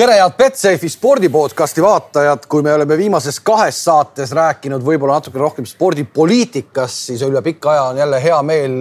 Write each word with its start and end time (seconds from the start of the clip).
tere, 0.00 0.14
head 0.16 0.32
Betsafe 0.32 0.88
spordipodcasti 0.88 1.82
vaatajad, 1.84 2.46
kui 2.48 2.62
me 2.64 2.72
oleme 2.72 2.96
viimases 2.96 3.36
kahes 3.44 3.82
saates 3.84 4.30
rääkinud 4.32 4.80
võib-olla 4.84 5.18
natuke 5.18 5.36
rohkem 5.38 5.66
spordipoliitikast, 5.68 7.10
siis 7.10 7.20
üle 7.26 7.42
pika 7.44 7.74
aja 7.74 7.82
on 7.90 7.98
jälle 8.00 8.20
hea 8.22 8.38
meel 8.46 8.78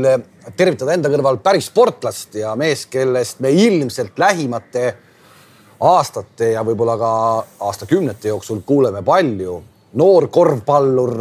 tervitada 0.56 0.94
enda 0.96 1.12
kõrval 1.12 1.42
päris 1.44 1.68
sportlast 1.68 2.38
ja 2.40 2.54
mees, 2.60 2.86
kellest 2.88 3.42
me 3.44 3.52
ilmselt 3.52 4.22
lähimate 4.22 4.86
aastate 5.90 6.54
ja 6.54 6.64
võib-olla 6.64 6.96
ka 7.02 7.10
aastakümnete 7.68 8.32
jooksul 8.32 8.62
kuuleme 8.66 9.02
palju. 9.04 9.58
noor 10.00 10.28
korvpallur, 10.28 11.18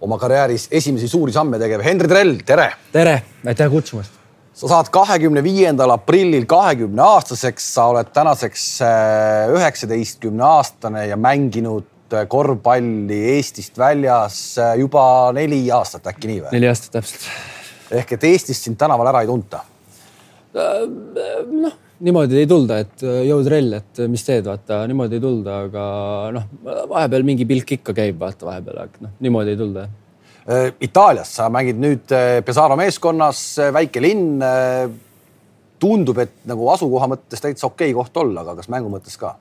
oma 0.00 0.18
karjääris 0.18 0.66
esimesi 0.70 1.08
suuri 1.08 1.32
samme 1.32 1.58
tegev 1.58 1.84
Henri 1.86 2.08
Trell, 2.08 2.42
tere. 2.46 2.72
tere, 2.92 3.22
aitäh 3.46 3.70
kutsumast 3.70 4.21
sa 4.52 4.68
saad 4.68 4.90
kahekümne 4.92 5.42
viiendal 5.44 5.94
aprillil 5.94 6.44
kahekümne 6.48 7.02
aastaseks, 7.04 7.66
sa 7.74 7.88
oled 7.92 8.12
tänaseks 8.14 8.66
äh, 8.84 9.52
üheksateistkümne 9.56 10.44
aastane 10.44 11.06
ja 11.08 11.16
mänginud 11.16 11.88
äh, 12.12 12.26
korvpalli 12.28 13.20
Eestist 13.36 13.78
väljas 13.80 14.40
äh, 14.60 14.74
juba 14.80 15.04
neli 15.36 15.64
aastat, 15.72 16.10
äkki 16.12 16.32
nii 16.32 16.42
või? 16.44 16.56
neli 16.58 16.68
aastat 16.72 16.98
täpselt. 16.98 17.30
ehk 18.02 18.18
et 18.18 18.28
Eestist 18.32 18.68
sind 18.68 18.80
tänaval 18.80 19.12
ära 19.14 19.24
ei 19.24 19.30
tunta? 19.30 19.64
noh, 20.52 21.78
niimoodi 22.04 22.42
ei 22.42 22.48
tulda, 22.50 22.82
et 22.84 23.00
jõud 23.00 23.46
rell, 23.48 23.72
et 23.78 24.02
mis 24.12 24.20
teed, 24.26 24.44
vaata 24.44 24.82
niimoodi 24.90 25.16
ei 25.16 25.22
tulda, 25.22 25.54
aga 25.64 25.84
noh, 26.36 26.44
vahepeal 26.90 27.24
mingi 27.24 27.46
pilk 27.48 27.78
ikka 27.78 27.94
käib, 27.96 28.18
vaata 28.20 28.50
vahepeal, 28.50 28.82
aga 28.84 29.06
noh, 29.06 29.14
niimoodi 29.24 29.54
ei 29.54 29.60
tulda 29.62 29.86
Itaalias, 30.82 31.36
sa 31.36 31.46
mängid 31.54 31.78
nüüd 31.78 32.10
äh, 32.10 32.40
Pesaro 32.42 32.74
meeskonnas, 32.78 33.44
äh, 33.62 33.70
väike 33.74 34.02
linn. 34.02 34.42
tundub, 35.82 36.18
et 36.22 36.44
nagu 36.46 36.68
asukoha 36.70 37.08
mõttes 37.10 37.40
täitsa 37.42 37.66
okei 37.66 37.90
okay 37.90 37.94
koht 37.96 38.18
olla, 38.22 38.44
aga 38.44 38.52
kas 38.60 38.68
mängu 38.70 38.90
mõttes 38.90 39.16
ka? 39.18 39.32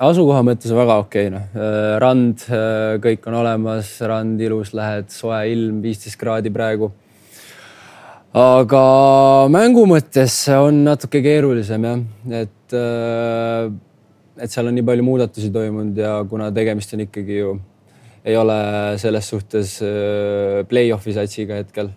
asukoha 0.00 0.40
mõttes 0.48 0.72
väga 0.72 0.96
okei 1.02 1.28
okay,, 1.28 1.32
noh. 1.34 1.58
rand, 2.00 2.46
kõik 3.04 3.28
on 3.28 3.36
olemas, 3.42 3.90
rand 4.00 4.40
ilus, 4.40 4.72
lähed, 4.72 5.10
soe 5.12 5.42
ilm, 5.52 5.82
viisteist 5.84 6.16
kraadi 6.16 6.52
praegu. 6.52 6.88
aga 8.32 8.84
mängu 9.52 9.84
mõttes 9.92 10.38
on 10.56 10.84
natuke 10.88 11.20
keerulisem 11.20 11.84
jah, 11.84 12.00
et, 12.40 12.78
et 14.40 14.56
seal 14.56 14.72
on 14.72 14.76
nii 14.80 14.88
palju 14.88 15.04
muudatusi 15.04 15.52
toimunud 15.52 16.00
ja 16.00 16.22
kuna 16.30 16.48
tegemist 16.48 16.96
on 16.96 17.04
ikkagi 17.04 17.42
ju 17.42 17.58
ei 18.24 18.36
ole 18.36 18.56
selles 19.00 19.28
suhtes 19.32 19.78
äh, 19.84 20.60
play-off'i 20.68 21.14
satsiga 21.16 21.60
hetkel. 21.60 21.92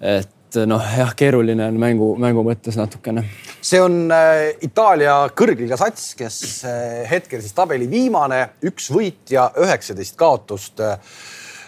et 0.00 0.56
noh, 0.66 0.82
jah, 0.96 1.12
keeruline 1.16 1.66
on 1.68 1.76
mängu, 1.80 2.12
mängu 2.20 2.44
mõttes 2.46 2.78
natukene. 2.78 3.24
see 3.62 3.80
on 3.82 4.06
äh, 4.14 4.50
Itaalia 4.66 5.16
kõrgliiga 5.36 5.78
sats, 5.80 6.14
kes 6.18 6.40
äh, 6.68 7.02
hetkel 7.10 7.42
siis 7.42 7.54
tabeli 7.56 7.90
viimane, 7.90 8.46
üks 8.70 8.90
võit 8.94 9.34
ja 9.34 9.50
üheksateist 9.60 10.16
kaotust 10.18 10.82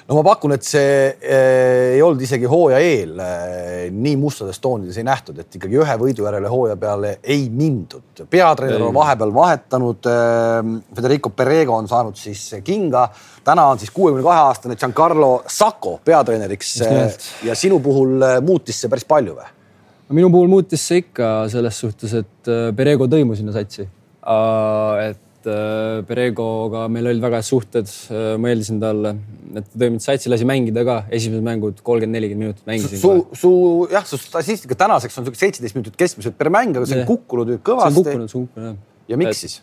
no 0.09 0.19
ma 0.19 0.23
pakun, 0.27 0.55
et 0.57 0.67
see 0.67 1.07
äh, 1.07 1.95
ei 1.97 2.03
olnud 2.03 2.23
isegi 2.25 2.49
hooaja 2.51 2.81
eel 2.83 3.23
äh, 3.23 3.87
nii 3.95 4.17
mustades 4.21 4.59
toonides 4.63 4.99
ei 4.99 5.07
nähtud, 5.07 5.39
et 5.39 5.59
ikkagi 5.59 5.79
ühe 5.79 5.97
võidu 6.01 6.27
järele 6.27 6.51
hooaja 6.51 6.77
peale 6.81 7.15
ei 7.23 7.49
mindud. 7.53 8.25
peatreener 8.31 8.83
on 8.89 8.95
vahepeal 8.95 9.35
vahetanud 9.35 10.11
äh,. 10.11 10.61
Federico 10.95 11.31
Perego 11.31 11.77
on 11.77 11.89
saanud 11.89 12.17
siis 12.19 12.45
kinga. 12.65 13.09
täna 13.45 13.67
on 13.71 13.79
siis 13.79 13.91
kuuekümne 13.91 14.23
kahe 14.23 14.45
aastane 14.49 14.77
Giancarlo 14.77 15.43
Sacco 15.47 15.99
peatreeneriks. 16.05 16.81
ja 17.43 17.55
sinu 17.55 17.81
puhul 17.81 18.23
äh, 18.23 18.39
muutis 18.43 18.81
see 18.81 18.91
päris 18.91 19.07
palju 19.09 19.37
või? 19.39 19.51
minu 20.13 20.31
puhul 20.31 20.49
muutis 20.51 20.83
see 20.89 21.03
ikka 21.07 21.49
selles 21.53 21.79
suhtes, 21.79 22.15
et 22.15 22.51
äh, 22.51 22.71
Perego 22.77 23.09
tõi 23.11 23.25
mu 23.25 23.37
sinna 23.39 23.55
satsi. 23.55 23.89
et 25.07 25.29
et 25.43 25.51
äh, 25.51 26.03
Peregoga 26.07 26.87
meil 26.93 27.09
olid 27.11 27.23
väga 27.23 27.41
head 27.41 27.47
suhted, 27.47 27.91
äh, 28.15 28.35
ma 28.41 28.53
eeldasin 28.53 28.79
talle, 28.83 29.15
et 29.53 29.67
ta 29.67 29.81
tõi 29.83 29.91
mind 29.91 30.05
satsi, 30.05 30.31
lasi 30.31 30.47
mängida 30.49 30.85
ka, 30.87 30.99
esimesed 31.11 31.45
mängud 31.47 31.83
kolmkümmend, 31.83 32.17
nelikümmend 32.17 32.47
minutit 32.47 32.69
mängisin. 32.69 33.01
su, 33.03 33.13
su 33.39 33.53
jah, 33.93 34.07
su 34.07 34.21
statistika 34.23 34.79
tänaseks 34.79 35.19
on 35.19 35.27
sihuke 35.27 35.41
seitseteist 35.41 35.79
minutit 35.79 35.99
keskmiselt 35.99 36.39
per 36.39 36.53
mäng, 36.55 36.77
aga 36.77 36.89
see 36.89 37.03
on 37.03 37.09
kukkunud 37.11 37.53
nüüd 37.53 37.65
kõvasti. 37.67 37.91
see 37.91 38.03
on 38.03 38.09
kukkunud, 38.09 38.33
see 38.33 38.41
on 38.41 38.49
kukkunud 38.49 38.71
jah. 38.71 39.09
ja 39.13 39.21
miks 39.23 39.35
et, 39.35 39.41
siis? 39.43 39.59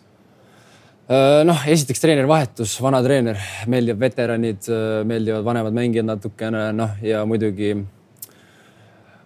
Äh, 1.10 1.40
noh, 1.48 1.64
esiteks 1.76 2.04
treeneri 2.04 2.30
vahetus, 2.30 2.76
vana 2.84 3.00
treener, 3.06 3.40
meeldivad 3.70 4.04
veteranid, 4.04 4.68
meeldivad 5.08 5.48
vanemad 5.48 5.80
mängijad 5.80 6.12
natukene, 6.12 6.68
noh 6.76 7.00
ja 7.04 7.24
muidugi 7.28 7.72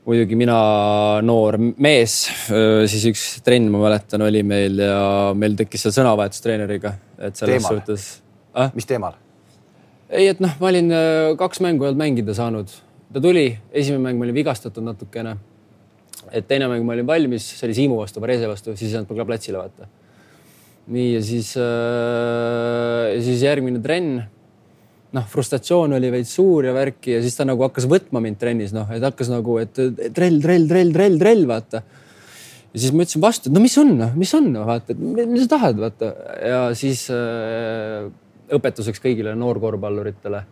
muidugi 0.04 0.37
mina, 0.37 0.56
noor 1.25 1.56
mees, 1.81 2.16
siis 2.92 3.06
üks 3.09 3.25
trenn, 3.44 3.70
ma 3.72 3.81
mäletan, 3.87 4.25
oli 4.26 4.42
meil 4.47 4.81
ja 4.82 4.98
meil 5.38 5.56
tekkis 5.59 5.87
seal 5.87 5.94
sõnavahetus 5.97 6.44
treeneriga, 6.44 6.94
et 7.19 7.38
selles 7.41 7.62
teemal. 7.62 7.78
suhtes 7.78 8.09
ah?. 8.53 8.72
mis 8.76 8.88
teemal? 8.88 9.16
ei, 10.10 10.28
et 10.28 10.43
noh, 10.44 10.53
ma 10.60 10.70
olin 10.70 10.93
kaks 11.41 11.62
mängu 11.64 11.87
ei 11.87 11.93
olnud 11.93 12.03
mängida 12.04 12.37
saanud, 12.37 12.76
ta 13.14 13.22
tuli, 13.25 13.48
esimene 13.72 14.04
mäng 14.04 14.20
ma 14.20 14.28
olin 14.28 14.37
vigastatud 14.37 14.84
natukene. 14.84 15.38
et 16.31 16.48
teine 16.48 16.69
mäng 16.69 16.84
ma 16.84 16.97
olin 16.98 17.09
valmis, 17.09 17.48
see 17.56 17.69
oli 17.69 17.81
Siimu 17.81 17.98
vastu, 18.03 18.20
Varese 18.20 18.50
vastu, 18.50 18.76
siis 18.76 18.91
ei 18.91 18.98
saanud 18.98 19.16
ka 19.16 19.28
platsile 19.28 19.62
vaata. 19.62 19.88
nii 20.93 21.14
ja 21.14 21.25
siis 21.25 21.54
äh,, 21.56 23.16
siis 23.25 23.41
järgmine 23.48 23.81
trenn 23.81 24.26
noh, 25.14 25.26
frustratsioon 25.30 25.97
oli 25.97 26.10
veits 26.12 26.34
suur 26.36 26.69
ja 26.69 26.75
värki 26.75 27.16
ja 27.16 27.22
siis 27.25 27.36
ta 27.38 27.47
nagu 27.47 27.62
hakkas 27.66 27.86
võtma 27.91 28.22
mind 28.25 28.41
trennis, 28.41 28.75
noh, 28.76 28.91
et 28.94 29.04
hakkas 29.04 29.30
nagu, 29.32 29.58
et 29.62 29.75
trell, 29.75 30.41
trell, 30.42 30.66
trell, 30.70 30.92
trell, 30.94 31.19
trell, 31.20 31.47
vaata. 31.50 31.82
ja 32.75 32.82
siis 32.82 32.92
ma 32.92 33.06
ütlesin 33.06 33.25
vastu, 33.25 33.50
et 33.50 33.56
no 33.56 33.62
mis 33.64 33.78
on, 33.80 33.94
noh, 34.00 34.14
mis 34.19 34.34
on, 34.38 34.50
vaata, 34.70 34.94
et 34.94 35.26
mis 35.30 35.44
sa 35.47 35.50
tahad, 35.56 35.80
vaata 35.86 36.12
ja 36.42 36.62
siis 36.78 37.06
äh, 37.14 38.08
õpetuseks 38.54 39.02
kõigile 39.02 39.36
noorkorvpalluritele, 39.38 40.47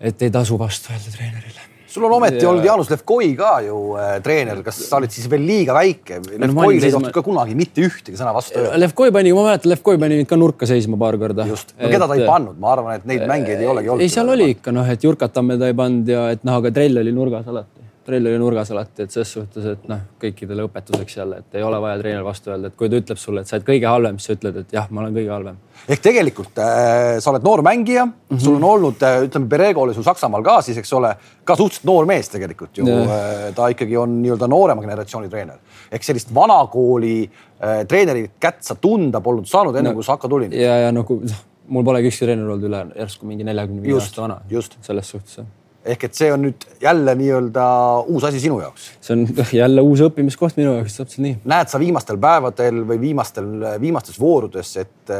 et 0.00 0.22
ei 0.24 0.32
tasu 0.34 0.58
vastu 0.60 0.94
öelda 0.94 1.16
treenerile 1.16 1.67
sul 1.88 2.04
on 2.08 2.14
ometi 2.18 2.42
ja... 2.42 2.50
olnud 2.50 2.66
Jaanus 2.66 2.90
Levkoi 2.92 3.30
ka 3.38 3.52
ju 3.64 3.78
äh, 3.98 4.12
treener, 4.24 4.60
kas 4.66 4.80
sa 4.88 5.00
olid 5.00 5.14
siis 5.14 5.28
veel 5.30 5.44
liiga 5.48 5.76
väike? 5.76 6.20
Levkoil 6.34 6.78
ei 6.78 6.92
tohtinud 6.92 7.14
ka 7.16 7.24
kunagi 7.26 7.56
mitte 7.58 7.84
ühtegi 7.86 8.20
sõna 8.20 8.34
vastu 8.36 8.60
öelda. 8.60 8.78
Levkoi 8.84 9.14
pani, 9.14 9.32
ma 9.36 9.48
mäletan, 9.48 9.72
Levkoi 9.74 10.00
pani 10.00 10.20
mind 10.20 10.30
ka 10.30 10.38
nurka 10.40 10.68
seisma 10.68 11.00
paar 11.00 11.18
korda. 11.20 11.48
just, 11.48 11.74
no 11.80 11.90
keda 11.92 12.10
ta 12.10 12.18
ei 12.18 12.28
pannud, 12.28 12.60
ma 12.60 12.72
arvan, 12.76 13.00
et 13.00 13.08
neid 13.08 13.26
mängijaid 13.30 13.64
ei 13.64 13.72
olegi 13.74 13.92
olnud. 13.94 14.06
ei, 14.06 14.12
seal 14.12 14.36
oli 14.36 14.52
ikka 14.56 14.74
noh, 14.74 14.88
et 14.88 15.04
Jurkat 15.04 15.34
Tamme 15.34 15.58
ta 15.60 15.70
ei 15.70 15.76
pannud 15.78 16.14
ja 16.14 16.28
et 16.34 16.46
noh, 16.46 16.60
aga 16.62 16.74
trell 16.74 17.02
oli 17.04 17.14
nurgas 17.14 17.48
alati 17.48 17.87
trell 18.08 18.26
oli 18.30 18.38
nurgas 18.40 18.70
alati, 18.72 19.04
et 19.04 19.12
ses 19.12 19.30
suhtes, 19.36 19.64
et 19.68 19.88
noh, 19.90 20.00
kõikidele 20.22 20.64
õpetuseks 20.64 21.18
jälle, 21.18 21.42
et 21.42 21.58
ei 21.58 21.64
ole 21.64 21.80
vaja 21.82 21.98
treener 22.00 22.24
vastu 22.24 22.52
öelda, 22.52 22.70
et 22.70 22.76
kui 22.78 22.88
ta 22.88 23.00
ütleb 23.02 23.20
sulle, 23.20 23.42
et 23.42 23.50
sa 23.50 23.58
oled 23.58 23.66
kõige 23.66 23.88
halvem, 23.90 24.18
siis 24.18 24.30
sa 24.30 24.36
ütled, 24.38 24.60
et 24.62 24.72
jah, 24.78 24.86
ma 24.90 25.02
olen 25.04 25.16
kõige 25.16 25.34
halvem. 25.34 25.58
ehk 25.88 26.04
tegelikult 26.04 26.60
äh, 26.64 27.18
sa 27.22 27.32
oled 27.32 27.44
noor 27.44 27.62
mängija 27.66 28.06
mm, 28.06 28.14
-hmm. 28.30 28.40
sul 28.44 28.56
on 28.56 28.64
olnud 28.64 29.02
äh,, 29.02 29.18
ütleme, 29.28 29.48
Perego 29.48 29.82
oli 29.82 29.94
sul 29.94 30.06
Saksamaal 30.06 30.42
ka 30.42 30.60
siis, 30.62 30.78
eks 30.78 30.92
ole, 30.92 31.14
ka 31.44 31.56
suhteliselt 31.56 31.84
noor 31.84 32.06
mees 32.06 32.28
tegelikult 32.28 32.78
ju 32.78 32.86
äh,. 32.88 33.52
ta 33.54 33.68
ikkagi 33.68 33.96
on 33.96 34.22
nii-öelda 34.22 34.48
noorema 34.48 34.82
generatsiooni 34.82 35.28
treener 35.28 35.58
ehk 35.92 36.02
sellist 36.02 36.34
vanakooli 36.34 37.30
äh, 37.62 37.84
treeneri 37.88 38.30
kätt 38.40 38.64
sa 38.64 38.74
tunda 38.74 39.20
polnud 39.20 39.46
saanud 39.46 39.76
enne 39.76 39.90
no,, 39.90 39.94
kui 39.94 40.04
Saka 40.04 40.28
tuli. 40.28 40.50
ja, 40.52 40.78
ja 40.86 40.92
nagu 40.92 41.20
noh, 41.22 41.46
mul 41.68 41.84
polegi 41.84 42.08
ükski 42.08 42.26
treener 42.26 42.48
olnud 42.48 42.68
üle 42.68 42.84
järsku 42.96 43.28
mingi 43.28 43.44
neljakümne 43.44 43.82
viie 43.84 43.94
aasta 44.00 44.22
vana. 44.24 44.40
just 44.50 44.78
selles 44.82 45.10
suhtes 45.10 45.40
ehk 45.86 46.04
et 46.08 46.16
see 46.16 46.28
on 46.34 46.42
nüüd 46.42 46.64
jälle 46.82 47.14
nii-öelda 47.18 47.64
uus 48.10 48.24
asi 48.26 48.40
sinu 48.42 48.58
jaoks. 48.60 48.88
see 49.00 49.14
on 49.14 49.26
jälle 49.60 49.84
uus 49.84 50.02
õppimiskoht 50.08 50.58
minu 50.58 50.74
jaoks, 50.76 50.96
täpselt 50.98 51.22
nii. 51.24 51.36
näed 51.48 51.70
sa 51.70 51.80
viimastel 51.80 52.18
päevadel 52.22 52.82
või 52.88 53.00
viimastel, 53.00 53.48
viimastes 53.80 54.18
voorudes, 54.20 54.74
et, 54.82 55.12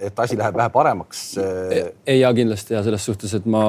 et 0.00 0.20
asi 0.26 0.38
läheb 0.38 0.58
vähe 0.60 0.72
paremaks? 0.74 1.22
ei 1.40 2.20
ja 2.20 2.32
kindlasti 2.36 2.76
ja 2.76 2.82
selles 2.86 3.06
suhtes, 3.06 3.32
et 3.38 3.48
ma, 3.48 3.64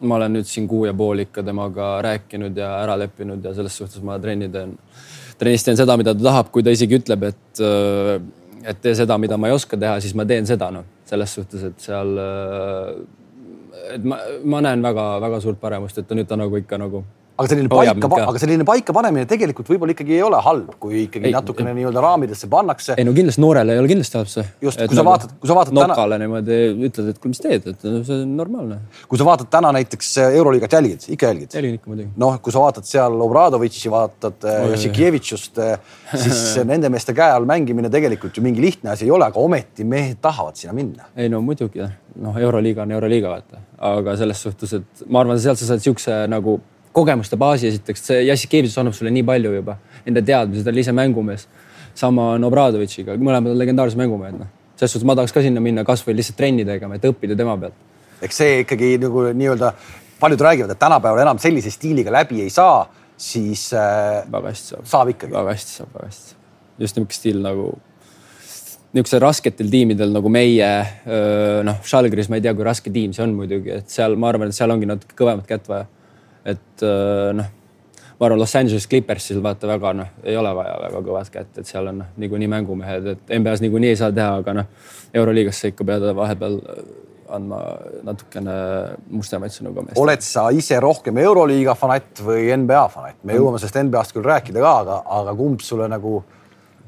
ma 0.00 0.20
olen 0.20 0.38
nüüd 0.38 0.48
siin 0.48 0.68
kuu 0.68 0.84
ja 0.88 0.94
pool 0.96 1.24
ikka 1.24 1.44
temaga 1.46 1.94
rääkinud 2.04 2.56
ja 2.58 2.74
ära 2.82 2.98
leppinud 3.00 3.44
ja 3.44 3.54
selles 3.56 3.76
suhtes 3.80 4.04
ma 4.04 4.18
trenni 4.22 4.50
teen, 4.52 4.76
trennis 5.40 5.64
teen 5.64 5.80
seda, 5.80 5.96
mida 6.00 6.14
ta 6.14 6.28
tahab, 6.28 6.52
kui 6.52 6.64
ta 6.66 6.74
isegi 6.74 7.00
ütleb, 7.00 7.24
et, 7.32 7.64
et 8.68 8.84
tee 8.84 8.94
seda, 9.00 9.16
mida 9.18 9.40
ma 9.40 9.48
ei 9.48 9.56
oska 9.56 9.80
teha, 9.80 9.96
siis 10.04 10.14
ma 10.18 10.28
teen 10.28 10.46
seda, 10.46 10.70
noh, 10.74 10.86
selles 11.08 11.34
suhtes, 11.40 11.66
et 11.72 11.88
seal 11.88 12.14
et 13.94 14.04
ma, 14.04 14.18
ma 14.44 14.60
näen 14.64 14.82
väga-väga 14.82 15.40
suurt 15.40 15.60
paremust, 15.60 15.98
et 15.98 16.08
ta 16.08 16.14
nüüd 16.14 16.28
ta 16.28 16.36
nagu 16.40 16.56
ikka 16.56 16.78
nagu 16.80 17.04
aga 17.32 17.48
selline 17.48 17.70
paika, 17.72 18.08
aga 18.26 18.40
selline 18.40 18.64
paika 18.68 18.92
panemine 18.94 19.24
tegelikult 19.28 19.70
võib-olla 19.72 19.94
ikkagi 19.94 20.16
ei 20.18 20.22
ole 20.24 20.38
halb, 20.44 20.74
kui 20.82 21.04
ikkagi 21.06 21.30
ei, 21.30 21.34
natukene 21.34 21.72
nii-öelda 21.78 22.02
raamidesse 22.04 22.48
pannakse. 22.52 22.96
ei 23.00 23.06
no 23.08 23.14
kindlasti 23.16 23.40
noorele 23.40 23.76
ei 23.76 23.80
ole 23.80 23.88
kindlasti 23.88 24.18
halb 24.18 24.28
see. 24.28 24.44
just, 24.66 24.82
kui 24.82 24.92
sa 24.92 25.00
nagu 25.00 25.08
vaatad, 25.08 25.32
kui 25.40 25.48
sa 25.48 25.56
vaatad 25.56 25.72
täna. 25.78 25.86
nokale 25.94 26.18
niimoodi 26.20 26.58
ütled, 26.88 27.08
et 27.14 27.20
kuule, 27.22 27.32
mis 27.32 27.40
teed, 27.42 27.68
et 27.72 27.86
see 27.86 28.18
on 28.18 28.34
normaalne. 28.36 28.78
kui 29.08 29.20
sa 29.20 29.26
vaatad 29.28 29.48
täna 29.52 29.70
näiteks 29.78 30.10
äh, 30.20 30.36
Euroliigat 30.40 30.76
jälgid, 30.76 31.06
ikka 31.16 31.30
jälgid? 31.30 31.56
jälgin 31.56 31.78
ikka 31.78 31.92
muidugi. 31.92 32.10
noh, 32.20 32.36
kui 32.44 32.54
sa 32.54 32.64
vaatad 32.66 32.88
seal 32.88 33.16
Obradovitši, 33.28 33.92
vaatad 33.92 34.48
oh, 34.50 34.68
Jassikevitšust, 34.74 35.62
siis 36.12 36.42
nende 36.72 36.92
meeste 36.92 37.16
käe 37.16 37.32
all 37.32 37.48
mängimine 37.48 37.88
tegelikult 37.92 38.36
ju 38.36 38.44
mingi 38.44 38.60
lihtne 38.64 38.92
asi 38.92 39.08
ei 39.08 39.14
ole, 39.14 39.30
aga 39.32 39.40
ometi 39.40 39.88
mehed 39.88 40.20
tahavad 40.20 40.60
sinna 40.60 40.76
minna. 40.76 41.08
ei 41.16 41.32
no 41.32 41.40
muidugi, 41.40 41.80
noh, 42.20 42.36
Euroliiga 42.36 42.84
on 42.84 42.92
Euroliiga, 42.98 43.32
vaata, 43.32 43.64
aga 43.88 44.18
selles 44.20 44.44
suhtes, 44.44 44.76
et 44.82 45.08
ma 45.08 45.24
arvan, 45.24 45.40
sealt 45.40 45.62
sa 45.62 45.72
saad 45.72 45.84
siukse 45.84 46.20
nagu 46.28 46.60
kogemuste 46.92 47.38
baasi 47.40 47.70
esiteks, 47.70 48.04
see 48.08 48.24
Jassikevitsus 48.26 48.78
annab 48.80 48.96
sulle 48.96 49.12
nii 49.14 49.24
palju 49.26 49.52
juba, 49.56 49.76
enda 50.08 50.22
teadmised, 50.24 50.64
ta 50.66 50.72
oli 50.72 50.84
ise 50.84 50.94
mängumees. 50.96 51.46
sama 51.94 52.30
on 52.32 52.44
Obradovitšiga, 52.48 53.18
mõlemad 53.20 53.52
on 53.52 53.58
legendaarsed 53.60 54.00
mängumehed, 54.00 54.38
noh. 54.40 54.48
selles 54.80 54.94
suhtes 54.94 55.06
ma 55.06 55.16
tahaks 55.18 55.34
ka 55.36 55.42
sinna 55.44 55.60
minna 55.60 55.84
kasvõi 55.84 56.14
lihtsalt 56.16 56.38
trenni 56.38 56.64
tegema, 56.64 56.96
et 56.96 57.04
õppida 57.04 57.36
tema 57.36 57.56
pealt. 57.60 57.74
eks 58.22 58.40
see 58.40 58.58
ikkagi 58.62 58.96
nagu 59.02 59.26
nii-öelda, 59.36 59.72
paljud 60.20 60.44
räägivad, 60.48 60.72
et 60.72 60.80
tänapäeval 60.80 61.24
enam 61.26 61.40
sellise 61.42 61.70
stiiliga 61.70 62.12
läbi 62.12 62.40
ei 62.40 62.50
saa, 62.50 62.86
siis 63.16 63.72
äh, 63.76 64.22
väga 64.32 64.48
hästi 64.48 64.74
saab. 64.74 64.86
saab 64.86 65.14
ikkagi. 65.14 65.32
väga 65.36 65.56
hästi 65.56 65.76
saab, 65.78 65.94
väga 65.94 66.10
hästi 66.10 66.28
saab. 66.28 66.38
just 66.78 66.96
niisugune 66.96 67.18
stiil 67.18 67.42
nagu, 67.44 67.66
niisugusel 68.92 69.20
rasketel 69.20 69.68
tiimidel 69.72 70.12
nagu 70.12 70.32
meie, 70.32 70.70
noh, 71.64 71.82
Žalgiris 71.88 72.28
ma 72.32 72.40
ei 72.40 72.44
tea, 72.44 72.54
kui 72.56 72.64
raske 72.64 72.92
tiim 72.92 73.12
see 73.12 73.24
on 73.24 73.36
muidugi, 73.36 73.80
et 73.82 73.92
seal 73.92 74.16
ma 74.16 74.32
arvan, 74.32 74.48
et 74.48 74.56
seal 74.56 74.72
ongi 74.72 74.88
natuke 74.88 75.16
kõvemat 75.18 75.48
kätt 75.48 75.68
vaja. 75.68 75.88
Et 76.46 76.86
noh 77.38 77.50
ma 78.22 78.26
arvan, 78.26 78.38
Los 78.38 78.54
Angeles 78.54 78.86
Clippersil 78.86 79.40
vaata 79.42 79.66
väga 79.66 79.92
noh, 79.98 80.10
ei 80.22 80.36
ole 80.38 80.52
vaja 80.54 80.76
väga 80.78 81.00
kõvat 81.02 81.30
kätt, 81.34 81.56
et 81.58 81.66
seal 81.66 81.88
on 81.90 82.02
noh, 82.04 82.10
niikuinii 82.22 82.50
mängumehed, 82.52 83.08
et 83.16 83.32
NBA-s 83.38 83.64
niikuinii 83.64 83.90
ei 83.90 83.98
saa 83.98 84.12
teha, 84.14 84.36
aga 84.42 84.54
noh, 84.60 84.68
Euroliigasse 85.18 85.72
ikka 85.72 85.86
pead 85.88 86.06
vahepeal 86.16 86.60
andma 87.32 87.58
natukene 88.06 88.54
mustemaid 89.10 89.54
sõnu 89.54 89.72
ka 89.74 89.84
meestele. 89.86 90.04
oled 90.04 90.24
sa 90.24 90.46
ise 90.54 90.78
rohkem 90.84 91.18
Euroliiga 91.22 91.74
fanatt 91.78 92.22
või 92.22 92.50
NBA 92.62 92.82
fanatt? 92.92 93.18
me 93.24 93.38
jõuame 93.38 93.60
sellest 93.62 93.80
NBA-st 93.88 94.16
küll 94.16 94.28
rääkida 94.28 94.62
ka, 94.62 94.72
aga, 94.84 94.98
aga 95.18 95.36
kumb 95.38 95.64
sulle 95.64 95.88
nagu, 95.90 96.20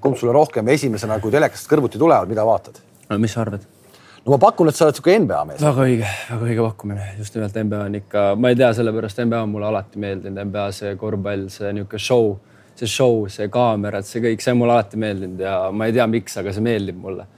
kumb 0.05 0.21
sulle 0.21 0.37
rohkem 0.37 0.69
esimesena, 0.77 1.19
kui 1.23 1.35
telekast 1.35 1.71
kõrvuti 1.71 2.01
tulevad, 2.01 2.31
mida 2.31 2.47
vaatad? 2.47 2.79
no 3.11 3.19
mis 3.19 3.35
sa 3.35 3.43
arvad? 3.47 3.65
No 4.25 4.33
ma 4.33 4.39
pakun, 4.41 4.71
et 4.71 4.79
sa 4.79 4.87
oled 4.89 4.97
sihuke 4.99 5.15
NBA 5.21 5.43
mees. 5.51 5.63
väga 5.63 5.85
õige, 5.85 6.09
väga 6.31 6.49
õige 6.49 6.65
pakkumine, 6.65 7.07
just 7.19 7.37
nimelt 7.37 7.59
NBA 7.61 7.81
on 7.91 7.99
ikka, 8.01 8.25
ma 8.41 8.53
ei 8.53 8.59
tea, 8.59 8.71
sellepärast 8.79 9.21
NBA 9.25 9.43
on 9.45 9.53
mulle 9.53 9.69
alati 9.69 10.01
meeldinud, 10.01 10.41
NBA 10.49 10.67
see 10.79 10.95
korvpall, 11.01 11.47
see 11.53 11.73
niisugune 11.77 12.01
show, 12.07 12.31
see 12.79 12.91
show, 12.91 13.25
see 13.33 13.51
kaamerad, 13.53 14.09
see 14.09 14.25
kõik, 14.25 14.45
see 14.45 14.55
on 14.55 14.63
mulle 14.63 14.79
alati 14.79 15.01
meeldinud 15.01 15.45
ja 15.45 15.59
ma 15.77 15.91
ei 15.91 15.97
tea, 15.97 16.07
miks, 16.11 16.39
aga 16.41 16.55
see 16.57 16.65
meeldib 16.65 17.01
mulle. 17.05 17.29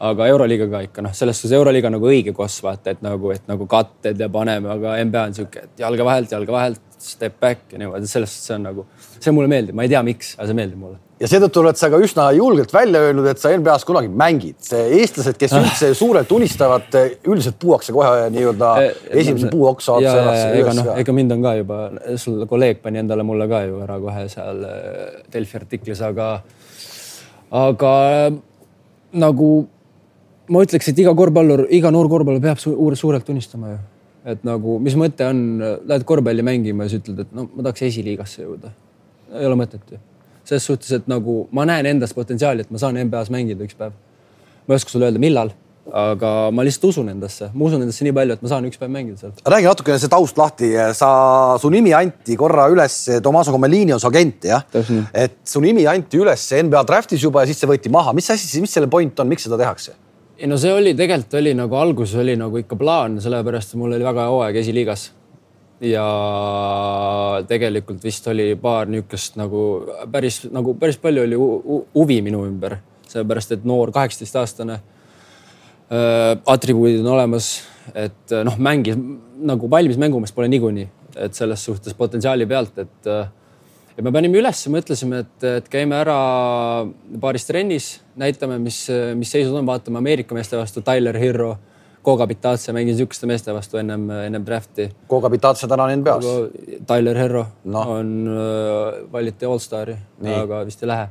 Aga 0.00 0.26
Euroliiga 0.32 0.68
ka 0.70 0.82
ikka 0.84 1.04
noh, 1.06 1.14
selles 1.16 1.40
suhtes 1.40 1.56
Euroliiga 1.56 1.90
nagu 1.92 2.10
õige 2.10 2.34
koss 2.36 2.60
vaata, 2.64 2.92
et 2.92 3.02
nagu, 3.04 3.30
et 3.32 3.48
nagu 3.48 3.68
katted 3.70 4.20
ja 4.20 4.28
paneme, 4.32 4.68
aga 4.72 4.98
NBA 5.04 5.24
on 5.30 5.38
sihuke, 5.38 5.66
et 5.68 5.82
jalga 5.84 6.04
vahelt, 6.04 6.36
jalga 6.36 6.52
vahelt, 6.58 6.84
step 7.00 7.40
back 7.40 7.72
ja 7.72 7.80
niimoodi, 7.80 8.08
selles 8.10 8.32
suhtes 8.32 8.50
see 8.50 8.58
on 8.58 8.70
nagu, 8.70 8.86
see 9.16 9.34
mulle 9.34 9.50
meeldib, 9.52 9.76
ma 9.76 9.86
ei 9.86 9.92
tea, 9.92 10.02
miks, 10.06 10.34
aga 10.38 10.50
see 10.50 10.58
meeldib 10.58 10.80
mulle 10.84 11.00
ja 11.20 11.28
seetõttu 11.30 11.62
oled 11.62 11.78
sa 11.80 11.88
ka 11.92 11.98
üsna 12.02 12.26
julgelt 12.36 12.72
välja 12.74 13.00
öelnud, 13.06 13.26
et 13.30 13.40
sa 13.40 13.52
NBA-s 13.56 13.86
kunagi 13.88 14.10
mängid. 14.12 14.58
eestlased, 14.68 15.38
kes 15.40 15.54
üldse 15.56 15.92
suurelt 16.00 16.32
unistavad, 16.36 16.98
üldiselt 17.24 17.56
puuakse 17.62 17.94
kohe 17.96 18.26
nii-öelda 18.34 18.72
eh, 18.82 18.98
esimese 19.22 19.48
puuoksa 19.52 19.96
otsa 19.96 20.34
ega 20.58 20.74
noh, 20.76 20.90
ega 21.00 21.14
mind 21.16 21.36
on 21.38 21.46
ka 21.46 21.54
juba, 21.60 21.78
sul 22.20 22.44
kolleeg 22.50 22.82
pani 22.84 23.00
endale 23.00 23.24
mulle 23.24 23.48
ka 23.48 23.62
ju 23.64 23.80
ära 23.86 23.96
kohe 24.02 24.26
seal 24.32 24.60
eh, 24.68 25.22
Delfi 25.32 25.56
artiklis, 25.62 26.04
aga, 26.04 26.28
aga 27.64 27.94
nagu 29.16 29.50
ma 30.52 30.64
ütleks, 30.64 30.90
et 30.92 31.04
iga 31.04 31.14
korvpallur, 31.16 31.66
iga 31.74 31.92
noor 31.94 32.10
korvpallur 32.12 32.42
peab 32.42 32.60
suurelt 32.60 33.28
unistama 33.32 33.74
ju. 33.74 33.78
et 34.26 34.42
nagu, 34.46 34.80
mis 34.82 34.96
mõte 34.98 35.26
on, 35.28 35.40
lähed 35.86 36.04
korvpalli 36.06 36.42
mängima 36.46 36.86
ja 36.86 36.92
siis 36.92 37.04
ütled, 37.04 37.24
et 37.26 37.32
no 37.36 37.48
ma 37.52 37.68
tahaks 37.68 37.86
esiliigasse 37.90 38.42
jõuda. 38.42 38.74
ei 39.36 39.46
ole 39.46 39.58
mõtet 39.62 39.94
ju 39.94 40.02
selles 40.46 40.66
suhtes, 40.66 40.94
et 40.94 41.06
nagu 41.10 41.44
ma 41.54 41.66
näen 41.68 41.88
endas 41.90 42.14
potentsiaali, 42.16 42.66
et 42.66 42.72
ma 42.72 42.80
saan 42.80 42.98
NBA-s 43.02 43.32
mängida 43.34 43.66
üks 43.66 43.78
päev. 43.78 43.94
ma 44.66 44.74
ei 44.74 44.80
oska 44.80 44.90
sulle 44.90 45.08
öelda, 45.08 45.20
millal, 45.22 45.52
aga 45.94 46.30
ma 46.54 46.64
lihtsalt 46.66 46.88
usun 46.90 47.10
endasse, 47.12 47.50
ma 47.54 47.66
usun 47.68 47.84
endasse 47.84 48.06
nii 48.06 48.14
palju, 48.14 48.36
et 48.36 48.42
ma 48.42 48.50
saan 48.50 48.66
üks 48.68 48.80
päev 48.80 48.92
mängida 48.94 49.20
seal. 49.20 49.34
räägi 49.54 49.68
natukene 49.70 49.98
see 50.02 50.12
taust 50.12 50.38
lahti, 50.38 50.72
sa, 50.98 51.10
su 51.62 51.70
nimi 51.74 51.94
anti 51.96 52.38
korra 52.38 52.68
üles, 52.72 52.98
Tomaso 53.22 53.54
Comellini 53.54 53.94
on 53.94 54.02
su 54.02 54.10
agent 54.10 54.48
jah? 54.50 54.66
et 55.14 55.38
su 55.46 55.62
nimi 55.62 55.86
anti 55.90 56.22
üles 56.22 56.48
NBA 56.62 56.82
draft'is 56.88 57.22
juba 57.22 57.44
ja 57.44 57.50
siis 57.50 57.62
see 57.62 57.70
võeti 57.70 57.92
maha, 57.92 58.14
mis 58.16 58.30
asi, 58.34 58.62
mis 58.62 58.74
selle 58.78 58.90
point 58.90 59.22
on, 59.22 59.30
miks 59.30 59.46
seda 59.46 59.58
tehakse? 59.62 59.94
Ei 60.38 60.48
no 60.50 60.58
see 60.60 60.72
oli 60.72 60.92
tegelikult 60.96 61.38
oli 61.40 61.54
nagu 61.56 61.76
alguses 61.80 62.18
oli 62.20 62.34
nagu 62.36 62.58
ikka 62.60 62.76
plaan, 62.76 63.20
sellepärast 63.24 63.76
mul 63.80 63.94
oli 63.96 64.04
väga 64.04 64.26
hea 64.26 64.32
hooaeg 64.34 64.58
esiliigas 64.60 65.06
ja 65.80 66.04
tegelikult 67.48 68.04
vist 68.04 68.28
oli 68.32 68.50
paar 68.60 68.88
niisugust 68.88 69.36
nagu 69.40 69.62
päris 70.12 70.42
nagu 70.52 70.74
päris 70.80 71.00
palju 71.00 71.24
oli 71.24 71.38
huvi 71.94 72.20
minu 72.24 72.44
ümber, 72.48 72.78
sellepärast 73.08 73.56
et 73.56 73.64
noor 73.64 73.92
kaheksateistaastane 73.96 74.76
äh,. 74.76 76.36
atribuudid 76.46 77.00
on 77.04 77.12
olemas, 77.14 77.50
et 77.94 78.32
äh, 78.32 78.44
noh, 78.44 78.56
mängis 78.58 78.96
nagu 79.36 79.70
valmis 79.70 80.00
mängumeest 80.00 80.34
pole 80.34 80.48
niikuinii, 80.52 80.88
et 81.16 81.34
selles 81.34 81.64
suhtes 81.64 81.94
potentsiaali 81.94 82.46
pealt, 82.46 82.78
et 82.78 83.12
äh, 83.12 83.28
ja 83.96 84.04
me 84.04 84.12
panime 84.12 84.40
ülesse, 84.40 84.72
mõtlesime, 84.72 85.22
et, 85.24 85.46
et 85.60 85.70
käime 85.72 85.96
ära 85.98 86.18
paaris 87.20 87.48
trennis, 87.48 87.94
näitame, 88.18 88.58
mis, 88.62 88.84
mis 89.16 89.32
seisud 89.32 89.56
on, 89.56 89.66
vaatame 89.68 90.02
Ameerika 90.02 90.36
meeste 90.36 90.58
vastu, 90.60 90.84
Tyler 90.84 91.16
Hero 91.20 91.54
Koga 92.06 92.26
Pitatse 92.30 92.70
mängis 92.70 92.94
niisuguste 92.94 93.26
meeste 93.26 93.50
vastu 93.50 93.80
ennem, 93.80 94.04
ennem 94.28 94.44
draft'i. 94.46 94.84
Koga 95.10 95.30
Pitatse 95.32 95.66
täna 95.66 95.88
on 95.88 95.94
NBA-s. 95.98 96.76
Tyler 96.86 97.18
Herro 97.18 97.42
no. 97.64 97.82
on 97.96 98.12
äh,, 98.30 99.00
valiti 99.10 99.48
allstari, 99.48 99.96
aga 100.36 100.60
vist 100.68 100.84
ei 100.84 100.92
lähe. 100.92 101.08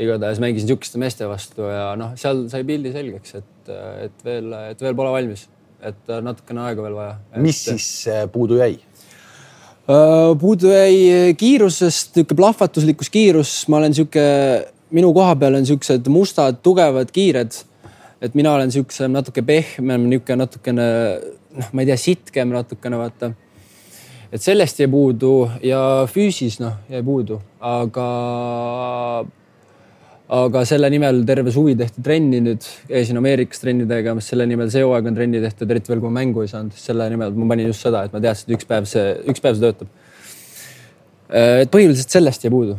igatahes 0.00 0.40
mängis 0.42 0.64
niisuguste 0.64 0.98
meeste 0.98 1.28
vastu 1.30 1.68
ja 1.68 1.92
noh, 1.98 2.16
seal 2.18 2.46
sai 2.50 2.64
pildi 2.66 2.90
selgeks, 2.90 3.36
et, 3.38 3.68
et 4.06 4.24
veel, 4.26 4.48
et 4.72 4.80
veel 4.82 4.96
pole 4.98 5.12
valmis, 5.14 5.44
et 5.86 6.10
natukene 6.24 6.64
aega 6.64 6.82
veel 6.82 6.96
vaja 6.96 7.12
et.... 7.28 7.38
mis 7.44 7.60
siis 7.68 7.86
äh, 8.10 8.24
puudu 8.32 8.58
jäi? 8.58 8.80
Äh, 9.84 10.30
puudu 10.40 10.70
jäi 10.72 11.34
kiirusest, 11.36 12.14
niisugune 12.16 12.36
plahvatuslikkus 12.36 13.10
kiirus, 13.12 13.50
ma 13.68 13.76
olen 13.82 13.92
sihuke, 13.94 14.22
minu 14.96 15.10
koha 15.12 15.34
peal 15.36 15.58
on 15.58 15.66
siuksed 15.68 16.08
mustad, 16.08 16.62
tugevad, 16.64 17.12
kiired 17.12 17.52
et 18.24 18.34
mina 18.34 18.54
olen 18.56 18.72
siukse 18.72 19.08
natuke 19.12 19.42
pehmem, 19.44 20.06
niisugune 20.08 20.40
natukene 20.40 20.86
noh, 21.58 21.70
ma 21.72 21.84
ei 21.84 21.90
tea, 21.90 21.98
sitkem 22.00 22.54
natukene 22.54 23.00
vaata. 23.00 23.32
et 24.32 24.42
sellest 24.42 24.80
jäi 24.80 24.88
puudu 24.90 25.34
ja 25.62 25.80
füüsis 26.10 26.56
noh, 26.62 26.80
jäi 26.90 27.02
puudu, 27.04 27.42
aga, 27.60 28.08
aga 30.34 30.64
selle 30.68 30.88
nimel 30.92 31.20
terve 31.28 31.52
suvi 31.54 31.74
tehti 31.78 32.02
trenni 32.04 32.40
nüüd, 32.42 32.64
käisin 32.88 33.20
Ameerikas 33.20 33.62
trenni 33.62 33.86
tegemas, 33.90 34.28
selle 34.30 34.46
nimel 34.50 34.70
see 34.72 34.82
hooaeg 34.84 35.10
on 35.10 35.18
trenni 35.18 35.42
tehtud, 35.44 35.70
eriti 35.70 35.92
veel 35.92 36.02
kui 36.02 36.10
ma 36.10 36.22
mängu 36.22 36.44
ei 36.44 36.50
saanud, 36.50 36.74
selle 36.78 37.06
nimel 37.12 37.36
ma 37.36 37.50
panin 37.52 37.70
just 37.70 37.84
seda, 37.86 38.06
et 38.08 38.14
ma 38.14 38.22
teadsin, 38.24 38.48
et 38.48 38.56
üks 38.58 38.68
päev 38.70 38.88
see, 38.90 39.12
üks 39.30 39.44
päev 39.44 39.58
see 39.58 39.66
töötab. 39.68 39.92
et 41.34 41.70
põhiliselt 41.72 42.12
sellest 42.18 42.44
jäi 42.44 42.52
puudu 42.52 42.78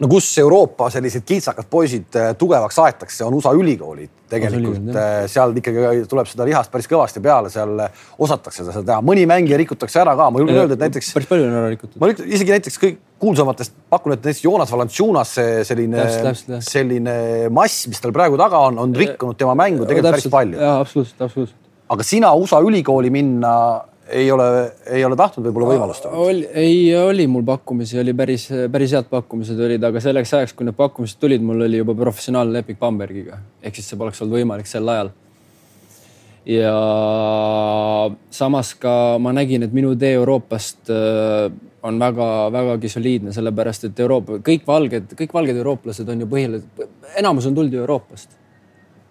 no 0.00 0.08
kus 0.10 0.28
Euroopa 0.38 0.88
sellised 0.92 1.24
kiltsakad 1.26 1.68
poisid 1.70 2.16
äh, 2.18 2.32
tugevaks 2.38 2.78
aetakse, 2.82 3.24
on 3.24 3.36
USA 3.38 3.52
ülikoolid 3.56 4.12
tegelikult. 4.30 4.90
Äh, 4.92 5.24
seal 5.30 5.54
ikkagi 5.56 6.04
tuleb 6.10 6.28
seda 6.28 6.46
lihast 6.48 6.72
päris 6.72 6.88
kõvasti 6.90 7.22
peale, 7.24 7.50
seal 7.52 7.80
äh, 7.86 8.04
osatakse 8.22 8.66
seda 8.66 8.82
teha. 8.82 8.98
mõni 9.06 9.26
mängija 9.28 9.58
rikutakse 9.60 10.02
ära 10.02 10.16
ka, 10.18 10.28
ma 10.30 10.42
julgen 10.42 10.60
öelda, 10.62 10.76
et 10.76 10.86
näiteks. 10.86 11.12
päris 11.16 11.30
palju 11.30 11.48
on 11.48 11.58
ära 11.62 11.72
rikutud. 11.72 11.98
ma 12.02 12.12
isegi 12.12 12.56
näiteks 12.56 12.80
kõik 12.82 13.02
kuulsamatest 13.22 13.76
pakun, 13.92 14.16
et 14.16 14.24
näiteks 14.24 14.44
Joonas 14.44 14.72
Valanciunas 14.72 15.36
selline, 15.68 16.08
selline 16.60 17.18
mass, 17.54 17.86
mis 17.88 18.02
tal 18.02 18.12
praegu 18.16 18.36
taga 18.40 18.66
on, 18.68 18.82
on 18.84 18.96
rikkunud 18.96 19.38
tema 19.40 19.56
mängu 19.56 19.86
tegelikult 19.88 20.12
täpselt, 20.12 20.32
päris 20.32 20.38
palju. 20.38 20.60
jaa, 20.60 20.78
absoluutselt, 20.84 21.28
absoluutselt. 21.28 21.60
aga 21.96 22.10
sina 22.12 22.34
USA 22.36 22.60
ülikooli 22.60 23.12
minna 23.14 23.54
ei 24.08 24.30
ole, 24.32 24.72
ei 24.86 25.04
ole 25.04 25.16
tahtnud 25.18 25.48
võib-olla 25.48 25.74
võimalust 25.74 26.06
olnud? 26.06 26.48
ei, 26.54 26.94
oli 26.98 27.26
mul 27.30 27.44
pakkumisi, 27.46 27.98
oli 28.00 28.14
päris, 28.16 28.48
päris 28.72 28.94
head 28.94 29.08
pakkumised 29.10 29.60
olid, 29.66 29.84
aga 29.88 30.02
selleks 30.02 30.34
ajaks, 30.38 30.54
kui 30.56 30.68
need 30.68 30.78
pakkumised 30.78 31.20
tulid, 31.22 31.44
mul 31.44 31.66
oli 31.66 31.80
juba 31.82 31.96
professionaalne 31.98 32.60
leping 32.60 32.78
Bambergiga, 32.78 33.40
ehk 33.62 33.78
siis 33.78 33.90
see 33.90 34.00
poleks 34.00 34.22
olnud 34.22 34.38
võimalik 34.38 34.70
sel 34.70 34.88
ajal. 34.94 35.10
ja 36.46 36.74
samas 38.30 38.74
ka 38.78 39.16
ma 39.22 39.34
nägin, 39.34 39.66
et 39.66 39.74
minu 39.74 39.96
tee 39.98 40.14
Euroopast 40.20 40.92
äh, 40.94 41.50
on 41.86 41.98
väga-vägagi 42.02 42.90
soliidne, 42.90 43.34
sellepärast 43.34 43.90
et 43.90 44.00
Euroopa, 44.02 44.38
kõik 44.46 44.66
valged, 44.66 45.14
kõik 45.18 45.34
valged 45.34 45.58
eurooplased 45.58 46.08
on 46.14 46.22
ju 46.22 46.30
põhiliselt, 46.30 46.86
enamus 47.18 47.50
on 47.50 47.58
tulnud 47.58 47.74
ju 47.74 47.82
Euroopast 47.82 48.45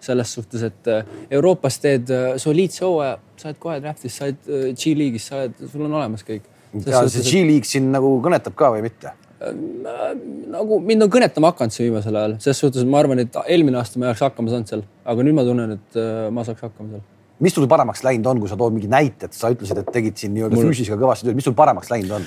selles 0.06 0.32
suhtes, 0.36 0.64
et 0.66 0.90
äh, 0.90 1.04
Euroopas 1.38 1.80
teed 1.82 2.10
äh, 2.14 2.34
soliidse 2.40 2.84
hooaja, 2.86 3.18
sa 3.40 3.50
oled 3.50 3.62
kohe 3.62 3.78
draft'is, 3.84 4.18
sa 4.18 4.28
oled 4.28 4.50
äh, 4.50 4.68
G-liigis, 4.76 5.30
sa 5.30 5.42
oled, 5.44 5.62
sul 5.72 5.86
on 5.86 5.96
olemas 5.98 6.24
kõik. 6.26 6.46
ja 6.84 7.04
see 7.10 7.24
G-liig 7.26 7.66
sind 7.68 7.92
nagu 7.94 8.16
kõnetab 8.24 8.56
ka 8.58 8.74
või 8.76 8.84
mitte? 8.88 9.14
nagu 9.36 10.78
mind 10.80 11.04
on 11.04 11.10
kõnetama 11.12 11.50
hakanud 11.50 11.74
see 11.74 11.84
viimasel 11.84 12.16
ajal, 12.16 12.34
selles 12.40 12.60
suhtes 12.62 12.86
ma 12.88 13.02
arvan, 13.02 13.20
et 13.20 13.34
eelmine 13.52 13.76
aasta 13.76 14.00
ma 14.00 14.06
ei 14.06 14.08
oleks 14.14 14.22
hakkama 14.24 14.48
saanud 14.48 14.70
seal, 14.70 14.84
aga 15.12 15.26
nüüd 15.26 15.36
ma 15.36 15.44
tunnen, 15.44 15.74
et 15.76 15.98
ma 16.32 16.44
saaks 16.46 16.64
hakkama 16.64 16.94
seal. 16.94 17.02
mis 17.44 17.52
sul 17.52 17.68
paremaks 17.68 18.00
läinud 18.06 18.30
on, 18.32 18.40
kui 18.40 18.48
sa 18.48 18.56
tood 18.56 18.72
mingi 18.72 18.88
näite, 18.88 19.28
et 19.28 19.36
sa 19.36 19.50
ütlesid, 19.52 19.82
et 19.82 19.92
tegid 19.92 20.16
siin 20.16 20.32
nii-öelda 20.38 20.56
mul... 20.56 20.70
füüsisega 20.70 20.96
kõvasti 21.02 21.28
tööd, 21.28 21.36
mis 21.36 21.44
sul 21.44 21.56
paremaks 21.58 21.92
läinud 21.92 22.16
on? 22.16 22.26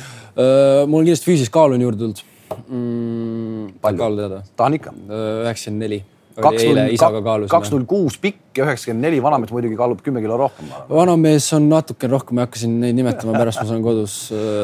mul 0.94 1.02
kindlasti 1.02 1.32
füüsis 1.32 1.50
kaalu 1.58 1.80
on 1.80 1.88
juurde 1.88 2.04
tulnud 2.04 2.24
mm,. 2.62 3.66
palju? 3.82 4.30
tahan 4.54 4.78
ikka. 4.78 4.94
üheksakümmend 5.10 5.88
neli 5.88 6.04
kaks 6.42 7.72
null, 7.74 7.86
kuus 7.90 8.18
pikk 8.22 8.60
ja 8.60 8.66
üheksakümmend 8.68 9.06
neli, 9.08 9.22
vanamees 9.24 9.54
muidugi 9.56 9.78
kaalub 9.80 10.02
kümme 10.06 10.24
kilo 10.24 10.38
rohkem. 10.40 10.72
vanamees 10.90 11.48
on 11.58 11.70
natuke 11.72 12.10
rohkem, 12.12 12.38
ma 12.38 12.44
ei 12.44 12.50
hakka 12.50 12.64
siin 12.64 12.76
neid 12.82 12.98
nimetama, 12.98 13.36
pärast 13.38 13.62
ma 13.62 13.68
saan 13.70 13.86
kodus. 13.86 14.18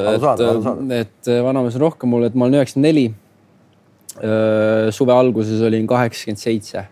et, 0.16 0.28
et 1.00 1.32
vanamees 1.46 1.80
on 1.80 1.86
rohkem 1.88 2.14
mul, 2.16 2.28
et 2.28 2.36
ma 2.36 2.50
olen 2.50 2.60
üheksakümmend 2.62 2.90
neli. 2.90 3.08
suve 4.96 5.12
alguses 5.12 5.64
olin 5.68 5.88
kaheksakümmend 5.92 6.40
seitse. 6.40 6.86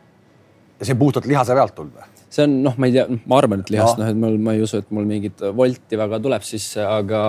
ja 0.80 0.88
see 0.88 0.98
puhtalt 1.00 1.28
lihase 1.30 1.56
pealt 1.56 1.76
tulnud 1.78 1.96
või? 1.96 2.10
see 2.34 2.44
on 2.48 2.56
noh, 2.66 2.74
ma 2.82 2.90
ei 2.90 2.96
tea, 2.96 3.06
ma 3.30 3.38
arvan, 3.38 3.62
et 3.64 3.70
lihast 3.72 4.00
noh, 4.02 4.10
et 4.10 4.18
mul, 4.18 4.40
ma 4.42 4.56
ei 4.58 4.64
usu, 4.66 4.82
et 4.82 4.90
mul 4.92 5.06
mingit 5.08 5.44
volti 5.56 6.00
väga 6.00 6.20
tuleb 6.24 6.44
sisse, 6.44 6.82
aga 6.82 7.22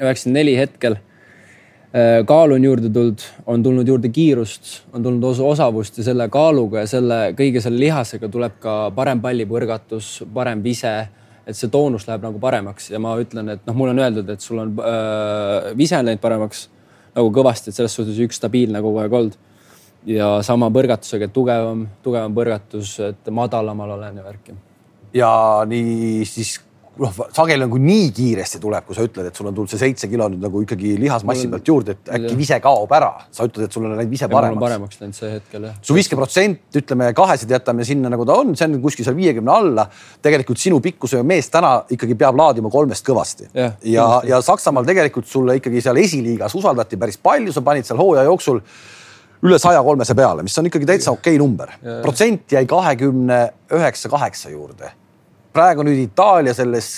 üheksakümmend 0.00 0.40
neli 0.40 0.56
hetkel 0.58 0.98
äh, 1.96 2.20
kaalu 2.28 2.58
on 2.58 2.66
juurde 2.68 2.90
tulnud, 2.92 3.24
on 3.46 3.62
tulnud 3.64 3.88
juurde 3.88 4.10
kiirust, 4.12 4.82
on 4.92 5.02
tulnud 5.02 5.24
os 5.30 5.40
osavust 5.40 5.98
ja 5.98 6.06
selle 6.10 6.28
kaaluga 6.32 6.84
ja 6.84 6.90
selle 6.90 7.20
kõige 7.38 7.62
selle 7.64 7.80
lihasega 7.80 8.30
tuleb 8.32 8.60
ka 8.62 8.76
parem 8.96 9.22
pallipõrgatus, 9.24 10.20
parem 10.34 10.62
vise. 10.64 10.96
et 11.46 11.54
see 11.54 11.70
toonus 11.70 12.08
läheb 12.08 12.24
nagu 12.26 12.40
paremaks 12.42 12.88
ja 12.90 12.98
ma 12.98 13.12
ütlen, 13.22 13.48
et 13.52 13.60
noh, 13.68 13.74
mulle 13.78 13.92
on 13.94 14.00
öeldud, 14.02 14.30
et 14.34 14.40
sul 14.42 14.58
on 14.58 14.72
äh, 14.82 15.72
vise 15.78 15.98
on 15.98 16.08
läinud 16.08 16.20
paremaks 16.20 16.68
nagu 17.14 17.30
kõvasti, 17.32 17.70
et 17.70 17.78
selles 17.78 17.94
suhtes 17.94 18.18
üks 18.20 18.40
stabiilne 18.40 18.82
kogu 18.82 18.98
aeg 18.98 19.14
olnud 19.14 19.36
ja 20.06 20.36
sama 20.46 20.68
põrgatusega, 20.74 21.28
tugevam, 21.34 21.86
tugevam 22.02 22.34
põrgatus, 22.34 22.96
et 23.08 23.30
madalamal 23.34 23.96
olen 23.96 24.20
ja 24.20 24.24
värki. 24.24 24.54
ja 25.14 25.30
nii 25.66 26.24
siis 26.26 26.58
noh, 27.02 27.12
sageli 27.34 27.60
nagu 27.62 27.78
nii 27.80 28.08
kiiresti 28.16 28.60
tuleb, 28.62 28.86
kui 28.86 28.96
sa 28.96 29.04
ütled, 29.06 29.28
et 29.28 29.38
sul 29.38 29.48
on 29.50 29.56
tulnud 29.56 29.72
see 29.72 29.80
seitse 29.80 30.08
kilo 30.10 30.28
nüüd 30.32 30.42
nagu 30.42 30.62
ikkagi 30.64 30.94
lihasmassi 31.00 31.50
pealt 31.52 31.70
juurde, 31.70 31.96
et 31.96 32.10
äkki 32.18 32.32
vise 32.38 32.58
kaob 32.64 32.92
ära. 32.96 33.12
sa 33.30 33.46
ütled, 33.48 33.68
et 33.68 33.76
sul 33.76 33.84
on 33.84 33.94
läinud 33.96 34.12
vise 34.12 34.28
paremaks. 34.32 34.62
paremaks 34.62 35.00
läinud 35.02 35.18
see 35.18 35.30
hetkel 35.36 35.68
jah. 35.68 35.76
su 35.82 35.96
viskeprotsent, 35.96 36.64
ütleme 36.80 37.12
kahesed 37.16 37.52
jätame 37.52 37.84
sinna 37.84 38.12
nagu 38.12 38.26
ta 38.28 38.38
on, 38.40 38.56
see 38.56 38.68
on 38.68 38.80
kuskil 38.82 39.08
seal 39.08 39.16
viiekümne 39.18 39.52
alla. 39.52 39.86
tegelikult 40.22 40.62
sinu 40.62 40.80
pikkusega 40.84 41.24
mees 41.26 41.50
täna 41.52 41.76
ikkagi 41.92 42.18
peab 42.18 42.38
laadima 42.40 42.72
kolmest 42.72 43.06
kõvasti. 43.06 43.50
ja, 43.54 43.72
ja, 43.84 44.10
ja 44.26 44.42
Saksamaal 44.44 44.88
tegelikult 44.88 45.28
sulle 45.28 45.58
ikkagi 45.60 45.84
seal 45.84 46.00
esiliigas 46.00 46.54
usaldati 46.56 46.96
päris 47.00 47.20
palju, 47.20 47.52
sa 47.52 47.64
panid 47.66 47.88
seal 47.88 48.00
hooaja 48.00 48.26
jooksul 48.30 48.62
üle 49.46 49.58
saja 49.60 49.82
kolmese 49.84 50.14
peale, 50.16 50.44
mis 50.46 50.56
on 50.58 50.68
ikkagi 50.70 50.88
täitsa 50.88 51.12
okei 51.12 51.36
okay 51.36 51.42
number. 51.42 51.72
protsent 52.02 52.52
jäi 52.52 52.64
kahekümne 52.66 53.40
üheksa, 53.76 54.08
kaheksa 54.08 54.50
juurde. 54.50 54.92
Praegu 55.56 55.86
nüüd 55.86 56.02
Itaalia 56.04 56.54
selles 56.56 56.90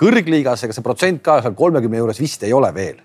kõrgliigas, 0.00 0.66
ega 0.66 0.76
see 0.76 0.86
protsent 0.86 1.24
ka 1.24 1.40
seal 1.44 1.56
kolmekümne 1.58 2.02
juures 2.02 2.22
vist 2.22 2.46
ei 2.46 2.54
ole 2.56 2.70
veel. 2.74 3.00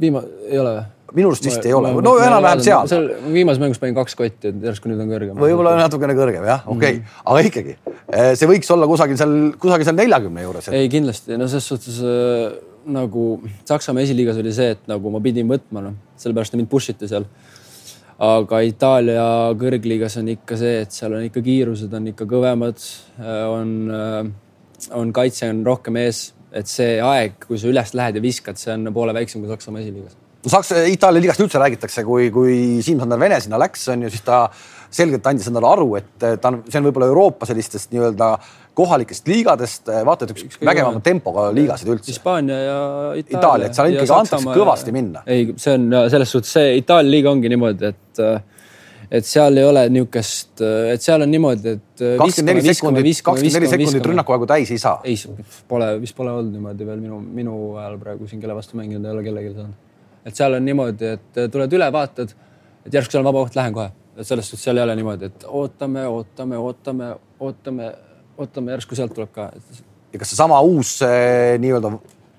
viima-, 0.00 0.24
ei 0.50 0.60
ole 0.60 0.76
või? 0.76 0.90
minu 1.14 1.30
arust 1.30 1.46
vist 1.46 1.60
ma, 1.60 1.68
ei 1.68 1.74
ole, 1.76 1.90
no 2.02 2.14
enam-vähem 2.22 2.62
seal. 2.64 2.88
seal 2.90 3.08
viimases 3.30 3.62
mängus 3.62 3.80
panin 3.82 3.96
kaks 3.96 4.16
kotti, 4.18 4.50
et 4.50 4.66
järsku 4.68 4.90
nüüd 4.90 5.02
on 5.04 5.10
kõrgem. 5.12 5.38
võib-olla 5.38 5.74
natukene 5.78 6.16
kõrgem 6.18 6.46
jah, 6.48 6.64
okei 6.66 6.76
okay. 6.76 6.98
mm, 6.98 7.04
-hmm. 7.04 7.26
aga 7.30 7.44
ikkagi 7.50 7.74
eh, 7.76 8.30
see 8.38 8.50
võiks 8.50 8.70
olla 8.74 8.88
kusagil 8.90 9.18
seal, 9.20 9.34
kusagil 9.60 9.88
seal 9.88 9.98
neljakümne 9.98 10.46
juures 10.46 10.68
et.... 10.68 10.78
ei 10.78 10.90
kindlasti, 10.92 11.38
no 11.38 11.48
selles 11.50 11.68
suhtes 11.70 12.00
äh, 12.02 12.56
nagu 12.98 13.26
Saksamaa 13.68 14.04
esiliigas 14.04 14.40
oli 14.42 14.52
see, 14.56 14.74
et 14.74 14.82
nagu 14.90 15.12
ma 15.14 15.22
pidin 15.24 15.48
võtma, 15.48 15.84
noh, 15.86 15.94
sellepärast 16.20 16.58
mind 16.58 16.70
push 16.72 16.92
iti 16.92 17.08
seal 17.10 17.28
aga 18.22 18.60
Itaalia 18.62 19.26
kõrgliigas 19.58 20.18
on 20.20 20.30
ikka 20.34 20.58
see, 20.60 20.80
et 20.84 20.94
seal 20.94 21.16
on 21.16 21.26
ikka 21.26 21.42
kiirused 21.44 21.94
on 21.94 22.10
ikka 22.12 22.26
kõvemad, 22.30 22.82
on, 23.50 23.72
on 25.00 25.14
kaitse 25.16 25.48
on 25.50 25.64
rohkem 25.66 25.98
ees, 26.04 26.28
et 26.54 26.70
see 26.70 27.00
aeg, 27.02 27.40
kui 27.48 27.58
sa 27.58 27.70
üles 27.70 27.94
lähed 27.98 28.20
ja 28.20 28.22
viskad, 28.22 28.60
see 28.60 28.74
on 28.76 28.92
poole 28.94 29.14
väiksem 29.16 29.42
kui 29.42 29.50
Saksamaa 29.50 29.82
esiliigas. 29.82 30.14
no 30.44 30.52
Saksa, 30.52 30.84
Itaalia 30.90 31.24
liigast 31.24 31.42
üldse 31.42 31.58
räägitakse, 31.62 32.04
kui, 32.06 32.30
kui 32.34 32.56
Siim-Sander 32.86 33.18
Vene 33.20 33.40
sinna 33.42 33.58
läks, 33.58 33.88
on 33.90 34.06
ju, 34.06 34.12
siis 34.14 34.22
ta 34.26 34.44
selgelt 34.94 35.26
andis 35.26 35.48
endale 35.50 35.72
aru, 35.72 35.88
et 35.98 36.12
ta 36.22 36.52
on, 36.52 36.62
see 36.68 36.78
on 36.78 36.86
võib-olla 36.86 37.10
Euroopa 37.10 37.48
sellistest 37.50 37.90
nii-öelda 37.94 38.36
kohalikest 38.74 39.28
liigadest, 39.30 39.90
vaata, 40.06 40.26
et 40.26 40.34
üks 40.34 40.58
vägevama 40.58 41.02
tempoga 41.04 41.46
liigasid 41.54 41.92
üldse. 41.94 42.10
Hispaania 42.10 42.56
ja 42.58 42.78
Itaalia. 43.20 43.38
Itaalia, 43.38 43.68
et 43.68 43.78
seal 43.78 43.94
ikkagi 43.94 44.16
antakse 44.16 44.56
kõvasti 44.56 44.94
minna. 44.96 45.22
ei, 45.26 45.52
see 45.60 45.76
on 45.78 45.86
selles 46.10 46.34
suhtes 46.34 46.56
see 46.58 46.74
Itaalia 46.80 47.16
liiga 47.18 47.32
ongi 47.34 47.52
niimoodi, 47.52 47.92
et 47.94 48.24
et 49.14 49.26
seal 49.26 49.58
ei 49.60 49.66
ole 49.66 49.84
niisugust, 49.92 50.62
et 50.92 51.02
seal 51.02 51.24
on 51.24 51.30
niimoodi, 51.30 51.74
et. 51.76 52.04
kakskümmend 52.20 52.60
neli 52.60 52.74
sekundit, 52.74 53.20
kakskümmend 53.26 53.66
neli 53.68 53.86
sekundit 53.86 54.08
rünnakuaegu 54.10 54.48
täis 54.50 54.72
ei 54.74 54.80
saa. 54.82 55.00
ei, 55.04 55.16
pole, 55.68 55.90
vist 56.02 56.16
pole 56.16 56.32
olnud 56.32 56.54
niimoodi 56.56 56.88
veel 56.88 57.02
minu, 57.02 57.20
minu 57.40 57.58
ajal 57.80 57.98
praegu 58.00 58.28
siin, 58.30 58.40
kelle 58.42 58.56
vastu 58.56 58.78
mänginud 58.80 59.04
ei 59.04 59.14
ole 59.14 59.26
kellelgi 59.26 59.52
saanud. 59.58 60.00
et 60.24 60.40
seal 60.40 60.56
on 60.58 60.66
niimoodi, 60.66 61.12
et 61.18 61.44
tuled 61.52 61.78
üle, 61.78 61.90
vaatad, 61.94 62.34
et 62.86 62.98
järsku 62.98 63.14
seal 63.14 63.24
on 63.24 63.30
vaba 63.30 63.44
koht, 63.44 63.58
lähen 63.58 63.76
kohe. 63.76 63.92
et 64.16 64.26
selles 64.26 64.50
suhtes 64.50 64.66
seal 64.66 64.80
ei 64.80 64.86
ole 64.86 64.96
niimoodi, 64.98 65.30
et 65.30 65.46
ootame, 65.48 66.06
ootame, 66.10 66.58
ootame, 66.68 67.12
ootame, 67.40 67.92
ootame, 68.38 68.74
järsku 68.74 68.98
sealt 68.98 69.14
tuleb 69.14 69.32
ka. 69.34 69.50
ja 70.12 70.18
kas 70.18 70.34
seesama 70.34 70.60
uus 70.60 70.96
eh, 71.06 71.54
nii-öelda 71.62 71.92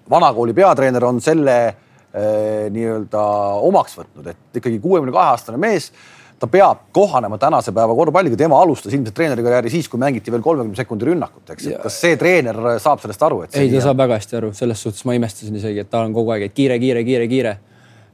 vanakooli 0.09 0.53
peatreener 0.53 1.05
on 1.05 1.21
selle 1.21 1.55
eh, 1.67 2.67
nii-öelda 2.73 3.23
omaks 3.67 3.97
võtnud, 3.99 4.29
et 4.33 4.61
ikkagi 4.61 4.79
kuuekümne 4.83 5.15
kahe 5.15 5.33
aastane 5.35 5.61
mees 5.61 5.91
ta 6.39 6.47
peab 6.51 6.89
kohanema 6.91 7.37
tänase 7.39 7.71
päeva 7.71 7.95
korvpalliga, 7.95 8.37
tema 8.37 8.59
alustas 8.61 8.93
ilmselt 8.93 9.15
treenerikarjääri 9.15 9.71
siis, 9.71 9.87
kui 9.89 9.99
mängiti 9.99 10.33
veel 10.33 10.43
kolmekümne 10.43 10.75
sekundi 10.75 11.07
rünnakut, 11.07 11.47
eks. 11.53 11.69
kas 11.83 11.99
see 12.03 12.17
treener 12.19 12.59
saab 12.83 13.01
sellest 13.03 13.23
aru, 13.23 13.41
et? 13.45 13.55
ei, 13.59 13.71
ta 13.71 13.85
saab 13.87 14.01
väga 14.03 14.19
hästi 14.19 14.39
aru, 14.41 14.51
selles 14.57 14.83
suhtes 14.83 15.05
ma 15.07 15.15
imestasin 15.15 15.55
isegi, 15.55 15.85
et 15.85 15.91
ta 15.91 16.03
on 16.03 16.15
kogu 16.15 16.35
aeg, 16.35 16.49
et 16.49 16.55
kiire, 16.55 16.77
kiire, 16.81 17.05
kiire, 17.07 17.29
kiire. 17.31 17.57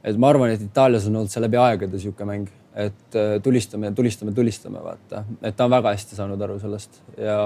et 0.06 0.18
ma 0.18 0.30
arvan, 0.30 0.54
et 0.54 0.62
Itaalias 0.62 1.08
on 1.10 1.18
olnud 1.22 1.34
see 1.34 1.42
läbi 1.42 1.58
aegade 1.58 1.98
sihuke 2.02 2.26
mäng, 2.28 2.46
et 2.74 3.16
äh, 3.18 3.38
tulistame, 3.44 3.92
tulistame, 3.92 4.32
tulistame, 4.32 4.82
vaata, 4.84 5.24
et 5.42 5.56
ta 5.56 5.68
on 5.68 5.74
väga 5.74 5.92
hästi 5.92 6.16
saanud 6.18 6.40
aru 6.40 6.58
sellest 6.62 7.02
ja 7.20 7.38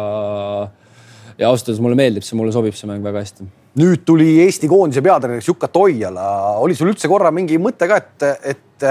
ja 1.36 1.48
ausalt 1.50 1.68
öeldes 1.68 1.82
mulle 1.84 1.98
meeldib 1.98 2.24
see, 2.24 2.36
mulle 2.38 2.54
sobib 2.54 2.76
see 2.78 2.88
mäng 2.88 3.04
väga 3.04 3.24
hästi. 3.24 3.46
nüüd 3.82 4.04
tuli 4.08 4.36
Eesti 4.44 4.70
koondise 4.70 5.02
peatreeneriks 5.04 5.48
Jukka 5.50 5.68
Toiala, 5.72 6.28
oli 6.62 6.76
sul 6.78 6.92
üldse 6.92 7.10
korra 7.10 7.32
mingi 7.34 7.58
mõte 7.60 7.88
ka, 7.90 7.98
et, 7.98 8.28
et 8.54 8.86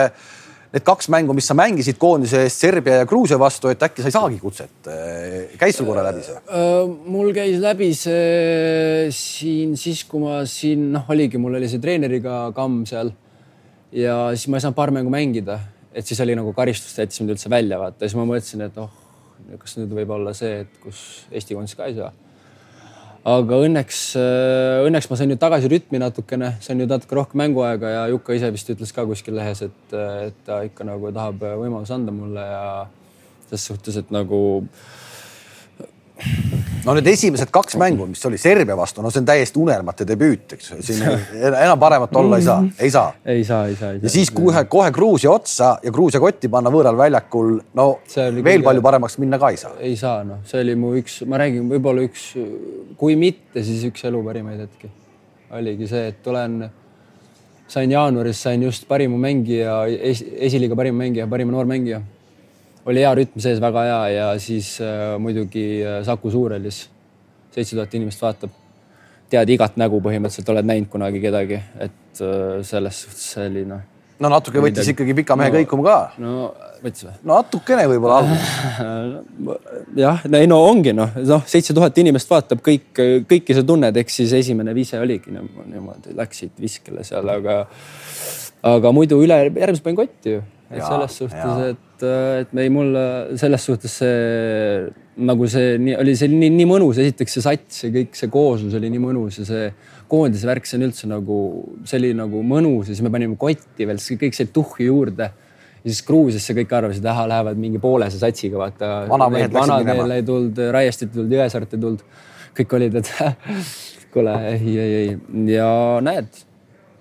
need 0.75 0.83
kaks 0.85 1.07
mängu, 1.13 1.33
mis 1.37 1.47
sa 1.47 1.55
mängisid 1.57 1.97
koondise 2.01 2.41
eest 2.43 2.63
Serbia 2.65 2.99
ja 2.99 3.07
Gruusia 3.07 3.39
vastu, 3.39 3.71
et 3.71 3.83
äkki 3.87 4.03
sa 4.03 4.11
ei 4.11 4.15
saagi 4.15 4.39
kutset. 4.41 4.89
käis 5.59 5.79
sul 5.79 5.87
korra 5.87 6.03
läbi 6.09 6.25
see? 6.25 6.35
Äh, 6.35 6.81
mul 7.15 7.31
käis 7.35 7.61
läbi 7.63 7.93
see 7.95 9.07
siin 9.15 9.77
siis, 9.79 10.03
kui 10.09 10.19
ma 10.23 10.41
siin 10.49 10.89
noh, 10.91 11.07
oligi, 11.15 11.39
mul 11.39 11.55
oli 11.61 11.71
see 11.71 11.79
treeneriga 11.83 12.49
kamm 12.55 12.83
seal 12.89 13.13
ja 13.95 14.17
siis 14.35 14.49
ma 14.51 14.59
ei 14.59 14.65
saanud 14.65 14.77
paar 14.77 14.91
mängu 14.91 15.13
mängida, 15.13 15.59
et 15.95 16.07
siis 16.07 16.19
oli 16.23 16.35
nagu 16.37 16.51
karistus 16.55 16.97
jättis 16.99 17.21
mind 17.21 17.35
üldse 17.35 17.49
välja 17.51 17.79
vaata, 17.79 18.03
siis 18.03 18.17
ma 18.19 18.27
mõtlesin, 18.27 18.65
et 18.67 18.77
oh, 18.81 18.91
kas 19.61 19.77
nüüd 19.79 19.95
võib 19.95 20.13
olla 20.17 20.35
see, 20.37 20.61
et 20.65 20.77
kus 20.83 21.01
Eesti 21.31 21.57
koondis 21.57 21.75
ka 21.77 21.89
ei 21.89 21.97
saa. 21.97 22.11
Aga 23.25 23.57
õnneks, 23.65 23.99
äh, 24.21 24.83
õnneks 24.85 25.07
ma 25.09 25.17
sain 25.17 25.31
nüüd 25.33 25.41
tagasi 25.41 25.71
rütmi 25.71 25.97
natukene, 26.01 26.51
sain 26.61 26.77
nüüd 26.77 26.91
natuke 26.93 27.17
rohkem 27.17 27.41
mänguaega 27.41 27.93
ja 27.95 28.03
Jukka 28.11 28.37
ise 28.37 28.51
vist 28.53 28.69
ütles 28.75 28.93
ka 28.93 29.07
kuskil 29.09 29.33
lehes, 29.39 29.63
et, 29.65 29.97
et 30.27 30.37
ta 30.45 30.61
ikka 30.67 30.85
nagu 30.85 31.09
tahab 31.15 31.41
võimaluse 31.63 31.95
anda 31.97 32.13
mulle 32.13 32.45
ja 32.45 32.65
selles 33.47 33.65
suhtes, 33.71 33.97
et 34.03 34.13
nagu 34.13 34.41
no 36.85 36.93
need 36.97 37.07
esimesed 37.09 37.49
kaks 37.53 37.77
mängu, 37.81 38.05
mis 38.09 38.21
oli 38.27 38.37
Serbia 38.41 38.75
vastu, 38.77 39.03
no 39.03 39.11
see 39.13 39.21
on 39.23 39.27
täiesti 39.27 39.59
unelmate 39.61 40.05
debüüt, 40.07 40.55
eks 40.57 40.71
siin 40.85 41.01
enam 41.65 41.81
paremat 41.81 42.15
olla 42.19 42.39
ei 42.39 42.45
saa, 42.45 42.59
ei 42.79 42.91
saa. 42.93 43.11
ei 43.25 43.43
saa, 43.47 43.65
ei 43.67 43.75
saa, 43.79 43.91
ei 43.95 43.99
saa. 43.99 44.05
ja 44.05 44.13
siis 44.13 44.31
kohe, 44.35 44.65
kohe 44.71 44.91
Gruusia 44.95 45.31
otsa 45.33 45.75
ja 45.83 45.93
Gruusia 45.95 46.21
kotti 46.23 46.49
panna 46.51 46.71
võõral 46.73 46.97
väljakul, 46.99 47.57
no 47.77 47.87
veel 48.15 48.41
kõige... 48.41 48.63
palju 48.69 48.85
paremaks 48.85 49.19
minna 49.23 49.41
ka 49.41 49.51
ei 49.53 49.59
saa. 49.61 49.75
ei 49.79 49.97
saa, 49.99 50.23
noh, 50.27 50.41
see 50.47 50.61
oli 50.61 50.77
mu 50.79 50.93
üks, 51.01 51.19
ma 51.29 51.41
räägin, 51.41 51.67
võib-olla 51.73 52.05
üks, 52.05 52.31
kui 52.99 53.17
mitte, 53.19 53.65
siis 53.65 53.85
üks 53.89 54.05
elu 54.09 54.23
parimaid 54.25 54.65
hetki. 54.67 54.91
oligi 55.55 55.89
see, 55.89 56.09
et 56.13 56.21
tulen, 56.25 56.59
sain 57.71 57.91
jaanuaris, 57.91 58.41
sain 58.45 58.63
just 58.65 58.85
parima 58.89 59.17
mängija 59.21 59.85
es,, 59.89 60.21
esiliiga 60.21 60.77
parim 60.77 61.01
mängija, 61.01 61.29
parima 61.29 61.55
noormängija 61.55 62.03
oli 62.85 63.01
hea 63.01 63.13
rütm 63.17 63.41
sees, 63.41 63.61
väga 63.61 63.85
hea 63.87 64.03
ja 64.13 64.27
siis 64.41 64.75
äh, 64.83 65.15
muidugi 65.21 65.65
äh, 65.81 66.03
Saku 66.05 66.31
Suurhallis 66.31 66.85
seitse 67.55 67.75
tuhat 67.75 67.93
inimest 67.95 68.21
vaatab. 68.21 68.53
tead 69.29 69.49
igat 69.49 69.77
nägu 69.81 69.97
põhimõtteliselt, 70.05 70.49
oled 70.53 70.67
näinud 70.69 70.89
kunagi 70.91 71.19
kedagi, 71.23 71.57
et 71.81 72.21
äh, 72.21 72.61
selles 72.67 73.01
suhtes 73.05 73.25
oli 73.41 73.65
noh. 73.65 73.81
no 74.21 74.29
natuke 74.29 74.61
võttis 74.61 74.91
ikkagi 74.93 75.15
pika 75.17 75.37
mehe 75.39 75.49
no, 75.49 75.57
kõikuma 75.57 75.85
ka. 75.87 75.97
no 76.21 76.35
võttis 76.83 77.07
või? 77.07 77.15
natukene 77.31 77.87
võib-olla 77.89 78.21
jah, 80.05 80.21
ei 80.29 80.49
no 80.51 80.61
ongi 80.67 80.93
noh, 80.93 81.17
noh, 81.25 81.45
seitse 81.49 81.73
tuhat 81.73 81.97
inimest 82.03 82.29
vaatab 82.29 82.61
kõik, 82.65 82.91
kõiki 83.25 83.57
sa 83.57 83.65
tunned, 83.65 83.97
eks 83.97 84.21
siis 84.21 84.35
esimene 84.43 84.77
vise 84.77 85.01
oligi 85.01 85.33
niimoodi, 85.33 86.13
läksid 86.19 86.53
viskele 86.61 87.07
seal, 87.07 87.33
aga, 87.33 87.63
aga 88.75 88.93
muidu 88.93 89.23
üle, 89.25 89.47
järgmisel 89.49 89.87
panin 89.87 90.03
kotti 90.03 90.37
ju 90.37 90.43
et 90.69 90.79
ja, 90.79 90.87
selles 90.87 91.17
suhtes, 91.19 91.65
et, 91.71 92.05
et 92.41 92.53
me 92.57 92.65
ei, 92.65 92.71
mulle 92.73 93.01
selles 93.37 93.65
suhtes 93.69 93.99
see 94.01 94.15
nagu 95.15 95.47
see 95.47 95.77
nii 95.79 95.95
oli 96.01 96.15
see 96.19 96.31
nii, 96.31 96.49
nii 96.57 96.67
mõnus, 96.67 96.99
esiteks 96.99 97.37
see 97.37 97.45
sats 97.45 97.85
ja 97.85 97.91
kõik 97.93 98.17
see 98.17 98.31
kooslus 98.33 98.75
oli 98.75 98.89
nii 98.91 99.03
mõnus 99.03 99.39
ja 99.39 99.47
see 99.47 99.69
koondise 100.11 100.49
värk, 100.49 100.67
see 100.67 100.79
on 100.79 100.87
üldse 100.89 101.09
nagu, 101.09 101.37
see 101.87 102.01
oli 102.01 102.11
nagu 102.17 102.41
mõnus 102.45 102.89
ja 102.89 102.95
siis 102.95 103.05
me 103.05 103.13
panime 103.13 103.37
kotti 103.39 103.87
veel, 103.87 104.01
kõik 104.25 104.37
sai 104.37 104.49
tuhhi 104.53 104.89
juurde. 104.89 105.29
ja 105.85 105.87
siis 105.87 106.01
Gruusiasse 106.05 106.57
kõik 106.57 106.73
arvasid, 106.73 107.05
ahah, 107.05 107.29
lähevad 107.29 107.61
mingi 107.61 107.79
poolese 107.79 108.19
satsiga, 108.19 108.57
vaata. 108.57 108.91
vanamehed 109.09 109.55
ei 110.17 110.23
tulnud, 110.25 110.61
Raiestit 110.73 111.11
ei 111.11 111.15
tulnud, 111.19 111.37
Jõesaart 111.37 111.77
ei 111.77 111.81
tulnud. 111.87 112.05
kõik 112.57 112.77
olid, 112.77 113.01
et 113.01 113.11
kuule, 114.13 114.35
ei, 114.51 114.77
ei, 114.79 114.93
ei 114.99 115.55
ja 115.55 115.69
näed, 116.01 116.45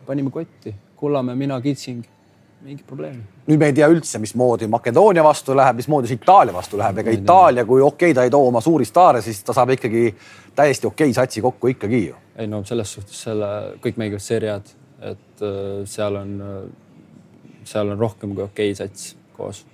panime 0.06 0.30
kotti, 0.30 0.75
Kullamäe, 1.00 1.35
mina, 1.37 1.61
Kitsing 1.61 2.13
mingit 2.64 2.87
probleemi. 2.87 3.21
nüüd 3.47 3.61
me 3.61 3.68
ei 3.68 3.75
tea 3.76 3.88
üldse, 3.92 4.18
mismoodi 4.23 4.68
Makedoonia 4.73 5.25
vastu 5.25 5.56
läheb, 5.56 5.76
mismoodi 5.83 6.09
see 6.09 6.21
Itaalia 6.21 6.54
vastu 6.54 6.80
läheb, 6.80 7.02
ega 7.02 7.12
Itaalia, 7.12 7.64
kui 7.68 7.83
okei 7.85 8.12
okay,, 8.12 8.16
ta 8.16 8.25
ei 8.25 8.33
too 8.33 8.49
oma 8.49 8.62
suuri 8.64 8.87
staare, 8.88 9.21
siis 9.25 9.42
ta 9.44 9.52
saab 9.56 9.75
ikkagi 9.76 10.06
täiesti 10.56 10.88
okei 10.88 11.11
okay 11.11 11.18
satsi 11.18 11.44
kokku 11.44 11.75
ikkagi 11.75 12.00
ju. 12.06 12.16
ei 12.40 12.49
no 12.50 12.62
selles 12.64 12.94
suhtes 12.97 13.21
selle, 13.26 13.50
kõik 13.85 14.00
mängivad 14.00 14.25
seeriad, 14.25 14.73
et 15.11 15.44
uh, 15.44 15.85
seal 15.90 16.16
on 16.23 16.35
uh,, 16.40 16.64
seal 17.68 17.92
on 17.92 18.00
rohkem 18.00 18.35
kui 18.35 18.47
okei 18.47 18.73
okay 18.73 18.80
sats 18.80 19.14
koos. 19.37 19.64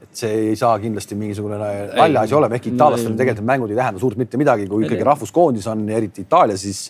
Et 0.00 0.16
see 0.22 0.42
ei 0.48 0.56
saa 0.56 0.78
kindlasti 0.80 1.14
mingisugune 1.18 1.60
naljaasi 1.60 2.34
olema, 2.34 2.56
ehkki 2.56 2.72
itaallastel 2.72 3.14
tegelikult 3.20 3.46
mängud 3.52 3.70
ei 3.70 3.78
tähenda 3.78 4.00
suurt 4.00 4.16
mitte 4.20 4.40
midagi, 4.40 4.66
kui 4.70 4.86
ikkagi 4.88 5.04
rahvuskoondis 5.06 5.68
on, 5.70 5.84
eriti 5.92 6.24
Itaalia, 6.24 6.56
siis 6.58 6.88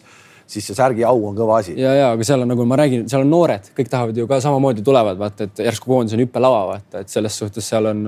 siis 0.50 0.66
see 0.66 0.76
särgi 0.76 1.04
au 1.06 1.20
on 1.28 1.36
kõva 1.38 1.60
asi. 1.62 1.74
ja, 1.78 1.92
ja 1.96 2.08
aga 2.14 2.26
seal 2.26 2.44
on 2.44 2.50
nagu 2.50 2.66
ma 2.68 2.78
räägin, 2.80 3.06
seal 3.10 3.24
on 3.24 3.30
noored, 3.32 3.70
kõik 3.76 3.90
tahavad 3.92 4.18
ju 4.18 4.26
ka 4.30 4.40
samamoodi 4.42 4.84
tulevad, 4.86 5.18
vaata, 5.20 5.46
et 5.46 5.62
järsku 5.66 5.90
koondis 5.90 6.16
on 6.16 6.24
hüppelava, 6.24 6.64
vaata, 6.74 7.04
et 7.04 7.12
selles 7.12 7.36
suhtes 7.42 7.70
seal 7.72 7.90
on, 7.92 8.02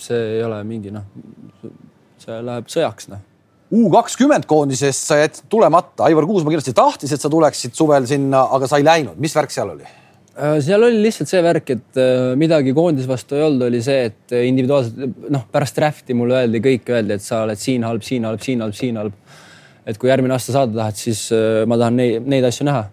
see 0.00 0.22
ei 0.38 0.46
ole 0.46 0.62
mingi 0.68 0.94
noh, 0.94 1.04
see 2.22 2.40
läheb 2.48 2.70
sõjaks 2.72 3.12
noh. 3.12 3.28
U 3.72 3.86
kakskümmend 3.88 4.44
koondisest 4.44 5.08
sa 5.08 5.16
jätsid 5.16 5.48
tulemata, 5.52 6.04
Aivar 6.04 6.26
Kuusmaa 6.28 6.52
kindlasti 6.52 6.74
tahtis, 6.76 7.14
et 7.14 7.22
sa 7.22 7.30
tuleksid 7.32 7.72
suvel 7.76 8.04
sinna, 8.08 8.44
aga 8.52 8.68
sa 8.68 8.80
ei 8.80 8.84
läinud, 8.84 9.16
mis 9.20 9.32
värk 9.36 9.54
seal 9.54 9.72
oli? 9.72 9.86
Äh, 10.32 10.58
seal 10.64 10.84
oli 10.84 11.00
lihtsalt 11.06 11.28
see 11.28 11.40
värk, 11.44 11.72
et 11.72 12.00
äh, 12.00 12.32
midagi 12.40 12.74
koondise 12.76 13.08
vastu 13.08 13.36
ei 13.36 13.46
olnud, 13.46 13.64
oli 13.70 13.80
see, 13.84 14.10
et 14.10 14.36
individuaalselt 14.36 15.24
noh, 15.32 15.46
pärast 15.52 15.80
draft'i 15.80 16.16
mulle 16.16 16.42
öeldi, 16.42 16.60
kõik 16.64 16.92
öeldi, 16.92 17.16
et 17.16 17.24
sa 17.24 17.46
oled 17.46 17.60
siin 17.60 17.84
halb, 17.88 18.04
siin 18.04 18.28
halb, 18.28 18.44
siin 18.44 18.64
halb, 18.64 18.76
siin 18.76 19.00
halb 19.00 19.16
et 19.86 19.98
kui 19.98 20.10
järgmine 20.10 20.34
aasta 20.36 20.54
saada 20.54 20.74
tahad, 20.76 20.98
siis 20.98 21.26
äh, 21.34 21.62
ma 21.68 21.78
tahan 21.80 21.98
neid, 21.98 22.26
neid 22.28 22.46
asju 22.46 22.66
näha. 22.68 22.84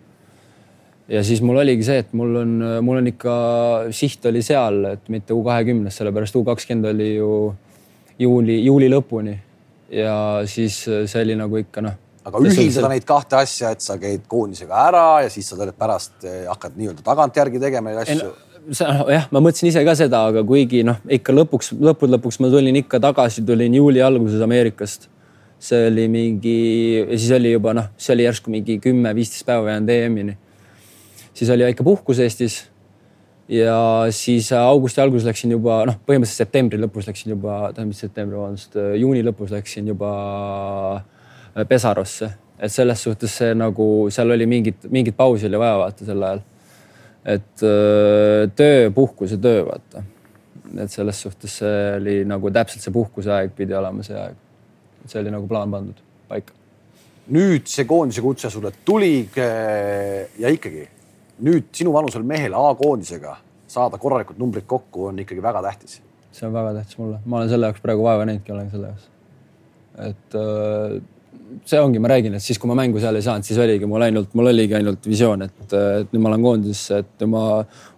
ja 1.09 1.23
siis 1.25 1.41
mul 1.41 1.57
oligi 1.61 1.85
see, 1.85 2.03
et 2.03 2.11
mul 2.13 2.35
on, 2.41 2.55
mul 2.85 3.01
on 3.01 3.09
ikka 3.09 3.35
siht 3.95 4.25
oli 4.29 4.43
seal, 4.45 4.83
et 4.93 5.09
mitte 5.09 5.33
U 5.33 5.43
kahekümnes, 5.45 5.95
sellepärast 6.01 6.35
U 6.37 6.43
kakskümmend 6.47 6.91
oli 6.93 7.15
ju 7.15 7.31
juuli, 8.19 8.59
juuli 8.65 8.89
lõpuni. 8.91 9.37
ja 9.91 10.41
siis 10.45 10.83
äh, 10.87 11.05
see 11.09 11.23
oli 11.25 11.37
nagu 11.37 11.57
ikka 11.57 11.81
noh. 11.81 11.95
aga 12.25 12.41
ühildada 12.45 12.91
neid 12.91 13.05
kahte 13.09 13.39
asja, 13.39 13.71
et 13.73 13.81
sa 13.81 13.97
käid 14.01 14.27
koondisega 14.29 14.83
ära 14.89 15.07
ja 15.25 15.31
siis 15.33 15.49
sa 15.49 15.57
tuled 15.57 15.77
pärast 15.77 16.25
äh, 16.25 16.45
hakkad 16.49 16.77
nii-öelda 16.77 17.05
tagantjärgi 17.05 17.61
tegema 17.61 17.93
neid 17.93 18.03
asju 18.05 18.33
jah, 19.09 19.29
ma 19.31 19.41
mõtlesin 19.41 19.69
ise 19.71 19.81
ka 19.85 19.95
seda, 19.97 20.25
aga 20.29 20.43
kuigi 20.45 20.83
noh, 20.85 20.99
ikka 21.09 21.33
lõpuks, 21.33 21.71
lõppude 21.79 22.17
lõpuks 22.17 22.37
ma 22.43 22.51
tulin 22.53 22.75
ikka 22.83 22.99
tagasi, 23.01 23.45
tulin 23.45 23.77
juuli 23.79 24.03
alguses 24.03 24.41
Ameerikast 24.45 25.09
see 25.59 25.87
oli 25.89 26.07
mingi, 26.07 26.57
siis 27.09 27.31
oli 27.35 27.51
juba 27.51 27.73
noh, 27.75 27.91
see 27.99 28.15
oli 28.15 28.25
järsku 28.25 28.51
mingi 28.53 28.79
kümme-viisteist 28.83 29.45
päeva 29.47 29.73
jäänud 29.73 29.91
EM-ini. 29.91 30.37
siis 31.33 31.49
oli 31.49 31.67
väike 31.67 31.83
puhkus 31.83 32.19
Eestis. 32.19 32.69
ja 33.49 34.05
siis 34.09 34.51
augusti 34.53 35.01
alguses 35.01 35.27
läksin 35.27 35.51
juba 35.51 35.81
noh, 35.89 35.99
põhimõtteliselt 36.07 36.45
septembri 36.45 36.79
lõpus 36.79 37.09
läksin 37.11 37.35
juba, 37.35 37.59
tähendab 37.73 37.91
mis 37.91 37.99
septembri, 38.05 38.37
vabandust, 38.37 38.77
juuni 38.95 39.23
lõpus 39.25 39.51
läksin 39.51 39.87
juba 39.91 40.11
äh, 40.95 41.65
Pesarosse, 41.67 42.31
et 42.59 42.71
selles 42.71 43.03
suhtes 43.03 43.37
see 43.41 43.53
nagu 43.57 44.07
seal 44.13 44.31
oli 44.31 44.47
mingit, 44.47 44.87
mingit 44.89 45.17
pausi 45.17 45.49
oli 45.49 45.59
vaja 45.59 45.77
vaata 45.83 46.07
sel 46.07 46.23
ajal. 46.23 46.45
et 47.25 47.63
äh, 47.67 48.51
töö, 48.55 48.91
puhkus 48.95 49.35
ja 49.35 49.37
töö 49.37 49.65
vaata. 49.65 50.03
et 50.77 50.91
selles 50.91 51.21
suhtes 51.21 51.57
see 51.59 51.89
oli 51.97 52.21
nagu 52.23 52.51
täpselt 52.51 52.85
see 52.85 52.93
puhkuse 52.95 53.33
aeg 53.33 53.51
pidi 53.57 53.75
olema 53.75 54.05
see 54.07 54.15
aeg 54.15 54.45
see 55.09 55.21
oli 55.23 55.33
nagu 55.33 55.49
plaan 55.49 55.71
pandud 55.73 55.99
paika. 56.29 56.55
nüüd 57.33 57.67
see 57.69 57.85
koondise 57.89 58.21
kutse 58.25 58.49
sulle 58.49 58.71
tuli 58.85 59.27
ja 59.35 60.49
ikkagi 60.49 60.87
nüüd 61.45 61.69
sinu 61.75 61.93
vanusel 61.93 62.25
mehel 62.27 62.55
A-koondisega 62.57 63.37
saada 63.69 63.99
korralikud 64.01 64.39
numbrid 64.41 64.67
kokku 64.67 65.09
on 65.11 65.21
ikkagi 65.23 65.43
väga 65.43 65.61
tähtis. 65.63 66.01
see 66.31 66.47
on 66.47 66.53
väga 66.53 66.73
tähtis 66.79 66.97
mulle, 66.97 67.21
ma 67.25 67.39
olen 67.41 67.49
selle 67.49 67.69
jaoks 67.69 67.81
praegu 67.83 68.03
vaeva 68.03 68.25
näinudki, 68.25 68.51
olen 68.51 68.69
selle 68.71 68.91
jaoks. 68.91 69.07
et 70.09 70.37
äh, 70.39 71.01
see 71.65 71.81
ongi, 71.81 71.99
ma 71.99 72.11
räägin, 72.11 72.35
et 72.37 72.45
siis, 72.45 72.59
kui 72.61 72.69
ma 72.69 72.77
mängu 72.77 73.01
seal 73.01 73.17
ei 73.17 73.25
saanud, 73.25 73.45
siis 73.47 73.59
oligi 73.61 73.87
mul 73.89 74.05
ainult, 74.05 74.33
mul 74.37 74.51
oligi 74.51 74.77
ainult 74.77 75.05
visioon, 75.09 75.45
et, 75.47 75.73
et 75.73 76.13
nüüd 76.13 76.23
ma 76.23 76.31
olen 76.31 76.45
koondises, 76.45 77.03
et 77.03 77.27
ma, 77.29 77.43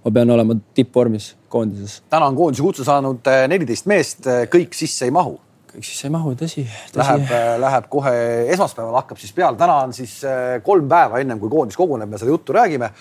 ma 0.06 0.14
pean 0.16 0.36
olema 0.38 0.58
tippvormis 0.78 1.32
koondises. 1.52 2.02
täna 2.12 2.30
on 2.32 2.40
koondise 2.40 2.66
kutse 2.66 2.88
saanud 2.88 3.32
äh, 3.32 3.46
neliteist 3.52 3.90
meest, 3.92 4.30
kõik 4.54 4.78
sisse 4.78 5.08
ei 5.08 5.16
mahu 5.16 5.40
kõik 5.72 5.88
siis 5.88 6.06
ei 6.06 6.12
mahu, 6.14 6.34
tõsi, 6.40 6.66
tõsi.. 6.92 7.00
Läheb, 7.00 7.26
äh, 7.32 7.56
läheb 7.62 7.90
kohe 7.92 8.14
esmaspäeval 8.54 9.00
hakkab 9.02 9.20
siis 9.22 9.34
peale, 9.36 9.60
täna 9.60 9.82
on 9.86 9.96
siis 9.96 10.20
äh, 10.28 10.60
kolm 10.66 10.90
päeva 10.92 11.22
ennem 11.22 11.40
kui 11.42 11.52
koondis 11.52 11.80
koguneb, 11.80 12.10
me 12.12 12.20
seda 12.22 12.32
juttu 12.34 12.56
räägime. 12.56 12.92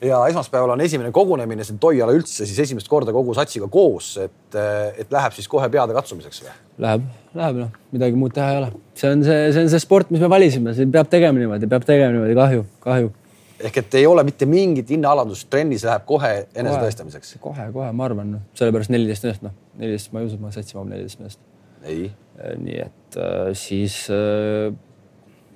ja 0.00 0.18
esmaspäeval 0.28 0.74
on 0.74 0.80
esimene 0.84 1.08
kogunemine, 1.12 1.64
on 1.72 1.78
Toiala 1.80 2.12
üldse 2.12 2.44
siis 2.44 2.58
esimest 2.66 2.88
korda 2.88 3.12
kogu 3.16 3.32
satsiga 3.34 3.68
koos, 3.72 4.10
et, 4.20 4.54
äh, 4.54 4.98
et 5.00 5.12
läheb 5.12 5.32
siis 5.32 5.48
kohe 5.48 5.68
peade 5.72 5.94
katsumiseks 5.96 6.42
või? 6.42 6.56
Läheb, 6.84 7.06
läheb 7.34 7.62
noh, 7.62 7.70
midagi 7.94 8.18
muud 8.20 8.34
teha 8.36 8.50
ei 8.52 8.58
ole. 8.60 8.68
see 8.94 9.14
on 9.14 9.24
see, 9.24 9.46
see 9.56 9.64
on 9.64 9.72
see 9.72 9.80
sport, 9.80 10.10
mis 10.12 10.20
me 10.20 10.28
valisime, 10.28 10.74
siin 10.76 10.92
peab 10.92 11.08
tegema 11.08 11.40
niimoodi, 11.40 11.70
peab 11.70 11.88
tegema 11.88 12.12
niimoodi, 12.12 12.36
kahju, 12.36 12.66
kahju 12.84 13.14
ehk 13.56 13.78
et 13.80 13.94
ei 14.02 14.04
ole 14.06 14.20
mitte 14.28 14.44
mingit 14.44 14.90
hinnaalandust, 14.92 15.48
trennis 15.48 15.86
läheb 15.88 16.04
kohe 16.04 16.32
enesetõestamiseks. 16.52 17.38
kohe, 17.40 17.70
kohe, 17.72 17.92
ma 17.96 18.04
arvan, 18.04 18.36
noh, 18.36 18.46
sellepärast 18.58 18.92
neliteist 18.92 19.24
meest, 19.24 19.46
noh, 19.48 19.56
neliteist, 19.80 20.12
ma 20.12 20.20
ei 20.20 20.28
usu, 20.28 20.36
et 20.36 20.44
ma 20.44 20.52
satsi 20.52 20.76
mahub 20.76 20.92
neliteist 20.92 21.24
meest 21.24 21.40
nii 21.84 22.78
et 22.82 23.18
äh, 23.20 23.50
siis 23.58 24.04
äh, 24.12 24.72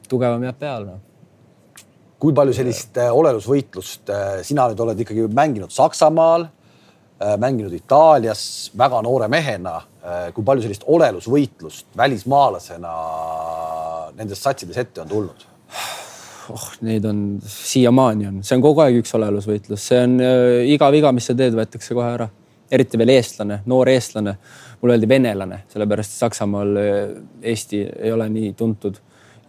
tugevam 0.08 0.44
jääb 0.44 0.58
peale 0.60 0.86
no 0.86 0.98
kui 2.20 2.34
palju 2.36 2.52
sellist 2.52 2.98
olelusvõitlust 3.00 4.10
sina 4.44 4.66
nüüd 4.68 4.80
oled 4.84 4.98
ikkagi 5.00 5.22
mänginud 5.32 5.72
Saksamaal, 5.72 6.42
mänginud 7.40 7.72
Itaalias 7.72 8.42
väga 8.76 9.00
noore 9.06 9.24
mehena, 9.32 9.78
kui 10.36 10.44
palju 10.44 10.66
sellist 10.66 10.84
olelusvõitlust 10.84 11.96
välismaalasena 11.96 12.92
nendes 14.18 14.42
satsides 14.44 14.82
ette 14.84 15.00
on 15.00 15.08
tulnud? 15.08 15.46
oh, 16.50 16.66
neid 16.86 17.04
on 17.06 17.22
siiamaani 17.46 18.28
on, 18.28 18.40
see 18.46 18.58
on 18.58 18.64
kogu 18.64 18.82
aeg 18.84 19.00
üks 19.00 19.14
olelusvõitlus, 19.16 19.84
see 19.90 20.00
on 20.04 20.16
äh, 20.24 20.72
iga 20.74 20.90
viga, 20.92 21.12
mis 21.14 21.28
sa 21.30 21.36
teed, 21.38 21.54
võetakse 21.56 21.96
kohe 21.96 22.08
ära. 22.16 22.28
eriti 22.70 22.98
veel 22.98 23.10
eestlane, 23.16 23.60
noor 23.66 23.88
eestlane 23.90 24.36
mulle 24.80 24.96
öeldi 24.96 25.08
venelane, 25.08 25.62
sellepärast 25.72 26.18
Saksamaal 26.22 26.76
äh, 26.76 26.98
Eesti 27.52 27.80
ei 27.98 28.12
ole 28.12 28.28
nii 28.32 28.52
tuntud. 28.58 28.98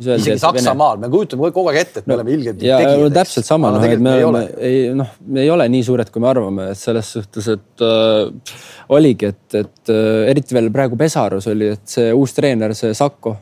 isegi 0.02 0.38
Saksamaal, 0.42 0.98
me 0.98 1.10
kujutame 1.14 1.52
kogu 1.54 1.70
aeg 1.70 1.80
ette, 1.84 2.02
et 2.02 2.08
me 2.08 2.14
no, 2.14 2.18
oleme 2.20 2.34
ilgelt 2.36 2.58
tegijad. 2.60 3.04
täpselt 3.14 3.46
sama, 3.46 3.70
noh, 3.76 3.86
et 3.86 4.02
me 4.02 4.16
oleme, 4.26 4.48
ei 4.58 4.80
noh, 4.98 5.12
me 5.28 5.44
ei 5.46 5.52
ole 5.54 5.68
nii 5.70 5.84
suured, 5.88 6.10
kui 6.12 6.24
me 6.24 6.32
arvame, 6.32 6.72
et 6.74 6.80
selles 6.80 7.12
suhtes, 7.18 7.52
et 7.54 7.86
äh, 7.86 8.56
oligi, 8.98 9.30
et, 9.30 9.60
et 9.62 9.94
äh, 9.94 10.32
eriti 10.34 10.58
veel 10.58 10.72
praegu 10.74 11.00
Pesarus 11.00 11.48
oli, 11.52 11.70
et 11.78 11.86
see 11.96 12.10
uus 12.18 12.34
treener, 12.38 12.74
see 12.78 12.96
Sakko 12.98 13.36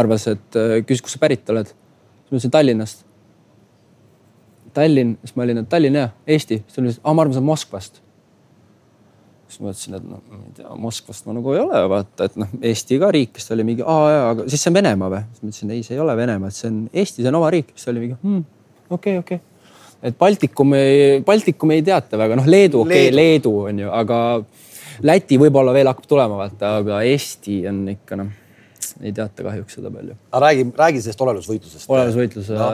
arvas, 0.00 0.26
et 0.32 0.58
äh, 0.58 0.78
küsis, 0.86 1.04
kust 1.04 1.18
sa 1.18 1.22
pärit 1.22 1.52
oled. 1.52 1.68
siis 1.68 2.32
ma 2.32 2.38
ütlesin 2.40 2.56
Tallinnast. 2.56 3.04
Tallinn, 4.76 5.14
siis 5.24 5.36
ma 5.36 5.44
olin, 5.46 5.62
et 5.62 5.70
Tallinn 5.72 5.96
jah, 5.96 6.10
Eesti, 6.26 6.58
siis 6.64 6.74
ta 6.74 6.82
ütles, 6.82 6.98
aa, 7.04 7.14
ma 7.14 7.22
arvan, 7.22 7.36
sa 7.36 7.40
oled 7.40 7.52
Moskvast 7.52 8.02
siis 9.46 9.60
ma 9.62 9.70
mõtlesin, 9.70 9.96
et 9.98 10.06
noh, 10.06 10.22
ma 10.30 10.40
ei 10.42 10.54
tea, 10.56 10.76
Moskvast 10.82 11.26
ma 11.28 11.34
nagu 11.36 11.52
ei 11.54 11.60
ole, 11.62 11.82
vaata, 11.90 12.28
et 12.28 12.38
noh, 12.40 12.54
Eesti 12.70 12.98
ka 13.02 13.10
riik, 13.14 13.36
siis 13.38 13.48
ta 13.48 13.54
oli 13.56 13.66
mingi, 13.68 13.84
aa 13.86 14.06
jaa, 14.10 14.28
aga 14.34 14.46
siis 14.50 14.64
see 14.64 14.72
on 14.72 14.78
Venemaa 14.78 15.10
või? 15.12 15.22
siis 15.30 15.42
ma 15.42 15.52
ütlesin, 15.52 15.74
ei, 15.76 15.84
see 15.86 15.96
ei 15.96 16.02
ole 16.02 16.16
Venemaa, 16.18 16.50
et 16.50 16.58
see 16.58 16.70
on 16.70 16.80
Eesti, 16.92 17.22
see 17.22 17.30
on 17.30 17.40
oma 17.40 17.50
riik. 17.54 17.70
siis 17.74 17.86
ta 17.86 17.92
oli 17.94 18.02
mingi 18.04 18.18
hmm,, 18.22 18.46
okei 18.90 19.18
okay,, 19.18 19.22
okei 19.22 19.40
okay. 19.40 20.08
et 20.10 20.18
Baltikum 20.18 20.74
ei, 20.78 21.20
Baltikum 21.26 21.74
ei 21.76 21.84
teata 21.86 22.20
väga, 22.20 22.38
noh, 22.40 22.48
Leedu, 22.50 22.82
okei 22.82 23.08
okay,, 23.08 23.16
Leedu 23.16 23.54
on 23.70 23.84
ju, 23.84 23.92
aga 24.02 24.20
Läti 25.04 25.36
võib-olla 25.36 25.74
veel 25.76 25.90
hakkab 25.90 26.06
tulema, 26.08 26.38
vaata, 26.40 26.78
aga 26.80 27.02
Eesti 27.04 27.58
on 27.68 27.82
ikka 27.92 28.16
noh, 28.16 28.30
ei 29.02 29.12
teata 29.16 29.44
kahjuks 29.44 29.76
seda 29.78 29.92
palju. 29.92 30.16
aga 30.30 30.40
räägi, 30.46 30.70
räägi 30.78 31.02
sellest 31.04 31.26
olelusvõitlusest. 31.26 31.90
olelusvõitlus 31.92 32.48
no. 32.56 32.70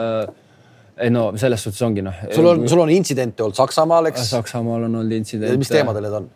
ei 1.03 1.11
no 1.11 1.25
selles 1.41 1.65
suhtes 1.67 1.81
ongi 1.85 2.05
noh. 2.05 2.23
sul 2.31 2.47
on, 2.47 2.63
sul 2.69 2.83
on 2.85 2.93
intsidente 2.93 3.43
olnud 3.43 3.59
Saksamaal, 3.59 4.07
eks? 4.11 4.29
Saksamaal 4.31 4.87
on 4.87 5.01
olnud 5.01 5.19
intsidente. 5.19 5.57
mis 5.59 5.71
teemadel 5.71 6.07
need 6.07 6.17
on? 6.21 6.31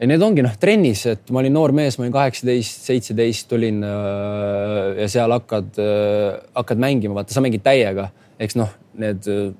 Ja 0.00 0.08
need 0.10 0.22
ongi 0.24 0.42
noh, 0.44 0.54
trennis, 0.60 1.04
et 1.10 1.30
ma 1.34 1.40
olin 1.42 1.54
noor 1.54 1.74
mees, 1.76 1.98
ma 1.98 2.06
olin 2.06 2.14
kaheksateist, 2.14 2.86
seitseteist, 2.88 3.48
tulin 3.50 3.82
äh, 3.86 5.02
ja 5.02 5.08
seal 5.10 5.34
hakkad 5.36 5.80
äh,, 5.82 6.38
hakkad 6.58 6.82
mängima, 6.82 7.18
vaata, 7.20 7.34
sa 7.36 7.42
mängid 7.44 7.64
täiega, 7.64 8.08
eks 8.42 8.58
noh, 8.58 8.72
need 9.00 9.28
äh, 9.30 9.50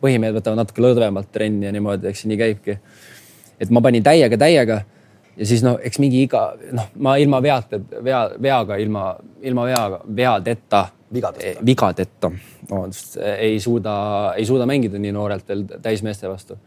põhimehed 0.00 0.36
võtavad 0.36 0.62
natuke 0.62 0.82
lõdvemalt 0.84 1.30
trenni 1.34 1.68
ja 1.68 1.74
niimoodi, 1.74 2.10
eks 2.10 2.24
nii 2.28 2.40
käibki. 2.40 2.78
et 3.60 3.70
ma 3.70 3.82
panin 3.84 4.02
täiega, 4.04 4.38
täiega 4.40 4.80
ja 5.36 5.46
siis 5.46 5.62
noh, 5.64 5.78
eks 5.82 6.00
mingi 6.02 6.24
iga 6.26 6.50
noh, 6.76 6.90
ma 6.98 7.16
ilma 7.20 7.42
veata, 7.44 7.80
vea, 8.02 8.24
veaga, 8.42 8.80
ilma, 8.82 9.04
ilma 9.46 9.68
veaga, 9.68 10.00
veadeta, 10.16 10.82
vigadeta, 11.14 11.62
vigadeta, 11.66 12.32
vabandust, 12.70 13.16
ei 13.36 13.60
suuda, 13.62 13.94
ei 14.36 14.48
suuda 14.48 14.66
mängida 14.66 14.98
nii 14.98 15.14
noorelt 15.14 15.48
veel 15.48 15.64
täismeeste 15.82 16.28
vastu 16.30 16.58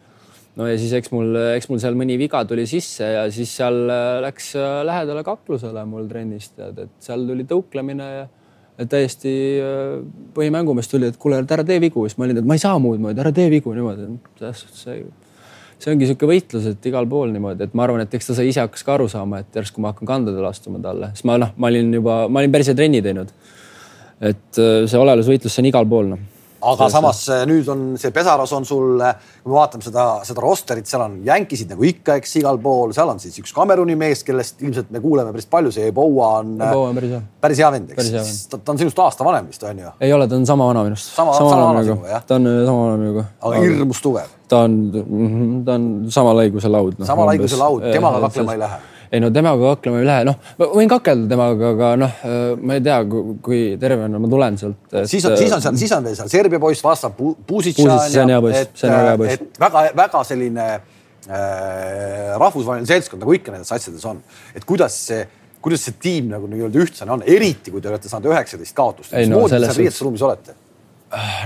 no 0.59 0.67
ja 0.69 0.77
siis 0.77 0.93
eks 0.97 1.11
mul, 1.13 1.33
eks 1.55 1.69
mul 1.71 1.81
seal 1.81 1.97
mõni 1.97 2.17
viga 2.21 2.43
tuli 2.49 2.65
sisse 2.69 3.07
ja 3.15 3.25
siis 3.33 3.55
seal 3.57 3.83
äh, 3.89 4.19
läks 4.25 4.53
äh, 4.59 4.81
lähedale 4.85 5.25
kaklusele 5.25 5.85
mul 5.89 6.07
trennis 6.09 6.51
tead, 6.53 6.85
et 6.85 6.93
seal 7.03 7.25
tuli 7.29 7.45
tõuklemine 7.49 8.09
ja 8.13 8.23
et 8.81 8.89
täiesti 8.89 9.33
äh, 9.61 9.97
põhimängumees 10.37 10.89
tuli, 10.91 11.09
et 11.09 11.19
kuule, 11.21 11.41
ära 11.41 11.65
tee 11.65 11.79
vigu, 11.81 12.05
siis 12.07 12.19
ma 12.19 12.27
olin, 12.27 12.41
et 12.41 12.49
ma 12.49 12.57
ei 12.57 12.63
saa 12.63 12.77
muud 12.81 13.01
moodi, 13.01 13.21
ära 13.23 13.33
tee 13.35 13.49
vigu 13.53 13.73
niimoodi. 13.73 14.09
selles 14.39 14.63
suhtes 14.65 14.83
see, 14.85 14.99
see 15.81 15.93
ongi 15.93 16.09
sihuke 16.09 16.29
võitlus, 16.29 16.69
et 16.69 16.89
igal 16.89 17.09
pool 17.09 17.33
niimoodi, 17.33 17.65
et 17.69 17.73
ma 17.77 17.87
arvan, 17.87 18.05
et 18.05 18.13
eks 18.13 18.29
ta 18.29 18.37
sai 18.37 18.51
ise 18.51 18.61
hakkas 18.61 18.85
ka 18.85 18.97
aru 18.97 19.09
saama, 19.09 19.41
et 19.41 19.61
järsku 19.61 19.81
ma 19.81 19.93
hakkan 19.93 20.09
kandadele 20.09 20.49
astuma 20.49 20.81
talle, 20.81 21.13
sest 21.17 21.29
ma 21.29 21.39
noh, 21.41 21.53
ma 21.57 21.73
olin 21.73 21.89
juba, 21.97 22.23
ma 22.29 22.43
olin 22.43 22.53
päris 22.53 22.69
hea 22.69 22.77
trenni 22.77 23.01
teinud. 23.05 23.33
et 24.23 24.61
see 24.61 25.01
olelusvõitlus, 25.01 25.51
see 25.51 25.65
on 25.65 25.73
igal 25.73 25.89
pool 25.89 26.13
noh 26.13 26.32
aga 26.71 26.87
samas 26.91 27.21
äh, 27.33 27.43
nüüd 27.49 27.67
on 27.71 27.83
see 28.01 28.13
Pesaros 28.15 28.53
on 28.55 28.65
sul, 28.67 29.01
kui 29.43 29.51
me 29.51 29.57
vaatame 29.57 29.85
seda, 29.85 30.05
seda 30.27 30.43
rosterit, 30.43 30.87
seal 30.89 31.03
on 31.05 31.17
jänkisid 31.27 31.73
nagu 31.73 31.87
ikka, 31.87 32.17
eks 32.21 32.37
igal 32.41 32.59
pool, 32.63 32.93
seal 32.95 33.11
on 33.11 33.21
siis 33.23 33.37
üks 33.41 33.53
Kameruni 33.55 33.97
mees, 33.99 34.23
kellest 34.27 34.61
ilmselt 34.63 34.93
me 34.93 35.01
kuuleme 35.03 35.33
päris 35.35 35.49
palju, 35.51 35.73
see 35.75 35.89
Eboa 35.91 36.29
on. 36.39 36.55
Eboa 36.59 36.91
on 36.91 36.99
päris 36.99 37.15
hea. 37.15 37.21
päris 37.43 37.63
hea 37.63 37.73
vend, 37.75 37.91
eks. 37.95 38.31
Ta, 38.51 38.61
ta 38.61 38.75
on 38.75 38.81
sinust 38.81 39.03
aasta 39.03 39.27
vanem 39.27 39.51
vist 39.51 39.67
on 39.67 39.83
ju? 39.83 39.93
ei 40.03 40.15
ole, 40.15 40.29
ta 40.31 40.39
on 40.39 40.47
sama 40.49 40.69
vana 40.71 40.85
minust. 40.87 41.11
sama, 41.17 41.35
sama, 41.37 41.51
sama 41.55 41.67
vana 41.71 41.83
sinuga 41.89 42.15
jah? 42.15 42.25
ta 42.27 42.39
on 42.39 42.49
sama 42.53 42.79
vana 42.87 43.03
minuga. 43.03 43.27
aga 43.41 43.67
hirmus 43.67 44.01
tugev. 44.03 44.33
ta 44.47 44.63
on, 44.67 44.79
mhm, 45.03 45.53
ta 45.67 45.77
on 45.79 45.91
sama 46.13 46.35
laiguse 46.39 46.71
laud 46.71 46.97
no,. 46.99 47.05
sama 47.09 47.27
laiguse 47.31 47.59
laud, 47.59 47.85
temaga 47.91 48.25
kaklema 48.27 48.57
ei 48.57 48.65
lähe 48.65 48.81
ei 49.13 49.21
no 49.21 49.29
temaga 49.33 49.75
kaklema 49.75 50.01
ei 50.01 50.07
lähe, 50.09 50.25
noh, 50.27 50.39
ma 50.57 50.69
võin 50.71 50.89
kakelda 50.89 51.29
temaga, 51.29 51.69
aga 51.75 51.91
noh, 52.01 52.15
ma 52.63 52.77
ei 52.79 52.83
tea, 52.85 52.97
kui 53.45 53.61
tervena 53.81 54.21
ma 54.21 54.31
tulen 54.31 54.57
sealt 54.61 54.97
siis 55.09 55.27
on, 55.29 55.37
siis 55.37 55.53
on 55.53 55.61
seal, 55.61 55.77
siis 55.83 55.93
on 55.97 56.07
veel 56.07 56.17
seal 56.17 56.31
Serbia 56.33 56.61
poiss 56.63 56.83
vastab 56.85 57.19
hea 58.31 59.13
poiss. 59.21 59.37
et 59.37 59.61
väga-väga 59.61 60.25
selline 60.31 60.67
äh, 60.73 62.33
rahvusvaheline 62.41 62.89
seltskond 62.89 63.23
nagu 63.25 63.37
ikka 63.37 63.53
nendes 63.53 63.71
asjades 63.75 64.03
on, 64.09 64.23
et 64.57 64.65
kuidas 64.65 64.97
see 65.11 65.21
kuidas 65.63 65.85
see 65.87 65.95
tiim 66.01 66.33
nagu 66.33 66.49
nii-öelda 66.49 66.83
ühtsene 66.83 67.15
on, 67.15 67.23
eriti 67.29 67.71
kui 67.71 67.81
te 67.81 67.91
olete 67.91 68.11
saanud 68.11 68.33
üheksateist 68.33 68.75
kaotust. 68.75 69.13
mismoodi 69.13 69.53
no, 69.55 69.61
te 69.61 69.69
seal 69.69 69.81
riietusruumis 69.85 70.25
olete? 70.27 70.57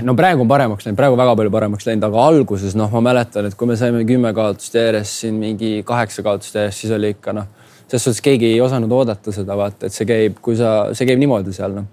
no 0.02 0.14
praegu 0.16 0.42
on 0.44 0.48
paremaks 0.50 0.86
läinud, 0.86 0.98
praegu 0.98 1.18
väga 1.18 1.36
palju 1.38 1.52
paremaks 1.52 1.86
läinud, 1.86 2.06
aga 2.08 2.24
alguses 2.30 2.76
noh, 2.78 2.90
ma 2.96 3.02
mäletan, 3.10 3.48
et 3.48 3.56
kui 3.58 3.68
me 3.68 3.76
saime 3.78 4.02
kümme 4.08 4.32
kaotust 4.36 4.74
järjest 4.78 5.24
siin 5.24 5.38
mingi 5.40 5.82
kaheksa 5.86 6.24
kaotust 6.26 6.56
järjest, 6.56 6.84
siis 6.84 6.94
oli 6.96 7.12
ikka 7.14 7.34
noh, 7.36 7.50
selles 7.88 8.04
suhtes 8.04 8.24
keegi 8.24 8.52
ei 8.52 8.60
osanud 8.60 8.92
oodata 8.92 9.32
seda 9.34 9.56
vaata, 9.58 9.88
et 9.88 9.96
see 9.96 10.08
käib, 10.08 10.40
kui 10.44 10.58
sa, 10.58 10.90
see 10.96 11.08
käib 11.08 11.20
niimoodi 11.22 11.54
seal 11.56 11.76
noh. 11.78 11.86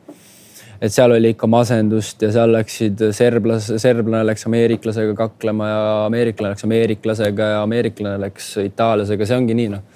et 0.76 0.92
seal 0.94 1.16
oli 1.16 1.32
ikka 1.34 1.48
masendust 1.48 2.22
ja 2.22 2.32
seal 2.36 2.52
läksid 2.58 3.06
serblas, 3.16 3.70
serblane 3.82 4.26
läks 4.28 4.48
ameeriklasega 4.50 5.16
kaklema 5.18 5.70
ja 5.70 5.86
ameeriklane 6.10 6.56
läks 6.56 6.68
ameeriklasega 6.68 7.54
ja 7.54 7.62
ameeriklane 7.64 8.20
läks 8.28 8.52
itaallasega, 8.66 9.30
see 9.30 9.40
ongi 9.40 9.58
nii 9.62 9.72
noh. 9.78 9.88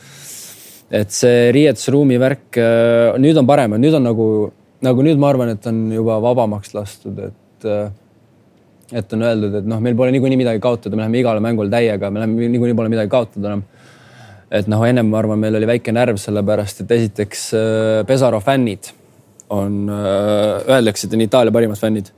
et 1.01 1.11
see 1.13 1.51
riietusruumi 1.55 2.17
värk 2.21 2.63
nüüd 3.19 3.43
on 3.43 3.49
parem, 3.49 3.75
nüüd 3.81 3.99
on 3.99 4.09
nagu, 4.11 4.31
nagu 4.85 5.05
nüüd 5.05 5.19
ma 5.21 5.33
arvan, 5.33 5.53
et 5.57 5.69
on 5.69 5.85
juba 5.99 6.17
vabamaks 6.23 6.73
lastud, 6.77 7.19
et 7.27 7.45
et, 7.59 7.65
äh, 7.65 8.97
et 8.99 9.13
on 9.13 9.21
öeldud, 9.23 9.59
et 9.59 9.67
noh, 9.67 9.79
meil 9.83 9.95
pole 9.95 10.11
niikuinii 10.15 10.39
midagi 10.39 10.61
kaotada, 10.63 10.95
me 10.95 11.03
läheme 11.03 11.19
igale 11.19 11.43
mängule 11.43 11.69
täiega, 11.69 12.09
me 12.09 12.23
läheme 12.23 12.49
niikuinii 12.55 12.75
pole 12.75 12.89
midagi 12.89 13.09
kaotada 13.09 13.53
enam. 13.53 13.63
Et 14.51 14.69
noh, 14.71 14.85
ennem 14.85 15.09
ma 15.09 15.19
arvan, 15.21 15.39
meil 15.41 15.57
oli 15.59 15.67
väike 15.69 15.93
närv, 15.95 16.19
sellepärast 16.21 16.85
et 16.85 16.95
esiteks 16.97 17.43
äh, 17.57 18.05
Pesaro 18.07 18.39
fännid 18.43 18.91
on, 19.49 19.83
äh, 19.89 20.69
öeldakse, 20.77 21.07
et 21.07 21.17
on 21.17 21.25
Itaalia 21.25 21.53
parimad 21.53 21.79
fännid. 21.79 22.13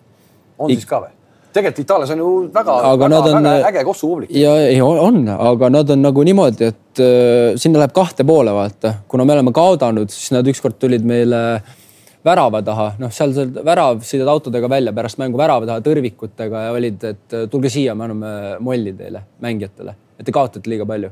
on 0.60 0.72
siis 0.72 0.86
ka 0.86 1.02
või? 1.04 1.17
tegelikult 1.52 1.84
Itaalias 1.84 2.13
on 2.13 2.22
ju 2.24 2.30
väga, 2.54 2.78
väga, 2.86 3.08
on, 3.20 3.44
väga 3.44 3.70
äge 3.70 3.84
kossupublik. 3.84 4.32
ja 4.36 4.56
ei 4.70 4.80
on, 4.82 5.26
aga 5.28 5.70
nad 5.70 5.89
on 5.91 6.02
nagu 6.08 6.24
niimoodi, 6.24 6.72
et 6.72 7.04
äh, 7.04 7.60
sinna 7.60 7.84
läheb 7.84 7.96
kahte 7.96 8.28
poole, 8.28 8.56
vaata, 8.56 9.02
kuna 9.12 9.28
me 9.28 9.36
oleme 9.36 9.54
kaotanud, 9.56 10.12
siis 10.12 10.32
nad 10.36 10.48
ükskord 10.48 10.80
tulid 10.80 11.04
meile 11.08 11.44
äh, 11.58 11.78
värava 12.26 12.62
taha, 12.65 12.91
noh, 13.02 13.12
seal 13.13 13.34
see 13.36 13.50
värav, 13.65 14.04
sõidad 14.06 14.30
autodega 14.32 14.70
välja 14.70 14.94
pärast 14.96 15.20
mängu 15.22 15.39
värava 15.41 15.67
taha 15.70 15.84
tõrvikutega 15.86 16.67
ja 16.67 16.76
olid, 16.76 17.04
et 17.10 17.36
tulge 17.52 17.72
siia, 17.74 17.96
me 17.98 18.08
anname 18.08 18.34
molli 18.63 18.94
teile, 18.98 19.24
mängijatele, 19.41 19.96
et 20.20 20.28
te 20.28 20.36
kaotate 20.36 20.70
liiga 20.70 20.86
palju. 20.89 21.12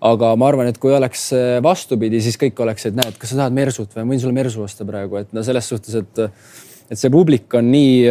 Aga 0.00 0.34
ma 0.38 0.48
arvan, 0.50 0.68
et 0.70 0.78
kui 0.78 0.92
oleks 0.94 1.30
vastupidi, 1.64 2.20
siis 2.22 2.38
kõik 2.38 2.60
oleks, 2.62 2.86
et 2.86 2.98
näed, 2.98 3.16
kas 3.18 3.32
sa 3.32 3.42
tahad 3.42 3.56
mersut 3.56 3.96
või 3.96 4.04
ma 4.04 4.14
võin 4.14 4.20
sulle 4.22 4.36
mersu 4.36 4.62
osta 4.62 4.86
praegu, 4.86 5.18
et 5.18 5.32
no 5.34 5.42
selles 5.46 5.66
suhtes, 5.68 5.96
et, 5.98 6.20
et 6.90 7.00
see 7.00 7.10
publik 7.10 7.58
on 7.58 7.72
nii 7.72 8.04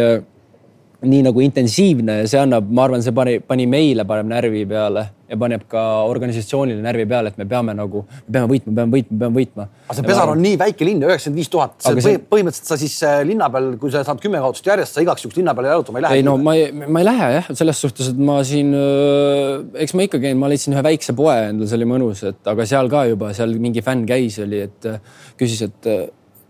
nii 0.98 1.22
nagu 1.22 1.42
intensiivne 1.44 2.22
ja 2.22 2.26
see 2.26 2.40
annab, 2.42 2.70
ma 2.74 2.88
arvan, 2.88 3.02
see 3.04 3.14
pani, 3.14 3.38
pani 3.38 3.68
meile 3.70 4.04
paneb 4.08 4.32
närvi 4.32 4.64
peale 4.66 5.04
ja 5.28 5.36
paneb 5.40 5.64
ka 5.68 5.82
organisatsioonile 6.08 6.80
närvi 6.84 7.04
peale, 7.08 7.32
et 7.32 7.40
me 7.40 7.46
peame 7.48 7.74
nagu, 7.76 8.04
me 8.26 8.34
peame 8.34 8.48
võitma, 8.52 8.74
peame 8.78 8.94
võitma, 8.94 9.18
peame 9.22 9.36
võitma. 9.36 9.66
aga 9.86 9.96
see 9.98 10.08
Pesar 10.08 10.32
on 10.32 10.42
nii 10.42 10.58
väike 10.60 10.88
linn, 10.88 11.04
üheksakümmend 11.04 11.40
viis 11.42 11.52
tuhat, 11.52 11.76
see 11.84 12.16
põhimõtteliselt 12.30 12.72
sa 12.72 12.78
siis 12.80 12.96
äh, 13.06 13.20
linna 13.28 13.50
peal, 13.52 13.70
kui 13.80 13.92
sa 13.92 14.02
saad 14.06 14.22
kümme 14.22 14.40
kaotust 14.42 14.68
järjest, 14.70 14.96
sa 14.96 15.04
igaks 15.04 15.26
juhuks 15.26 15.38
linna 15.40 15.54
peale 15.58 15.72
jalutama 15.74 16.00
ei 16.00 16.06
lähe. 16.06 16.20
ei 16.20 16.26
no 16.26 16.36
ma 16.40 16.56
ei, 16.58 16.68
ma 16.80 17.04
ei 17.04 17.08
lähe 17.10 17.30
jah, 17.36 17.50
selles 17.60 17.84
suhtes, 17.84 18.12
et 18.14 18.20
ma 18.30 18.40
siin, 18.48 18.74
äh, 18.76 19.54
eks 19.84 19.96
ma 19.98 20.08
ikka 20.08 20.22
käin, 20.24 20.40
ma 20.40 20.50
leidsin 20.52 20.76
ühe 20.76 20.84
väikse 20.88 21.16
poe 21.18 21.36
endale, 21.50 21.70
see 21.70 21.80
oli 21.80 21.90
mõnus, 21.94 22.24
et 22.32 22.52
aga 22.54 22.68
seal 22.68 22.92
ka 22.92 23.04
juba 23.12 23.32
seal 23.36 23.56
mingi 23.60 23.84
fänn 23.84 24.08
käis, 24.08 24.40
oli, 24.44 24.64
et 24.68 24.88
äh, 24.88 25.02
küsis, 25.40 25.66
et 25.68 25.90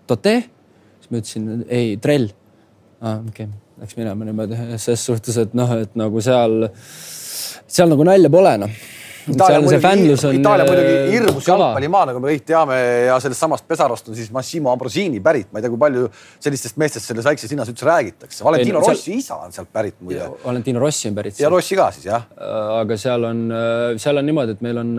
tote, 0.08 0.36
siis 1.02 1.10
ma 1.10 1.22
ütlesin 1.22 1.64
ei, 1.66 1.96
trell 2.02 2.30
ah,. 3.02 3.18
okei 3.24 3.48
okay 3.48 3.56
läks 3.78 3.96
minema 3.98 4.26
niimoodi 4.26 4.58
ses 4.80 5.04
suhtes, 5.06 5.36
et 5.38 5.54
noh, 5.56 5.70
et 5.78 5.94
nagu 5.98 6.22
seal, 6.24 6.66
seal 7.68 7.90
nagu 7.92 8.06
nalja 8.06 8.30
pole 8.32 8.54
noh. 8.64 8.78
Itaalia 9.28 9.60
muidugi, 9.60 10.38
Itaalia 10.38 10.64
muidugi 10.64 10.92
äh, 10.94 11.10
hirmus 11.12 11.48
jalgpallimaa, 11.48 12.04
nagu 12.08 12.22
me 12.22 12.32
kõik 12.32 12.46
teame 12.48 12.78
ja 13.08 13.18
sellest 13.20 13.44
samast 13.44 13.66
Pesarost 13.68 14.08
on 14.08 14.16
siis 14.16 14.30
Massimo 14.32 14.72
Ambrosini 14.72 15.20
pärit, 15.24 15.50
ma 15.52 15.60
ei 15.60 15.66
tea, 15.66 15.72
kui 15.72 15.80
palju 15.82 16.06
sellistest 16.40 16.78
meestest 16.80 17.10
selles 17.10 17.28
väikses 17.28 17.52
linnas 17.52 17.68
üldse 17.68 17.88
räägitakse. 17.88 18.40
Valentino 18.46 18.80
ei, 18.80 18.88
Rossi 18.88 19.10
seal... 19.10 19.20
isa 19.20 19.40
on 19.44 19.52
sealt 19.52 19.72
pärit 19.74 19.98
muide. 20.00 20.30
Valentino 20.44 20.80
Rossi 20.80 21.10
on 21.10 21.18
pärit. 21.18 21.40
ja 21.40 21.52
Rossi 21.52 21.76
ka 21.78 21.90
siis 21.92 22.08
jah. 22.08 22.24
Äh, 22.38 22.60
aga 22.78 23.00
seal 23.00 23.28
on, 23.28 23.44
äh, 23.52 23.90
seal 24.00 24.22
on 24.22 24.28
niimoodi, 24.30 24.56
et 24.56 24.64
meil 24.64 24.80
on 24.84 24.94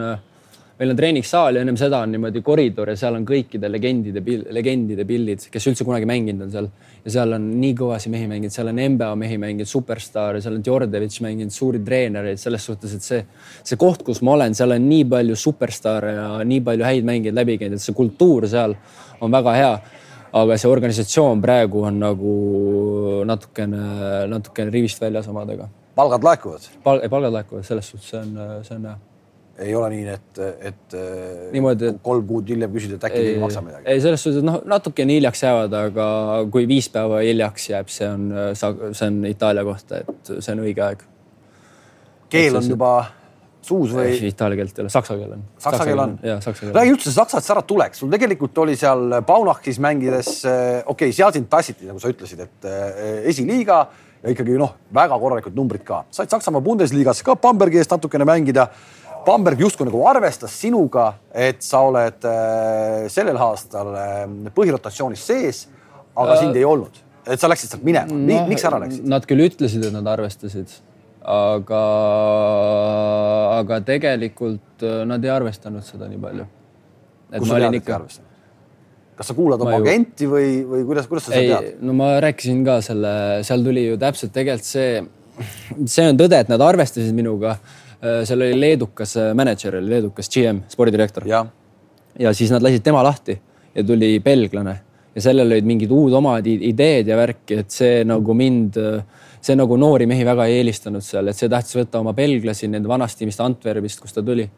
meil 0.80 0.94
on 0.94 0.96
treeningsaal 0.96 1.58
ja 1.58 1.63
ennem 1.65 1.76
seda 1.80 2.00
on 2.06 2.13
niimoodi 2.13 2.42
koridor 2.46 2.88
ja 2.88 2.96
seal 3.00 3.18
on 3.18 3.26
kõikide 3.28 3.68
legendide, 3.68 4.22
legendide 4.56 5.04
pildid, 5.08 5.44
kes 5.52 5.68
üldse 5.68 5.84
kunagi 5.88 6.08
mänginud 6.08 6.46
on 6.46 6.54
seal. 6.54 6.70
ja 7.04 7.13
seal 7.18 7.36
on 7.36 7.50
nii 7.60 7.74
kõvasi 7.80 8.12
mehi 8.13 8.30
mänginud, 8.32 8.54
seal 8.56 8.72
on 8.72 8.80
NBA 8.96 9.10
mehi 9.20 9.38
mänginud, 9.42 9.68
superstaare, 9.68 10.39
seal 10.44 10.56
on 10.56 10.63
Djordjevic 10.63 11.18
mänginud, 11.26 11.52
suuri 11.56 11.82
treenereid 11.84 12.39
selles 12.39 12.63
suhtes, 12.65 12.94
et 12.96 13.04
see, 13.04 13.20
see 13.63 13.80
koht, 13.80 14.06
kus 14.08 14.24
ma 14.24 14.38
olen, 14.38 14.56
seal 14.56 14.76
on 14.76 14.88
nii 14.88 15.08
palju 15.12 15.36
superstaare 15.39 16.13
ja 16.15 16.30
nii 16.48 16.62
palju 16.70 16.88
häid 16.88 17.12
mängijaid 17.12 17.39
läbi 17.42 17.58
käinud, 17.60 17.80
et 17.80 17.84
see 17.84 17.98
kultuur 17.98 18.48
seal 18.48 18.78
on 19.20 19.36
väga 19.36 19.58
hea 19.60 19.74
aga 20.39 20.58
see 20.62 20.70
organisatsioon 20.72 21.44
praegu 21.44 21.84
on 21.89 22.00
nagu 22.06 22.38
natukene, 23.28 23.84
natukene 24.32 24.72
rivist 24.72 25.02
väljas 25.02 25.28
omadega. 25.28 25.68
palgad 25.96 26.24
laekuvad 26.24 26.72
Pal? 26.84 27.04
palgad 27.10 27.39
laekuvad, 27.42 27.68
selles 27.68 27.92
suhtes 27.92 28.13
see 28.13 28.24
on, 28.24 28.63
see 28.63 28.80
on 28.80 28.92
hea 28.94 28.98
ei 29.60 29.76
ole 29.76 29.89
nii, 29.93 30.08
et, 30.13 30.41
et 30.72 30.98
niimoodi, 31.54 31.91
et 31.93 32.02
kolm 32.04 32.26
kuud 32.30 32.50
hiljem 32.52 32.74
küsid, 32.74 32.95
et 32.95 33.06
äkki 33.10 33.19
keegi 33.19 33.36
ei 33.36 33.43
maksa 33.43 33.63
midagi. 33.65 33.88
ei, 33.91 34.02
selles 34.04 34.24
suhtes, 34.24 34.41
et 34.41 34.48
noh, 34.48 34.60
natukene 34.69 35.19
hiljaks 35.19 35.43
jäävad, 35.43 35.78
aga 35.84 36.10
kui 36.54 36.67
viis 36.69 36.89
päeva 36.93 37.22
hiljaks 37.26 37.69
jääb, 37.74 37.93
see 37.93 38.10
on, 38.10 38.28
see 38.56 39.08
on 39.08 39.22
Itaalia 39.30 39.65
kohta, 39.67 40.04
et 40.04 40.34
see 40.36 40.56
on 40.56 40.65
õige 40.65 40.86
aeg. 40.86 41.08
keel 42.32 42.60
on 42.60 42.69
juba 42.72 42.91
suus 43.69 43.93
või? 43.93 44.15
Itaalia 44.30 44.62
keelt 44.62 44.80
ei 44.80 44.86
ole, 44.86 44.93
saksa 44.93 45.17
keel 45.19 45.34
on. 45.36 45.48
Saksa 45.62 45.88
keel 45.88 46.04
on? 46.06 46.19
räägi 46.24 46.93
üldse 46.95 47.13
Saksast 47.15 47.56
ära 47.56 47.63
tuleks, 47.67 48.00
sul 48.02 48.12
tegelikult 48.13 48.58
oli 48.63 48.78
seal 48.80 49.19
Baunachis 49.28 49.82
mängides, 49.84 50.36
okei 50.45 50.93
okay,, 50.93 51.15
seal 51.15 51.36
sind 51.36 51.50
tassiti, 51.52 51.89
nagu 51.89 52.02
sa 52.02 52.12
ütlesid, 52.13 52.45
et 52.48 52.69
esiliiga 53.30 53.84
ja 54.24 54.34
ikkagi 54.34 54.58
noh, 54.60 54.74
väga 54.95 55.17
korralikud 55.19 55.56
numbrid 55.56 55.84
ka. 55.88 56.04
said 56.12 56.32
Saksamaa 56.32 56.62
Bundesligasse 56.62 57.24
ka 57.24 57.36
Bambergi 57.39 57.80
eest 57.80 57.91
natukene 57.93 58.28
mängida 58.28 58.67
Bamberg 59.30 59.62
justkui 59.62 59.86
nagu 59.86 60.02
arvestas 60.10 60.54
sinuga, 60.58 61.12
et 61.30 61.62
sa 61.62 61.84
oled 61.86 62.26
äh, 62.26 63.06
sellel 63.13 63.38
aastal 63.46 63.92
äh, 63.94 64.22
põhirotatsioonis 64.56 65.26
sees, 65.30 65.63
aga 66.15 66.34
äh, 66.34 66.39
sind 66.42 66.58
ei 66.58 66.65
olnud, 66.65 66.96
et 67.28 67.42
sa 67.42 67.50
läksid 67.52 67.76
sealt 67.76 67.86
minema 67.86 68.15
no,. 68.15 68.46
miks 68.50 68.65
ära 68.65 68.80
läksid? 68.82 69.04
Nad 69.10 69.28
küll 69.30 69.46
ütlesid, 69.46 69.86
et 69.86 69.94
nad 69.94 70.08
arvestasid, 70.10 70.74
aga, 71.36 71.82
aga 73.60 73.80
tegelikult 73.92 74.88
äh, 74.88 75.04
nad 75.10 75.28
ei 75.28 75.34
arvestanud 75.36 75.86
seda 75.86 76.10
nii 76.10 76.24
palju. 76.24 76.48
kus 77.36 77.52
sa 77.52 77.62
tead, 77.62 77.78
et 77.78 77.94
ei 77.94 77.98
arvestanud? 78.00 78.26
kas 79.20 79.28
sa 79.30 79.36
kuulad 79.36 79.60
oma 79.60 79.76
agenti 79.76 80.30
või, 80.32 80.62
või 80.63 80.86
kuidas, 80.88 81.10
kuidas 81.12 81.28
sa 81.28 81.36
seda 81.36 81.60
tead? 81.60 81.84
no 81.86 81.94
ma 82.00 82.15
rääkisin 82.24 82.63
ka 82.65 82.80
selle, 82.86 83.13
seal 83.46 83.68
tuli 83.68 83.84
ju 83.92 84.00
täpselt 84.02 84.34
tegelikult 84.34 84.70
see, 84.70 85.04
see 85.86 86.08
on 86.08 86.18
tõde, 86.18 86.39
et 86.39 86.50
nad 86.50 86.63
arvestasid 86.63 87.13
minuga 87.13 87.60
seal 88.25 88.41
oli 88.41 88.59
leedukas 88.59 89.15
äh, 89.17 89.31
mänedžer, 89.35 89.79
oli 89.79 89.89
leedukas 89.95 90.29
GM, 90.31 90.63
spordidirektor. 90.69 91.27
ja 92.19 92.33
siis 92.33 92.51
nad 92.51 92.63
lasid 92.63 92.83
tema 92.83 93.03
lahti 93.03 93.39
ja 93.75 93.83
tuli 93.83 94.19
belglane 94.19 94.79
ja 95.15 95.21
sellel 95.21 95.51
olid 95.51 95.65
mingid 95.65 95.91
uud 95.91 96.13
omad 96.13 96.47
ideed 96.47 97.07
ja 97.07 97.17
värki, 97.17 97.59
et 97.59 97.71
see 97.71 98.03
nagu 98.07 98.33
mind, 98.33 98.77
see 99.41 99.55
nagu 99.57 99.77
noori 99.77 100.07
mehi 100.07 100.25
väga 100.25 100.45
ei 100.47 100.59
eelistanud 100.62 101.03
seal, 101.03 101.27
et 101.27 101.38
see 101.38 101.49
tahtis 101.49 101.75
võtta 101.75 101.99
oma 101.99 102.13
belglasi 102.13 102.69
nende 102.71 102.89
vanast 102.89 103.19
tiimist 103.19 103.41
Antwerpist, 103.43 104.01
kust 104.01 104.15
ta 104.15 104.23
tuli. 104.23 104.49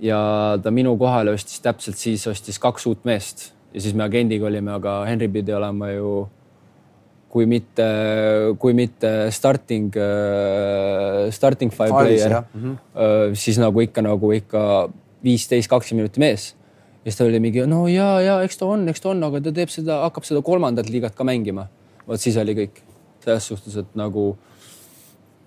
ja 0.00 0.18
ta 0.62 0.70
minu 0.70 0.96
kohale 1.00 1.32
ostis 1.32 1.60
täpselt 1.64 1.96
siis 1.96 2.26
ostis 2.26 2.58
kaks 2.60 2.86
uut 2.86 3.04
meest 3.04 3.52
ja 3.72 3.80
siis 3.80 3.94
me 3.94 4.04
agendiga 4.04 4.46
olime, 4.46 4.72
aga 4.72 5.04
Henry 5.08 5.28
pidi 5.28 5.52
olema 5.52 5.90
ju 5.90 6.28
kui 7.36 7.44
mitte, 7.50 7.86
kui 8.60 8.72
mitte 8.76 9.10
starting, 9.34 9.92
starting 11.36 11.74
five 11.74 11.92
Five'is, 11.92 12.22
player 12.24 12.36
jah. 12.38 12.46
Mhm. 12.54 13.34
siis 13.36 13.60
nagu 13.60 13.82
ikka 13.84 14.04
nagu 14.06 14.32
ikka 14.32 14.62
viisteist, 15.26 15.68
kakskümmend 15.68 16.06
minutit 16.06 16.22
mees. 16.22 16.54
ja 17.04 17.10
siis 17.10 17.20
ta 17.20 17.26
oli 17.28 17.40
mingi, 17.40 17.62
no 17.68 17.84
ja, 17.92 18.16
ja 18.24 18.40
eks 18.42 18.56
ta 18.58 18.66
on, 18.72 18.88
eks 18.88 19.04
ta 19.04 19.12
on, 19.12 19.22
aga 19.28 19.42
ta 19.44 19.52
teeb 19.54 19.70
seda, 19.70 20.00
hakkab 20.06 20.24
seda 20.26 20.42
kolmandat 20.42 20.88
liigat 20.90 21.14
ka 21.14 21.28
mängima. 21.28 21.68
vot 22.08 22.22
siis 22.22 22.36
oli 22.40 22.56
kõik 22.56 22.80
selles 23.26 23.46
suhtes, 23.52 23.76
et 23.76 23.94
nagu, 23.98 24.30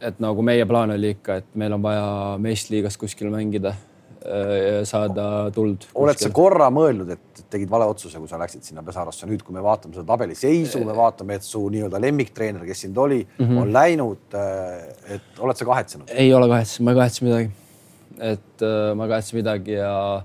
et 0.03 0.19
nagu 0.21 0.45
meie 0.45 0.65
plaan 0.69 0.93
oli 0.93 1.15
ikka, 1.15 1.41
et 1.41 1.53
meil 1.55 1.73
on 1.73 1.81
vaja 1.83 2.37
meistriliigas 2.43 2.99
kuskil 3.01 3.31
mängida 3.33 3.73
saada 4.83 5.25
tuld. 5.55 5.85
oled 5.95 6.19
sa 6.19 6.29
korra 6.35 6.67
mõelnud, 6.73 7.11
et 7.13 7.43
tegid 7.49 7.69
vale 7.71 7.87
otsuse, 7.89 8.19
kui 8.19 8.29
sa 8.29 8.39
läksid 8.41 8.65
sinna 8.67 8.83
Pesarosse, 8.85 9.27
nüüd, 9.29 9.43
kui 9.45 9.55
me 9.55 9.63
vaatame 9.63 9.95
seda 9.95 10.05
tabeli 10.11 10.35
seisu, 10.37 10.81
me 10.85 10.95
vaatame, 10.95 11.39
et 11.39 11.45
su 11.45 11.61
nii-öelda 11.71 12.01
lemmiktreener, 12.03 12.65
kes 12.67 12.85
sind 12.85 12.97
oli 12.97 13.21
mm, 13.23 13.45
-hmm. 13.45 13.61
on 13.61 13.73
läinud. 13.73 14.35
et 15.15 15.39
oled 15.39 15.57
sa 15.57 15.65
kahetsenud? 15.65 16.09
ei 16.09 16.33
ole 16.33 16.47
kahetsenud, 16.47 16.85
ma 16.85 16.91
ei 16.91 16.99
kahetse 17.01 17.25
midagi. 17.25 17.49
et 18.19 18.61
äh, 18.61 18.95
ma 18.95 19.05
ei 19.05 19.09
kahetse 19.09 19.37
midagi 19.37 19.71
ja, 19.71 20.23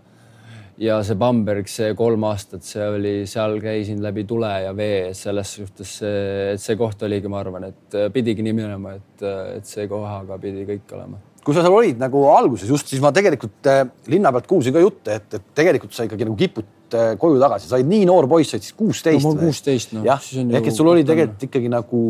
ja 0.78 1.02
see 1.02 1.14
Bamberg, 1.14 1.68
see 1.68 1.94
kolm 1.94 2.24
aastat, 2.24 2.62
see 2.62 2.88
oli, 2.88 3.26
seal 3.26 3.60
käisin 3.60 4.02
läbi 4.02 4.24
tule 4.24 4.50
ja 4.64 4.76
vee, 4.76 5.14
selles 5.14 5.54
suhtes 5.54 6.00
et 6.02 6.60
see 6.60 6.76
koht 6.76 7.02
oligi, 7.02 7.28
ma 7.28 7.38
arvan, 7.40 7.70
et 7.70 7.94
äh, 7.94 8.10
pidigi 8.12 8.42
nii 8.42 8.52
minema, 8.52 8.98
et, 8.98 9.22
et 9.56 9.66
see 9.66 9.86
kohaga 9.88 10.38
pidi 10.38 10.66
kõik 10.66 10.98
olema 10.98 11.22
kui 11.44 11.56
sa 11.56 11.64
seal 11.64 11.74
olid 11.76 12.00
nagu 12.00 12.24
alguses 12.32 12.68
just, 12.70 12.88
siis 12.90 13.02
ma 13.04 13.12
tegelikult 13.14 13.68
äh, 13.68 13.84
linna 14.10 14.32
pealt 14.34 14.48
kuulsin 14.48 14.74
ka 14.74 14.82
jutte, 14.82 15.18
et, 15.20 15.36
et 15.36 15.46
tegelikult 15.56 15.94
sa 15.96 16.06
ikkagi 16.06 16.26
nagu 16.26 16.36
kipud 16.38 16.96
äh, 16.96 17.14
koju 17.20 17.40
tagasi, 17.42 17.68
sa 17.68 17.78
olid 17.78 17.90
nii 17.90 18.06
noor 18.08 18.28
poiss, 18.30 18.52
sa 18.52 18.58
olid 18.58 18.66
siis 18.66 18.76
kuusteist. 18.78 19.26
no 19.26 19.34
ma 19.34 19.42
kuusteist, 19.44 19.94
noh. 19.96 20.06
jah, 20.08 20.28
ehk 20.44 20.70
et 20.70 20.76
sul 20.76 20.88
oli 20.92 21.04
tegelikult 21.06 21.46
ikkagi 21.48 21.72
nagu 21.72 22.02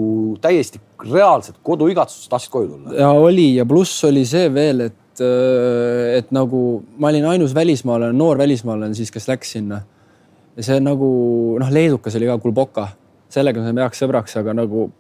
täiesti 0.45 0.83
reaalselt 1.09 1.59
koduigatsus, 1.67 2.29
tahtsid 2.31 2.55
koju 2.55 2.71
tulla. 2.77 2.99
ja 3.01 3.11
oli 3.19 3.51
ja 3.59 3.67
pluss 3.69 4.07
oli 4.07 4.23
see 4.29 4.47
veel, 4.55 4.87
et, 4.87 5.25
äh, 5.25 6.19
et 6.21 6.31
nagu 6.35 6.65
ma 7.03 7.11
olin 7.11 7.33
ainus 7.35 7.57
välismaalane, 7.59 8.15
noor 8.17 8.39
välismaalane 8.39 8.95
siis, 8.95 9.11
kes 9.15 9.27
läks 9.31 9.57
sinna. 9.59 9.83
ja 10.55 10.69
see 10.71 10.79
nagu 10.83 11.09
noh, 11.59 11.75
leedukas 11.75 12.15
oli 12.21 12.31
ka 12.31 12.39
Kulboka, 12.45 12.93
sellega 13.35 13.67
saime 13.67 13.83
heaks 13.83 14.05
sõbraks, 14.05 14.39
aga 14.39 14.55
nagu 14.63 14.93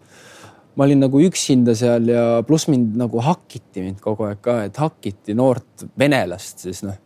ma 0.75 0.87
olin 0.87 1.05
nagu 1.05 1.21
üksinda 1.23 1.75
seal 1.79 2.09
ja 2.11 2.23
pluss 2.47 2.69
mind 2.71 2.97
nagu 2.99 3.23
hakiti 3.23 3.83
mind 3.85 4.01
kogu 4.03 4.27
aeg 4.29 4.41
ka, 4.45 4.59
et 4.69 4.79
hakiti 4.81 5.37
noort 5.39 5.87
venelast 5.99 6.65
siis 6.67 6.83
noh. 6.87 6.97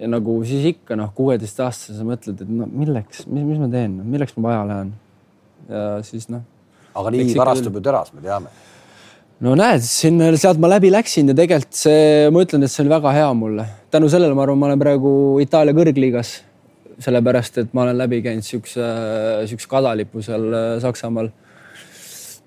ja 0.00 0.08
nagu 0.10 0.38
siis 0.48 0.64
ikka 0.72 0.96
noh, 0.98 1.10
kuueteistaastasena 1.16 2.00
sa 2.00 2.06
mõtled, 2.08 2.40
et 2.40 2.52
no 2.52 2.68
milleks, 2.70 3.26
mis, 3.28 3.60
ma 3.60 3.68
teen, 3.72 3.98
milleks 4.04 4.36
ma 4.38 4.48
vaja 4.48 4.64
lähen. 4.70 4.94
ja 5.68 5.84
siis 6.06 6.30
noh. 6.32 6.44
aga 6.96 7.12
nii 7.12 7.36
varastub 7.36 7.76
ju 7.76 7.84
teras, 7.84 8.12
me 8.16 8.24
teame. 8.24 8.52
no 9.44 9.54
näed, 9.60 9.84
sinna, 9.84 10.32
sealt 10.40 10.60
ma 10.62 10.72
läbi 10.72 10.92
läksin 10.94 11.32
ja 11.32 11.36
tegelikult 11.36 11.76
see, 11.76 12.28
ma 12.32 12.44
ütlen, 12.48 12.64
et 12.64 12.72
see 12.72 12.84
oli 12.86 12.96
väga 12.96 13.16
hea 13.20 13.30
mulle. 13.36 13.70
tänu 13.92 14.12
sellele 14.12 14.36
ma 14.36 14.46
arvan, 14.48 14.62
ma 14.62 14.70
olen 14.72 14.84
praegu 14.84 15.10
Itaalia 15.44 15.76
kõrgliigas. 15.76 16.38
sellepärast, 16.96 17.58
et 17.60 17.74
ma 17.76 17.84
olen 17.84 17.98
läbi 18.00 18.22
käinud 18.24 18.44
siukse, 18.44 18.84
siukse 19.50 19.68
kadalipu 19.68 20.22
seal 20.24 20.46
äh, 20.48 20.70
Saksamaal 20.80 21.28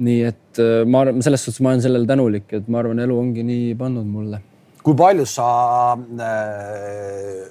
nii 0.05 0.21
et 0.29 0.61
äh, 0.63 0.85
ma 0.87 1.03
arvan, 1.03 1.23
selles 1.25 1.43
suhtes 1.43 1.61
ma 1.63 1.73
olen 1.73 1.83
sellele 1.83 2.07
tänulik, 2.09 2.47
et 2.55 2.67
ma 2.71 2.81
arvan, 2.83 3.01
elu 3.03 3.17
ongi 3.19 3.43
nii 3.47 3.73
pannud 3.79 4.07
mulle. 4.07 4.41
kui 4.83 4.95
palju 4.97 5.25
sa 5.27 5.47
äh,, 5.93 7.43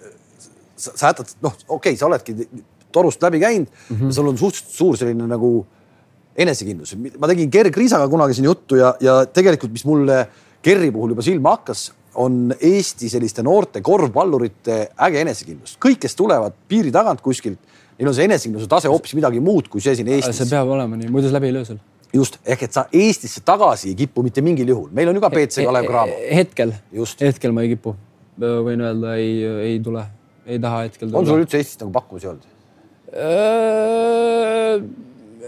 sa, 0.76 0.94
sa 0.94 1.10
jätad, 1.12 1.34
noh, 1.44 1.54
okei 1.66 1.92
okay,, 1.92 1.98
sa 2.00 2.08
oledki 2.08 2.34
torust 2.94 3.22
läbi 3.22 3.40
käinud 3.42 3.68
mm 3.68 3.96
-hmm. 3.96 4.12
sul 4.12 4.28
on 4.28 4.38
suhteliselt 4.38 4.74
suur 4.74 4.96
selline 4.96 5.26
nagu 5.28 5.66
enesekindlus. 6.36 6.96
ma 7.18 7.28
tegin 7.28 7.50
Gerg 7.50 7.76
Riisaga 7.76 8.08
kunagi 8.08 8.34
siin 8.34 8.44
juttu 8.44 8.76
ja, 8.76 8.94
ja 9.00 9.26
tegelikult, 9.26 9.72
mis 9.72 9.84
mulle 9.84 10.26
Gerri 10.64 10.90
puhul 10.90 11.10
juba 11.14 11.22
silma 11.22 11.50
hakkas, 11.56 11.92
on 12.14 12.54
Eesti 12.60 13.08
selliste 13.08 13.42
noorte 13.42 13.80
korvpallurite 13.80 14.78
äge 15.06 15.20
enesekindlus. 15.20 15.76
kõik, 15.84 15.98
kes 15.98 16.16
tulevad 16.16 16.56
piiri 16.68 16.90
tagant 16.94 17.20
kuskilt, 17.20 17.58
neil 17.98 18.08
on 18.08 18.14
see 18.14 18.24
enesekindluse 18.24 18.70
tase 18.70 18.88
hoopis 18.88 19.14
midagi 19.14 19.40
muud 19.40 19.68
kui 19.68 19.80
see 19.80 19.94
siin 19.94 20.08
Eestis. 20.08 20.36
see 20.36 20.50
peab 20.50 20.68
olema 20.68 20.96
nii, 20.96 21.10
muidu 21.12 21.28
see 21.28 21.38
läbi 21.38 21.52
ei 21.52 21.58
löö 21.58 21.64
sul 21.64 21.78
just 22.14 22.38
ehk 22.46 22.64
et 22.64 22.72
sa 22.76 22.86
Eestisse 22.94 23.42
tagasi 23.44 23.92
ei 23.92 23.96
kipu 23.98 24.22
mitte 24.24 24.42
mingil 24.44 24.68
juhul, 24.72 24.90
meil 24.94 25.10
on 25.10 25.18
ju 25.18 25.24
ka 25.24 25.30
BC 25.32 25.64
Kalev 25.66 25.88
Cramo. 25.88 26.20
hetkel, 26.40 26.72
hetkel 27.20 27.52
ma 27.52 27.64
ei 27.64 27.74
kipu, 27.74 27.94
võin 28.40 28.84
öelda, 28.84 29.16
ei, 29.20 29.42
ei 29.72 29.80
tule, 29.84 30.04
ei 30.46 30.60
taha 30.62 30.84
hetkel 30.86 31.12
on 31.12 31.28
sul 31.28 31.42
üldse 31.44 31.60
Eestis 31.60 31.80
nagu 31.82 31.92
pakkumisi 31.94 32.30
olnud? 32.32 32.54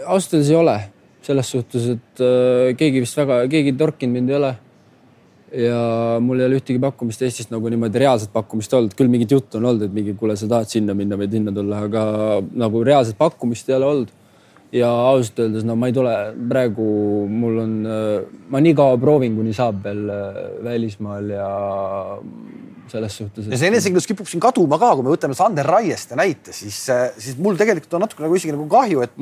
ausalt 0.07 0.35
öeldes 0.35 0.51
ei 0.51 0.57
ole, 0.57 0.77
selles 1.25 1.53
suhtes, 1.53 1.89
et 1.97 2.25
äh, 2.25 2.73
keegi 2.77 3.05
vist 3.05 3.17
väga, 3.21 3.43
keegi 3.53 3.75
torkinud 3.79 4.17
mind 4.17 4.33
ei 4.33 4.39
ole. 4.41 4.53
ja 5.51 5.79
mul 6.23 6.39
ei 6.39 6.47
ole 6.47 6.61
ühtegi 6.61 6.79
pakkumist 6.79 7.25
Eestist 7.27 7.51
nagu 7.51 7.69
niimoodi 7.73 7.99
reaalset 7.99 8.31
pakkumist 8.33 8.75
olnud, 8.77 8.93
küll 8.95 9.11
mingit 9.11 9.33
juttu 9.35 9.59
on 9.59 9.67
olnud, 9.73 9.89
et 9.89 9.95
mingi, 9.97 10.15
kuule, 10.15 10.37
sa 10.39 10.47
tahad 10.49 10.71
sinna 10.71 10.95
minna 10.95 11.19
või 11.19 11.27
sinna 11.33 11.51
tulla, 11.57 11.81
aga 11.89 12.05
nagu 12.55 12.85
reaalset 12.87 13.19
pakkumist 13.19 13.69
ei 13.73 13.75
ole 13.81 13.89
olnud 13.89 14.13
ja 14.73 14.91
ausalt 15.11 15.41
öeldes 15.43 15.67
no 15.67 15.75
ma 15.79 15.91
ei 15.91 15.95
tule 15.95 16.15
praegu, 16.51 16.87
mul 17.27 17.59
on, 17.65 17.75
ma 18.53 18.63
nii 18.63 18.77
kaua 18.79 18.99
proovin, 19.03 19.35
kuni 19.39 19.55
saab 19.57 19.83
veel 19.85 20.05
äh, 20.15 20.41
välismaal 20.67 21.31
ja 21.35 21.51
selles 22.91 23.19
suhtes 23.19 23.47
et.... 23.47 23.53
ja 23.55 23.61
see 23.61 23.71
enesekindlus 23.73 24.09
kipub 24.11 24.31
siin 24.31 24.43
kaduma 24.43 24.79
ka, 24.81 24.95
kui 24.95 25.07
me 25.07 25.15
võtame 25.15 25.37
Sander 25.39 25.67
Raieste 25.67 26.19
näite, 26.19 26.55
siis, 26.57 26.83
äh, 26.93 27.09
siis 27.19 27.39
mul 27.43 27.59
tegelikult 27.59 27.99
on 27.99 28.07
natuke 28.07 28.27
nagu 28.27 28.39
isegi 28.39 28.55
nagu 28.55 28.69
kahju, 28.71 29.03
et 29.07 29.19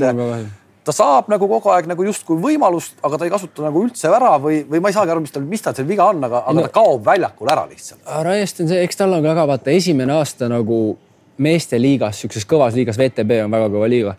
ta 0.88 0.94
saab 0.96 1.32
nagu 1.32 1.48
kogu 1.50 1.72
aeg 1.72 1.88
nagu 1.90 2.04
justkui 2.06 2.38
võimalust, 2.40 2.96
aga 3.04 3.20
ta 3.20 3.28
ei 3.28 3.32
kasuta 3.32 3.66
nagu 3.66 3.82
üldse 3.84 4.08
ära 4.08 4.36
või, 4.40 4.62
või 4.68 4.80
ma 4.84 4.92
ei 4.92 4.96
saagi 4.96 5.12
aru, 5.12 5.24
mis 5.24 5.34
tal, 5.34 5.44
mis 5.48 5.64
tal 5.64 5.76
seal 5.76 5.88
viga 5.88 6.06
on, 6.12 6.22
aga, 6.28 6.44
aga 6.44 6.56
no, 6.56 6.64
ta 6.64 6.72
kaob 6.76 7.04
väljakul 7.08 7.50
ära 7.52 7.66
lihtsalt. 7.68 8.00
Raieste 8.24 8.64
on 8.64 8.72
see, 8.72 8.80
eks 8.86 9.00
tal 9.00 9.12
on 9.12 9.20
ka 9.24 9.34
väga 9.34 9.44
vaata 9.52 9.74
esimene 9.74 10.16
aasta 10.16 10.48
nagu 10.48 10.80
meeste 11.38 11.78
liigas, 11.78 12.18
sihukeses 12.18 12.46
kõvas 12.48 12.74
liigas, 12.74 12.98
VTB 12.98 13.42
on 13.44 13.52
väga 13.52 13.68
kõva 13.74 13.88
liiga. 13.90 14.16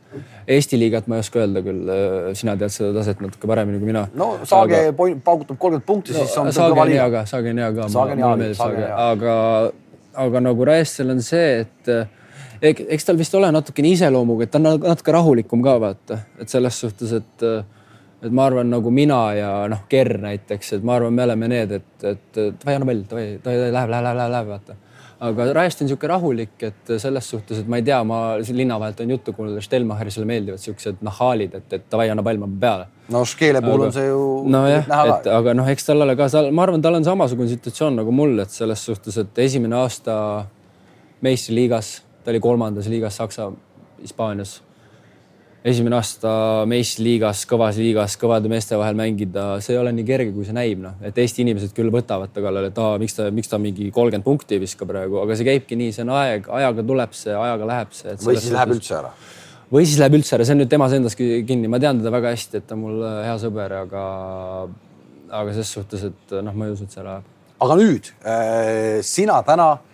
Eesti 0.49 0.79
liigat 0.81 1.07
ma 1.09 1.19
ei 1.19 1.23
oska 1.23 1.43
öelda 1.43 1.62
küll, 1.62 1.89
äh, 1.93 2.29
sina 2.38 2.55
tead 2.57 2.73
seda 2.73 2.89
taset 2.95 3.19
natuke 3.21 3.49
paremini 3.49 3.77
kui 3.81 3.91
mina. 3.91 4.07
no 4.17 4.31
Saage 4.49 4.79
aga... 4.88 4.93
paugutab 5.25 5.59
kolmkümmend 5.59 5.85
punkti 5.85 6.15
no,, 6.15 6.23
siis 6.25 6.38
on 6.41 6.49
kõva 6.49 6.88
liiga. 6.89 7.05
aga 7.09 7.25
Saage 7.29 7.53
on 7.53 7.62
hea 7.62 7.69
ka. 7.75 7.89
aga, 9.05 9.35
aga 10.25 10.43
nagu 10.47 10.69
Raestel 10.71 11.13
on 11.13 11.21
see, 11.25 11.62
et 11.65 11.93
eh, 11.93 12.81
eks 12.95 13.05
tal 13.05 13.19
vist 13.21 13.38
ole 13.38 13.51
natukene 13.53 13.93
iseloomuga, 13.93 14.47
et 14.47 14.55
ta 14.55 14.62
on 14.62 14.81
natuke 14.89 15.15
rahulikum 15.15 15.62
ka 15.65 15.77
vaata, 15.85 16.21
et 16.41 16.49
selles 16.49 16.81
suhtes, 16.85 17.13
et 17.21 17.49
et 18.19 18.33
ma 18.35 18.49
arvan, 18.49 18.67
nagu 18.67 18.91
mina 18.91 19.21
ja 19.38 19.53
noh, 19.71 19.85
Ger 19.91 20.17
näiteks, 20.19 20.73
et 20.75 20.83
ma 20.83 20.97
arvan, 20.97 21.13
me 21.15 21.23
oleme 21.23 21.47
need, 21.53 21.77
et, 21.77 21.91
et 22.03 22.39
davai, 22.41 22.75
anna 22.75 22.89
pall, 22.89 23.05
davai, 23.13 23.27
davai, 23.45 23.71
läheb, 23.71 23.93
läheb, 23.93 24.07
läheb, 24.09 24.31
läheb, 24.33 24.55
vaata 24.57 24.81
aga 25.19 25.47
Raest 25.53 25.82
on 25.82 25.88
niisugune 25.88 26.12
rahulik, 26.13 26.53
et 26.63 26.91
selles 27.01 27.29
suhtes, 27.34 27.60
et 27.60 27.67
ma 27.67 27.79
ei 27.79 27.86
tea, 27.88 27.97
ma 28.08 28.19
linna 28.39 28.77
vahelt 28.79 29.01
on 29.03 29.13
juttu 29.15 29.34
kuulnud, 29.36 29.60
Stelmacherisele 29.63 30.27
meeldivad 30.29 30.62
siuksed 30.63 31.01
nahaalid, 31.05 31.58
et, 31.60 31.73
et 31.75 31.89
davai, 31.91 32.08
anna 32.13 32.23
pall, 32.23 32.39
ma 32.39 32.47
peale. 32.62 32.88
no 33.12 33.25
Škeele 33.27 33.62
puhul 33.65 33.88
on 33.88 33.95
see 33.95 34.08
ju 34.08 34.21
nojah, 34.53 34.88
et 35.15 35.27
aga 35.39 35.58
noh, 35.60 35.67
eks 35.73 35.89
tal 35.89 36.05
ole 36.05 36.15
ka, 36.19 36.29
ma 36.55 36.63
arvan, 36.67 36.86
tal 36.86 36.99
on 36.99 37.08
samasugune 37.08 37.51
situatsioon 37.51 37.99
nagu 37.99 38.15
mul, 38.15 38.38
et 38.45 38.55
selles 38.55 38.86
suhtes, 38.91 39.19
et 39.19 39.43
esimene 39.47 39.75
aasta 39.82 40.15
meistriliigas, 41.25 41.93
ta 42.23 42.32
oli 42.32 42.39
kolmandas 42.43 42.88
liigas 42.91 43.19
Saksa, 43.19 43.51
Hispaanias 43.99 44.60
esimene 45.67 45.98
aasta 45.98 46.32
meistriliigas, 46.69 47.41
kõvas 47.50 47.80
liigas, 47.80 48.15
kõvade 48.19 48.52
meeste 48.52 48.78
vahel 48.80 48.95
mängida, 49.00 49.45
see 49.63 49.74
ei 49.76 49.80
ole 49.82 49.91
nii 49.95 50.06
kerge, 50.08 50.32
kui 50.36 50.48
see 50.48 50.56
näib, 50.56 50.80
noh, 50.84 50.95
et 51.06 51.17
Eesti 51.19 51.43
inimesed 51.43 51.74
küll 51.76 51.91
võtavad 51.93 52.32
ta 52.32 52.43
kallale, 52.43 52.72
et 52.72 52.80
aa, 52.80 52.93
miks 53.02 53.17
ta, 53.17 53.28
miks 53.36 53.52
ta 53.52 53.60
mingi 53.62 53.89
kolmkümmend 53.95 54.26
punkti 54.26 54.56
ei 54.56 54.63
viska 54.63 54.88
praegu, 54.89 55.19
aga 55.24 55.36
see 55.36 55.48
käibki 55.50 55.80
nii, 55.80 55.91
see 55.95 56.06
on 56.06 56.13
aeg, 56.15 56.48
ajaga 56.62 56.86
tuleb 56.91 57.17
see, 57.17 57.36
ajaga 57.36 57.67
läheb 57.74 57.98
see. 57.98 58.15
või 58.24 58.38
siis 58.39 58.56
läheb 58.56 58.76
üldse 58.78 58.95
ära. 59.02 59.12
või 59.74 59.89
siis 59.89 60.00
läheb 60.00 60.15
üldse 60.22 60.38
ära, 60.38 60.48
see 60.48 60.56
on 60.56 60.63
nüüd 60.63 60.72
temas 60.72 60.95
endas 60.95 61.19
kinni, 61.19 61.72
ma 61.72 61.82
tean 61.84 62.00
teda 62.00 62.15
väga 62.15 62.32
hästi, 62.38 62.63
et 62.63 62.69
ta 62.69 62.78
on 62.78 62.86
mul 62.86 63.04
äh, 63.04 63.19
hea 63.28 63.36
sõber, 63.43 63.76
aga, 63.82 64.06
aga 65.41 65.60
ses 65.60 65.76
suhtes, 65.76 66.08
et 66.08 66.39
noh, 66.39 66.56
ma 66.56 66.69
ei 66.69 66.78
usu, 66.78 66.88
et 66.88 66.95
see 66.95 67.04
läheb. 67.04 67.28
aga 67.67 67.80
nüüd 67.84 68.13
äh, 68.24 69.04
sina 69.04 69.43
täna 69.43 69.74
Äh, 69.80 69.88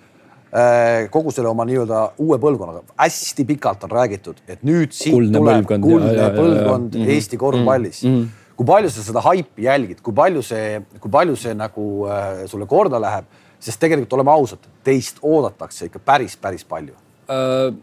kogu 1.12 1.34
selle 1.36 1.50
oma 1.50 1.66
nii-öelda 1.68 2.02
uue 2.24 2.38
põlvkonnaga. 2.40 2.84
hästi 2.98 3.46
pikalt 3.46 3.84
on 3.84 3.92
räägitud, 3.92 4.42
et 4.48 4.62
nüüd 4.64 4.94
siit 4.96 5.14
kuldne 5.14 5.40
tuleb 5.42 5.64
põlvkond, 5.64 5.84
kuldne 5.84 6.12
ja, 6.14 6.28
ja, 6.30 6.34
põlvkond 6.36 6.96
ja, 6.96 7.06
ja, 7.06 7.16
Eesti 7.16 7.38
korvpallis. 7.38 8.04
Mm. 8.04 8.20
-hmm. 8.20 8.54
kui 8.56 8.66
palju 8.66 8.90
sa 8.90 9.04
seda 9.04 9.22
haipi 9.26 9.66
jälgid, 9.66 10.02
kui 10.02 10.14
palju 10.14 10.42
see, 10.42 10.82
kui 11.00 11.12
palju 11.12 11.36
see 11.36 11.54
nagu 11.54 12.08
äh, 12.08 12.46
sulle 12.48 12.66
korda 12.66 13.02
läheb, 13.02 13.26
sest 13.60 13.80
tegelikult 13.80 14.14
oleme 14.14 14.32
ausad, 14.32 14.64
teist 14.84 15.20
oodatakse 15.22 15.90
ikka 15.90 16.00
päris, 16.00 16.38
päris 16.38 16.64
palju. 16.64 16.96
Äh,. 17.30 17.74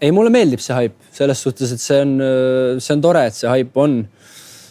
ei, 0.00 0.12
mulle 0.12 0.30
meeldib 0.30 0.60
see 0.60 0.74
haip 0.74 0.94
selles 1.12 1.42
suhtes, 1.42 1.72
et 1.72 1.80
see 1.80 2.00
on, 2.00 2.20
äh, 2.20 2.78
see 2.78 2.94
on 2.94 3.00
tore, 3.00 3.26
et 3.26 3.34
see 3.34 3.48
haip 3.48 3.76
on. 3.76 4.04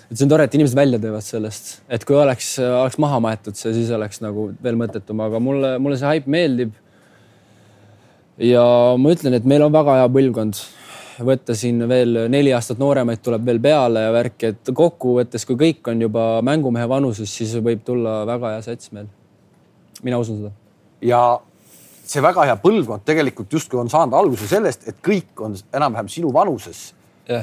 Et 0.10 0.18
see 0.18 0.26
on 0.26 0.30
tore, 0.30 0.44
et 0.44 0.56
inimesed 0.56 0.76
välja 0.76 0.98
teevad 0.98 1.22
sellest, 1.22 1.84
et 1.88 2.02
kui 2.06 2.16
oleks, 2.18 2.56
oleks 2.60 2.98
maha 2.98 3.20
maetud 3.22 3.54
see, 3.54 3.76
siis 3.76 3.92
oleks 3.94 4.24
nagu 4.24 4.48
veel 4.64 4.80
mõttetum, 4.80 5.20
aga 5.22 5.38
mulle, 5.44 5.76
mulle 5.78 6.00
see 6.02 6.08
haip 6.10 6.26
meeldib 6.26 6.72
ja 8.40 8.66
ma 9.00 9.14
ütlen, 9.16 9.36
et 9.38 9.48
meil 9.48 9.64
on 9.66 9.74
väga 9.74 10.02
hea 10.02 10.12
põlvkond. 10.14 10.62
võtta 11.20 11.52
siin 11.52 11.84
veel 11.90 12.16
neli 12.32 12.54
aastat 12.56 12.78
nooremaid 12.80 13.20
tuleb 13.20 13.44
veel 13.46 13.58
peale 13.60 14.06
ja 14.06 14.12
värki, 14.16 14.54
et 14.54 14.70
kokkuvõttes, 14.72 15.44
kui 15.46 15.58
kõik 15.60 15.90
on 15.92 16.02
juba 16.06 16.28
mängumehe 16.48 16.88
vanuses, 16.88 17.28
siis 17.28 17.58
võib 17.60 17.82
tulla 17.84 18.22
väga 18.26 18.54
hea 18.56 18.62
sats 18.64 18.94
meil. 18.96 19.10
mina 20.04 20.18
usun 20.18 20.38
seda. 20.38 20.52
ja 21.02 21.40
see 22.06 22.22
väga 22.24 22.46
hea 22.48 22.56
põlvkond 22.56 23.04
tegelikult 23.06 23.52
justkui 23.54 23.80
on 23.80 23.90
saanud 23.90 24.16
alguse 24.16 24.48
sellest, 24.48 24.88
et 24.88 25.04
kõik 25.04 25.44
on 25.44 25.58
enam-vähem 25.74 26.08
sinu 26.08 26.34
vanuses 26.34 26.94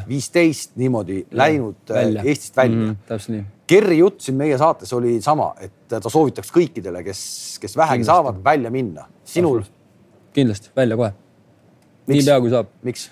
viisteist 0.09 0.77
niimoodi 0.77 1.21
ja. 1.21 1.37
läinud 1.43 1.91
äh, 1.91 1.95
välja. 1.97 2.23
Eestist 2.23 2.57
välja 2.57 2.77
mm,. 2.77 2.97
täpselt 3.07 3.37
nii. 3.37 3.45
Kerri 3.67 3.99
jutt 3.99 4.21
siin 4.23 4.37
meie 4.39 4.59
saates 4.59 4.93
oli 4.95 5.17
sama, 5.23 5.49
et 5.61 5.89
ta 5.91 6.11
soovitaks 6.11 6.53
kõikidele, 6.55 7.03
kes, 7.07 7.21
kes 7.63 7.75
vähegi 7.77 8.05
kindlasti. 8.05 8.13
saavad, 8.13 8.45
välja 8.45 8.71
minna. 8.71 9.07
sinul? 9.25 9.63
Kindlasti 10.37 10.73
välja 10.77 10.99
kohe. 11.01 11.13
niipea 12.07 12.41
kui 12.41 12.53
saab. 12.53 12.73
miks? 12.87 13.11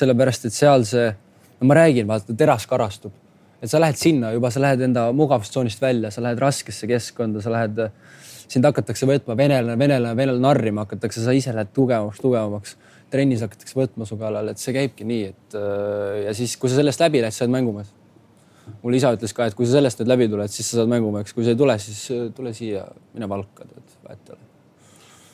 sellepärast, 0.00 0.46
et 0.48 0.54
seal 0.54 0.84
see, 0.88 1.08
no 1.60 1.68
ma 1.68 1.76
räägin, 1.76 2.06
vaata 2.08 2.34
teras 2.38 2.66
karastub, 2.70 3.12
et 3.60 3.70
sa 3.70 3.80
lähed 3.82 3.98
sinna 4.00 4.30
juba, 4.32 4.50
sa 4.54 4.62
lähed 4.62 4.86
enda 4.86 5.08
mugavustsoonist 5.16 5.82
välja, 5.82 6.12
sa 6.14 6.22
lähed 6.24 6.40
raskesse 6.40 6.88
keskkonda, 6.88 7.42
sa 7.44 7.52
lähed, 7.52 7.82
sind 8.50 8.64
hakatakse 8.64 9.08
võtma 9.10 9.36
venelane, 9.36 9.76
venelane, 9.78 10.16
venelane 10.16 10.46
narrima 10.46 10.86
hakatakse, 10.86 11.24
sa 11.24 11.34
ise 11.36 11.52
lähed 11.56 11.74
tugevamaks, 11.76 12.22
tugevamaks 12.22 12.76
trennis 13.10 13.42
hakatakse 13.44 13.76
võtma 13.76 14.06
su 14.08 14.18
kallal, 14.20 14.52
et 14.52 14.62
see 14.62 14.74
käibki 14.76 15.06
nii, 15.06 15.30
et 15.32 15.58
äh, 15.58 16.20
ja 16.28 16.34
siis, 16.36 16.54
kui 16.60 16.70
sa 16.70 16.78
sellest 16.78 17.02
läbi 17.02 17.22
lähed, 17.24 17.34
sa 17.34 17.44
oled 17.46 17.56
mängumees. 17.58 17.96
mul 18.84 18.94
isa 18.94 19.10
ütles 19.16 19.34
ka, 19.34 19.48
et 19.50 19.56
kui 19.58 19.66
sa 19.66 19.78
sellest 19.78 20.00
nüüd 20.00 20.12
läbi 20.12 20.28
tuled, 20.30 20.52
siis 20.54 20.68
sa 20.70 20.78
saad 20.78 20.90
mängumeheks, 20.92 21.34
kui 21.34 21.42
sa 21.42 21.54
ei 21.54 21.58
tule, 21.58 21.74
siis 21.82 22.04
äh, 22.14 22.28
tule 22.36 22.54
siia, 22.54 22.84
mine 23.16 23.28
palka, 23.28 23.66
tead, 23.66 23.96
ei 24.14 24.32
ole 24.34 24.38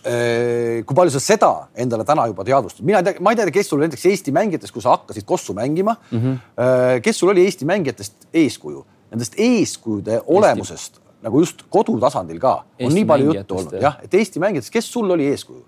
äh, 0.06 0.84
kui 0.86 0.98
palju 0.98 1.14
sa 1.16 1.22
seda 1.22 1.52
endale 1.74 2.06
täna 2.08 2.26
juba 2.30 2.44
teadvustad, 2.46 2.84
mina 2.86 3.02
ei 3.02 3.08
tea, 3.08 3.22
ma 3.24 3.32
ei 3.32 3.40
tea, 3.40 3.54
kes 3.54 3.72
sul 3.72 3.82
näiteks 3.84 4.06
Eesti 4.12 4.34
mängijatest, 4.36 4.74
kui 4.74 4.84
sa 4.84 4.96
hakkasid 4.96 5.26
Kossu 5.28 5.54
mängima 5.56 5.96
mm, 6.10 6.20
-hmm. 6.20 7.00
kes 7.02 7.18
sul 7.18 7.32
oli 7.34 7.44
Eesti 7.44 7.68
mängijatest 7.68 8.28
eeskuju, 8.34 8.84
nendest 9.10 9.38
eeskujude 9.38 10.20
Eesti. 10.20 10.26
olemusest 10.38 11.00
nagu 11.22 11.40
just 11.40 11.64
kodutasandil 11.70 12.38
ka 12.40 12.58
Eesti 12.78 12.90
on 12.90 12.94
nii 12.94 13.04
palju 13.04 13.32
juttu 13.34 13.58
olnud 13.62 13.80
jah, 13.82 13.98
et 14.02 14.14
Eesti 14.14 14.40
mängijatest, 14.40 14.72
kes 14.72 14.92
sul 14.92 15.10
oli 15.10 15.26
eeskuju? 15.32 15.64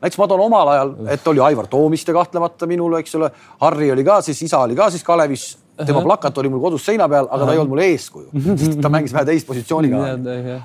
näiteks 0.00 0.18
ma 0.18 0.28
toon 0.28 0.40
omal 0.46 0.68
ajal, 0.72 0.92
et 1.10 1.26
oli 1.26 1.40
Aivar 1.42 1.66
Toomiste 1.66 2.12
kahtlemata 2.14 2.66
minul, 2.70 2.98
eks 3.00 3.14
ole. 3.18 3.30
Harri 3.60 3.90
oli 3.92 4.04
ka 4.06 4.20
siis, 4.22 4.42
isa 4.46 4.60
oli 4.62 4.76
ka 4.78 4.90
siis 4.94 5.04
Kalevis. 5.04 5.46
Tema 5.86 6.02
plakat 6.02 6.38
oli 6.38 6.50
mul 6.52 6.62
kodus 6.62 6.84
seina 6.86 7.06
peal, 7.10 7.28
aga 7.30 7.46
ta 7.46 7.54
ei 7.54 7.60
olnud 7.60 7.72
mul 7.74 7.82
eeskuju, 7.84 8.30
sest 8.62 8.78
ta 8.82 8.90
mängis 8.92 9.14
vähe 9.14 9.28
teist 9.28 9.46
positsiooni 9.48 9.90
ka. 9.92 10.00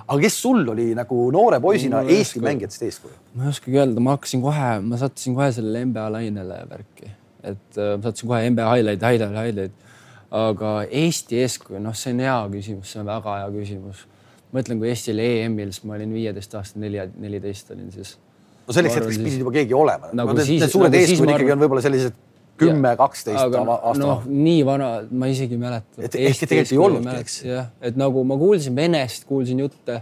aga 0.08 0.17
kes 0.23 0.39
sul 0.45 0.63
oli 0.73 0.89
nagu 0.97 1.28
noore 1.36 1.60
poisina 1.63 2.04
Eesti 2.04 2.41
mängijatest 2.43 2.88
eeskuju? 2.88 3.13
ma 3.38 3.47
ei 3.47 3.54
oskagi 3.54 3.80
öelda, 3.80 4.04
ma 4.04 4.17
hakkasin 4.17 4.43
kohe, 4.45 4.71
ma 4.88 4.99
sattusin 5.02 5.38
kohe 5.38 5.52
sellele 5.56 5.86
NBA 5.91 6.08
lainele 6.17 6.60
värki, 6.71 7.13
et 7.43 7.80
äh, 7.80 7.93
ma 7.97 8.08
sattusin 8.08 8.34
kohe 8.34 8.49
NBA 8.49 8.71
highlight, 8.71 9.08
highlight, 9.10 9.38
highlight. 9.43 9.95
aga 10.43 10.73
Eesti 11.04 11.43
eeskuju, 11.43 11.84
noh, 11.84 11.95
see 11.97 12.15
on 12.15 12.26
hea 12.26 12.41
küsimus, 12.58 12.91
see 12.95 13.04
on 13.04 13.10
väga 13.12 13.39
hea 13.43 13.54
küsimus. 13.60 14.06
ma 14.54 14.65
ütlen, 14.65 14.82
kui 14.82 14.89
Eesti 14.89 15.13
oli 15.13 15.32
EM-il, 15.43 15.73
siis 15.76 15.86
ma 15.89 15.97
olin 15.99 16.13
viieteist 16.13 16.58
aastane, 16.58 16.88
neli, 16.88 17.06
neliteist 17.21 17.73
olin 17.73 17.89
siis 17.93 18.17
no 18.63 18.76
selleks 18.76 18.97
hetkeks 18.97 19.21
pidid 19.21 19.41
juba 19.43 19.54
keegi 19.56 19.76
olema 19.78 20.13
nagu. 20.15 20.36
Need, 20.38 20.56
need 20.62 20.71
suured 20.71 20.93
nagu 20.93 21.02
eeskujud 21.02 21.34
ikkagi 21.36 21.54
on 21.54 21.65
võib-olla 21.65 21.84
sellised 21.86 22.21
kümme, 22.63 22.95
kaksteist 22.99 23.43
aasta. 23.43 23.93
noh, 23.99 24.26
nii 24.28 24.65
vana, 24.67 24.89
ma 25.12 25.30
isegi 25.32 25.58
ei 25.58 25.62
mäleta. 25.62 26.02
et 26.02 26.17
ehk 26.17 26.43
tegelikult 26.45 26.73
ei 26.73 26.82
olnudki, 26.88 27.15
eks. 27.26 27.38
jah, 27.47 27.69
et 27.82 27.99
nagu 27.99 28.23
ma 28.28 28.38
kuulsin 28.39 28.76
venest, 28.78 29.28
kuulsin 29.30 29.63
jutte, 29.63 30.02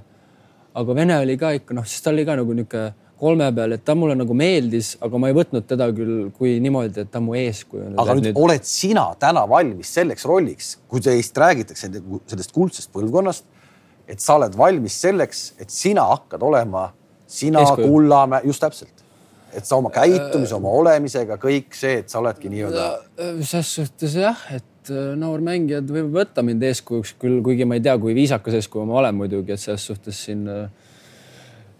aga 0.81 0.97
vene 0.97 1.19
oli 1.21 1.37
ka 1.41 1.53
ikka 1.57 1.77
noh, 1.77 1.87
sest 1.87 2.05
ta 2.05 2.13
oli 2.13 2.25
ka 2.27 2.37
nagu 2.39 2.57
niisugune 2.57 2.91
kolme 3.21 3.47
peal, 3.53 3.75
et 3.75 3.83
ta 3.85 3.93
mulle 3.93 4.15
nagu 4.17 4.33
meeldis, 4.33 4.95
aga 5.05 5.19
ma 5.21 5.29
ei 5.29 5.35
võtnud 5.37 5.67
teda 5.69 5.87
küll 5.93 6.31
kui 6.37 6.55
niimoodi, 6.63 7.03
et 7.03 7.11
ta 7.13 7.21
mu 7.21 7.35
eeskuju. 7.37 7.91
aga 8.01 8.15
nüüd, 8.17 8.31
nüüd 8.31 8.39
oled 8.41 8.65
sina 8.65 9.03
täna 9.21 9.43
valmis 9.49 9.91
selleks 9.93 10.25
rolliks, 10.29 10.71
kui 10.89 11.03
teist 11.05 11.37
räägitakse 11.37 11.91
sellest 11.91 12.55
kuldsest 12.55 12.89
põlvkonnast, 12.95 13.45
et 14.09 14.23
sa 14.23 14.39
oled 14.39 14.57
valmis 14.57 14.97
selleks, 15.05 15.51
et 15.61 15.69
sina 15.69 16.07
hakkad 16.15 16.41
olema 16.49 16.89
sina, 17.31 17.61
Kullamäe, 17.77 18.41
just 18.49 18.63
täpselt 18.63 19.00
et 19.55 19.67
sa 19.67 19.77
oma 19.77 19.91
käitumise, 19.93 20.55
oma 20.57 20.73
olemisega, 20.81 21.37
kõik 21.41 21.75
see, 21.77 22.01
et 22.03 22.11
sa 22.11 22.21
oledki 22.21 22.51
nii-öelda. 22.51 22.89
ses 23.45 23.73
suhtes 23.79 24.17
jah, 24.19 24.45
et 24.55 24.93
noormängijad 25.21 25.89
võivad 25.91 26.13
võtta 26.21 26.43
mind 26.45 26.63
eeskujuks 26.71 27.15
küll, 27.21 27.41
kuigi 27.45 27.67
ma 27.67 27.77
ei 27.77 27.83
tea, 27.85 27.97
kui 28.01 28.15
viisakas 28.17 28.57
eeskuju 28.59 28.87
ma 28.89 29.01
olen 29.01 29.19
muidugi, 29.19 29.53
et 29.53 29.61
selles 29.61 29.85
suhtes 29.91 30.17
siin, 30.25 30.47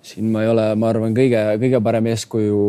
siin 0.05 0.29
ma 0.33 0.43
ei 0.45 0.51
ole, 0.51 0.67
ma 0.77 0.91
arvan, 0.93 1.15
kõige-kõige 1.17 1.81
parem 1.83 2.11
eeskuju 2.13 2.61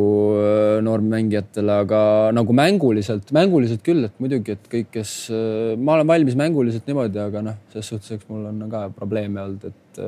noormängijatele, 0.88 1.78
aga 1.84 2.02
nagu 2.34 2.56
mänguliselt, 2.56 3.32
mänguliselt 3.36 3.84
küll, 3.86 4.08
et 4.08 4.20
muidugi, 4.22 4.56
et 4.56 4.68
kõik, 4.72 4.92
kes, 4.96 5.16
ma 5.78 5.98
olen 5.98 6.08
valmis 6.14 6.38
mänguliselt 6.40 6.88
niimoodi, 6.88 7.20
aga 7.22 7.44
noh, 7.50 7.64
selles 7.74 7.92
suhtes, 7.92 8.16
eks 8.16 8.30
mul 8.32 8.48
on 8.50 8.64
ka 8.72 8.86
probleeme 8.96 9.44
olnud, 9.44 9.68
et 9.72 10.04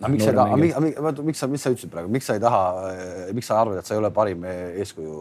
aga 0.00 0.12
miks 0.12 0.24
sa 0.26 0.32
ei 0.32 0.38
taha, 0.38 0.60
miks, 0.60 1.18
miks 1.28 1.42
sa, 1.42 1.50
mis 1.50 1.66
sa 1.66 1.74
ütlesid 1.74 1.92
praegu, 1.92 2.12
miks 2.12 2.30
sa 2.30 2.38
ei 2.38 2.42
taha, 2.42 2.62
miks 3.36 3.50
sa 3.50 3.60
arvad, 3.60 3.80
et 3.80 3.88
sa 3.88 3.96
ei 3.96 4.02
ole 4.02 4.10
parim 4.14 4.46
eeskuju? 4.46 5.18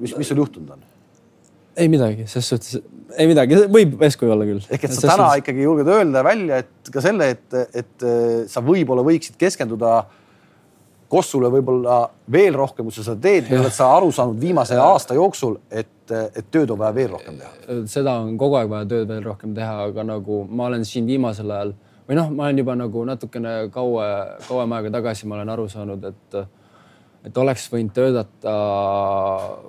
mis, 0.00 0.12
mis 0.14 0.28
sul 0.28 0.42
juhtunud 0.44 0.76
on? 0.76 0.84
ei 1.76 1.88
midagi, 1.92 2.24
ses 2.30 2.46
suhtes, 2.48 2.78
ei 3.16 3.28
midagi, 3.28 3.58
võib 3.72 4.00
eeskuju 4.06 4.32
olla 4.32 4.46
küll. 4.48 4.62
ehk 4.72 4.86
et 4.88 4.94
sa 4.94 5.02
täna 5.02 5.16
suhtes... 5.26 5.42
ikkagi 5.42 5.66
julged 5.66 5.90
öelda 5.92 6.22
välja, 6.26 6.62
et 6.64 6.92
ka 6.92 7.02
selle, 7.04 7.32
et, 7.36 7.58
et 7.82 8.06
sa 8.52 8.62
võib-olla 8.64 9.04
võiksid 9.06 9.38
keskenduda 9.40 9.98
Kossule 11.06 11.46
võib-olla 11.54 12.00
veel 12.34 12.56
rohkem, 12.58 12.88
kui 12.88 12.94
sa 12.96 13.04
seda 13.06 13.20
teed 13.22 13.46
või 13.46 13.60
oled 13.60 13.74
sa 13.74 13.92
aru 13.94 14.08
saanud 14.10 14.40
viimase 14.42 14.74
aasta 14.82 15.14
jooksul, 15.14 15.60
et, 15.70 16.10
et 16.10 16.48
tööd 16.50 16.72
on 16.74 16.80
vaja 16.80 16.96
veel 16.96 17.12
rohkem 17.12 17.36
teha? 17.38 17.76
seda 17.92 18.16
on 18.24 18.32
kogu 18.40 18.58
aeg 18.58 18.72
vaja 18.72 18.88
tööd 18.90 19.12
veel 19.12 19.22
rohkem 19.22 19.52
teha, 19.54 19.84
aga 19.86 20.06
nagu 20.08 20.40
ma 20.50 20.66
olen 20.66 20.82
siin 20.88 21.06
viimasel 21.06 21.52
ajal 21.54 21.76
või 22.06 22.18
noh, 22.18 22.30
ma 22.34 22.46
olen 22.46 22.62
juba 22.62 22.76
nagu 22.78 23.02
natukene 23.08 23.56
kaua, 23.74 24.06
kauem 24.46 24.76
aega 24.76 24.92
tagasi 24.98 25.28
ma 25.28 25.38
olen 25.38 25.50
aru 25.54 25.66
saanud, 25.70 26.06
et, 26.10 26.38
et 27.26 27.40
oleks 27.42 27.66
võinud 27.72 27.94
töötada 27.96 28.54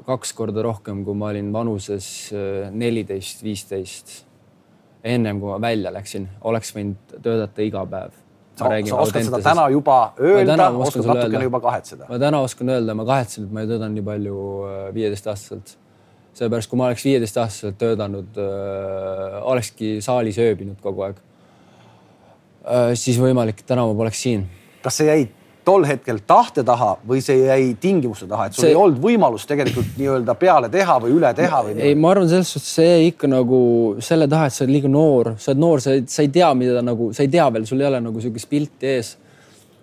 kaks 0.08 0.36
korda 0.38 0.66
rohkem, 0.66 1.04
kui 1.08 1.18
ma 1.18 1.32
olin 1.34 1.50
vanuses 1.54 2.12
äh, 2.36 2.70
neliteist, 2.72 3.44
viisteist. 3.46 4.22
ennem 5.08 5.40
kui 5.40 5.50
ma 5.50 5.60
välja 5.62 5.92
läksin, 5.94 6.30
oleks 6.50 6.74
võinud 6.76 7.18
töötada 7.18 7.66
iga 7.66 7.86
päev. 7.90 8.24
sa, 8.58 8.70
sa 8.70 9.02
oskad 9.02 9.26
seda 9.26 9.42
täna 9.46 9.68
juba 9.70 9.98
öelda, 10.20 10.70
oskad 10.70 11.06
natukene 11.06 11.38
öelda. 11.38 11.44
juba 11.50 11.60
kahetseda? 11.66 12.08
ma 12.10 12.22
täna 12.22 12.46
oskan 12.46 12.70
öelda, 12.70 12.94
ma 12.98 13.06
kahetsen, 13.06 13.46
et 13.46 13.52
ma 13.54 13.66
ei 13.66 13.74
töötanud 13.74 13.98
nii 13.98 14.08
palju 14.14 14.48
äh, 14.70 14.80
viieteistaastaselt 14.94 15.78
sellepärast, 16.38 16.70
kui 16.70 16.78
ma 16.78 16.92
oleks 16.92 17.06
viieteistaastaselt 17.06 17.80
töötanud 17.82 18.38
äh,, 18.38 19.40
olekski 19.50 19.96
saalis 20.06 20.38
ööbinud 20.42 20.78
kogu 20.84 21.08
aeg 21.08 21.24
siis 23.00 23.20
võimalik, 23.22 23.62
täna 23.68 23.86
ma 23.88 23.96
poleks 23.96 24.22
siin. 24.26 24.48
kas 24.84 25.00
see 25.00 25.08
jäi 25.08 25.28
tol 25.68 25.84
hetkel 25.88 26.22
tahte 26.28 26.64
taha 26.68 26.94
või 27.08 27.20
see 27.24 27.42
jäi 27.44 27.74
tingimuste 27.82 28.28
taha, 28.30 28.48
et 28.48 28.56
sul 28.56 28.64
see... 28.64 28.72
ei 28.72 28.80
olnud 28.80 29.02
võimalust 29.04 29.50
tegelikult 29.50 29.98
nii-öelda 30.00 30.36
peale 30.40 30.70
teha 30.72 30.96
või 31.04 31.16
üle 31.18 31.32
teha 31.36 31.62
või? 31.66 31.76
ei, 31.84 31.96
ma 32.00 32.14
arvan, 32.14 32.30
selles 32.32 32.54
suhtes 32.56 32.70
see 32.80 32.88
jäi 32.88 33.10
ikka 33.12 33.30
nagu 33.32 33.60
selle 34.04 34.30
taha, 34.32 34.48
et 34.48 34.56
sa 34.56 34.64
oled 34.64 34.76
liiga 34.78 34.92
noor, 34.92 35.34
sa 35.36 35.52
oled 35.52 35.64
noor, 35.66 35.84
sa 35.84 35.96
ei, 35.98 36.06
sa 36.12 36.24
ei 36.24 36.32
tea, 36.40 36.52
mida 36.60 36.84
nagu, 36.86 37.10
sa 37.16 37.26
ei 37.26 37.32
tea 37.34 37.48
veel, 37.52 37.68
sul 37.68 37.84
ei 37.84 37.90
ole 37.90 38.02
nagu 38.06 38.24
sihukest 38.24 38.50
pilti 38.52 38.94
ees. 38.94 39.14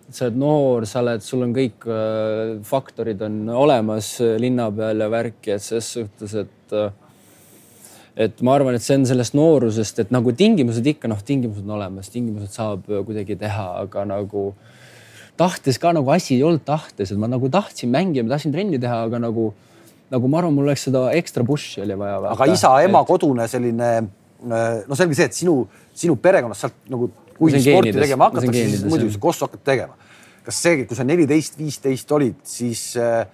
sa 0.09 0.29
oled 0.29 0.41
noor, 0.41 0.89
sa 0.89 1.03
oled, 1.03 1.25
sul 1.27 1.45
on 1.45 1.53
kõik 1.57 1.89
äh, 1.91 2.57
faktorid 2.65 3.21
on 3.29 3.39
olemas 3.67 4.15
äh, 4.25 4.39
linna 4.41 4.71
peal 4.73 5.05
ja 5.05 5.11
värki, 5.13 5.53
et 5.59 5.69
ses 5.69 5.93
suhtes, 5.99 6.39
et 6.47 6.77
äh, 6.81 6.93
et 8.15 8.43
ma 8.47 8.55
arvan, 8.55 8.77
et 8.79 8.85
see 8.85 8.97
on 8.99 9.07
sellest 9.09 9.35
noorusest, 9.35 10.05
et 10.05 10.13
nagu 10.15 10.33
tingimused 10.39 10.87
ikka 10.87 11.11
noh, 11.11 11.21
tingimused 11.27 11.67
on 11.67 11.75
olemas, 11.79 12.11
tingimused 12.15 12.55
saab 12.55 12.87
kuidagi 12.87 13.37
teha, 13.41 13.67
aga 13.83 14.05
nagu 14.07 14.53
tahtes 15.41 15.81
ka 15.83 15.91
nagu 15.97 16.11
asi 16.15 16.37
ei 16.37 16.45
olnud 16.47 16.63
tahtes, 16.67 17.11
et 17.11 17.19
ma 17.19 17.31
nagu 17.31 17.51
tahtsin 17.51 17.91
mängida, 17.91 18.27
ma 18.27 18.37
tahtsin 18.37 18.55
trenni 18.55 18.79
teha, 18.83 19.01
aga 19.09 19.19
nagu, 19.27 19.49
nagu 20.15 20.31
ma 20.31 20.41
arvan, 20.41 20.55
mul 20.55 20.71
oleks 20.71 20.87
seda 20.87 21.09
ekstra 21.19 21.47
push'i 21.47 21.83
oli 21.83 21.99
vaja. 21.99 22.21
aga 22.31 22.51
isa-ema 22.55 23.03
et... 23.03 23.11
kodune 23.11 23.49
selline, 23.51 23.91
no 24.47 24.99
selge 24.99 25.19
see, 25.19 25.29
et 25.33 25.43
sinu, 25.43 25.59
sinu 25.99 26.15
perekonnas 26.23 26.63
sealt 26.63 26.79
nagu, 26.93 27.11
kui 27.35 27.51
sporti 27.51 27.67
geenides, 27.67 28.03
tegema 28.07 28.31
hakatakse, 28.31 28.67
siis 28.77 28.87
muidugi 28.87 29.17
sa 29.17 29.25
kossu 29.27 29.49
hakkad 29.49 29.67
tegema. 29.67 29.99
kas 30.45 30.61
see, 30.61 30.85
kui 30.87 30.95
sa 30.95 31.07
neliteist, 31.09 31.59
viisteist 31.59 32.11
olid, 32.15 32.39
siis 32.47 32.93
äh, 33.01 33.25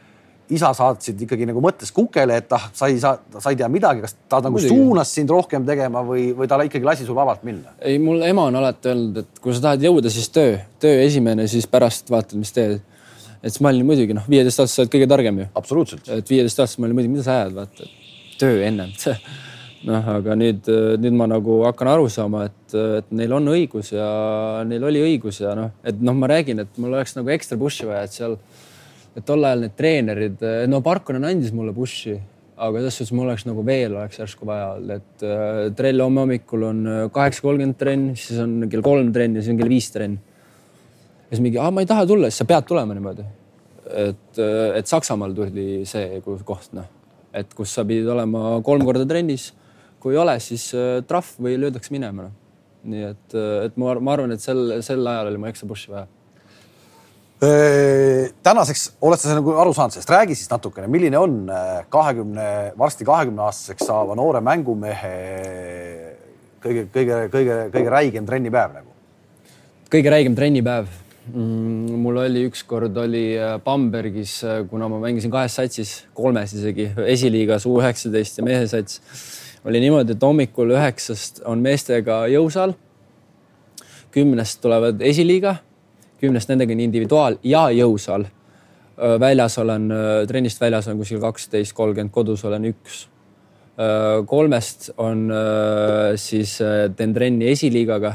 isa 0.55 0.71
saatsid 0.77 1.21
ikkagi 1.27 1.47
nagu 1.49 1.63
mõttes 1.63 1.93
kukele, 1.95 2.41
et 2.43 2.55
ah, 2.57 2.69
sa 2.77 2.89
ei 2.91 2.99
saa, 3.03 3.19
sa 3.39 3.53
ei 3.53 3.59
tea 3.59 3.69
midagi, 3.73 4.03
kas 4.05 4.17
ta 4.31 4.41
nagu 4.45 4.57
Muidugi. 4.57 4.73
suunas 4.75 5.13
sind 5.15 5.31
rohkem 5.33 5.67
tegema 5.67 6.03
või, 6.07 6.31
või 6.37 6.51
ta 6.51 6.59
ikkagi 6.67 6.87
lasi 6.87 7.07
sul 7.09 7.19
vabalt 7.19 7.45
minna? 7.47 7.75
ei, 7.79 7.99
mul 8.03 8.23
ema 8.27 8.49
on 8.51 8.61
alati 8.61 8.91
öelnud, 8.93 9.21
et 9.23 9.43
kui 9.43 9.55
sa 9.57 9.69
tahad 9.69 9.85
jõuda, 9.87 10.13
siis 10.13 10.31
töö, 10.35 10.57
töö 10.83 11.03
esimene, 11.05 11.47
siis 11.51 11.69
pärast 11.71 12.11
vaatad, 12.11 12.39
mis 12.41 12.55
teed. 12.57 12.81
et 13.41 13.53
siis 13.53 13.61
ma 13.65 13.73
olin 13.73 13.87
muidugi 13.87 14.17
noh, 14.17 14.27
viieteist 14.31 14.65
aastaselt 14.65 14.93
kõige 14.93 15.09
targem 15.11 15.45
ju. 15.45 15.51
absoluutselt. 15.63 16.09
et 16.09 16.35
viieteist 16.35 16.65
aastaselt 16.65 16.83
ma 16.83 16.91
olin 16.91 17.01
muidugi, 17.01 17.15
mida 17.15 17.29
sa 17.29 17.39
ajad, 17.43 17.55
vaata, 17.61 17.93
töö 18.41 18.59
ennem 18.67 18.93
noh, 19.89 20.11
aga 20.17 20.37
nüüd, 20.37 20.67
nüüd 21.01 21.17
ma 21.17 21.29
nagu 21.31 21.63
hakkan 21.69 21.95
aru 21.95 22.09
saama, 22.13 22.47
et, 22.51 22.75
et 23.01 23.15
neil 23.17 23.33
on 23.39 23.53
õigus 23.55 23.95
ja 23.95 24.09
neil 24.69 24.85
oli 24.91 25.03
õigus 25.13 25.41
ja 25.45 25.55
noh, 25.57 25.71
et 25.87 26.03
noh, 26.03 26.17
ma 26.17 26.29
räägin, 26.31 26.65
et 26.65 26.81
mul 26.81 26.97
oleks 26.97 27.17
nagu 27.17 27.31
ekstra 27.33 27.59
push'i 27.61 27.89
vaja, 27.89 28.09
et 28.09 28.19
seal 28.19 28.37
et 29.17 29.27
tol 29.27 29.45
ajal 29.45 29.65
need 29.65 29.77
treenerid, 29.79 30.45
no 30.71 30.81
Parkonen 30.85 31.27
andis 31.29 31.55
mulle 31.57 31.75
push'i, 31.77 32.17
aga 32.61 32.83
selles 32.83 32.99
suhtes 33.01 33.15
mul 33.17 33.29
oleks 33.29 33.47
nagu 33.49 33.65
veel 33.67 33.97
oleks 33.97 34.21
järsku 34.21 34.47
vaja 34.49 34.75
et 34.97 35.25
äh, 35.25 35.61
trell 35.77 36.03
homme 36.05 36.25
hommikul 36.27 36.67
on 36.69 36.83
kaheksa 37.15 37.45
kolmkümmend 37.47 37.79
trenn, 37.81 38.11
siis 38.21 38.41
on 38.43 38.69
kell 38.71 38.85
kolm 38.85 39.13
trenn 39.15 39.39
ja 39.39 39.45
siis 39.45 39.55
on 39.55 39.61
kell 39.61 39.73
viis 39.73 39.91
trenn. 39.95 40.19
ja 40.19 41.31
siis 41.35 41.45
mingi, 41.45 41.61
ma 41.61 41.85
ei 41.85 41.89
taha 41.91 42.07
tulla, 42.11 42.31
siis 42.31 42.43
sa 42.43 42.49
pead 42.51 42.69
tulema 42.69 42.97
niimoodi. 42.97 43.25
et, 43.91 44.43
et 44.77 44.87
Saksamaal 44.87 45.35
tuli 45.35 45.87
see 45.89 46.21
koht, 46.25 46.75
noh, 46.77 46.87
et 47.35 47.57
kus 47.57 47.75
sa 47.75 47.87
pidid 47.89 48.09
olema 48.13 48.61
kolm 48.67 48.85
korda 48.87 49.09
trennis. 49.09 49.51
kui 50.01 50.15
ei 50.15 50.21
ole, 50.21 50.39
siis 50.41 50.71
trahv 51.09 51.35
või 51.41 51.59
löödakse 51.61 51.93
minema, 51.93 52.29
noh 52.29 52.37
nii 52.85 53.05
et, 53.11 53.37
et 53.67 53.77
ma, 53.81 53.95
ma 54.01 54.15
arvan, 54.15 54.35
et 54.35 54.43
sel, 54.43 54.81
sel 54.85 55.05
ajal 55.07 55.31
oli 55.31 55.41
mul 55.41 55.51
ekstra 55.53 55.69
push'i 55.69 55.93
vaja. 55.93 56.07
Tänaseks 57.41 58.83
oled 59.01 59.21
sa 59.21 59.33
nagu 59.39 59.55
aru 59.63 59.73
saanud 59.73 59.95
sellest, 59.95 60.11
räägi 60.13 60.35
siis 60.37 60.51
natukene, 60.51 60.91
milline 60.93 61.17
on 61.19 61.37
kahekümne, 61.89 62.47
varsti 62.79 63.07
kahekümne 63.09 63.47
aastaseks 63.47 63.87
saava 63.89 64.17
noore 64.19 64.43
mängumehe 64.45 65.15
kõige, 66.61 66.87
kõige, 66.93 67.21
kõige, 67.33 67.61
kõige 67.73 67.93
räigem 67.93 68.27
trennipäev 68.29 68.75
nagu? 68.77 68.93
kõige 69.91 70.13
räigem 70.13 70.37
trennipäev 70.37 70.91
mm,? 71.33 71.97
mul 72.03 72.21
oli 72.27 72.45
ükskord 72.51 72.97
oli 73.01 73.25
Bambergis, 73.65 74.41
kuna 74.71 74.91
ma 74.93 75.01
mängisin 75.03 75.33
kahes 75.33 75.57
satsis, 75.57 75.95
kolmes 76.17 76.53
isegi, 76.57 76.91
esiliigas 77.09 77.67
U 77.69 77.79
üheksateist 77.81 78.41
ja 78.41 78.47
mehesats 78.47 79.01
oli 79.65 79.81
niimoodi, 79.83 80.17
et 80.17 80.23
hommikul 80.25 80.73
üheksast 80.77 81.43
on 81.49 81.61
meestega 81.65 82.23
jõusaal. 82.33 82.77
kümnest 84.11 84.59
tulevad 84.61 85.03
esiliiga, 85.07 85.61
kümnest 86.21 86.51
nendega 86.51 86.75
on 86.77 86.85
individuaal 86.85 87.39
ja 87.45 87.69
jõusaal. 87.75 88.27
väljas 89.21 89.59
olen, 89.59 89.89
trennist 90.29 90.61
väljas 90.61 90.89
olen 90.89 90.99
kuskil 90.99 91.21
kaksteist, 91.21 91.73
kolmkümmend, 91.73 92.13
kodus 92.13 92.45
olen 92.45 92.65
üks. 92.65 93.09
kolmest 94.27 94.91
on 94.99 95.31
siis 96.17 96.59
teen 96.97 97.15
trenni 97.15 97.49
esiliigaga 97.49 98.15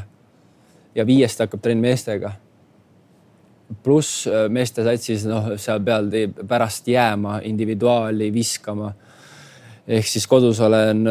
ja 0.96 1.06
viiest 1.06 1.40
hakkab 1.40 1.62
trenn 1.62 1.82
meestega 1.82 2.32
pluss 3.84 4.28
meeste 4.50 4.84
satsis, 4.86 5.26
noh, 5.26 5.56
seal 5.58 5.82
peal 5.86 6.10
pärast 6.48 6.88
jääma, 6.88 7.40
individuaali 7.50 8.32
viskama 8.34 8.92
ehk 9.86 10.08
siis 10.10 10.26
kodus 10.26 10.58
olen, 10.66 11.04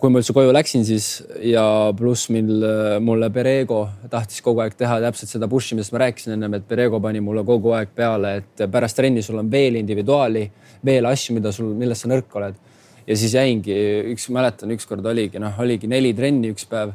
kui 0.00 0.10
ma 0.10 0.18
üldse 0.18 0.34
koju 0.34 0.50
läksin, 0.54 0.82
siis 0.86 1.20
ja 1.46 1.62
pluss 1.96 2.26
mil 2.34 2.64
mulle 3.04 3.28
Perego 3.34 3.84
tahtis 4.10 4.42
kogu 4.42 4.64
aeg 4.64 4.74
teha 4.78 4.98
täpselt 5.04 5.30
seda 5.30 5.46
push'i, 5.50 5.76
millest 5.78 5.94
ma 5.94 6.02
rääkisin 6.02 6.34
ennem, 6.34 6.56
et 6.58 6.66
Perego 6.66 6.98
pani 7.02 7.22
mulle 7.22 7.44
kogu 7.46 7.76
aeg 7.78 7.94
peale, 7.94 8.34
et 8.40 8.66
pärast 8.72 8.98
trenni 8.98 9.22
sul 9.22 9.38
on 9.38 9.50
veel 9.52 9.78
individuaali, 9.78 10.42
veel 10.86 11.06
asju, 11.12 11.38
mida 11.38 11.54
sul, 11.54 11.70
milles 11.78 12.02
sa 12.02 12.10
nõrk 12.10 12.38
oled. 12.40 12.58
ja 13.06 13.14
siis 13.14 13.36
jäingi, 13.38 13.74
üks 14.10 14.26
mäletan, 14.34 14.72
ükskord 14.74 15.06
oligi 15.06 15.38
noh, 15.38 15.54
oligi 15.62 15.86
neli 15.86 16.10
trenni 16.14 16.50
üks 16.50 16.66
päev 16.66 16.90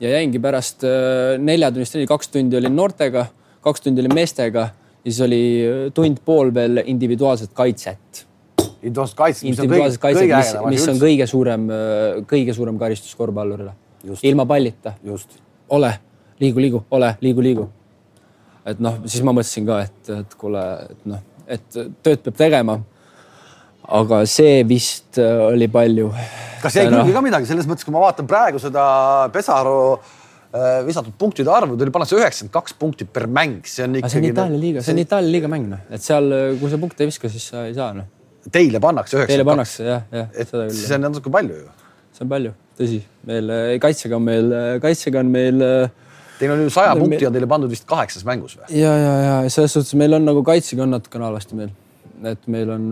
ja 0.00 0.10
jäingi 0.18 0.38
pärast 0.44 0.84
neljatunnist 1.40 1.96
trenni, 1.96 2.10
kaks 2.10 2.28
tundi 2.28 2.60
olin 2.60 2.76
noortega, 2.76 3.24
kaks 3.64 3.86
tundi 3.86 4.04
olin 4.04 4.12
meestega 4.20 4.68
ja 4.68 5.08
siis 5.08 5.24
oli 5.24 5.42
tund-pool 5.96 6.52
veel 6.52 6.82
individuaalset 6.84 7.56
kaitset 7.56 8.27
individuaalset 8.82 9.18
kaitset, 9.18 9.48
mis 9.48 9.60
on 9.60 9.70
kõige, 9.70 9.88
kõige 10.02 10.34
ägedam. 10.38 10.68
mis 10.70 10.84
on 10.90 11.00
kõige 11.00 11.26
suurem, 11.26 11.64
kõige 12.30 12.54
suurem 12.54 12.78
karistus 12.78 13.14
korvpallurile. 13.18 13.72
ilma 14.22 14.46
pallita. 14.46 14.94
ole, 15.68 15.92
liigu, 16.40 16.60
liigu, 16.60 16.84
ole, 16.90 17.16
liigu, 17.20 17.42
liigu. 17.42 17.68
et 18.66 18.78
noh, 18.80 19.00
siis 19.06 19.24
ma 19.24 19.32
mõtlesin 19.32 19.66
ka, 19.66 19.80
et, 19.82 20.12
et 20.20 20.38
kuule, 20.38 20.62
et 20.90 21.10
noh, 21.10 21.24
et 21.48 21.66
tööd 22.02 22.22
peab 22.22 22.36
tegema. 22.36 22.78
aga 23.88 24.20
see 24.28 24.62
vist 24.68 25.18
äh, 25.18 25.48
oli 25.48 25.68
palju. 25.72 26.12
kas 26.62 26.76
jäi 26.76 26.86
külge 26.92 27.12
ka 27.16 27.24
midagi 27.24 27.50
selles 27.50 27.66
mõttes, 27.66 27.86
kui 27.88 27.94
ma 27.94 28.04
vaatan 28.04 28.28
praegu 28.30 28.60
seda 28.62 28.84
Pesaro 29.32 29.78
äh, 29.96 30.84
visatud 30.86 31.16
punktide 31.18 31.50
arvu, 31.50 31.74
tuli 31.80 31.90
pannakse 31.90 32.14
üheksakümmend 32.14 32.52
kaks 32.52 32.76
punkti 32.78 33.08
per 33.08 33.26
mäng, 33.26 33.64
see 33.66 33.88
on 33.88 33.98
ikkagi. 33.98 34.12
see 34.12 34.22
on 34.22 34.28
Itaalia 34.30 34.62
liiga, 34.66 34.84
see 34.84 34.94
on 34.94 35.02
Itaalia 35.02 35.34
liiga 35.34 35.50
mäng 35.50 35.66
noh, 35.72 35.82
et 35.90 36.04
seal, 36.04 36.30
kui 36.60 36.70
sa 36.70 36.78
punkte 36.78 37.02
ei 37.02 37.10
viska, 37.10 37.32
siis 37.32 37.48
sa 37.50 37.64
ei 37.66 37.74
saa 37.74 37.90
noh 37.96 38.17
Teile 38.54 38.80
pannakse 38.82 39.16
üheksakümmend 39.18 39.28
kaks? 39.28 39.34
Teile 39.34 39.46
pannakse 39.48 39.86
jah, 39.86 40.04
jah. 40.12 40.28
et 40.34 40.76
see 40.78 40.96
on 40.96 41.06
natuke 41.08 41.32
palju 41.32 41.56
ju. 41.58 41.72
see 42.16 42.24
on 42.24 42.30
palju, 42.32 42.52
tõsi. 42.78 43.00
meil 43.28 43.52
kaitsega 43.82 44.18
on 44.18 44.24
meil, 44.28 44.54
kaitsega 44.84 45.22
on 45.24 45.34
meil. 45.34 45.66
Teil 46.38 46.54
on 46.54 46.62
ju 46.62 46.70
saja 46.70 46.94
punkti 46.94 47.26
on 47.26 47.34
teile 47.34 47.50
pandud 47.50 47.72
vist 47.72 47.86
kaheksas 47.90 48.24
mängus 48.28 48.56
või? 48.58 48.70
ja, 48.78 48.94
ja, 49.02 49.12
ja 49.26 49.36
selles 49.52 49.74
suhtes 49.74 49.94
meil 49.98 50.14
on 50.16 50.26
nagu 50.28 50.44
kaitsega 50.46 50.84
on 50.86 50.94
natukene 50.94 51.26
halvasti 51.26 51.58
meil, 51.58 51.72
et 52.30 52.50
meil 52.50 52.74
on, 52.74 52.90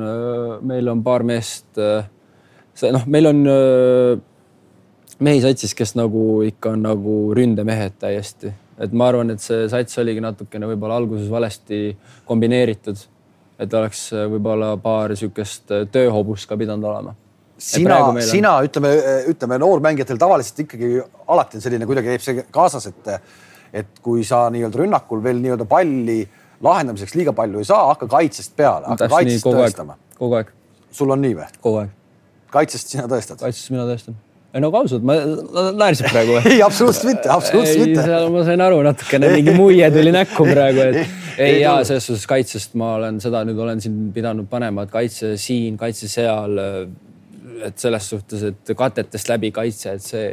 meil 0.66 0.92
on 0.92 1.04
paar 1.06 1.26
meest. 1.26 1.68
see 2.76 2.94
noh, 2.94 3.06
meil 3.06 3.30
on 3.30 3.44
mehi 5.18 5.40
satsis, 5.40 5.74
kes 5.76 5.94
nagu 5.96 6.22
ikka 6.44 6.74
on 6.74 6.82
nagu 6.84 7.18
ründemehed 7.36 7.96
täiesti, 8.02 8.52
et 8.82 8.92
ma 8.92 9.08
arvan, 9.12 9.32
et 9.32 9.40
see 9.40 9.64
sats 9.72 10.02
oligi 10.02 10.20
natukene 10.20 10.68
võib-olla 10.68 10.98
alguses 11.00 11.30
valesti 11.32 11.94
kombineeritud 12.28 13.06
et 13.58 13.74
oleks 13.74 14.08
äh, 14.14 14.26
võib-olla 14.30 14.74
paar 14.80 15.12
niisugust 15.12 15.72
äh, 15.72 15.86
tööhobust 15.92 16.48
ka 16.48 16.58
pidanud 16.60 16.84
olema. 16.90 17.14
sina, 17.58 18.00
sina 18.20 18.56
on... 18.58 18.68
ütleme, 18.68 18.92
äh, 18.96 19.28
ütleme 19.32 19.58
noormängijatel 19.62 20.20
tavaliselt 20.20 20.64
ikkagi 20.66 20.90
alati 21.26 21.60
on 21.60 21.64
selline, 21.64 21.88
kuidagi 21.88 22.12
käib 22.12 22.24
see 22.24 22.44
kaasas, 22.52 22.90
et, 22.92 23.08
et 23.82 24.02
kui 24.04 24.24
sa 24.28 24.46
nii-öelda 24.52 24.82
rünnakul 24.82 25.24
veel 25.24 25.40
nii-öelda 25.44 25.68
palli 25.68 26.20
lahendamiseks 26.64 27.16
liiga 27.16 27.32
palju 27.36 27.62
ei 27.62 27.68
saa, 27.68 27.88
hakka 27.92 28.10
kaitsest 28.12 28.56
peale, 28.56 28.88
hakka 28.92 29.08
kaitsest 29.12 29.48
tõestama. 29.48 29.98
kogu 30.18 30.40
aeg. 30.40 30.52
sul 30.92 31.16
on 31.16 31.24
nii 31.24 31.40
või? 31.40 31.50
kogu 31.64 31.82
aeg. 31.84 31.96
kaitsest 32.52 32.96
sina 32.96 33.08
tõestad? 33.10 33.40
kaitsest 33.40 33.72
mina 33.72 33.88
tõestan 33.88 34.20
no 34.62 34.70
ausalt, 34.78 35.04
ma 35.06 35.16
naersin 35.76 36.08
praegu 36.10 36.38
ei, 36.50 36.60
absoluutselt 36.64 37.10
mitte, 37.10 37.30
absoluutselt 37.32 37.82
mitte. 37.82 38.04
ma 38.32 38.44
sain 38.46 38.62
aru 38.64 38.80
natukene, 38.86 39.30
mingi 39.34 39.54
muie 39.56 39.88
tuli 39.94 40.12
näkku 40.14 40.46
praegu, 40.48 40.84
et 40.90 41.14
ei 41.46 41.60
ja 41.60 41.76
selles 41.86 42.08
suhtes 42.08 42.26
kaitsest 42.30 42.76
ma 42.78 42.94
olen 43.00 43.20
seda 43.22 43.42
nüüd 43.48 43.60
olen 43.62 43.82
siin 43.84 44.10
pidanud 44.14 44.48
panema, 44.50 44.86
et 44.86 44.92
kaitse 44.94 45.34
siin, 45.40 45.76
kaitse 45.80 46.10
seal. 46.10 46.58
et 47.66 47.78
selles 47.80 48.10
suhtes, 48.12 48.42
et 48.50 48.74
katetest 48.76 49.30
läbi 49.32 49.50
kaitse, 49.54 49.96
et 49.96 50.04
see 50.04 50.26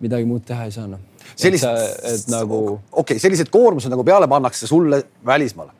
midagi 0.00 0.24
muud 0.28 0.46
teha 0.48 0.68
ei 0.68 0.72
saa 0.72 0.86
noh. 0.88 1.02
sellised, 1.36 2.30
nagu 2.32 2.62
okei 2.62 3.02
okay,, 3.02 3.20
sellised 3.22 3.50
koormused 3.52 3.92
nagu 3.92 4.04
peale 4.06 4.28
pannakse 4.30 4.66
sulle 4.70 5.02
välismaal, 5.26 5.70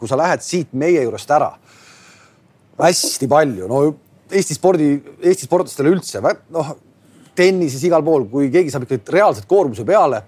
kui 0.00 0.10
sa 0.10 0.18
lähed 0.18 0.42
siit 0.44 0.74
meie 0.74 1.04
juurest 1.04 1.30
ära. 1.38 1.54
hästi 2.82 3.30
palju, 3.30 3.70
no 3.70 3.86
Eesti 4.28 4.52
spordi, 4.52 4.90
Eesti 5.24 5.46
sportlastele 5.48 5.88
üldse, 5.88 6.20
noh 6.52 6.74
tennises 7.38 7.84
igal 7.86 8.02
pool, 8.04 8.26
kui 8.30 8.50
keegi 8.52 8.72
saab 8.74 8.86
ikkagi 8.86 9.14
reaalselt 9.14 9.48
koormuse 9.50 9.86
peale, 9.88 10.22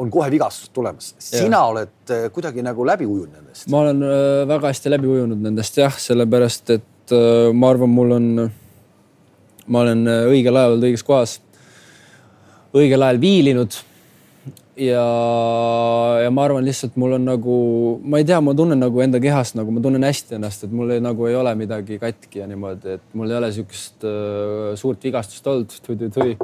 on 0.00 0.08
kohe 0.12 0.30
vigastused 0.32 0.72
tulemas. 0.74 1.12
sina 1.18 1.58
ja. 1.58 1.64
oled 1.72 2.14
äh, 2.14 2.24
kuidagi 2.32 2.64
nagu 2.64 2.86
läbi 2.86 3.06
ujunud 3.06 3.36
nendest. 3.36 3.68
ma 3.68 3.84
olen 3.84 4.02
äh, 4.06 4.48
väga 4.48 4.72
hästi 4.72 4.94
läbi 4.94 5.10
ujunud 5.10 5.44
nendest 5.44 5.76
jah, 5.80 5.98
sellepärast 6.06 6.74
et 6.76 7.14
äh, 7.14 7.52
ma 7.52 7.70
arvan, 7.74 7.92
mul 7.92 8.16
on, 8.16 8.30
ma 9.66 9.84
olen 9.84 10.06
õigel 10.32 10.56
ajal 10.56 10.76
olnud 10.76 10.88
õiges 10.88 11.06
kohas, 11.06 11.36
õigel 12.76 13.04
ajal 13.06 13.20
viilinud 13.22 13.76
ja, 14.80 15.04
ja 16.24 16.30
ma 16.32 16.44
arvan 16.46 16.64
lihtsalt 16.66 16.96
mul 17.00 17.16
on 17.18 17.26
nagu, 17.28 17.56
ma 18.02 18.20
ei 18.20 18.26
tea, 18.28 18.40
ma 18.44 18.54
tunnen 18.56 18.80
nagu 18.80 19.02
enda 19.04 19.20
kehast 19.22 19.56
nagu 19.58 19.72
ma 19.74 19.82
tunnen 19.84 20.06
hästi 20.06 20.38
ennast, 20.38 20.66
et 20.66 20.74
mul 20.74 20.94
ei, 20.94 21.02
nagu 21.04 21.26
ei 21.28 21.36
ole 21.38 21.52
midagi 21.58 22.00
katki 22.00 22.42
ja 22.42 22.48
niimoodi, 22.50 22.96
et 22.98 23.18
mul 23.18 23.30
ei 23.30 23.38
ole 23.40 23.50
niisugust 23.50 24.06
uh, 24.08 24.70
suurt 24.80 25.04
vigastust 25.04 25.50
olnud 25.52 25.76
tui-tui-tui. 25.86 26.36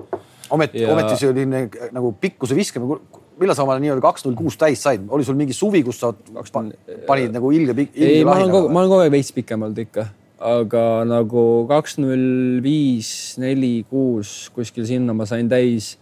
ometi 0.56 0.84
ja..., 0.84 0.92
ometi 0.92 1.16
see 1.20 1.32
oli 1.32 1.46
nagu 1.46 2.12
pikkuse 2.20 2.58
viskamine. 2.58 3.00
millal 3.40 3.56
sa 3.56 3.64
oma 3.66 3.78
nii-öelda 3.80 4.04
kaks 4.04 4.24
null 4.26 4.36
kuus 4.36 4.56
täis 4.60 4.84
said, 4.84 5.08
oli 5.08 5.24
sul 5.24 5.36
mingi 5.38 5.56
suvi, 5.56 5.82
kus 5.86 6.00
sa 6.00 6.12
panid 7.08 7.34
nagu 7.34 7.52
ilge, 7.52 7.74
ilge 7.76 7.90
ei, 7.96 8.24
ma 8.24 8.38
olen 8.38 8.52
kogu, 8.52 8.72
ma 8.72 8.82
olen 8.82 8.92
kogu 8.92 9.04
aeg 9.04 9.12
veits 9.16 9.32
pikem 9.36 9.64
olnud 9.64 9.84
ikka, 9.86 10.08
aga 10.56 10.86
nagu 11.08 11.44
kaks 11.68 12.00
null 12.00 12.64
viis, 12.64 13.10
neli, 13.40 13.78
kuus 13.88 14.50
kuskil 14.56 14.88
sinna 14.88 15.16
ma 15.16 15.28
sain 15.28 15.48
täis 15.48 15.94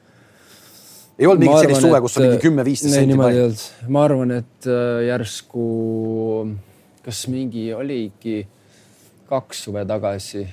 ei 1.19 1.29
olnud 1.29 1.45
mingit 1.45 1.65
sellist 1.65 1.85
suve, 1.85 2.01
kus 2.05 2.19
on 2.19 2.27
mingi 2.27 2.43
kümme-viisteist 2.43 2.97
senti 2.97 3.13
niimoodi 3.13 3.39
ei 3.39 3.47
olnud. 3.47 3.65
ma 3.97 4.05
arvan, 4.09 4.35
et 4.41 4.69
äh, 4.71 5.05
järsku, 5.09 5.65
kas 7.05 7.25
mingi 7.33 7.69
oligi 7.77 8.43
kaks 9.31 9.65
suve 9.69 9.85
tagasi, 9.89 10.45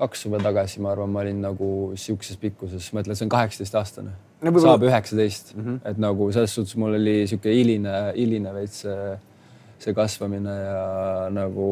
kaks 0.00 0.26
suve 0.26 0.40
tagasi, 0.42 0.82
ma 0.84 0.92
arvan, 0.94 1.12
ma 1.14 1.22
olin 1.22 1.42
nagu 1.44 1.68
sihukeses 2.00 2.40
pikkuses, 2.42 2.90
ma 2.92 3.04
ütlen, 3.04 3.18
see 3.18 3.28
on 3.28 3.34
kaheksateist 3.34 3.78
aastane 3.80 4.16
no,, 4.44 4.64
saab 4.64 4.82
üheksateist 4.88 5.54
mm, 5.54 5.62
-hmm. 5.62 5.78
et 5.90 6.02
nagu 6.02 6.30
selles 6.34 6.54
suhtes 6.54 6.76
mul 6.80 6.98
oli 6.98 7.22
sihuke 7.30 7.54
hiline, 7.54 7.94
hiline 8.16 8.54
veits 8.54 8.82
see, 8.84 9.14
see 9.86 9.94
kasvamine 9.96 10.56
ja 10.64 10.82
nagu 11.34 11.68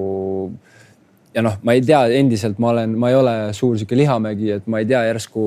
ja 1.35 1.43
noh, 1.45 1.57
ma 1.65 1.75
ei 1.77 1.83
tea, 1.85 2.03
endiselt 2.19 2.61
ma 2.63 2.73
olen, 2.73 2.95
ma 3.01 3.11
ei 3.13 3.17
ole 3.17 3.35
suur 3.57 3.79
sihuke 3.81 3.97
lihamägi, 3.97 4.51
et 4.59 4.69
ma 4.71 4.83
ei 4.83 4.89
tea, 4.89 5.03
järsku, 5.09 5.43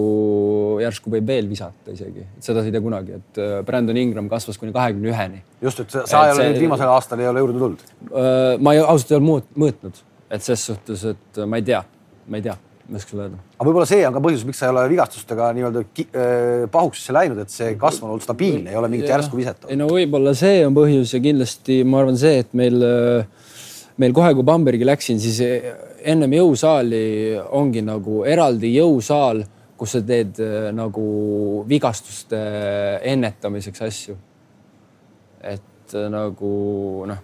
järsku 0.81 1.13
võib 1.13 1.29
veel 1.29 1.49
visata 1.49 1.93
isegi, 1.93 2.25
seda 2.43 2.61
sa 2.61 2.69
ei 2.69 2.75
tea 2.75 2.83
kunagi, 2.83 3.19
et 3.19 3.41
äh, 3.41 3.55
Brandon 3.67 3.99
Ingram 4.01 4.29
kasvas 4.31 4.59
kuni 4.61 4.73
kahekümne 4.75 5.11
üheni. 5.13 5.41
just, 5.61 5.83
et 5.85 5.97
sa 5.97 6.25
ei 6.27 6.35
ole 6.35 6.51
nüüd 6.51 6.61
viimasel 6.65 6.93
aastal 6.93 7.21
ei 7.21 7.31
ole 7.31 7.43
juurde 7.45 7.59
tulnud? 7.59 7.89
Äh, 8.11 8.55
ma 8.59 8.75
ei, 8.75 8.83
ausalt 8.83 9.13
ei 9.13 9.19
ole 9.19 9.29
muut-, 9.29 9.51
mõõtnud, 9.65 10.05
et 10.33 10.45
ses 10.45 10.69
suhtes, 10.71 11.05
et 11.13 11.43
ma 11.45 11.61
ei 11.61 11.67
tea, 11.73 11.83
ma 12.29 12.41
ei 12.41 12.49
tea 12.49 12.57
ma 12.85 12.93
ei 12.93 13.01
oska 13.01 13.09
sulle 13.09 13.23
öelda. 13.25 13.39
aga 13.57 13.65
võib-olla 13.65 13.87
see 13.89 14.03
on 14.05 14.13
ka 14.13 14.21
põhjus, 14.21 14.43
miks 14.45 14.59
sa 14.61 14.67
ei 14.67 14.71
ole 14.75 14.83
vigastustega 14.91 15.47
nii-öelda 15.57 15.81
äh, 15.81 16.65
pahuksesse 16.69 17.15
läinud, 17.15 17.39
et 17.41 17.53
see 17.53 17.71
kasv 17.81 18.05
on 18.05 18.11
olnud 18.13 18.25
stabiilne, 18.25 18.69
ei 18.69 18.77
ole 18.77 18.91
mingit 18.93 19.09
järsku 19.09 19.39
viset 19.39 19.65
ei 19.69 19.79
no 19.79 19.87
võib-olla 19.89 20.35
see 20.37 20.59
on 20.67 20.77
põhjus 20.77 21.15
ja 21.15 21.21
kindlasti 21.23 21.79
ma 21.89 22.03
arvan, 22.03 22.19
see, 22.21 22.43
et 22.43 22.53
meil 22.57 22.85
äh, 22.85 23.49
meil 24.01 24.15
kohe, 24.15 24.33
kui 24.35 24.45
Bambergi 24.47 24.87
läksin, 24.87 25.19
siis 25.23 25.41
ennem 26.05 26.33
jõusaali 26.37 27.03
ongi 27.57 27.83
nagu 27.85 28.23
eraldi 28.27 28.73
jõusaal, 28.75 29.43
kus 29.75 29.97
sa 29.97 30.01
teed 30.07 30.39
äh, 30.43 30.71
nagu 30.75 31.05
vigastuste 31.67 32.41
ennetamiseks 33.11 33.85
asju. 33.85 34.17
et 35.45 35.93
äh, 35.93 36.09
nagu 36.09 36.51
noh, 37.09 37.17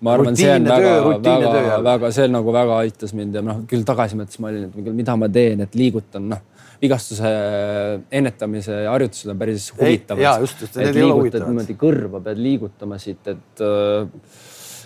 ma 0.00 0.14
arvan, 0.16 0.36
see 0.36 0.52
on 0.54 0.68
väga, 0.70 0.94
väga, 1.20 1.80
väga, 1.84 2.12
see 2.16 2.30
nagu 2.32 2.54
väga 2.54 2.78
aitas 2.84 3.12
mind 3.14 3.36
ja 3.36 3.42
noh, 3.44 3.64
küll 3.68 3.84
tagasi 3.86 4.16
mõttes 4.18 4.40
ma 4.40 4.48
olin, 4.48 4.70
et 4.70 4.94
mida 4.96 5.16
ma 5.20 5.28
teen, 5.28 5.66
et 5.66 5.76
liigutan, 5.78 6.30
noh 6.32 6.46
vigastuse 6.80 7.28
ennetamise 8.08 8.86
harjutused 8.88 9.28
on 9.28 9.36
päris 9.36 9.66
huvitavad. 9.74 10.22
ja 10.22 10.30
just, 10.40 10.62
just, 10.64 10.78
ole 10.80 11.12
huvitavad. 11.12 11.50
niimoodi 11.50 11.76
kõrva 11.76 12.22
pead 12.24 12.40
liigutama 12.40 12.96
siit, 12.96 13.20
et 13.28 13.60
äh, 13.60 14.08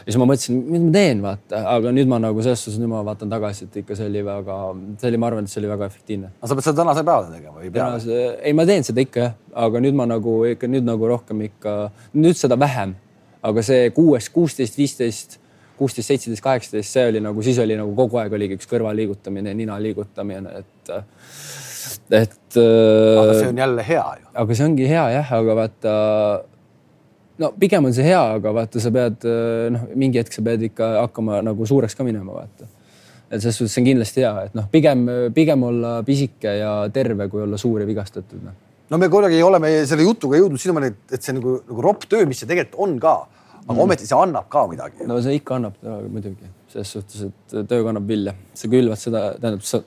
ja 0.04 0.12
siis 0.12 0.20
ma 0.20 0.26
mõtlesin, 0.28 0.58
mis 0.68 0.82
ma 0.84 0.90
teen, 0.92 1.20
vaata, 1.24 1.60
aga 1.70 1.92
nüüd 1.96 2.10
ma 2.10 2.18
nagu 2.20 2.42
selles 2.44 2.60
suhtes, 2.60 2.80
nüüd 2.80 2.90
ma 2.92 3.00
vaatan 3.06 3.30
tagasi, 3.32 3.68
et 3.68 3.78
ikka 3.80 3.96
see 3.96 4.08
oli 4.10 4.24
väga, 4.26 4.58
see 5.00 5.08
oli, 5.10 5.20
ma 5.20 5.30
arvan, 5.30 5.48
et 5.48 5.52
see 5.52 5.62
oli 5.62 5.70
väga 5.70 5.88
efektiivne. 5.88 6.32
aga 6.36 6.50
sa 6.50 6.58
pead 6.58 6.66
seda 6.66 6.80
tänase 6.82 7.04
päevani 7.08 7.38
tegema 7.38 7.62
või 7.62 7.70
peale? 7.72 8.18
ei, 8.36 8.52
ma 8.56 8.66
teen 8.68 8.84
seda 8.84 9.04
ikka 9.04 9.22
jah, 9.22 9.38
aga 9.64 9.82
nüüd 9.86 9.96
ma 9.96 10.08
nagu 10.10 10.36
ikka 10.50 10.68
nüüd 10.68 10.84
nagu 10.84 11.08
rohkem 11.08 11.40
ikka, 11.48 11.74
nüüd 12.20 12.36
seda 12.40 12.60
vähem, 12.60 12.94
aga 13.48 13.64
see 13.64 13.88
kuues, 13.96 14.28
kuusteist, 14.34 14.76
viisteist, 14.80 15.38
kuusteist, 15.80 16.12
seitseteist, 16.12 16.44
kaheksateist, 16.44 16.92
see 16.92 17.08
oli 17.08 17.24
nagu, 17.24 17.44
siis 17.46 17.58
oli 17.64 17.80
nagu 17.80 17.96
kogu 17.96 18.20
aeg 18.20 18.36
oligi 18.36 18.60
üks 18.60 18.68
kõrva 18.70 18.92
liigutamine, 18.96 19.56
nina 19.56 19.80
liigutamine, 19.80 20.60
et, 20.60 20.96
et. 22.20 22.40
aga 22.60 23.38
see 23.40 23.52
on 23.54 23.64
jälle 23.64 23.88
hea 23.88 24.08
ju. 24.20 24.34
aga 24.44 24.58
see 24.58 24.68
ongi 24.68 24.90
hea 24.90 25.12
jah, 25.16 25.38
aga 25.40 25.62
vaata 25.64 25.94
no 27.38 27.50
pigem 27.58 27.88
on 27.88 27.94
see 27.94 28.06
hea, 28.06 28.20
aga 28.38 28.52
vaata, 28.54 28.82
sa 28.82 28.92
pead 28.94 29.26
eh, 29.28 29.66
noh, 29.74 29.88
mingi 29.98 30.20
hetk 30.20 30.34
sa 30.36 30.44
pead 30.46 30.64
ikka 30.70 30.90
hakkama 31.02 31.40
nagu 31.46 31.68
suureks 31.68 31.96
ka 31.98 32.06
minema, 32.06 32.36
vaata. 32.40 32.68
et 33.30 33.40
selles 33.40 33.58
suhtes 33.58 33.74
see 33.74 33.82
on 33.82 33.88
kindlasti 33.88 34.24
hea, 34.24 34.34
et 34.48 34.58
noh, 34.58 34.68
pigem, 34.72 35.06
pigem 35.34 35.64
olla 35.70 35.96
pisike 36.06 36.58
ja 36.60 36.74
terve, 36.94 37.28
kui 37.32 37.42
olla 37.44 37.58
suur 37.60 37.82
ja 37.82 37.88
vigastatud 37.88 38.42
no.. 38.44 38.54
no 38.92 39.00
me 39.00 39.08
kuidagi 39.12 39.40
oleme 39.42 39.72
selle 39.90 40.06
jutuga 40.06 40.38
jõudnud 40.38 40.62
sinnamaani, 40.62 40.92
et, 40.92 41.16
et 41.18 41.26
see 41.26 41.36
nagu, 41.38 41.56
nagu 41.70 41.86
ropp 41.88 42.06
töö, 42.10 42.28
mis 42.30 42.42
see 42.42 42.50
tegelikult 42.50 42.78
on 42.86 42.98
ka, 43.02 43.16
aga 43.64 43.72
mm. 43.78 43.82
ometi 43.86 44.10
see 44.10 44.20
annab 44.20 44.46
ka 44.52 44.66
midagi. 44.70 45.08
no 45.10 45.18
see 45.24 45.40
ikka 45.40 45.58
annab 45.58 45.80
muidugi, 46.12 46.52
selles 46.74 46.94
suhtes, 46.98 47.26
et 47.32 47.58
töö 47.70 47.82
kannab 47.86 48.06
vilja, 48.10 48.36
sa 48.54 48.70
külvad 48.70 49.00
seda, 49.00 49.26
tähendab, 49.40 49.66
sa 49.66 49.82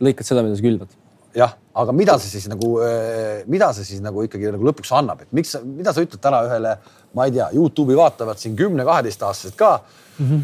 lõikad 0.00 0.32
seda, 0.32 0.46
mida 0.46 0.56
sa 0.56 0.64
külvad 0.64 0.99
jah, 1.36 1.54
aga 1.74 1.94
mida 1.94 2.16
see 2.20 2.32
siis 2.32 2.48
nagu, 2.50 2.72
äh, 2.84 3.42
mida 3.50 3.70
see 3.76 3.86
siis 3.86 4.02
nagu 4.04 4.24
ikkagi 4.26 4.50
nagu 4.54 4.66
lõpuks 4.70 4.92
annab, 4.98 5.24
et 5.24 5.32
miks, 5.36 5.56
mida 5.64 5.94
sa 5.94 6.04
ütled 6.04 6.22
täna 6.22 6.42
ühele, 6.48 6.76
ma 7.14 7.26
ei 7.26 7.34
tea, 7.36 7.50
Youtube'i 7.56 7.98
vaatavad 7.98 8.40
siin 8.40 8.56
kümne-kaheteistaastased 8.58 9.56
ka 9.58 9.76
mm. 10.18 10.26
-hmm. 10.26 10.40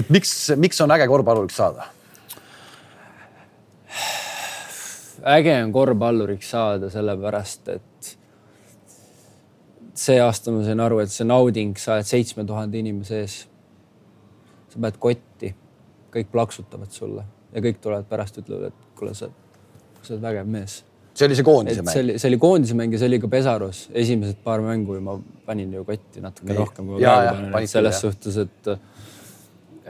et 0.00 0.10
miks, 0.10 0.34
miks 0.56 0.80
on 0.80 0.96
äge 0.96 1.08
korvpalluriks 1.08 1.56
saada? 1.56 1.90
äge 5.36 5.62
on 5.64 5.72
korvpalluriks 5.72 6.50
saada 6.50 6.90
sellepärast, 6.90 7.68
et 7.68 8.16
see 9.94 10.20
aasta 10.20 10.52
ma 10.54 10.64
sain 10.64 10.80
aru, 10.80 11.02
et 11.04 11.12
see 11.12 11.26
nauding, 11.28 11.76
sa 11.78 11.98
oled 11.98 12.08
seitsme 12.08 12.46
tuhande 12.48 12.78
inimese 12.78 13.20
ees. 13.20 13.46
sa 14.70 14.78
paned 14.78 14.96
kotti, 15.02 15.54
kõik 16.14 16.28
plaksutavad 16.32 16.90
sulle 16.94 17.24
ja 17.52 17.60
kõik 17.60 17.80
tulevad 17.82 18.06
pärast, 18.08 18.38
ütlevad, 18.38 18.70
et 18.70 18.98
kuule, 18.98 19.14
sa 19.14 19.28
sa 20.02 20.14
oled 20.14 20.24
vägev 20.24 20.48
mees. 20.56 20.80
see 21.14 21.26
oli 21.26 21.36
see 21.38 21.46
koondise 21.46 21.82
mäng? 21.82 21.92
see 21.92 22.04
oli, 22.04 22.18
see 22.22 22.30
oli 22.30 22.40
koondise 22.40 22.78
mäng 22.78 22.94
ja 22.94 23.02
see 23.02 23.10
oli 23.10 23.20
ka 23.22 23.32
Pesarus, 23.32 23.82
esimesed 24.04 24.40
paar 24.44 24.62
mängu 24.64 24.96
ja 24.98 25.04
ma 25.04 25.18
panin 25.46 25.72
ju 25.74 25.84
kotti 25.84 26.22
natuke 26.24 26.52
Nii. 26.52 26.58
rohkem 26.58 26.86
kui 26.86 26.96
ma 26.96 27.18
praegu 27.18 27.52
panen, 27.56 27.72
selles 27.74 27.98
jah. 27.98 28.06
suhtes, 28.08 28.40
et 28.44 28.72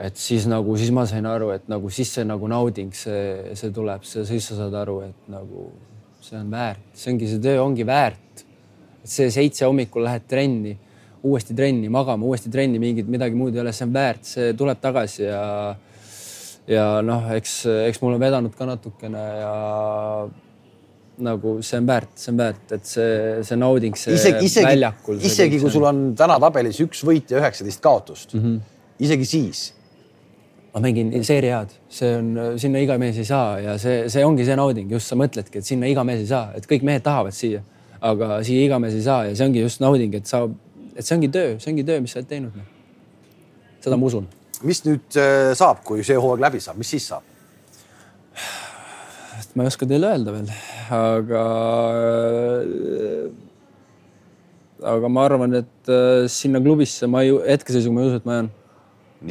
et 0.01 0.17
siis 0.17 0.47
nagu, 0.49 0.73
siis 0.79 0.89
ma 0.95 1.05
sain 1.05 1.25
aru, 1.29 1.51
et 1.53 1.67
nagu 1.69 1.89
siis 1.93 2.09
see 2.15 2.25
nagu 2.25 2.47
nauding, 2.49 2.93
see, 2.95 3.55
see 3.59 3.73
tuleb, 3.75 4.05
siis 4.07 4.47
sa 4.47 4.57
saad 4.63 4.77
aru, 4.81 5.01
et 5.05 5.29
nagu 5.29 5.67
see 6.21 6.39
on 6.39 6.49
väärt, 6.53 6.87
see 6.97 7.11
ongi, 7.13 7.27
see 7.29 7.41
töö 7.43 7.61
ongi 7.63 7.85
väärt. 7.87 8.45
see 9.03 9.31
seitse 9.33 9.65
hommikul 9.65 10.03
lähed 10.05 10.27
trenni, 10.29 10.75
uuesti 11.25 11.55
trenni, 11.57 11.89
magama, 11.89 12.25
uuesti 12.25 12.51
trenni, 12.53 12.77
mingit 12.79 13.07
midagi 13.09 13.37
muud 13.37 13.55
ei 13.55 13.63
ole, 13.63 13.73
see 13.73 13.87
on 13.87 13.93
väärt, 13.95 14.27
see 14.29 14.51
tuleb 14.57 14.77
tagasi 14.81 15.23
ja 15.23 15.41
ja 16.69 16.85
noh, 17.05 17.27
eks, 17.35 17.63
eks 17.87 18.01
mul 18.03 18.15
on 18.15 18.21
vedanud 18.21 18.55
ka 18.57 18.67
natukene 18.69 19.25
ja 19.41 19.51
nagu 21.21 21.57
see 21.65 21.81
on 21.81 21.89
väärt, 21.89 22.13
see 22.17 22.31
on 22.33 22.39
väärt, 22.39 22.63
et 22.77 22.87
see, 22.87 23.11
see 23.45 23.59
nauding, 23.59 23.97
see 23.99 24.15
isegi, 24.17 24.47
isegi, 24.47 24.67
väljakul. 24.67 25.19
isegi 25.27 25.59
kui 25.61 25.73
sul 25.73 25.85
on 25.89 26.01
täna 26.17 26.37
tabelis 26.41 26.79
üks 26.83 27.03
võit 27.07 27.33
ja 27.33 27.41
üheksateist 27.41 27.83
kaotust 27.83 28.33
mm, 28.33 28.41
-hmm. 28.41 28.81
isegi 29.05 29.29
siis. 29.35 29.61
ma 30.73 30.79
mängin 30.79 31.11
seeriaad, 31.27 31.73
see 31.91 32.13
on, 32.15 32.27
sinna 32.55 32.79
iga 32.79 32.95
mees 32.97 33.17
ei 33.19 33.25
saa 33.27 33.59
ja 33.59 33.77
see, 33.77 34.05
see 34.09 34.23
ongi 34.25 34.45
see 34.47 34.55
nauding, 34.55 34.91
just 34.91 35.11
sa 35.11 35.17
mõtledki, 35.19 35.59
et 35.59 35.67
sinna 35.67 35.89
iga 35.91 36.05
mees 36.07 36.21
ei 36.23 36.29
saa, 36.29 36.53
et 36.55 36.67
kõik 36.67 36.85
mehed 36.87 37.03
tahavad 37.03 37.35
siia, 37.35 37.59
aga 37.99 38.37
siia 38.47 38.69
iga 38.69 38.79
mees 38.79 38.95
ei 38.95 39.03
saa 39.03 39.25
ja 39.27 39.35
see 39.35 39.49
ongi 39.49 39.65
just 39.65 39.83
nauding, 39.83 40.15
et 40.15 40.31
sa, 40.31 40.45
et 40.95 41.03
see 41.03 41.17
ongi 41.17 41.27
töö, 41.27 41.57
see 41.59 41.73
ongi 41.73 41.83
töö, 41.83 41.99
mis 41.99 42.15
sa 42.15 42.21
oled 42.21 42.29
teinud. 42.29 42.55
Noh. 42.55 42.69
seda 43.83 43.97
ma 43.97 44.07
usun 44.07 44.29
mis 44.67 44.83
nüüd 44.85 45.19
äh, 45.19 45.51
saab, 45.57 45.83
kui 45.87 46.05
see 46.07 46.17
hooaeg 46.19 46.43
läbi 46.45 46.61
saab, 46.63 46.79
mis 46.81 46.91
siis 46.95 47.07
saab? 47.11 47.27
ma 49.55 49.65
ei 49.65 49.71
oska 49.71 49.87
teile 49.89 50.11
öelda 50.13 50.31
veel, 50.31 50.51
aga. 50.95 51.45
aga 54.93 55.09
ma 55.11 55.25
arvan, 55.27 55.57
et 55.59 55.91
äh, 55.91 56.27
sinna 56.31 56.61
klubisse 56.63 57.09
ma 57.11 57.25
ei, 57.25 57.33
hetkeseisuga 57.49 57.95
ma 57.95 58.03
ei 58.03 58.11
usu, 58.11 58.21
et 58.21 58.29
ma 58.29 58.37
jään 58.37 58.51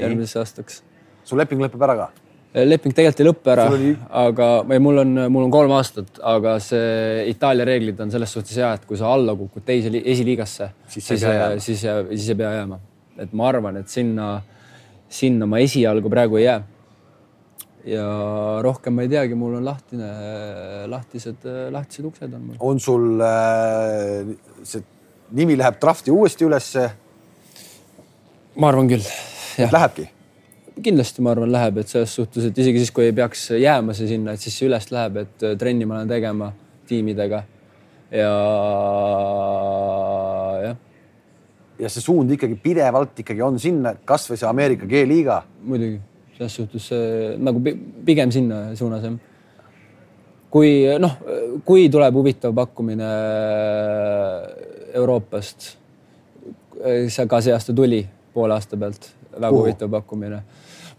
järgmiseks 0.00 0.40
aastaks. 0.42 0.82
su 1.24 1.38
leping 1.38 1.62
lõpeb 1.62 1.86
ära 1.86 1.96
ka? 2.02 2.10
Äh, 2.50 2.66
leping 2.66 2.94
tegelikult 2.96 3.22
ei 3.24 3.30
lõppe 3.30 3.54
ära 3.54 3.66
oli..., 3.72 3.94
aga 4.24 4.50
või 4.68 4.82
mul 4.82 5.04
on, 5.04 5.24
mul 5.32 5.48
on 5.48 5.54
kolm 5.54 5.74
aastat, 5.78 6.20
aga 6.26 6.58
see 6.64 7.26
Itaalia 7.32 7.68
reeglid 7.68 8.00
on 8.04 8.12
selles 8.12 8.36
suhtes 8.36 8.60
hea, 8.60 8.74
et 8.76 8.86
kui 8.88 9.00
sa 9.00 9.14
alla 9.14 9.36
kukud 9.38 9.64
teise 9.66 9.92
esiliigasse, 10.00 10.72
siis, 10.86 11.06
siis, 11.14 11.26
siis, 11.64 11.84
siis 12.12 12.30
ei 12.34 12.40
pea 12.42 12.54
jääma. 12.60 12.80
et 13.20 13.32
ma 13.36 13.48
arvan, 13.48 13.80
et 13.80 13.88
sinna 13.88 14.34
sinna 15.10 15.46
ma 15.46 15.58
esialgu 15.62 16.10
praegu 16.12 16.38
ei 16.40 16.44
jää. 16.44 16.60
ja 17.90 18.06
rohkem 18.62 18.94
ma 18.94 19.02
ei 19.06 19.08
teagi, 19.08 19.34
mul 19.34 19.56
on 19.56 19.64
lahtine, 19.64 20.08
lahtised, 20.92 21.46
lahtised 21.72 22.04
uksed 22.04 22.32
on 22.36 22.42
mul. 22.46 22.56
on 22.60 22.80
sul 22.80 23.20
äh, 23.24 24.34
see 24.62 24.84
nimi 25.32 25.56
läheb 25.58 25.80
drafti 25.80 26.12
uuesti 26.12 26.44
ülesse? 26.44 26.88
ma 28.56 28.68
arvan 28.68 28.88
küll. 28.90 29.06
Lähebki? 29.76 30.10
kindlasti 30.80 31.20
ma 31.24 31.34
arvan, 31.34 31.50
läheb, 31.52 31.80
et 31.82 31.90
selles 31.92 32.12
suhtes, 32.16 32.46
et 32.48 32.58
isegi 32.58 32.80
siis, 32.80 32.92
kui 32.94 33.04
ei 33.04 33.12
peaks 33.16 33.50
jääma 33.60 33.92
see 33.96 34.08
sinna, 34.08 34.32
et 34.32 34.40
siis 34.40 34.54
see 34.56 34.68
üles 34.68 34.86
läheb, 34.92 35.18
et 35.24 35.48
trenni 35.60 35.88
ma 35.88 35.98
lähen 35.98 36.08
tegema 36.08 36.52
tiimidega 36.88 37.42
ja 38.10 38.30
ja 41.80 41.90
see 41.92 42.04
suund 42.04 42.30
ikkagi 42.34 42.58
pidevalt 42.60 43.22
ikkagi 43.22 43.42
on 43.44 43.58
sinna, 43.62 43.94
kasvõi 44.06 44.38
see 44.40 44.48
Ameerika 44.48 44.88
G-liiga. 44.88 45.40
muidugi, 45.64 46.00
selles 46.36 46.56
suhtes 46.60 46.88
nagu 47.40 47.62
pigem 48.06 48.32
sinna 48.34 48.62
suunas 48.78 49.04
jah. 49.06 49.18
kui 50.50 50.72
noh, 50.98 51.18
kui 51.64 51.88
tuleb 51.92 52.16
huvitav 52.20 52.54
pakkumine 52.56 53.10
Euroopast, 55.00 55.70
see 57.08 57.28
ka 57.30 57.40
see 57.40 57.54
aasta 57.54 57.76
tuli 57.76 58.02
poole 58.34 58.56
aasta 58.56 58.76
pealt, 58.76 59.12
väga 59.36 59.48
Kuhu? 59.48 59.62
huvitav 59.64 59.92
pakkumine 59.92 60.42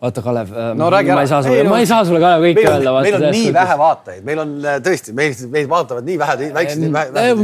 vaata, 0.01 0.21
Kalev 0.25 0.49
äh, 0.49 0.71
no,, 0.77 0.89
ma 0.89 1.21
ei 1.21 1.29
saa 1.29 1.43
sulle, 1.45 1.63
ma 1.69 1.79
ei 1.81 1.87
saa 1.89 2.01
sulle 2.07 2.21
Kalev 2.21 2.45
kõike 2.47 2.65
öelda. 2.65 2.93
meil 3.05 3.17
on 3.19 3.25
nii 3.35 3.53
vähe 3.53 3.77
vaatajaid, 3.81 4.25
meil 4.25 4.41
on 4.43 4.53
äh, 4.65 4.79
tõesti, 4.83 5.13
meil, 5.17 5.35
meid 5.53 5.69
vaatavad 5.69 6.07
nii 6.07 6.17
vähe, 6.21 6.49
väiksed. 6.57 6.85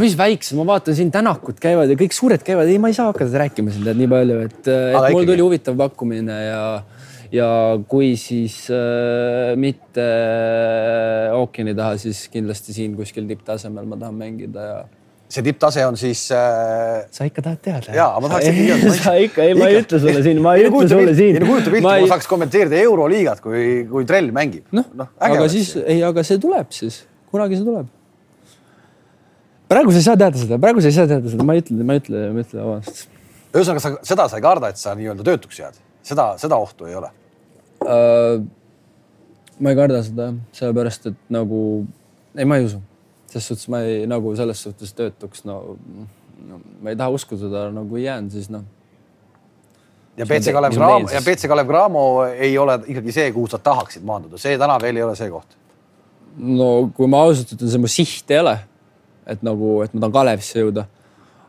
mis 0.01 0.17
väiksed, 0.17 0.57
ma 0.57 0.65
vaatan 0.73 0.97
siin 0.97 1.13
Tänakud 1.13 1.61
käivad 1.61 1.93
ja 1.93 1.97
kõik 1.99 2.17
suured 2.17 2.45
käivad, 2.45 2.69
ei, 2.71 2.81
ma 2.81 2.89
ei 2.89 2.97
saa 2.97 3.11
hakata 3.11 3.43
rääkima 3.45 3.73
siin 3.73 3.85
tead 3.85 4.01
nii 4.01 4.09
palju, 4.13 4.39
et, 4.47 4.59
et 4.65 4.71
Aga 4.73 5.11
mul 5.11 5.21
ikkagi. 5.21 5.31
tuli 5.31 5.45
huvitav 5.45 5.77
pakkumine 5.83 6.39
ja, 6.47 6.63
ja 7.37 7.49
kui 7.93 8.15
siis 8.17 8.63
äh, 8.73 9.53
mitte 9.59 10.07
äh, 10.07 11.37
ookeani 11.37 11.77
taha, 11.77 11.99
siis 12.01 12.25
kindlasti 12.33 12.73
siin 12.73 12.97
kuskil 12.97 13.29
tipptasemel 13.29 13.85
ma 13.85 14.01
tahan 14.01 14.17
mängida 14.17 14.69
ja 14.71 14.79
see 15.27 15.43
tipptase 15.43 15.83
on 15.85 15.97
siis 15.99 16.21
äh.... 16.31 17.03
sa 17.11 17.27
ikka 17.27 17.43
tahad 17.43 17.59
teada? 17.63 17.95
ja, 17.95 18.07
ma 18.21 18.29
tahaks 18.31 18.47
ikkagi 18.47 18.67
teada. 18.67 18.93
sa 19.03 19.15
ikka, 19.19 19.43
ei, 19.43 19.57
ma 19.59 19.67
ei 19.67 19.81
ütle 19.81 19.99
sulle 19.99 20.23
siin, 20.23 20.39
ma 20.43 20.53
ei 20.55 20.69
ütle 20.69 20.87
sulle 20.87 21.15
siin. 21.17 21.35
ei 21.35 21.43
no 21.43 21.49
kujuta 21.49 21.73
pilti, 21.73 21.83
kui 21.83 22.05
ma 22.05 22.11
saaks 22.13 22.29
kommenteerida 22.31 22.79
Euroliigat, 22.85 23.43
kui, 23.43 23.65
kui 23.91 24.07
trell 24.07 24.31
mängib. 24.35 24.63
noh 24.71 24.87
no, 24.87 25.03
no, 25.03 25.09
aga 25.27 25.49
siis, 25.51 25.73
ei, 25.83 25.99
aga 26.07 26.23
see 26.27 26.39
tuleb 26.43 26.71
siis, 26.75 27.01
kunagi 27.33 27.59
see 27.59 27.67
tuleb. 27.67 27.91
praegu 29.67 29.91
sa 29.91 30.01
ei 30.01 30.07
saa 30.07 30.21
teada 30.23 30.43
seda, 30.45 30.61
praegu 30.63 30.83
sa 30.83 30.91
ei 30.91 30.97
saa 31.01 31.11
teada 31.11 31.35
seda, 31.35 31.47
ma 31.47 31.57
ei 31.57 31.65
ütle, 31.65 31.79
ma 31.83 31.97
ei 31.97 32.03
ütle, 32.05 32.25
ma 32.31 32.43
ei 32.43 32.47
ütle, 32.47 32.63
vabandust. 32.63 33.15
ühesõnaga, 33.51 33.83
sa, 33.83 33.95
seda 34.13 34.31
sa 34.31 34.39
ei 34.39 34.47
karda, 34.47 34.71
et 34.71 34.79
sa 34.79 34.95
nii-öelda 34.95 35.27
töötuks 35.27 35.59
jääd, 35.59 35.81
seda, 36.07 36.31
seda 36.39 36.61
ohtu 36.63 36.87
ei 36.87 36.95
ole 36.99 37.11
uh,? 37.83 38.45
ma 39.59 39.73
ei 39.73 39.79
karda 39.79 40.05
seda, 40.05 40.31
sellepärast 40.55 41.11
et 41.11 41.23
nagu, 41.33 41.59
ei, 42.37 42.47
ma 42.47 42.61
ei 42.61 42.71
usu 42.71 42.79
ses 43.31 43.47
suhtes 43.47 43.67
ma 43.71 43.81
ei 43.83 44.07
nagu 44.09 44.33
selles 44.35 44.63
suhtes 44.63 44.93
töötuks, 44.97 45.43
no, 45.47 45.77
no 46.47 46.59
ma 46.81 46.93
ei 46.93 46.99
taha 46.99 47.13
uskuda 47.15 47.47
seda, 47.47 47.85
kui 47.89 48.03
jään, 48.05 48.29
siis 48.31 48.49
noh. 48.53 48.65
ja 50.17 50.25
BC 50.25 50.53
Kalev 50.55 50.75
Cramo 50.77 51.11
ja 51.13 51.21
BC 51.25 51.51
Kalev 51.51 51.69
Cramo 51.69 52.03
ei 52.31 52.57
ole 52.57 52.79
ikkagi 52.87 53.15
see, 53.15 53.31
kuhu 53.35 53.49
sa 53.51 53.59
tahaksid 53.63 54.05
maanduda, 54.07 54.39
see 54.41 54.57
täna 54.59 54.79
veel 54.81 55.01
ei 55.01 55.05
ole 55.07 55.15
see 55.19 55.29
koht. 55.33 55.57
no 56.37 56.89
kui 56.95 57.09
ma 57.11 57.23
ausalt 57.27 57.55
ütlen, 57.57 57.73
see 57.73 57.83
mu 57.83 57.91
siht 57.91 58.31
ei 58.31 58.43
ole, 58.43 58.57
et 59.27 59.43
nagu, 59.45 59.81
et 59.85 59.93
ma 59.93 60.05
tahan 60.05 60.19
Kalevisse 60.21 60.63
jõuda. 60.63 60.87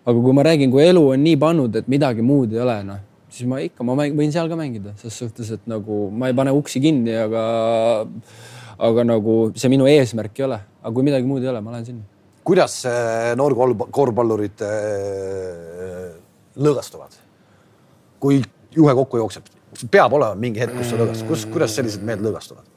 aga 0.05 0.17
kui 0.25 0.35
ma 0.35 0.47
räägin, 0.47 0.73
kui 0.75 0.87
elu 0.87 1.05
on 1.15 1.23
nii 1.25 1.37
pannud, 1.39 1.83
et 1.83 1.89
midagi 1.89 2.25
muud 2.25 2.53
ei 2.57 2.65
ole, 2.65 2.81
noh, 2.91 3.05
siis 3.33 3.49
ma 3.49 3.61
ikka, 3.63 3.85
ma 3.87 3.97
võin 3.99 4.33
seal 4.35 4.49
ka 4.51 4.57
mängida, 4.59 4.95
ses 5.01 5.17
suhtes, 5.23 5.51
et 5.57 5.67
nagu 5.71 6.07
ma 6.15 6.31
ei 6.31 6.37
pane 6.37 6.55
uksi 6.57 6.81
kinni, 6.83 7.15
aga 7.19 7.43
aga 8.79 9.05
nagu 9.07 9.37
see 9.59 9.71
minu 9.73 9.89
eesmärk 9.91 10.39
ei 10.39 10.47
ole, 10.47 10.61
aga 10.81 10.95
kui 10.95 11.07
midagi 11.07 11.29
muud 11.29 11.45
ei 11.45 11.51
ole, 11.53 11.63
ma 11.65 11.75
lähen 11.75 11.89
sinna. 11.91 12.05
kuidas 12.49 12.81
noorkorvpallurid 13.39 14.65
äh, 14.65 16.17
lõõgastuvad? 16.57 17.19
kui 18.19 18.41
juhe 18.75 18.95
kokku 18.99 19.21
jookseb, 19.21 19.47
peab 19.93 20.15
olema 20.17 20.39
mingi 20.39 20.63
hetk, 20.63 20.75
kus 20.79 20.91
sa 20.91 20.99
lõõgastud, 20.99 21.29
kus, 21.31 21.47
kuidas 21.53 21.77
sellised 21.79 22.05
mehed 22.07 22.25
lõõgastuvad? 22.25 22.69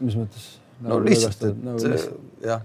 mis 0.00 0.18
mõttes? 0.18 0.46
no 0.80 0.94
nagu 0.94 1.08
lihtsalt, 1.10 1.48
et 1.50 1.64
nagu 1.66 1.90
lihtsalt. 1.92 2.30
jah. 2.46 2.64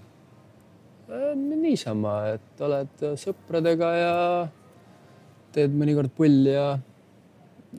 Äh, 1.07 1.34
niisama, 1.36 2.13
et 2.38 2.63
oled 2.63 3.09
sõpradega 3.19 3.91
ja 3.97 4.15
teed 5.55 5.73
mõnikord 5.75 6.13
pulli 6.15 6.53
ja 6.53 6.75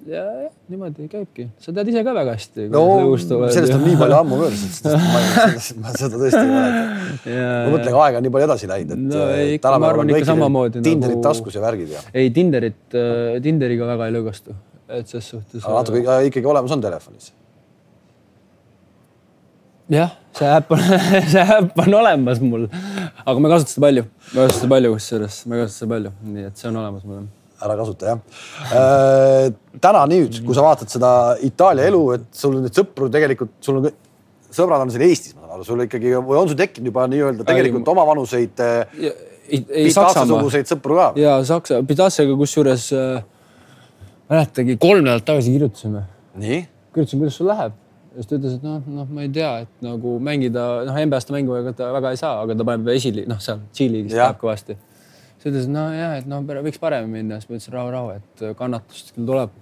ja 0.09 0.22
jah, 0.22 0.53
niimoodi 0.68 1.07
käibki, 1.11 1.47
sa 1.62 1.72
tead 1.74 1.89
ise 1.91 2.03
ka 2.05 2.12
väga 2.16 2.34
hästi. 2.36 2.66
no 2.72 2.82
sellest 3.16 3.74
on 3.74 3.84
nii 3.86 3.97
palju 4.01 4.16
ammu 4.18 4.39
möödas, 4.43 4.64
et 4.84 5.80
ma, 5.80 5.95
seda 5.97 6.20
tõesti 6.20 6.43
ei 6.43 6.51
mäleta. 6.53 6.82
ma 7.24 7.72
mõtlen, 7.72 7.89
et 7.89 7.99
aeg 8.05 8.18
on 8.18 8.26
nii 8.26 8.34
palju 8.34 8.49
edasi 8.49 8.70
läinud, 8.70 8.93
et 8.95 9.03
no, 9.14 9.24
ei, 9.32 9.57
ikka, 9.57 9.74
ma 9.80 9.91
arvan 9.93 10.12
ikka 10.12 10.28
samamoodi. 10.28 10.84
Tinderit 10.84 11.16
nagu... 11.16 11.24
taskus 11.24 11.57
ja 11.57 11.64
värgid 11.64 11.97
ja. 11.97 12.05
ei, 12.12 12.30
Tinderit, 12.36 12.80
äh, 12.93 13.41
Tinderiga 13.45 13.89
väga 13.89 14.11
ei 14.11 14.16
lõõgastu, 14.18 14.57
et 15.01 15.09
ses 15.09 15.32
suhtes. 15.34 15.64
aga 15.64 15.80
natuke 15.80 16.20
ikkagi 16.28 16.53
olemas 16.53 16.76
on 16.76 16.84
telefonis. 16.84 17.32
jah, 19.97 20.12
see 20.36 20.53
äpp 20.53 20.76
on 20.76 20.84
see 21.32 21.49
äpp 21.57 21.82
on 21.86 21.99
olemas 22.03 22.45
mul, 22.45 22.68
aga 23.24 23.39
ma 23.41 23.49
ei 23.49 23.57
kasuta 23.57 23.72
seda 23.72 23.89
palju, 23.89 24.07
ma 24.28 24.36
ei 24.36 24.45
kasuta 24.45 24.61
seda 24.61 24.72
palju 24.76 24.95
kusjuures, 24.99 25.43
ma 25.49 25.57
ei 25.57 25.64
kasuta 25.64 25.80
seda 25.80 25.93
palju, 25.97 26.16
nii 26.36 26.49
et 26.53 26.61
see 26.61 26.68
on 26.68 26.80
olemas 26.84 27.09
mul 27.09 27.26
ära 27.64 27.76
kasuta 27.78 28.12
jah 28.12 28.18
äh,. 28.72 29.48
täna 29.82 30.04
nüüd, 30.11 30.40
kui 30.46 30.56
sa 30.56 30.64
vaatad 30.66 30.90
seda 30.92 31.12
Itaalia 31.46 31.88
elu, 31.90 32.02
et 32.16 32.28
sul 32.34 32.59
on 32.59 32.66
neid 32.66 32.76
sõpru 32.76 33.11
tegelikult, 33.14 33.56
sul 33.64 33.80
on 33.80 33.88
sõbrad 34.54 34.84
on 34.84 34.92
siin 34.92 35.04
Eestis, 35.09 35.34
ma 35.36 35.44
saan 35.44 35.56
aru, 35.59 35.66
sul 35.66 35.84
ikkagi 35.84 36.14
või 36.16 36.38
on 36.40 36.50
sul 36.50 36.59
tekkinud 36.59 36.90
juba 36.90 37.09
nii-öelda 37.11 37.48
tegelikult 37.48 37.90
omavanuseid 37.94 38.62
Pitasa-suguseid 39.48 40.68
sõpru 40.68 40.98
ka? 40.98 41.11
ja 41.20 41.38
Saksa, 41.48 41.80
Pitasaga 41.88 42.36
kusjuures 42.36 42.88
äh, 42.96 43.20
mäletagi 44.28 44.78
kolm 44.80 45.04
nädalat 45.04 45.24
tagasi 45.28 45.54
kirjutasime. 45.54 46.06
kirjutasin, 46.38 47.22
kuidas 47.22 47.38
sul 47.38 47.48
läheb 47.52 47.76
ja 48.18 48.24
siis 48.24 48.28
ta 48.28 48.36
ütles, 48.38 48.59
et 48.59 48.64
noh, 48.66 48.82
noh, 48.90 49.09
ma 49.14 49.24
ei 49.24 49.30
tea, 49.32 49.50
et 49.62 49.84
nagu 49.84 50.16
mängida, 50.24 50.64
noh, 50.88 50.96
NBA-s 51.06 51.28
ta 51.28 51.34
mängu 51.36 51.54
väga, 51.54 51.74
väga 51.94 52.12
ei 52.14 52.20
saa, 52.20 52.40
aga 52.42 52.56
ta 52.59 52.66
paneb 52.66 52.90
esili-, 52.90 53.26
noh, 53.30 53.38
seal 53.42 53.61
Tšiiliga 53.70 54.16
läheb 54.16 54.40
kõvasti 54.40 54.78
siis 55.39 55.53
ütles, 55.53 55.68
et 55.68 55.72
nojah, 55.72 56.18
et 56.18 56.28
noh, 56.30 56.43
võiks 56.66 56.80
paremini 56.82 57.20
minna, 57.22 57.39
siis 57.39 57.51
ma 57.51 57.57
ütlesin 57.59 57.76
rahu, 57.76 57.95
rahu, 57.95 58.12
et 58.18 58.45
äh, 58.45 58.55
kannatust 58.59 59.14
küll 59.14 59.28
tuleb. 59.28 59.57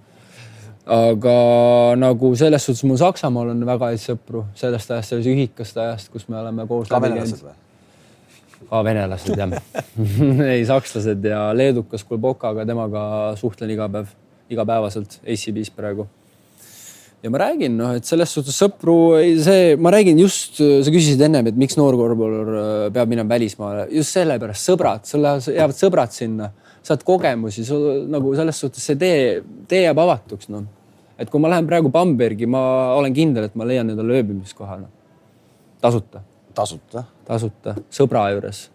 aga 0.97 1.37
nagu 1.99 2.33
selles 2.39 2.63
suhtes 2.63 2.83
mul 2.87 2.99
Saksamaal 2.99 3.51
on 3.51 3.63
väga 3.67 3.91
häid 3.91 4.03
sõpru 4.03 4.45
sellest 4.55 4.91
ajast, 4.95 5.13
sellest 5.13 5.31
ühikast 5.33 5.79
ajast, 5.83 6.11
kus 6.13 6.27
me 6.31 6.39
oleme 6.39 6.67
koos. 6.67 6.87
ka 6.89 7.01
venelased 7.03 7.43
või? 7.43 7.55
ka 8.69 8.83
venelased 8.87 9.37
jah 9.37 9.57
ei, 10.51 10.63
sakslased 10.67 11.27
ja 11.27 11.49
leedukas 11.55 12.03
Kulbokaga, 12.07 12.65
temaga 12.65 13.01
suhtlen 13.39 13.75
iga 13.75 13.89
päev, 13.91 14.15
igapäevaselt 14.49 15.19
ACB-s 15.27 15.75
praegu 15.75 16.07
ja 17.23 17.31
ma 17.33 17.39
räägin, 17.41 17.75
noh, 17.79 17.95
et 17.97 18.05
selles 18.07 18.31
suhtes 18.33 18.57
sõpru, 18.61 18.95
see, 19.41 19.73
ma 19.81 19.91
räägin 19.93 20.19
just, 20.21 20.59
sa 20.59 20.93
küsisid 20.93 21.21
ennem, 21.25 21.49
et 21.49 21.57
miks 21.57 21.77
noorkorvpallur 21.79 22.53
äh, 22.53 22.69
peab 22.93 23.11
minema 23.11 23.33
välismaale, 23.33 23.87
just 23.95 24.13
sellepärast 24.15 24.69
sõbrad, 24.69 25.05
sul 25.09 25.25
jäävad 25.25 25.77
sõbrad 25.77 26.13
sinna, 26.13 26.51
saad 26.85 27.03
kogemusi, 27.07 27.65
sul 27.67 28.05
nagu 28.11 28.33
selles 28.37 28.61
suhtes 28.61 28.85
see 28.85 28.99
tee, 29.01 29.21
tee 29.69 29.83
jääb 29.87 30.01
avatuks, 30.03 30.51
noh. 30.53 30.67
et 31.17 31.31
kui 31.33 31.41
ma 31.41 31.51
lähen 31.51 31.69
praegu 31.69 31.89
Bambergi, 31.93 32.49
ma 32.49 32.61
olen 32.99 33.15
kindel, 33.17 33.49
et 33.49 33.57
ma 33.57 33.65
leian 33.67 33.89
endale 33.89 34.21
ööbimiskoha, 34.21 34.77
noh. 34.83 34.93
tasuta. 35.81 36.21
tasuta? 36.57 37.07
tasuta, 37.27 37.73
sõbra 37.91 38.27
juures. 38.35 38.67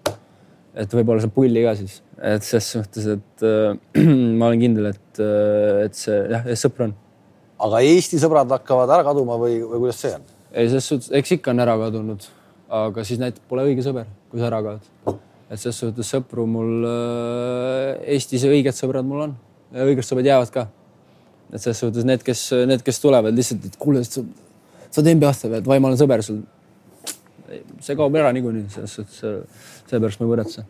et 0.75 0.99
võib-olla 0.99 1.23
saab 1.23 1.33
pulli 1.37 1.63
ka 1.63 1.77
siis, 1.79 2.01
et 2.19 2.43
ses 2.45 2.75
suhtes, 2.75 3.07
et 3.15 3.47
äh, 3.47 4.03
ma 4.41 4.51
olen 4.51 4.67
kindel, 4.67 4.91
et, 4.91 5.23
äh, 5.23 5.87
et 5.87 5.97
see 5.97 6.19
jah, 6.35 6.51
sõpr 6.59 6.89
on 6.89 6.99
aga 7.63 7.83
Eesti 7.87 8.21
sõbrad 8.23 8.51
hakkavad 8.57 8.91
ära 8.91 9.07
kaduma 9.07 9.39
või, 9.41 9.61
või 9.63 9.85
kuidas 9.85 10.01
see 10.03 10.15
on? 10.17 10.25
ei, 10.53 10.69
selles 10.69 10.89
suhtes, 10.89 11.11
eks 11.17 11.37
ikka 11.39 11.53
on 11.55 11.63
ära 11.65 11.77
kadunud, 11.81 12.27
aga 12.83 13.05
siis 13.09 13.21
näitab, 13.23 13.45
pole 13.49 13.65
õige 13.71 13.85
sõber, 13.85 14.09
kui 14.31 14.43
sa 14.43 14.51
ära 14.51 14.61
kaod. 14.65 14.91
et 15.49 15.61
selles 15.61 15.79
suhtes 15.85 16.13
sõpru 16.15 16.47
mul 16.49 16.87
äh, 16.89 18.15
Eestis 18.17 18.45
õiged 18.49 18.77
sõbrad 18.77 19.09
mul 19.09 19.27
on 19.29 19.37
õiged 19.73 20.07
sõbrad 20.07 20.29
jäävad 20.29 20.53
ka. 20.53 20.67
et 21.53 21.61
selles 21.61 21.81
suhtes 21.85 22.09
need, 22.09 22.25
kes, 22.27 22.49
need, 22.69 22.85
kes 22.85 23.01
tulevad 23.01 23.37
lihtsalt, 23.37 23.65
et 23.69 23.79
kuule, 23.81 24.05
sa, 24.05 24.25
oled 24.93 25.15
NBA-sse 25.17 25.53
et 25.57 25.69
vai, 25.69 25.81
ma 25.81 25.93
olen 25.93 26.01
sõber 26.01 26.25
sul. 26.25 26.43
see 27.81 27.97
kaob 27.97 28.17
ära 28.17 28.33
niikuinii, 28.33 28.69
selles 28.73 29.01
suhtes 29.01 29.21
sellepärast 29.89 30.21
ma 30.21 30.29
ei 30.29 30.35
muretse 30.35 30.65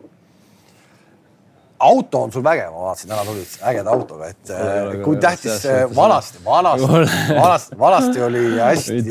auto 1.83 2.23
on 2.25 2.33
sul 2.33 2.43
vägev, 2.45 2.71
ma 2.73 2.87
vaatasin, 2.87 3.11
täna 3.11 3.25
tulid 3.27 3.53
ägeda 3.71 3.93
autoga, 3.93 4.31
et 4.33 4.53
äh, 4.53 4.95
kui 5.03 5.19
tähtis 5.21 5.67
vanasti, 5.95 6.41
vanasti, 6.45 6.89
vanasti, 7.35 7.79
vanasti 7.79 8.25
oli 8.29 8.43
hästi, 8.57 9.03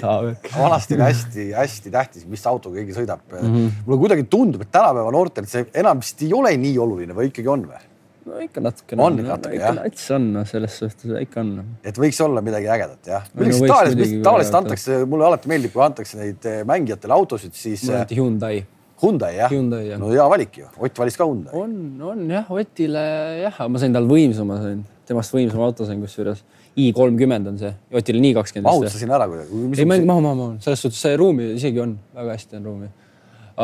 vanasti 0.56 0.98
oli 0.98 1.06
hästi-hästi 1.06 1.94
tähtis, 1.94 2.26
mis 2.30 2.44
autoga 2.50 2.80
keegi 2.80 2.98
sõidab 2.98 3.24
mm. 3.30 3.46
-hmm. 3.46 3.80
mulle 3.86 4.02
kuidagi 4.06 4.26
tundub, 4.32 4.66
et 4.66 4.72
tänapäeva 4.74 5.14
noortel 5.14 5.48
see 5.50 5.66
enam 5.74 6.02
vist 6.02 6.22
ei 6.22 6.34
ole 6.36 6.56
nii 6.56 6.76
oluline 6.78 7.16
või 7.16 7.30
ikkagi 7.32 7.50
on 7.52 7.66
või? 7.70 7.88
no 8.26 8.42
ikka 8.42 8.62
natukene 8.62 9.02
on. 9.02 9.16
natuke 9.26 9.56
jah? 9.58 9.74
nats 9.76 10.10
on, 10.14 10.28
noh, 10.36 10.46
selles 10.48 10.76
suhtes 10.78 11.14
ikka 11.22 11.42
on. 11.42 11.56
et 11.84 11.98
võiks 11.98 12.20
olla 12.24 12.42
midagi 12.44 12.70
ägedat 12.70 13.10
jah. 13.14 13.26
milleks 13.34 13.62
Itaalias, 13.62 14.14
tavaliselt 14.24 14.60
antakse, 14.62 15.00
mulle 15.08 15.26
alati 15.30 15.50
meeldib, 15.50 15.74
kui 15.74 15.84
antakse 15.84 16.20
neid 16.20 16.46
eh, 16.48 16.62
mängijatele 16.68 17.16
autosid, 17.16 17.56
siis. 17.58 17.84
anti 17.90 18.18
Hyundai 18.18 18.62
Hyundai 19.02 19.34
jah? 19.36 19.50
jah. 19.50 19.98
no 19.98 20.10
hea 20.12 20.24
valik 20.30 20.56
ju, 20.60 20.68
Ott 20.78 20.98
valis 20.98 21.16
ka 21.18 21.26
Hyundai. 21.26 21.52
on, 21.58 21.74
on 22.06 22.24
jah, 22.30 22.50
Otile 22.54 23.04
jah, 23.42 23.60
ma 23.68 23.82
sain 23.82 23.94
tal 23.94 24.06
võimsama, 24.08 24.58
sain 24.62 24.84
temast 25.08 25.34
võimsama 25.34 25.66
auto 25.66 25.86
sain 25.88 26.00
kusjuures. 26.02 26.44
i 26.76 26.92
kolmkümmend 26.96 27.50
on 27.50 27.58
see, 27.60 27.72
Otile 27.92 28.22
nii 28.22 28.36
kakskümmend. 28.38 28.70
mahutasin 28.70 29.10
ära 29.10 29.26
kuidagi. 29.28 29.82
ei, 29.82 29.88
mahu, 29.90 30.06
mahu, 30.06 30.36
mahu, 30.38 30.48
selles 30.64 30.84
suhtes 30.86 31.02
see 31.02 31.18
ruumi 31.18 31.52
isegi 31.56 31.82
on, 31.82 31.98
väga 32.14 32.38
hästi 32.38 32.60
on 32.60 32.70
ruumi. 32.70 32.88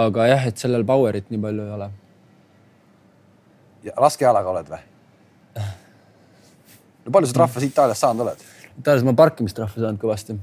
aga 0.03 0.29
jah, 0.33 0.47
et 0.51 0.67
sellel 0.67 0.85
power'it 0.89 1.31
nii 1.31 1.43
palju 1.47 1.65
ei 1.65 1.75
ole. 1.79 1.91
laskealaga 3.97 4.55
oled 4.57 4.75
või? 4.75 4.85
no 7.07 7.15
palju 7.15 7.31
sa 7.31 7.41
trahve 7.41 7.67
Itaaliast 7.71 8.07
saanud 8.07 8.27
oled? 8.27 8.47
Itaalias 8.79 9.07
ma 9.07 9.15
parkimistrahve 9.19 9.81
saanud 9.81 10.03
kõvasti 10.03 10.39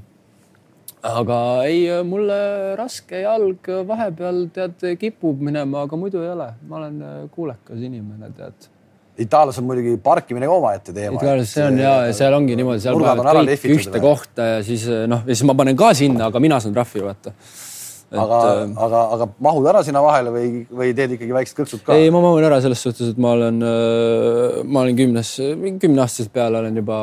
aga 1.04 1.40
ei, 1.66 1.84
mulle 2.06 2.38
raske 2.78 3.20
jalg 3.22 3.68
vahepeal 3.88 4.46
tead 4.54 4.86
kipub 5.00 5.42
minema, 5.44 5.84
aga 5.86 5.98
muidu 6.00 6.22
ei 6.24 6.32
ole, 6.32 6.48
ma 6.68 6.80
olen 6.80 6.96
äh, 7.02 7.20
kuulekas 7.34 7.82
inimene, 7.82 8.32
tead. 8.36 8.72
Itaalias 9.16 9.56
on 9.62 9.64
muidugi 9.64 9.94
parkimine 10.04 10.48
ka 10.48 10.56
omaette 10.58 10.92
teema. 10.96 11.16
Itaalias 11.16 11.52
see 11.56 11.64
on 11.64 11.78
ja, 11.80 11.92
seal 12.16 12.36
ongi 12.36 12.56
niimoodi, 12.58 12.82
seal 12.84 12.98
panevad 13.00 13.48
kõik 13.48 13.78
ühte 13.78 14.02
kohta 14.02 14.50
ja 14.50 14.58
siis 14.66 14.84
äh, 14.92 15.06
noh, 15.10 15.24
ja 15.24 15.36
siis 15.36 15.46
ma 15.48 15.56
panen 15.58 15.78
ka 15.78 15.92
sinna, 15.96 16.28
aga 16.30 16.42
mina 16.42 16.60
saan 16.60 16.76
trahvi, 16.76 17.04
vaata. 17.06 17.32
Aga 18.14 18.36
äh,, 18.62 18.68
aga, 18.86 19.00
aga 19.16 19.26
mahud 19.42 19.66
ära 19.66 19.80
sinna 19.82 19.98
vahele 20.04 20.30
või, 20.30 20.50
või 20.70 20.92
teed 20.94 21.16
ikkagi 21.16 21.34
väiksed 21.34 21.56
kõksud 21.58 21.82
ka? 21.86 21.96
ei, 21.98 22.12
ma 22.14 22.20
mahun 22.22 22.44
ära 22.46 22.60
selles 22.62 22.82
suhtes, 22.84 23.10
et 23.10 23.18
ma 23.22 23.32
olen, 23.34 23.58
ma 24.62 24.84
olen 24.84 24.98
kümnes, 25.00 25.32
kümneaastaselt 25.82 26.30
peale 26.34 26.60
olen 26.60 26.78
juba 26.78 26.98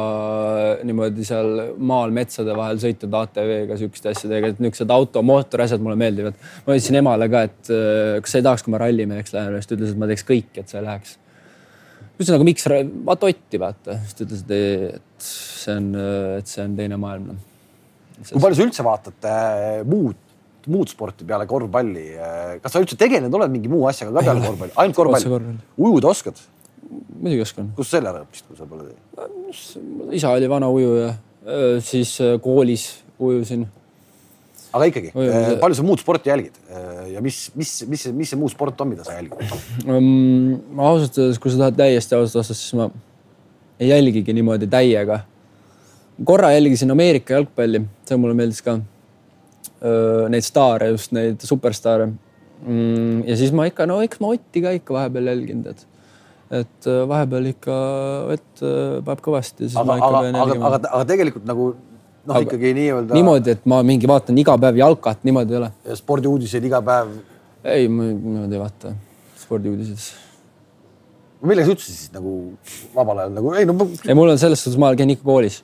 niimoodi 0.87 1.27
seal 1.27 1.51
maal 1.91 2.15
metsade 2.15 2.55
vahel 2.55 2.79
sõitnud 2.79 3.19
ATV-ga 3.19 3.79
siukeste 3.81 4.13
asjadega, 4.13 4.53
et 4.53 4.63
niisugused 4.63 4.95
auto, 4.95 5.25
mootorasjad 5.27 5.83
mulle 5.83 5.99
meeldivad. 5.99 6.39
ma 6.63 6.77
ütlesin 6.77 7.01
emale 7.01 7.27
ka, 7.33 7.43
et 7.51 7.73
kas 8.23 8.37
sa 8.37 8.39
ei 8.39 8.47
tahaks, 8.47 8.63
kui 8.63 8.75
ma 8.75 8.83
rallimeheks 8.85 9.35
lähen, 9.35 9.59
siis 9.59 9.71
ta 9.71 9.77
ütles, 9.77 9.91
et 9.91 10.03
ma 10.05 10.11
teeks 10.13 10.27
kõik, 10.31 10.51
et 10.55 10.71
sa 10.71 10.79
ei 10.79 10.87
läheks. 10.87 11.17
ütlesin, 12.15 12.37
aga 12.39 12.47
miks, 12.47 12.71
vaata 13.11 13.33
Otti, 13.33 13.59
vaata. 13.59 13.99
siis 14.05 14.21
ta 14.21 14.29
ütles, 14.29 14.47
et 14.47 15.31
see 15.33 15.79
on, 15.81 15.95
et 16.39 16.47
see 16.47 16.63
on 16.63 16.79
teine 16.79 16.99
maailm. 17.01 17.33
kui 18.29 18.39
palju 18.39 18.55
sa 18.55 18.69
üldse 18.71 18.87
vaatad 18.87 19.33
muud 19.89 20.22
muud 20.71 20.91
sporti 20.91 21.27
peale 21.27 21.47
korvpalli. 21.49 22.07
kas 22.63 22.75
sa 22.75 22.81
üldse 22.83 22.97
tegelenud 22.99 23.35
oled 23.39 23.53
mingi 23.53 23.71
muu 23.71 23.87
asjaga 23.91 24.19
ka 24.19 24.25
peale 24.29 24.43
korvpalli, 24.47 24.75
ainult 24.83 24.99
korvpalli? 24.99 25.55
ujuda 25.77 26.11
oskad? 26.13 26.41
muidugi 27.19 27.45
oskan. 27.45 27.69
kust 27.77 27.95
selle 27.95 28.11
ära 28.11 28.23
õppisid, 28.23 28.49
kui 28.49 28.59
sa 28.59 28.67
pole 28.69 28.89
teinud? 28.89 30.11
isa 30.19 30.33
oli 30.33 30.49
vana 30.51 30.69
ujuja, 30.73 31.13
siis 31.85 32.15
koolis 32.43 32.85
ujusin. 33.21 33.65
aga 34.73 34.89
ikkagi, 34.89 35.13
palju 35.61 35.79
sa 35.79 35.85
muud 35.85 36.01
sporti 36.01 36.31
jälgid 36.31 36.57
ja 37.13 37.21
mis, 37.23 37.45
mis, 37.59 37.75
mis, 37.89 38.07
mis 38.21 38.33
see 38.33 38.39
muu 38.39 38.51
sport 38.51 38.81
on, 38.83 38.93
mida 38.93 39.05
sa 39.07 39.17
jälgid 39.19 39.57
um,? 39.85 40.55
ma 40.73 40.93
ausalt 40.93 41.19
öeldes, 41.21 41.41
kui 41.41 41.53
sa 41.53 41.65
tahad 41.65 41.77
täiesti 41.79 42.17
ausalt 42.17 42.41
vastata, 42.41 42.59
siis 42.59 42.79
ma 42.79 42.89
ei 43.81 43.91
jälgigi 43.91 44.33
niimoodi 44.35 44.69
täiega. 44.69 45.23
korra 46.25 46.53
jälgisin 46.55 46.91
Ameerika 46.93 47.37
jalgpalli, 47.39 47.85
see 48.07 48.19
mulle 48.21 48.37
meeldis 48.37 48.63
ka 48.65 48.79
neid 49.83 50.45
staare, 50.45 50.91
just 50.93 51.11
neid 51.15 51.41
superstaare 51.43 52.07
mm,. 52.07 53.23
ja 53.27 53.39
siis 53.39 53.51
ma 53.55 53.67
ikka, 53.67 53.87
no 53.89 53.99
eks 54.05 54.21
ma 54.23 54.33
Otti 54.35 54.63
ka 54.63 54.71
ikka 54.77 54.95
vahepeal 54.95 55.31
jälginud, 55.33 55.71
et, 55.73 55.87
et 56.61 56.91
vahepeal 57.09 57.49
ikka 57.51 57.79
vett 58.29 58.63
paneb 59.07 59.25
kõvasti. 59.25 59.71
aga, 59.75 59.97
aga, 59.97 60.23
aga, 60.29 60.59
aga, 60.59 60.79
aga 60.87 61.03
tegelikult 61.09 61.47
nagu 61.49 61.73
noh, 61.75 62.41
ikkagi 62.47 62.73
nii-öelda. 62.79 63.17
niimoodi, 63.17 63.57
et 63.57 63.67
ma 63.69 63.81
mingi 63.85 64.09
vaatan 64.09 64.39
iga 64.39 64.55
päev 64.65 64.79
jalkat, 64.79 65.23
niimoodi 65.27 65.55
ei 65.55 65.61
ole. 65.61 65.71
spordiuudiseid 65.99 66.71
iga 66.71 66.81
päev? 66.85 67.15
ei, 67.63 67.87
ma 67.91 68.07
niimoodi 68.11 68.59
ei 68.59 68.63
vaata 68.63 68.95
spordiuudiseid 69.43 70.23
millega 71.43 71.67
sa 71.67 71.75
üldse 71.75 71.91
siis 71.91 72.11
nagu 72.13 72.33
vabal 72.95 73.23
ajal 73.23 73.37
nagu 73.37 73.53
ei 73.59 73.67
no. 73.67 73.87
ei, 74.07 74.15
mul 74.15 74.31
on 74.31 74.39
selles 74.39 74.63
suhtes, 74.63 74.79
ma 74.79 74.93
käin 74.95 75.11
ikka 75.13 75.25
koolis 75.27 75.61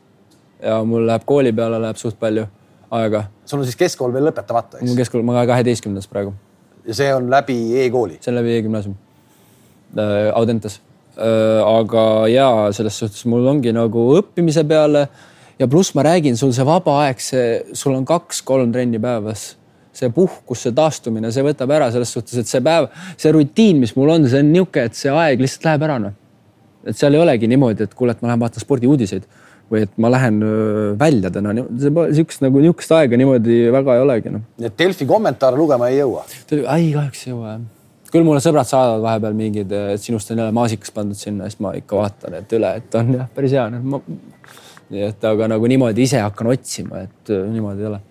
ja 0.64 0.82
mul 0.84 1.06
läheb 1.08 1.24
kooli 1.28 1.54
peale 1.56 1.80
läheb 1.82 2.00
suht 2.02 2.20
palju 2.20 2.48
aega. 2.92 3.24
sul 3.46 3.62
on 3.62 3.68
siis 3.68 3.80
keskkool 3.80 4.14
veel 4.14 4.30
lõpetamata, 4.30 4.80
eks? 4.80 4.88
mul 4.90 5.00
keskkool, 5.00 5.26
ma 5.28 5.46
kaheteistkümnes 5.50 6.10
praegu. 6.12 6.34
ja 6.88 6.98
see 7.02 7.10
on 7.16 7.30
läbi 7.32 7.58
e-kooli? 7.86 8.20
see 8.22 8.34
on 8.34 8.40
läbi 8.42 8.58
e-gümnaasium 8.58 8.96
äh,, 9.98 10.30
Audentes 10.34 10.80
äh,. 11.18 11.62
aga 11.66 12.06
ja 12.32 12.50
selles 12.76 13.00
suhtes 13.00 13.26
mul 13.30 13.48
ongi 13.48 13.74
nagu 13.76 14.10
õppimise 14.20 14.66
peale 14.68 15.08
ja 15.60 15.68
pluss 15.68 15.96
ma 15.96 16.06
räägin, 16.08 16.38
sul 16.40 16.54
see 16.56 16.66
vaba 16.66 17.02
aeg, 17.06 17.22
see, 17.24 17.48
sul 17.74 17.98
on 17.98 18.08
kaks-kolm 18.08 18.74
trenni 18.76 19.02
päevas 19.02 19.54
see 20.00 20.10
puhkus, 20.14 20.64
see 20.64 20.74
taastumine, 20.76 21.32
see 21.34 21.44
võtab 21.44 21.74
ära 21.76 21.90
selles 21.94 22.12
suhtes, 22.14 22.38
et 22.40 22.48
see 22.48 22.62
päev, 22.64 22.88
see 23.20 23.34
rutiin, 23.36 23.80
mis 23.82 23.96
mul 23.98 24.14
on, 24.14 24.28
see 24.30 24.42
on 24.44 24.52
niisugune, 24.54 24.86
et 24.88 24.98
see 24.98 25.12
aeg 25.12 25.42
lihtsalt 25.44 25.68
läheb 25.68 25.86
ära 25.90 25.98
noh. 26.06 26.16
et 26.88 26.96
seal 26.96 27.18
ei 27.18 27.20
olegi 27.20 27.50
niimoodi, 27.52 27.90
et 27.90 27.96
kuule, 27.98 28.16
et 28.16 28.22
ma 28.24 28.32
lähen 28.32 28.44
vaatan 28.46 28.64
spordiuudiseid 28.64 29.26
või 29.70 29.84
et 29.86 29.98
ma 30.02 30.12
lähen 30.12 30.40
välja 31.00 31.32
täna, 31.34 31.54
sihukest 31.80 32.44
nagu 32.46 32.62
nihukest 32.64 32.94
aega 32.96 33.20
niimoodi 33.20 33.60
väga 33.74 33.98
ei 33.98 34.06
olegi 34.06 34.34
noh. 34.34 34.46
nii 34.60 34.70
et 34.70 34.78
Delfi 34.80 35.08
kommentaare 35.10 35.60
lugema 35.60 35.90
ei 35.92 36.00
jõua? 36.00 36.26
ei, 36.50 36.90
kahjuks 36.96 37.26
ei 37.26 37.34
jõua 37.34 37.54
jah. 37.54 37.68
küll 38.14 38.26
mulle 38.28 38.42
sõbrad 38.44 38.70
saadavad 38.70 39.06
vahepeal 39.06 39.38
mingid, 39.38 39.76
et 39.94 40.04
sinust 40.04 40.34
on 40.34 40.42
jälle 40.44 40.56
maasikas 40.56 40.94
pandud 40.96 41.20
sinna, 41.20 41.50
siis 41.50 41.62
ma 41.64 41.76
ikka 41.78 42.00
vaatan, 42.00 42.40
et 42.42 42.58
üle, 42.58 42.74
et 42.82 43.00
on 43.00 43.14
jah, 43.20 43.30
päris 43.36 43.56
hea 43.58 43.68
no,. 43.76 44.02
nii 44.90 45.06
et 45.12 45.30
aga 45.30 45.52
nagu 45.54 45.70
niimoodi 45.70 46.08
ise 46.10 46.24
hakkan 46.26 46.50
otsima, 46.56 47.06
et 47.06 47.36
niimoodi 47.54 47.86
ei 47.86 47.92
ole. 47.94 48.02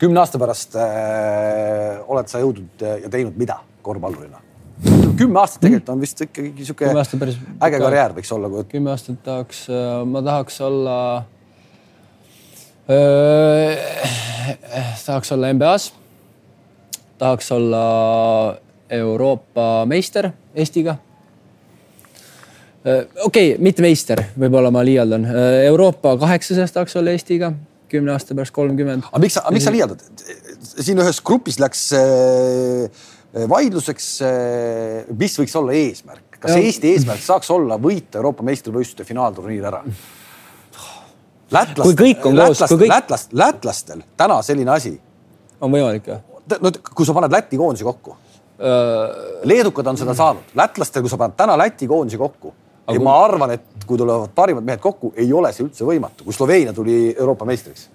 kümne 0.00 0.20
aasta 0.20 0.40
pärast 0.42 0.76
äh, 0.76 1.98
oled 2.06 2.28
sa 2.28 2.44
jõudnud 2.44 2.86
ja 3.06 3.08
teinud 3.08 3.40
mida 3.40 3.60
korvpallurina? 3.82 4.49
Kümme 5.20 5.40
aastat 5.42 5.64
tegelikult 5.64 5.92
on 5.94 6.00
vist 6.02 6.22
ikkagi 6.24 6.64
sihuke 6.64 6.88
äge 6.90 7.80
karjäär 7.82 8.14
võiks 8.16 8.32
olla. 8.34 8.64
kümme 8.68 8.92
aastat 8.94 9.20
tahaks, 9.26 9.66
äh, 9.72 10.00
ma 10.08 10.22
tahaks 10.24 10.60
olla 10.64 10.96
äh,, 12.88 14.54
tahaks 15.04 15.32
olla 15.36 15.52
NBA-s. 15.52 15.92
tahaks 17.18 17.52
olla 17.52 17.84
Euroopa 18.90 19.86
meister 19.86 20.30
Eestiga 20.54 20.96
äh,. 22.84 23.04
okei 23.24 23.52
okay,, 23.52 23.62
mitte 23.62 23.82
meister, 23.84 24.24
võib-olla 24.38 24.72
ma 24.72 24.84
liialdan. 24.84 25.26
Äh, 25.28 25.66
Euroopa 25.70 26.16
kaheksasajast 26.16 26.74
tahaks 26.78 26.96
olla 26.96 27.16
Eestiga 27.16 27.52
kümne 27.90 28.12
aasta 28.14 28.34
pärast 28.34 28.54
kolmkümmend. 28.54 29.02
aga 29.10 29.22
miks 29.22 29.36
sa, 29.36 29.44
miks 29.52 29.68
sa 29.68 29.74
liialdad? 29.74 30.04
siin 30.80 31.00
ühes 31.02 31.20
grupis 31.26 31.58
läks 31.60 31.90
Äh, 31.96 32.88
vaidluseks, 33.34 34.08
äh, 34.26 35.10
mis 35.18 35.36
võiks 35.38 35.54
olla 35.58 35.74
eesmärk, 35.78 36.38
kas 36.40 36.56
ja. 36.56 36.62
Eesti 36.64 36.94
eesmärk 36.94 37.22
saaks 37.22 37.50
olla 37.54 37.78
võita 37.78 38.18
Euroopa 38.18 38.46
meistrivõistluste 38.46 39.06
finaalturniir 39.06 39.68
ära? 39.70 39.84
lätlastel, 41.50 42.34
lätlastel, 42.34 42.88
lätlast, 42.88 43.32
lätlastel 43.32 44.02
täna 44.16 44.42
selline 44.42 44.70
asi. 44.70 44.92
on 45.60 45.72
võimalik 45.72 46.06
või? 46.06 46.18
no 46.62 46.72
kui 46.94 47.06
sa 47.06 47.14
paned 47.14 47.32
Läti 47.32 47.58
koondise 47.58 47.86
kokku 47.86 48.14
uh.... 48.14 48.18
leedukad 49.46 49.86
on 49.86 49.98
seda 49.98 50.14
saanud, 50.14 50.50
lätlastel, 50.54 51.02
kui 51.02 51.10
sa 51.10 51.18
paned 51.20 51.38
täna 51.38 51.58
Läti 51.58 51.88
koondise 51.90 52.18
kokku 52.18 52.54
ja 52.86 52.96
kui... 52.96 53.04
ma 53.04 53.16
arvan, 53.24 53.54
et 53.54 53.86
kui 53.86 53.98
tulevad 53.98 54.34
parimad 54.34 54.66
mehed 54.66 54.82
kokku, 54.82 55.12
ei 55.16 55.32
ole 55.32 55.52
see 55.54 55.66
üldse 55.66 55.86
võimatu, 55.86 56.26
kui 56.26 56.34
Sloveenia 56.34 56.74
tuli 56.74 57.14
Euroopa 57.16 57.46
meistriks. 57.46 57.88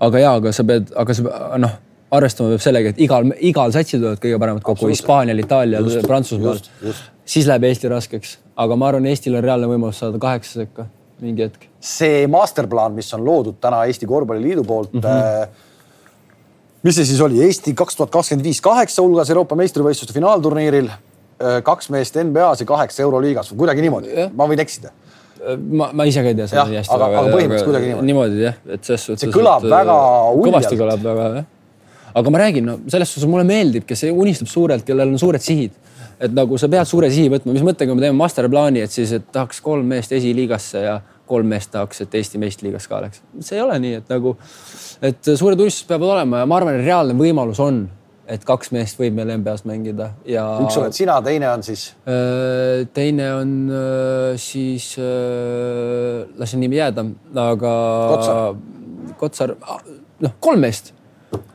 aga 0.00 0.20
ja, 0.20 0.36
aga 0.40 0.52
sa 0.52 0.64
pead, 0.64 0.92
aga 0.96 1.16
sa 1.16 1.36
noh 1.60 1.76
arvestama 2.14 2.54
peab 2.54 2.62
sellega, 2.62 2.92
et 2.94 3.00
igal, 3.02 3.30
igal 3.44 3.72
satsil 3.74 4.00
tulevad 4.00 4.20
kõige 4.22 4.38
paremad 4.42 4.64
kokku, 4.66 4.90
Hispaanial, 4.92 5.40
Itaalial, 5.42 5.88
Prantsusmaal. 6.06 6.60
siis 7.26 7.48
läheb 7.48 7.66
Eesti 7.70 7.90
raskeks, 7.90 8.36
aga 8.62 8.76
ma 8.78 8.92
arvan, 8.92 9.08
Eestil 9.10 9.34
on 9.34 9.44
reaalne 9.44 9.70
võimalus 9.70 10.02
saada 10.02 10.20
kaheksa 10.22 10.62
sekka 10.62 10.86
mingi 11.20 11.46
hetk. 11.46 11.66
see 11.80 12.26
masterplaan, 12.30 12.94
mis 12.94 13.08
on 13.16 13.24
loodud 13.24 13.56
täna 13.60 13.84
Eesti 13.88 14.06
Korvpalliliidu 14.06 14.64
poolt 14.64 14.92
mm. 14.92 15.00
-hmm. 15.00 15.48
mis 16.82 16.94
see 17.00 17.08
siis 17.08 17.20
oli, 17.20 17.42
Eesti 17.44 17.74
kaks 17.74 17.96
tuhat 17.96 18.10
kakskümmend 18.10 18.44
viis 18.44 18.60
kaheksa 18.60 19.02
hulgas 19.02 19.30
Euroopa 19.30 19.56
meistrivõistluste 19.56 20.14
finaalturniiril, 20.14 20.90
äh, 20.90 21.58
kaks 21.62 21.90
meest 21.90 22.20
NBA-s 22.22 22.62
ja 22.62 22.66
kaheksa 22.66 23.02
Euroliigas, 23.02 23.50
kuidagi 23.56 23.82
niimoodi, 23.82 24.30
ma 24.36 24.46
võin 24.46 24.62
eksida 24.62 24.92
äh, 24.92 25.58
ma, 25.58 25.90
ma 25.92 26.04
ise 26.04 26.22
ka 26.22 26.30
ei 26.30 26.38
tea 26.38 26.46
seda 26.52 26.68
nii 26.70 26.82
hästi. 26.82 26.94
aga, 26.94 27.10
aga 27.10 27.34
põhimõtteliselt 27.34 27.72
kuidagi 27.72 27.90
niimoodi. 27.90 28.06
niimoodi 28.12 28.46
jah, 28.46 28.62
et 28.68 28.84
selles 28.84 29.10
suhtes. 29.10 29.26
see 29.26 29.34
kõlab 29.40 29.66
väga 29.66 30.00
uljalt. 30.30 30.52
kõvasti 30.52 30.82
kõlab 30.84 31.06
väga 31.10 31.28
jah 31.40 31.52
aga 32.16 32.32
ma 32.32 32.40
räägin, 32.40 32.64
no 32.64 32.78
selles 32.88 33.12
suhtes 33.12 33.28
mulle 33.30 33.44
meeldib, 33.48 33.84
kes 33.88 34.06
unistab 34.08 34.48
suurelt, 34.50 34.86
kellel 34.86 35.12
on 35.12 35.20
suured 35.20 35.42
sihid. 35.42 35.76
et 36.16 36.32
nagu 36.32 36.56
sa 36.56 36.68
pead 36.72 36.88
suure 36.88 37.10
sihi 37.12 37.28
võtma, 37.28 37.52
mis 37.52 37.64
mõttega 37.66 37.92
me 37.92 38.00
teeme 38.00 38.16
masterplaani, 38.16 38.80
et 38.86 38.92
siis, 38.92 39.10
et 39.12 39.26
tahaks 39.32 39.58
kolm 39.60 39.84
meest 39.92 40.14
esiliigasse 40.16 40.80
ja 40.80 40.94
kolm 41.28 41.50
meest 41.52 41.68
tahaks, 41.74 42.00
et 42.00 42.14
Eesti 42.16 42.40
meistriliigas 42.40 42.86
ka 42.88 43.02
oleks. 43.02 43.20
see 43.44 43.58
ei 43.58 43.64
ole 43.64 43.76
nii, 43.82 43.98
et 44.00 44.08
nagu, 44.14 44.32
et 45.04 45.28
suured 45.28 45.60
unistused 45.60 45.90
peavad 45.90 46.14
olema 46.14 46.40
ja 46.40 46.48
ma 46.48 46.56
arvan, 46.56 46.78
et 46.78 46.88
reaalne 46.88 47.18
võimalus 47.20 47.60
on, 47.60 47.84
et 48.32 48.48
kaks 48.48 48.72
meest 48.72 48.96
võib 48.98 49.18
meil 49.18 49.34
NBA-s 49.36 49.66
mängida 49.68 50.08
ja. 50.24 50.46
üks 50.64 50.80
oled 50.80 50.96
sina, 50.96 51.20
teine 51.26 51.52
on 51.52 51.66
siis? 51.66 51.90
Äh, 52.08 52.88
teine 52.96 53.28
on 53.36 53.54
äh, 53.68 54.32
siis, 54.40 54.94
äh, 54.96 56.24
lasen 56.40 56.64
nimi 56.64 56.80
jääda, 56.80 57.04
aga. 57.44 57.76
Kotsar. 58.14 58.62
Kotsar, 59.20 59.52
noh, 60.24 60.40
kolm 60.40 60.64
meest 60.64 60.95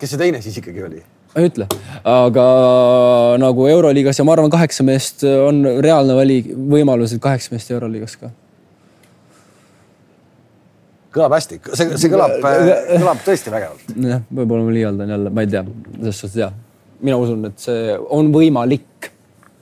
kes 0.01 0.15
see 0.15 0.21
teine 0.21 0.41
siis 0.41 0.57
ikkagi 0.61 0.83
oli? 0.87 1.01
ma 1.31 1.41
ei 1.41 1.47
ütle, 1.47 1.67
aga 2.11 2.45
nagu 3.39 3.67
Euroliigas 3.71 4.19
ja 4.19 4.25
ma 4.27 4.35
arvan, 4.35 4.51
kaheksa 4.51 4.83
meest 4.87 5.23
on 5.23 5.63
reaalne 5.83 6.15
vali, 6.17 6.41
võimalus, 6.73 7.13
et 7.15 7.23
kaheksa 7.23 7.53
meest 7.53 7.71
Euroliigas 7.71 8.17
ka. 8.19 8.31
kõlab 11.15 11.37
hästi, 11.37 11.61
see, 11.69 11.95
see 12.01 12.11
kõlab, 12.11 12.35
kõlab 12.41 13.23
tõesti 13.27 13.53
vägevalt. 13.53 13.95
jah, 14.09 14.25
võib-olla 14.27 14.67
ma 14.67 14.75
liialdan 14.75 15.15
jälle, 15.15 15.31
ma 15.31 15.45
ei 15.45 15.53
tea, 15.53 15.63
selles 15.95 16.21
suhtes 16.25 16.41
jah. 16.43 16.59
mina 16.99 17.21
usun, 17.21 17.47
et 17.51 17.63
see 17.63 17.95
on 18.17 18.33
võimalik. 18.33 19.11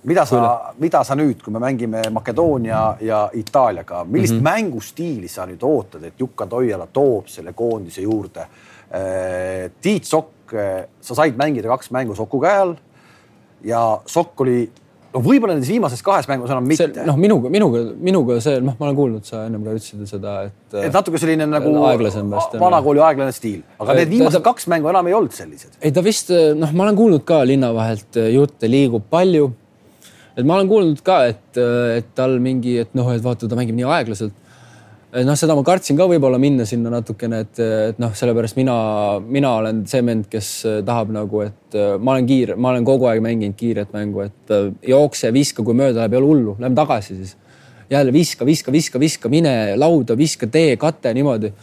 mida 0.09 0.25
sa, 0.25 0.41
mida 0.79 1.03
sa 1.05 1.19
nüüd, 1.19 1.43
kui 1.43 1.53
me 1.53 1.61
mängime 1.61 2.07
Makedoonia 2.15 2.81
ja 3.05 3.21
Itaaliaga, 3.33 4.05
millist 4.07 4.33
mm 4.33 4.39
-hmm. 4.39 4.49
mängustiili 4.49 5.27
sa 5.27 5.45
nüüd 5.45 5.61
ootad, 5.61 6.03
et 6.03 6.19
Jukka 6.19 6.47
Toiala 6.47 6.87
toob 6.87 7.27
selle 7.27 7.53
koondise 7.53 8.01
juurde 8.01 8.47
Äh, 8.47 8.68
Tiit 8.89 10.09
Sokk, 10.09 10.53
äh, 10.55 10.85
sa 11.01 11.17
said 11.21 11.37
mängida 11.37 11.69
kaks 11.69 11.91
mängu 11.93 12.15
Soku 12.17 12.41
käe 12.41 12.61
all 12.63 12.75
ja 13.65 13.81
Sokk 14.09 14.41
oli 14.45 14.63
no 15.09 15.21
võib-olla 15.25 15.55
nendes 15.55 15.69
viimases 15.71 16.01
kahes 16.05 16.27
mängus 16.29 16.51
enam 16.53 16.67
mitte. 16.69 16.89
noh, 17.07 17.17
minuga, 17.19 17.51
minuga, 17.53 17.81
minuga 18.09 18.37
see, 18.43 18.59
noh, 18.63 18.75
ma 18.79 18.87
olen 18.87 18.97
kuulnud, 18.97 19.25
sa 19.25 19.45
ennem 19.47 19.63
ka 19.65 19.73
ütlesid 19.77 20.03
seda, 20.09 20.35
et. 20.49 20.75
et 20.83 20.93
natuke 20.93 21.21
selline 21.21 21.47
nagu 21.49 21.71
vanakooli 22.61 23.03
aeglane 23.05 23.33
stiil, 23.35 23.63
aga 23.81 23.97
need 24.01 24.13
viimased 24.13 24.39
ta, 24.39 24.43
kaks 24.51 24.69
mängu 24.71 24.91
enam 24.91 25.09
ei 25.09 25.17
olnud 25.17 25.33
sellised. 25.35 25.79
ei, 25.81 25.93
ta 25.95 26.03
vist, 26.05 26.29
noh, 26.57 26.75
ma 26.75 26.85
olen 26.87 26.99
kuulnud 26.99 27.25
ka 27.29 27.41
linna 27.47 27.71
vahelt 27.75 28.21
jutte, 28.35 28.69
liigub 28.69 29.07
palju. 29.09 29.49
et 30.35 30.45
ma 30.45 30.59
olen 30.59 30.69
kuulnud 30.69 31.01
ka, 31.05 31.23
et, 31.33 31.63
et 31.97 32.13
tal 32.17 32.37
mingi, 32.43 32.77
et 32.85 32.93
noh, 32.97 33.09
et 33.13 33.25
vaata, 33.25 33.49
ta 33.49 33.57
mängib 33.59 33.79
nii 33.79 33.89
aeglaselt 33.89 34.37
noh, 35.09 35.37
seda 35.39 35.55
ma 35.57 35.63
kartsin 35.65 35.97
ka 35.97 36.05
võib-olla 36.09 36.37
minna 36.41 36.65
sinna 36.69 36.91
natukene, 36.93 37.41
et, 37.45 37.61
et 37.89 38.01
noh, 38.01 38.13
sellepärast 38.15 38.57
mina, 38.59 38.75
mina 39.25 39.55
olen 39.61 39.81
see 39.89 40.03
vend, 40.05 40.27
kes 40.29 40.51
äh, 40.69 40.79
tahab 40.85 41.13
nagu, 41.15 41.41
et 41.47 41.77
äh, 41.77 41.95
ma 41.97 42.15
olen 42.15 42.29
kiire, 42.29 42.57
ma 42.59 42.73
olen 42.73 42.85
kogu 42.87 43.09
aeg 43.09 43.23
mänginud 43.25 43.57
kiiret 43.57 43.93
mängu, 43.95 44.27
et 44.27 44.55
jookse, 44.85 45.33
viska, 45.33 45.65
kui 45.65 45.77
mööda 45.77 46.03
läheb, 46.03 46.15
ei 46.15 46.21
ole 46.21 46.31
hullu, 46.33 46.55
lähme 46.61 46.77
tagasi 46.77 47.17
siis. 47.17 47.35
jälle 47.89 48.13
viska, 48.13 48.45
viska, 48.45 48.71
viska, 48.71 48.99
viska, 49.01 49.29
mine 49.29 49.75
lauda, 49.75 50.17
viska, 50.17 50.47
tee, 50.47 50.77
kate 50.77 51.13
niimoodi. 51.13 51.53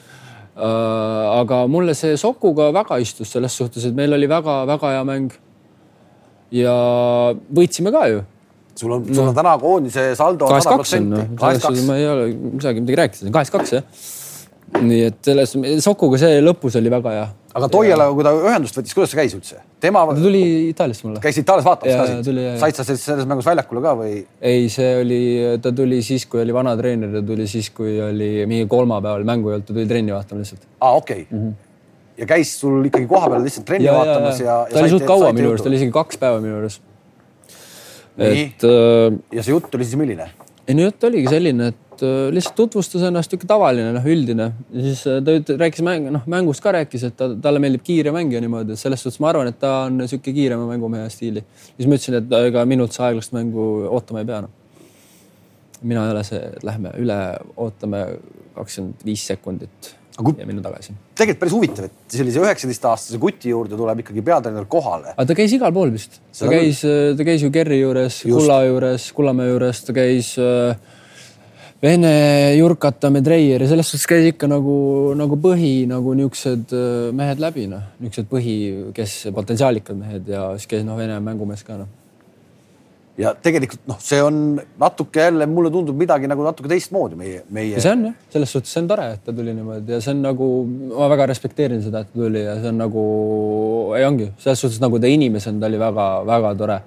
aga 0.57 1.66
mulle 1.68 1.94
see 1.94 2.16
Sokuga 2.16 2.70
väga 2.72 2.97
istus 2.99 3.30
selles 3.30 3.53
suhtes, 3.57 3.84
et 3.84 3.94
meil 3.94 4.12
oli 4.12 4.26
väga-väga 4.28 4.90
hea 4.94 5.05
mäng. 5.05 5.30
ja 6.51 6.72
võitsime 7.55 7.92
ka 7.92 8.09
ju 8.09 8.24
sul 8.78 8.92
on, 8.92 9.08
sul 9.08 9.30
on 9.30 9.34
täna 9.36 9.56
koondise 9.60 10.10
saldo 10.18 10.50
sada 10.52 10.76
protsenti. 10.76 11.24
ma 11.86 11.96
ei 11.96 12.06
ole 12.10 12.28
midagi, 12.34 12.84
midagi 12.84 13.00
rääkida, 13.00 13.32
kaheksakümmend 13.32 13.56
kaks 13.56 13.74
jah. 13.76 13.88
nii 14.82 15.02
et 15.06 15.18
selles, 15.22 15.52
Sokuga 15.84 16.18
see 16.20 16.40
lõpus 16.42 16.76
oli 16.80 16.90
väga 16.92 17.12
hea. 17.14 17.26
aga 17.56 17.68
Toialaga, 17.72 18.14
kui 18.18 18.26
ta 18.26 18.32
ühendust 18.36 18.76
võttis, 18.76 18.96
kuidas 18.96 19.12
see 19.12 19.20
käis 19.20 19.36
üldse? 19.38 19.60
tema. 19.80 20.02
ta 20.10 20.16
tuli 20.20 20.42
Itaaliast 20.70 21.06
mulle. 21.06 21.22
käis 21.24 21.38
Itaalias 21.40 21.68
vaatamas 21.68 22.00
ka 22.00 22.24
sind? 22.24 22.40
said 22.62 22.80
sa 22.80 22.86
selles 22.88 23.28
mängus 23.30 23.48
väljakule 23.48 23.84
ka 23.84 23.94
või? 24.00 24.16
ei, 24.40 24.66
see 24.72 24.90
oli, 25.02 25.20
ta 25.62 25.72
tuli 25.76 26.02
siis, 26.06 26.26
kui 26.30 26.42
oli 26.42 26.56
vana 26.56 26.74
treener, 26.80 27.14
ta 27.20 27.22
tuli 27.26 27.46
siis, 27.50 27.70
kui 27.76 28.00
oli 28.02 28.32
mingi 28.50 28.68
kolmapäeval 28.70 29.24
mängu 29.28 29.52
ei 29.52 29.60
olnud, 29.60 29.70
ta 29.70 29.76
tuli 29.76 29.86
trenni 29.88 30.16
vaatama 30.16 30.42
lihtsalt. 30.42 30.66
aa, 30.80 30.98
okei 30.98 31.22
okay. 31.28 31.30
mm. 31.30 31.46
-hmm 31.46 31.62
ja 32.16 32.24
käis 32.24 32.48
sul 32.56 32.84
ikkagi 32.88 33.04
kohapeal 33.06 33.42
lihtsalt 33.44 33.66
trenni 33.68 33.84
ja, 33.84 33.92
vaatamas 33.92 34.38
ja, 34.40 34.46
ja, 34.46 34.54
ja. 34.70 34.72
ta 34.72 34.80
oli 34.80 34.92
suht 34.94 35.04
kaua 35.04 35.34
minu 35.36 35.50
arust, 35.50 35.66
ta 35.66 35.68
oli 35.68 35.76
isegi 35.76 35.92
kaks 35.92 36.16
päeva 36.16 36.38
minu 36.40 36.54
arust 36.62 36.80
et. 38.18 38.64
Äh, 38.64 39.16
ja 39.36 39.44
see 39.44 39.54
jutt 39.54 39.74
oli 39.76 39.86
siis 39.86 39.98
milline? 40.00 40.28
ei 40.66 40.74
no 40.74 40.86
jutt 40.88 41.04
oligi 41.06 41.30
selline, 41.30 41.68
et 41.70 42.02
äh, 42.02 42.28
lihtsalt 42.34 42.56
tutvustas 42.58 43.04
ennast 43.06 43.30
niisugune 43.30 43.50
tavaline, 43.52 43.90
noh, 43.94 44.06
üldine. 44.10 44.48
ja 44.74 44.84
siis 44.88 45.02
äh, 45.10 45.20
ta 45.24 45.34
üt-, 45.38 45.52
rääkis 45.62 45.84
mäng, 45.86 46.08
noh, 46.14 46.24
mängust 46.30 46.64
ka 46.64 46.72
rääkis, 46.74 47.06
et 47.06 47.16
ta, 47.18 47.28
talle 47.42 47.62
meeldib 47.62 47.84
kiire 47.86 48.14
mäng 48.14 48.34
ja 48.34 48.42
niimoodi, 48.42 48.74
et 48.74 48.82
selles 48.82 49.04
suhtes 49.04 49.20
ma 49.22 49.30
arvan, 49.30 49.52
et 49.52 49.60
ta 49.62 49.84
on 49.86 50.00
niisugune 50.02 50.34
kiirema 50.40 50.66
mängumehe 50.72 51.10
stiili. 51.12 51.44
siis 51.68 51.86
ma 51.86 51.98
ütlesin, 51.98 52.18
et 52.18 52.34
ega 52.48 52.64
minult 52.68 52.96
see 52.96 53.06
aeglast 53.06 53.36
mängu 53.36 53.68
ootama 53.92 54.24
ei 54.24 54.30
pea, 54.32 54.40
noh. 54.46 54.82
mina 55.82 56.08
ei 56.08 56.16
ole 56.16 56.24
see, 56.26 56.42
et 56.56 56.66
lähme 56.66 56.96
üle, 56.98 57.20
ootame 57.62 58.02
kakskümmend 58.56 59.06
viis 59.06 59.26
sekundit 59.30 59.94
kui... 60.16 60.36
ja 60.38 60.46
minna 60.48 60.64
tagasi. 60.64 60.94
tegelikult 61.16 61.42
päris 61.42 61.54
huvitav, 61.56 61.88
et 61.88 62.16
sellise 62.18 62.42
üheksateistaastase 62.42 63.20
kuti 63.22 63.52
juurde 63.52 63.78
tuleb 63.78 64.02
ikkagi 64.04 64.24
peatreener 64.26 64.68
kohale. 64.70 65.14
aga 65.14 65.26
ta 65.28 65.38
käis 65.38 65.54
igal 65.56 65.74
pool 65.76 65.92
vist. 65.94 66.20
ta 66.38 66.50
käis, 66.50 66.82
ta 66.82 67.26
käis 67.26 67.44
ju 67.44 67.52
Kerri 67.54 67.80
juures, 67.82 68.22
Kulla 68.26 68.60
juures, 68.66 69.10
Kullamäe 69.16 69.50
juures, 69.52 69.82
ta 69.86 69.96
käis 69.96 70.32
äh, 70.40 70.94
Vene 71.82 72.14
Jurkata, 72.56 73.10
Medreier 73.12 73.62
ja 73.62 73.68
selles 73.68 73.90
suhtes 73.92 74.08
käis 74.08 74.30
ikka 74.32 74.48
nagu, 74.48 74.78
nagu 75.18 75.36
põhi 75.40 75.74
nagu 75.90 76.16
niisugused 76.16 76.72
äh, 76.72 77.12
mehed 77.16 77.42
läbi, 77.42 77.68
noh, 77.70 77.84
niisugused 78.00 78.32
põhi, 78.32 78.56
kes 78.96 79.20
potentsiaalikad 79.36 80.00
mehed 80.00 80.34
ja 80.36 80.48
siis 80.56 80.72
käis 80.72 80.88
noh, 80.88 80.98
Vene 80.98 81.20
mängumees 81.24 81.66
ka 81.66 81.80
noh 81.82 81.92
ja 83.18 83.32
tegelikult 83.42 83.86
noh, 83.88 83.98
see 84.02 84.20
on 84.22 84.40
natuke 84.80 85.24
jälle 85.24 85.46
mulle 85.48 85.70
tundub 85.72 85.96
midagi 85.98 86.28
nagu 86.28 86.44
natuke 86.44 86.68
teistmoodi 86.70 87.18
meie, 87.18 87.42
meie. 87.50 87.80
see 87.80 87.92
on 87.92 88.08
jah, 88.10 88.16
selles 88.32 88.52
suhtes 88.52 88.72
see 88.72 88.82
on 88.84 88.90
tore, 88.90 89.06
et 89.16 89.22
ta 89.24 89.34
tuli 89.36 89.54
niimoodi 89.56 89.96
ja 89.96 90.00
see 90.04 90.12
on 90.12 90.24
nagu, 90.26 90.48
ma 90.92 91.10
väga 91.12 91.28
respekteerin 91.32 91.84
seda, 91.84 92.04
et 92.04 92.12
ta 92.12 92.24
tuli 92.24 92.44
ja 92.44 92.58
see 92.60 92.72
on 92.72 92.82
nagu, 92.84 93.04
ei 93.96 94.04
ongi 94.08 94.30
selles 94.42 94.64
suhtes 94.64 94.82
nagu 94.84 95.00
ta 95.00 95.10
inimesena, 95.10 95.60
ta 95.62 95.70
oli 95.70 95.80
väga-väga 95.80 96.56
tore. 96.62 96.80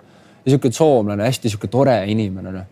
ja 0.43 0.51
sihuke 0.51 0.71
soomlane, 0.71 1.25
hästi 1.25 1.55
sihuke 1.55 1.71
tore 1.71 2.01
inimene 2.11 2.53
noh 2.55 2.67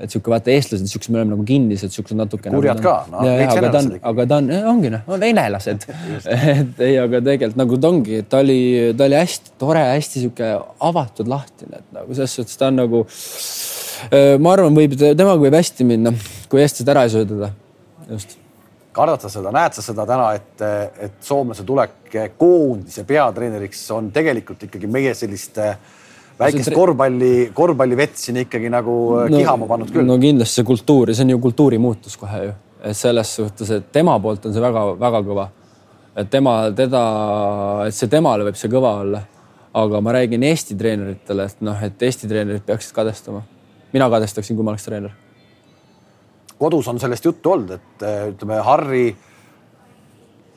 et 0.00 0.12
sihuke 0.12 0.32
vaata, 0.32 0.52
eestlased, 0.54 0.88
siuksed, 0.90 1.12
me 1.12 1.20
oleme 1.20 1.34
nagu 1.34 1.44
kinnised, 1.46 1.92
siuksed 1.94 2.18
natuke. 2.18 2.52
kurjad 2.52 2.80
nagu, 2.80 2.88
ka 2.88 3.06
no,. 3.12 3.34
aga 3.44 3.70
ta 3.74 3.82
on, 3.82 3.90
aga 4.12 4.26
ta 4.32 4.40
on, 4.40 4.50
ongi 4.72 4.92
noh, 4.94 5.06
venelased 5.20 5.86
et 6.54 6.82
ei, 6.86 6.96
aga 7.02 7.20
tegelikult 7.20 7.60
nagu 7.60 7.80
ta 7.80 7.92
ongi, 7.92 8.20
ta 8.30 8.42
oli, 8.44 8.60
ta 8.96 9.08
oli 9.08 9.20
hästi 9.20 9.56
tore, 9.60 9.86
hästi 9.92 10.24
sihuke 10.24 10.50
avatud, 10.90 11.30
lahtine, 11.30 11.82
et 11.82 11.96
nagu 12.00 12.16
selles 12.16 12.36
suhtes 12.40 12.60
ta 12.60 12.70
on 12.72 12.80
nagu. 12.82 13.06
ma 14.40 14.54
arvan, 14.56 14.76
võib, 14.76 14.96
temaga 14.98 15.40
võib 15.42 15.58
hästi 15.60 15.88
minna, 15.88 16.14
kui 16.50 16.62
eestlased 16.64 16.92
ära 16.94 17.04
ei 17.04 17.12
söö 17.12 17.28
teda, 17.28 17.52
just 18.10 18.38
kardad 18.92 19.22
sa 19.22 19.30
seda, 19.30 19.52
näed 19.54 19.76
sa 19.76 19.84
seda 19.84 20.04
täna, 20.08 20.32
et, 20.34 20.62
et 21.06 21.18
soomlase 21.24 21.64
tulek 21.66 22.16
koondise 22.38 23.04
peatreeneriks 23.06 23.84
on 23.94 24.10
tegelikult 24.14 24.66
ikkagi 24.66 24.90
meie 24.90 25.12
sellist 25.14 25.60
äh, 25.62 25.76
väikest 26.40 26.72
korvpalli, 26.74 27.32
korvpallivett 27.54 28.16
siin 28.18 28.40
ikkagi 28.44 28.70
nagu 28.72 28.96
äh, 29.20 29.30
no, 29.30 29.40
kihama 29.40 29.68
pannud 29.70 29.92
küll. 29.92 30.06
no 30.08 30.16
kindlasti 30.20 30.60
see 30.60 30.68
kultuur 30.68 31.12
ja 31.12 31.16
see 31.16 31.26
on 31.28 31.34
ju 31.34 31.40
kultuuri 31.46 31.80
muutus 31.82 32.16
kohe 32.20 32.42
ju, 32.46 32.52
et 32.90 32.96
selles 32.96 33.34
suhtes, 33.40 33.72
et 33.76 33.90
tema 33.92 34.16
poolt 34.22 34.48
on 34.48 34.56
see 34.56 34.64
väga-väga 34.64 35.22
kõva. 35.26 35.48
et 36.16 36.30
tema, 36.32 36.56
teda, 36.76 37.02
et 37.86 37.96
see 37.96 38.10
temale 38.12 38.48
võib 38.48 38.60
see 38.60 38.72
kõva 38.72 38.96
olla. 39.04 39.24
aga 39.80 40.00
ma 40.02 40.12
räägin 40.16 40.42
Eesti 40.42 40.74
treeneritele, 40.74 41.44
et 41.46 41.60
noh, 41.62 41.82
et 41.86 42.02
Eesti 42.02 42.28
treenerid 42.28 42.64
peaksid 42.66 42.94
kadestama. 42.96 43.42
mina 43.92 44.10
kadestaksin, 44.10 44.56
kui 44.56 44.64
ma 44.64 44.74
oleks 44.74 44.88
treener. 44.88 45.12
kodus 46.58 46.88
on 46.88 47.00
sellest 47.00 47.24
juttu 47.24 47.52
olnud, 47.52 47.76
et 47.76 48.06
äh, 48.06 48.28
ütleme, 48.32 48.62
Harri 48.64 49.08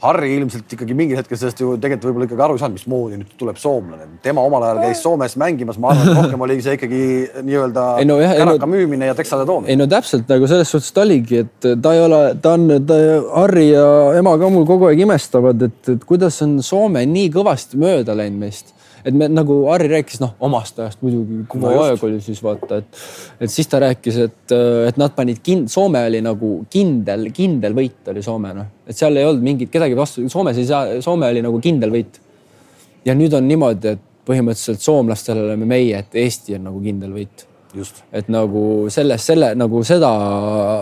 Harri 0.03 0.33
ilmselt 0.35 0.73
ikkagi 0.75 0.95
mingil 0.97 1.19
hetkel 1.19 1.39
sellest 1.39 1.61
ju 1.63 1.77
tegelikult 1.79 2.09
võib-olla 2.09 2.27
ikkagi 2.27 2.43
aru 2.43 2.57
ei 2.57 2.61
saanud, 2.61 2.75
mismoodi 2.79 3.19
nüüd 3.21 3.35
tuleb 3.39 3.59
soomlane. 3.61 4.07
tema 4.25 4.43
omal 4.43 4.65
ajal 4.67 4.81
käis 4.83 5.03
Soomes 5.05 5.37
mängimas, 5.39 5.79
ma 5.79 5.93
arvan, 5.93 6.09
et 6.11 6.19
rohkem 6.19 6.43
oli 6.43 6.59
see 6.65 6.75
ikkagi 6.77 7.01
nii-öelda 7.39 7.85
no, 8.09 8.19
käraka 8.19 8.67
no, 8.67 8.71
müümine 8.73 9.07
ja 9.07 9.15
teksade 9.15 9.47
toomine. 9.47 9.71
ei 9.71 9.79
no 9.79 9.87
täpselt 9.91 10.27
nagu 10.31 10.49
selles 10.51 10.75
suhtes 10.75 10.91
ta 10.91 11.05
oligi, 11.07 11.43
et 11.45 11.69
ta 11.81 11.95
ei 11.95 12.03
ole, 12.03 12.21
ta 12.43 12.57
on, 12.57 12.67
ta 12.87 12.99
Harri 13.31 13.69
ja 13.69 13.87
ema 14.19 14.35
ka 14.41 14.51
mul 14.51 14.67
kogu 14.67 14.91
aeg 14.91 15.05
imestavad, 15.05 15.67
et, 15.69 15.81
et 15.95 16.07
kuidas 16.09 16.41
on 16.43 16.59
Soome 16.65 17.05
nii 17.07 17.31
kõvasti 17.33 17.79
mööda 17.79 18.17
läinud 18.19 18.43
meist 18.43 18.75
et 19.05 19.15
me 19.15 19.27
nagu 19.31 19.57
Harri 19.67 19.89
rääkis 19.91 20.21
noh 20.23 20.33
omast 20.43 20.79
ajast 20.79 21.01
muidugi, 21.03 21.41
kui 21.49 21.61
no 21.61 21.71
aeg 21.83 22.03
oli 22.07 22.19
siis 22.23 22.39
vaata, 22.43 22.79
et, 22.81 23.01
et 23.43 23.51
siis 23.51 23.69
ta 23.69 23.81
rääkis, 23.83 24.19
et, 24.27 24.55
et 24.89 24.99
nad 25.01 25.13
panid 25.15 25.41
kind-, 25.45 25.71
Soome 25.71 26.03
oli 26.07 26.21
nagu 26.23 26.53
kindel, 26.71 27.29
kindel 27.35 27.75
võit 27.77 28.11
oli 28.13 28.23
Soome 28.25 28.53
noh, 28.55 28.69
et 28.87 28.97
seal 28.97 29.17
ei 29.19 29.27
olnud 29.27 29.43
mingit 29.43 29.71
kedagi 29.73 29.97
vastu, 29.97 30.25
Soomes 30.31 30.59
ei 30.59 30.67
saa, 30.69 30.99
Soome 31.03 31.29
oli 31.33 31.43
nagu 31.43 31.59
kindel 31.63 31.93
võit. 31.93 32.19
ja 33.05 33.15
nüüd 33.17 33.33
on 33.35 33.47
niimoodi, 33.47 33.97
et 33.97 34.11
põhimõtteliselt 34.27 34.83
soomlastel 34.83 35.41
oleme 35.41 35.67
meie, 35.67 35.99
et 35.99 36.15
Eesti 36.15 36.55
on 36.55 36.69
nagu 36.69 36.79
kindel 36.83 37.11
võit 37.11 37.43
just. 37.75 38.03
et 38.15 38.29
nagu 38.31 38.61
selles, 38.93 39.25
selle 39.25 39.51
nagu 39.59 39.81
seda, 39.87 40.11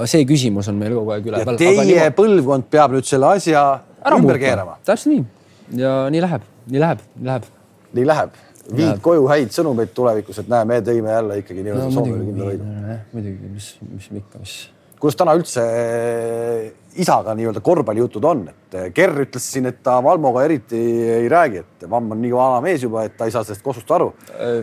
see 0.10 0.28
küsimus 0.30 0.70
on 0.70 0.78
meil 0.78 0.94
kogu 1.00 1.16
aeg 1.16 1.32
üleval. 1.32 1.58
Teie 1.58 1.74
niimoodi... 1.80 2.12
põlvkond 2.18 2.70
peab 2.70 2.94
nüüd 2.98 3.10
selle 3.10 3.34
asja 3.38 3.64
Ära 4.02 4.18
ümber 4.18 4.38
keerama. 4.42 4.78
täpselt 4.86 5.14
nii 5.16 5.82
ja 5.82 5.96
nii 6.14 6.22
läheb, 6.22 6.46
nii 6.70 6.86
läheb, 6.86 7.04
nii 7.18 7.32
läheb 7.32 7.50
nii 7.98 8.08
läheb. 8.08 8.36
viid 8.72 8.86
läheb. 8.86 9.00
koju 9.04 9.26
häid 9.32 9.56
sõnumeid 9.56 9.96
tulevikus, 9.96 10.44
et 10.44 10.52
näe, 10.52 10.68
me 10.70 10.82
tõime 10.86 11.16
jälle 11.16 11.40
ikkagi 11.42 11.64
nii-öelda 11.66 11.88
no, 11.88 11.96
Soomele 11.96 12.28
kindla 12.28 12.52
võidu. 12.52 13.00
muidugi, 13.16 13.56
mis, 13.56 13.72
mis 13.90 14.12
ikka, 14.22 14.44
mis. 14.44 14.54
kuidas 15.02 15.18
täna 15.20 15.34
üldse 15.40 15.64
eh, 15.66 16.68
isaga 17.02 17.34
nii-öelda 17.40 17.64
korvpallijutud 17.66 18.28
on, 18.30 18.46
et 18.52 18.78
eh, 18.78 18.86
Ger 18.96 19.16
ütles 19.26 19.48
siin, 19.56 19.68
et 19.72 19.82
ta 19.84 19.98
Valmoga 20.06 20.46
eriti 20.46 20.78
ei 21.18 21.28
räägi, 21.32 21.66
et 21.66 21.90
Vamm 21.90 22.14
on 22.16 22.22
nii 22.22 22.32
vana 22.38 22.62
mees 22.64 22.86
juba, 22.86 23.08
et 23.10 23.18
ta 23.18 23.28
ei 23.28 23.36
saa 23.36 23.44
sellest 23.48 23.66
kosust 23.66 23.92
aru. 23.98 24.12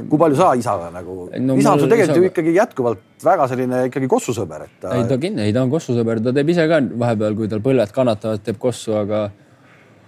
kui 0.09 0.22
palju 0.22 0.39
sa 0.39 0.53
isaga 0.57 0.89
nagu 0.95 1.18
no,, 1.35 1.59
isa 1.59 1.74
on 1.74 1.83
sul 1.83 1.91
tegelikult 1.91 2.16
isaga... 2.16 2.24
ju 2.24 2.33
ikkagi 2.33 2.57
jätkuvalt 2.57 3.29
väga 3.29 3.51
selline 3.51 3.85
ikkagi 3.91 4.14
kossusõber, 4.14 4.66
et 4.70 4.81
ta.... 4.81 4.95
ei 4.95 5.11
ta 5.11 5.18
kindlasti, 5.20 5.51
ei 5.51 5.59
ta 5.59 5.66
on 5.66 5.74
kossusõber, 5.74 6.22
ta 6.24 6.37
teeb 6.39 6.55
ise 6.55 6.70
ka 6.70 6.81
vahepeal, 7.05 7.39
kui 7.43 7.51
tal 7.51 7.64
põlved 7.66 7.95
kannatavad, 8.01 8.47
teeb 8.47 8.62
kossu, 8.62 8.95
aga. 9.03 9.29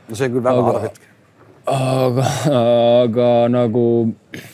no 0.08 0.16
see 0.16 0.30
on 0.30 0.36
küll 0.38 0.50
väga 0.52 0.68
halb 0.70 0.84
hetk 0.88 1.09
aga, 1.70 2.24
aga 3.04 3.28
nagu 3.50 3.84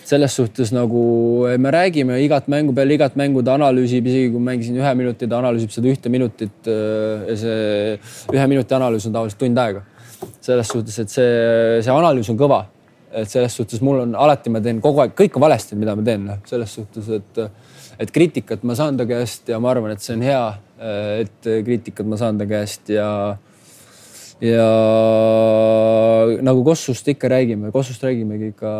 selles 0.05 0.37
suhtes 0.37 0.73
nagu 0.75 1.47
me 1.59 1.71
räägime 1.73 2.19
igat 2.23 2.49
mängu 2.49 2.75
peale 2.75 2.95
igat 2.95 3.17
mängu 3.17 3.43
ta 3.45 3.57
analüüsib, 3.57 4.07
isegi 4.07 4.31
kui 4.33 4.43
mängisin 4.43 4.77
ühe 4.77 4.95
minuti, 4.95 5.29
ta 5.29 5.41
analüüsib 5.41 5.73
seda 5.73 5.91
ühte 5.93 6.13
minutit. 6.13 6.57
Äh, 6.69 7.27
ja 7.31 7.37
see 7.41 8.37
ühe 8.37 8.47
minuti 8.53 8.77
analüüs 8.77 9.09
on 9.09 9.17
tavaliselt 9.17 9.41
tund 9.41 9.63
aega. 9.65 9.85
selles 10.41 10.69
suhtes, 10.73 10.97
et 10.99 11.13
see, 11.13 11.29
see 11.85 11.93
analüüs 11.93 12.31
on 12.33 12.39
kõva. 12.41 12.65
et 13.17 13.31
selles 13.31 13.55
suhtes 13.57 13.81
mul 13.81 14.03
on 14.03 14.15
alati, 14.19 14.51
ma 14.53 14.61
teen 14.61 14.81
kogu 14.85 15.01
aeg, 15.01 15.15
kõik 15.17 15.37
on 15.39 15.45
valesti, 15.47 15.77
mida 15.79 15.95
ma 15.97 16.03
teen, 16.05 16.25
noh, 16.27 16.41
selles 16.45 16.73
suhtes, 16.75 17.07
et, 17.17 17.39
et 18.03 18.11
kriitikat 18.13 18.65
ma 18.67 18.75
saan 18.77 18.99
ta 18.99 19.07
käest 19.09 19.49
ja 19.49 19.61
ma 19.63 19.71
arvan, 19.71 19.95
et 19.95 20.05
see 20.05 20.19
on 20.19 20.25
hea, 20.27 20.43
et 21.23 21.49
kriitikat 21.65 22.09
ma 22.11 22.19
saan 22.21 22.37
ta 22.37 22.45
käest 22.51 22.93
ja 22.93 23.07
ja 24.41 24.69
nagu 26.45 26.65
Kossust 26.65 27.09
ikka 27.09 27.29
räägime, 27.29 27.73
Kossust 27.73 28.03
räägimegi 28.05 28.53
ikka, 28.53 28.73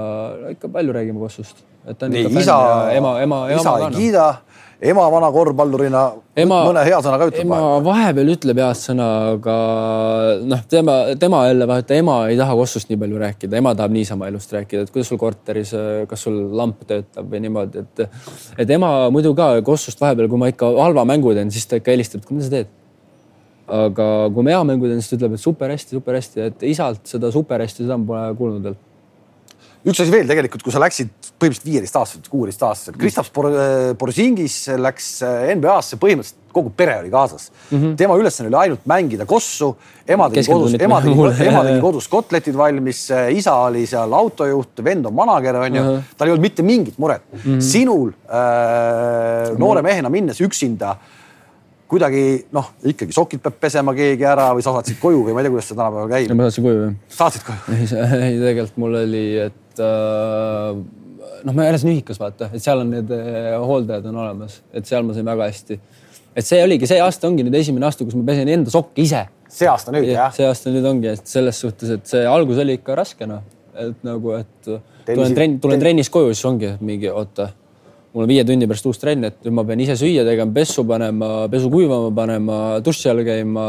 ikka 0.51 0.69
palju 0.69 0.93
räägime 0.93 1.21
Kossust. 1.21 1.65
et 1.87 1.99
ta 1.99 2.07
on 2.07 2.13
nii 2.13 2.27
ikka 2.27 2.41
isa, 2.41 2.59
ema, 2.93 3.21
ema, 3.23 3.47
ema 3.51 3.61
isa 3.61 3.73
ei 3.79 3.95
kiida, 3.95 4.27
ema 4.83 5.07
vana 5.11 5.31
korvpallurina 5.33 6.03
ema, 6.37 6.59
mõne 6.67 6.83
hea 6.85 6.99
sõna 7.01 7.17
ka 7.21 7.29
ütleb 7.31 7.47
ema 7.47 7.61
vahepeal 7.87 8.33
ütleb 8.35 8.61
head 8.61 8.81
sõna, 8.81 9.09
aga 9.37 9.57
noh, 10.45 10.65
tema, 10.69 10.97
tema 11.21 11.45
jälle 11.47 11.69
vaata, 11.71 11.97
ema 11.97 12.17
ei 12.29 12.37
taha 12.37 12.57
Kossust 12.59 12.93
nii 12.93 13.01
palju 13.01 13.23
rääkida, 13.23 13.57
ema 13.63 13.73
tahab 13.79 13.97
niisama 13.97 14.29
elust 14.29 14.53
rääkida, 14.53 14.85
et 14.85 14.93
kuidas 14.93 15.09
sul 15.13 15.21
korteris, 15.23 15.73
kas 16.11 16.27
sul 16.29 16.37
lamp 16.59 16.85
töötab 16.91 17.31
või 17.33 17.47
niimoodi, 17.47 17.87
et 17.87 18.09
et 18.67 18.75
ema 18.77 19.09
muidu 19.15 19.33
ka 19.39 19.55
Kossust 19.65 20.05
vahepeal, 20.05 20.29
kui 20.29 20.43
ma 20.43 20.53
ikka 20.53 20.75
halva 20.83 21.07
mängu 21.09 21.33
teen, 21.39 21.55
siis 21.55 21.65
ta 21.71 21.81
ikka 21.81 21.97
helistab, 21.97 22.27
et 22.27 22.29
kuidas 22.29 22.51
sa 22.51 22.59
teed 22.59 22.76
aga 23.67 24.09
kui 24.35 24.47
mängu 24.47 24.87
teen, 24.87 25.01
siis 25.03 25.11
ta 25.11 25.17
ütleb, 25.19 25.35
et 25.35 25.43
super 25.43 25.73
hästi, 25.73 25.99
super 25.99 26.19
hästi, 26.19 26.43
et 26.51 26.67
isalt 26.71 27.07
seda 27.09 27.33
super 27.35 27.61
hästi, 27.65 27.85
seda 27.85 27.99
ma 27.99 28.07
pole 28.13 28.37
kuulnud 28.39 28.69
veel 28.69 28.77
üks 29.87 30.03
asi 30.03 30.11
veel 30.11 30.27
tegelikult, 30.27 30.65
kui 30.67 30.75
sa 30.75 30.81
läksid 30.83 31.13
põhimõtteliselt 31.39 31.69
viieteist-aastaselt, 31.69 32.27
kuueteist-aastaselt, 32.33 32.97
Kristaps 32.99 33.31
Porzingis 34.01 34.57
läks 34.83 35.11
äh, 35.27 35.53
NBA-sse, 35.55 35.99
põhimõtteliselt 36.03 36.43
kogu 36.57 36.73
pere 36.73 36.95
oli 37.03 37.11
kaasas 37.13 37.51
mm. 37.51 37.77
-hmm. 37.77 37.97
tema 38.01 38.17
ülesanne 38.17 38.49
oli 38.49 38.59
ainult 38.63 38.87
mängida 38.89 39.27
kossu, 39.29 39.75
ema 40.09 40.31
tegi 40.33 40.49
kodus, 40.51 40.75
ema 40.81 41.01
tegi, 41.05 41.27
ema 41.45 41.63
tegi 41.67 41.83
kodus 41.85 42.09
kotletid 42.09 42.57
valmis, 42.57 43.03
äh, 43.13 43.29
isa 43.37 43.55
oli 43.69 43.85
seal 43.87 44.13
autojuht, 44.17 44.83
vend 44.85 45.07
on 45.07 45.15
manager, 45.15 45.61
onju 45.67 45.83
uh. 45.83 45.91
-huh. 45.91 46.15
tal 46.17 46.29
ei 46.29 46.35
olnud 46.35 46.49
mitte 46.49 46.63
mingit 46.67 46.99
muret 46.99 47.23
mm. 47.33 47.41
-hmm. 47.45 47.61
sinul 47.61 48.09
äh, 48.09 49.53
noore 49.59 49.83
mehena 49.83 50.11
minnes 50.11 50.41
üksinda 50.41 50.97
kuidagi 51.91 52.23
noh, 52.55 52.71
ikkagi 52.91 53.15
sokid 53.15 53.43
peab 53.45 53.59
pesema 53.63 53.95
keegi 53.97 54.27
ära 54.27 54.49
või 54.57 54.65
sa 54.65 54.75
saatsid 54.75 54.99
koju 55.01 55.23
või 55.27 55.37
ma 55.37 55.43
ei 55.43 55.47
tea, 55.47 55.55
kuidas 55.55 55.69
see 55.71 55.79
tänapäeval 55.79 56.11
käib. 56.11 56.33
ma 56.35 56.47
saatsin 56.47 56.67
koju 56.67 56.81
jah. 56.81 56.95
saatsid 57.19 57.45
koju? 57.47 57.79
ei, 58.27 58.39
tegelikult 58.43 58.81
mul 58.83 58.99
oli, 59.03 59.25
et 59.47 59.83
äh, 59.87 60.81
noh, 61.47 61.55
ma 61.57 61.69
elasin 61.71 61.93
ühikas, 61.93 62.19
vaata, 62.23 62.51
et 62.51 62.65
seal 62.65 62.83
on 62.83 62.91
need 62.97 63.13
äh, 63.15 63.53
hooldajad 63.63 64.09
on 64.11 64.19
olemas, 64.25 64.61
et 64.75 64.89
seal 64.89 65.07
ma 65.07 65.17
sain 65.17 65.29
väga 65.29 65.51
hästi. 65.51 65.79
et 66.37 66.49
see 66.49 66.63
oligi, 66.65 66.89
see 66.91 67.03
aasta 67.03 67.31
ongi 67.31 67.47
nüüd 67.47 67.59
esimene 67.61 67.89
aasta, 67.89 68.07
kus 68.09 68.19
ma 68.19 68.27
pesen 68.33 68.51
enda 68.57 68.73
sokke 68.75 69.05
ise. 69.05 69.27
see 69.59 69.71
aasta 69.71 69.95
nüüd 69.95 70.09
ja, 70.11 70.25
jah? 70.25 70.35
see 70.41 70.49
aasta 70.49 70.75
nüüd 70.75 70.89
ongi, 70.91 71.13
et 71.15 71.37
selles 71.37 71.63
suhtes, 71.63 71.95
et 71.99 72.11
see 72.15 72.25
algus 72.31 72.59
oli 72.65 72.81
ikka 72.81 72.99
raske 72.99 73.31
noh, 73.31 73.47
et 73.79 74.03
nagu, 74.07 74.35
et 74.41 74.73
tulen 75.07 75.39
trenn, 75.39 75.61
tulen 75.63 75.87
trennis 75.87 76.11
koju, 76.11 76.35
siis 76.35 76.51
ongi 76.51 76.75
mingi 76.83 77.13
oota 77.13 77.53
mul 78.17 78.25
on 78.25 78.31
viie 78.33 78.45
tunni 78.49 78.65
pärast 78.65 78.87
uus 78.89 78.99
trenn, 78.99 79.29
et 79.29 79.43
nüüd 79.45 79.59
ma 79.59 79.67
pean 79.69 79.81
ise 79.85 79.93
süüa 80.01 80.25
tegema, 80.25 80.55
pessu 80.57 80.87
panema, 80.89 81.33
pesu 81.53 81.69
kuivama 81.69 82.09
panema, 82.17 82.61
duši 82.81 83.11
all 83.13 83.21
käima, 83.27 83.67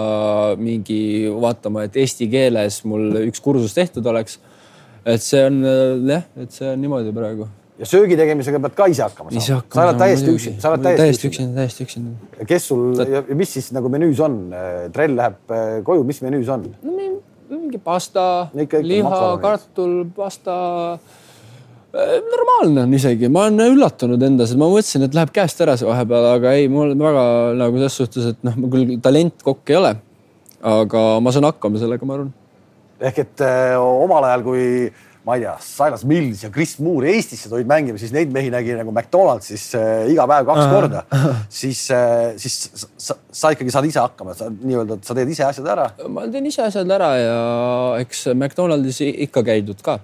mingi 0.55 1.01
vaatama, 1.35 1.83
et 1.89 1.99
eesti 1.99 2.29
keeles 2.31 2.79
mul 2.87 3.25
üks 3.27 3.43
kursus 3.43 3.75
tehtud 3.75 4.07
oleks 4.07 4.39
et 5.07 5.23
see 5.23 5.45
on 5.47 5.61
jah, 6.07 6.27
et 6.39 6.53
see 6.53 6.67
on 6.71 6.81
niimoodi 6.83 7.13
praegu. 7.15 7.47
ja 7.77 7.87
söögi 7.87 8.17
tegemisega 8.19 8.59
pead 8.63 8.75
ka 8.77 8.87
ise 8.91 9.05
hakkama 9.05 9.31
saama. 9.31 9.61
sa 9.73 9.83
oled 9.85 10.01
täiesti 10.01 10.33
üksi, 10.33 10.53
sa 10.63 10.71
oled 10.73 10.87
täiesti 10.87 11.29
üksinda, 11.29 11.61
täiesti 11.61 11.87
üksinda. 11.87 12.47
kes 12.49 12.67
sul 12.71 13.03
ja 13.03 13.23
mis 13.37 13.53
siis 13.57 13.69
nagu 13.75 13.91
menüüs 13.93 14.19
on? 14.23 14.39
trell 14.95 15.15
läheb 15.19 15.53
äh, 15.53 15.77
koju, 15.87 16.03
mis 16.07 16.23
menüüs 16.25 16.49
on? 16.51 16.67
no 16.83 17.61
mingi 17.61 17.79
pasta, 17.79 18.49
liha, 18.55 19.21
kartul, 19.43 20.01
pasta 20.15 20.57
normaalne 21.93 22.83
on 22.83 22.97
isegi, 22.97 23.29
ma 23.31 23.45
olen 23.47 23.75
üllatunud 23.75 24.25
endas, 24.27 24.51
et 24.51 24.59
ma 24.59 24.67
mõtlesin, 24.71 25.05
et 25.07 25.15
läheb 25.17 25.31
käest 25.35 25.61
ära 25.63 25.77
see 25.79 25.87
vahepeal, 25.87 26.31
aga 26.35 26.57
ei, 26.57 26.67
mul 26.71 26.91
on 26.95 27.05
väga 27.07 27.23
nagu 27.61 27.79
selles 27.79 28.01
suhtes, 28.01 28.33
et 28.33 28.43
noh, 28.45 28.57
ma 28.59 28.73
küll 28.73 28.97
talentkokk 29.03 29.73
ei 29.73 29.79
ole. 29.79 29.95
aga 30.67 31.01
ma 31.21 31.31
saan 31.31 31.45
hakkama 31.47 31.79
sellega, 31.79 32.05
ma 32.05 32.17
arvan 32.17 32.31
ehk 32.99 33.21
et 33.21 33.43
äh, 33.45 33.75
omal 33.77 34.25
ajal, 34.25 34.43
kui 34.45 34.63
ma 35.27 35.35
ei 35.35 35.43
tea, 35.43 35.53
Silas 35.59 36.05
Mills 36.07 36.45
ja 36.45 36.49
Chris 36.53 36.77
Moore 36.79 37.11
Eestisse 37.11 37.49
tulid 37.51 37.67
mängima, 37.67 37.99
siis 37.99 38.13
neid 38.15 38.31
mehi 38.33 38.49
nägi 38.53 38.77
nagu 38.77 38.93
McDonaldsis 38.93 39.65
äh, 39.75 40.07
iga 40.13 40.23
päev 40.29 40.47
kaks 40.47 40.69
korda. 40.71 41.03
siis 41.59 41.81
äh,, 41.91 42.33
siis 42.39 42.55
sa, 42.71 42.89
sa, 42.95 43.17
sa 43.41 43.51
ikkagi 43.55 43.73
saad 43.73 43.89
ise 43.89 44.01
hakkama, 44.01 44.37
sa 44.37 44.47
nii-öelda, 44.49 45.01
sa 45.05 45.17
teed 45.17 45.33
ise 45.33 45.45
asjad 45.47 45.67
ära. 45.75 45.89
ma 46.07 46.25
teen 46.31 46.47
ise 46.49 46.63
asjad 46.65 46.93
ära 46.97 47.11
ja 47.19 47.41
eks 48.01 48.29
McDonaldis 48.33 49.03
ikka 49.03 49.43
käidud 49.51 49.83
ka 49.85 49.99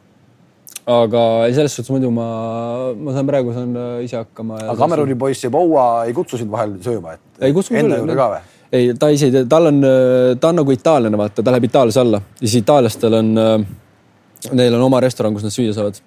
aga 0.84 1.20
selles 1.56 1.76
suhtes 1.78 1.92
muidu 1.94 2.10
ma, 2.12 2.26
ma 3.00 3.14
saan 3.16 3.28
praegu 3.28 3.54
saan 3.56 3.76
äh, 3.76 3.92
ise 4.04 4.18
hakkama. 4.20 4.58
aga 4.66 4.76
Kameruni 4.80 5.16
poiss 5.20 5.46
Eboa 5.48 6.06
ei 6.08 6.16
kutsu 6.16 6.40
sind 6.40 6.52
vahel 6.52 6.76
sööma, 6.84 7.16
et? 7.16 7.22
ei 7.48 7.54
kutsu 7.56 7.72
küll. 7.72 7.86
Enda 7.86 8.00
juurde 8.02 8.18
ka 8.20 8.26
või? 8.34 8.42
ei, 8.74 8.90
ta 9.00 9.12
ise 9.14 9.30
tal 9.50 9.70
on, 9.70 9.78
ta 10.40 10.50
on 10.50 10.60
nagu 10.60 10.74
itaallane, 10.76 11.20
vaata, 11.20 11.44
ta 11.44 11.54
läheb 11.54 11.70
Itaalias 11.70 12.00
alla 12.02 12.20
ja 12.20 12.48
siis 12.48 12.58
itaallastel 12.64 13.16
on, 13.20 13.30
neil 14.60 14.76
on 14.76 14.84
oma 14.90 15.00
restoran, 15.04 15.36
kus 15.36 15.46
nad 15.48 15.56
süüa 15.56 15.76
saavad. 15.78 16.02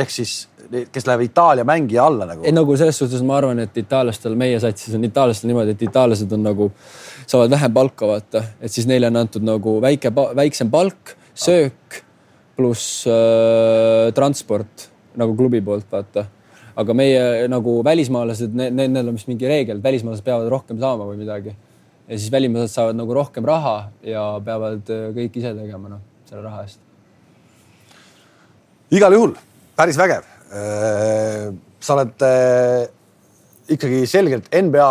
ehk 0.00 0.14
siis, 0.14 0.36
kes 0.94 1.08
läheb 1.10 1.26
Itaalia 1.26 1.66
mängija 1.68 2.06
alla 2.08 2.30
nagu? 2.30 2.46
ei, 2.46 2.54
nagu 2.56 2.76
selles 2.80 3.02
suhtes 3.02 3.20
ma 3.26 3.36
arvan, 3.36 3.60
et 3.66 3.82
itaallastel, 3.82 4.38
meie 4.38 4.60
satsis 4.62 4.94
on 4.96 5.04
itaallastel 5.10 5.52
niimoodi, 5.52 5.76
et 5.76 5.84
itaallased 5.90 6.32
on 6.32 6.48
nagu, 6.48 6.70
saavad 7.26 7.52
vähem 7.52 7.76
palka, 7.76 8.08
vaata, 8.14 8.46
et 8.62 8.72
siis 8.72 8.88
neile 8.88 9.12
on 9.12 9.20
antud 9.26 9.44
nagu 9.44 9.76
väike, 9.84 10.14
väiksem 10.40 10.72
palk, 10.72 11.12
söök 11.34 12.00
pluss 12.62 13.02
äh, 13.10 14.12
transport 14.14 14.88
nagu 15.18 15.34
klubi 15.36 15.60
poolt, 15.64 15.90
vaata 15.90 16.28
aga 16.78 16.94
meie 16.96 17.48
nagu 17.52 17.80
välismaalased 17.84 18.54
ne,, 18.56 18.70
nendel 18.72 19.10
on 19.10 19.18
vist 19.18 19.28
mingi 19.30 19.48
reegel, 19.48 19.80
et 19.80 19.84
välismaalased 19.84 20.24
peavad 20.24 20.48
rohkem 20.52 20.78
saama 20.80 21.06
või 21.08 21.20
midagi. 21.20 21.54
ja 22.08 22.18
siis 22.18 22.32
välismaalased 22.32 22.74
saavad 22.74 22.98
nagu 22.98 23.16
rohkem 23.16 23.46
raha 23.48 23.76
ja 24.06 24.24
peavad 24.44 24.92
äh, 24.92 25.10
kõik 25.16 25.36
ise 25.40 25.52
tegema, 25.58 25.92
noh, 25.92 26.02
selle 26.28 26.44
raha 26.46 26.64
eest. 26.66 26.80
igal 28.92 29.18
juhul 29.18 29.36
päris 29.76 30.00
vägev. 30.00 30.24
Äh, 30.52 31.52
sa 31.82 31.96
oled 31.98 32.24
äh, 32.26 32.86
ikkagi 33.72 34.04
selgelt 34.08 34.48
NBA 34.52 34.88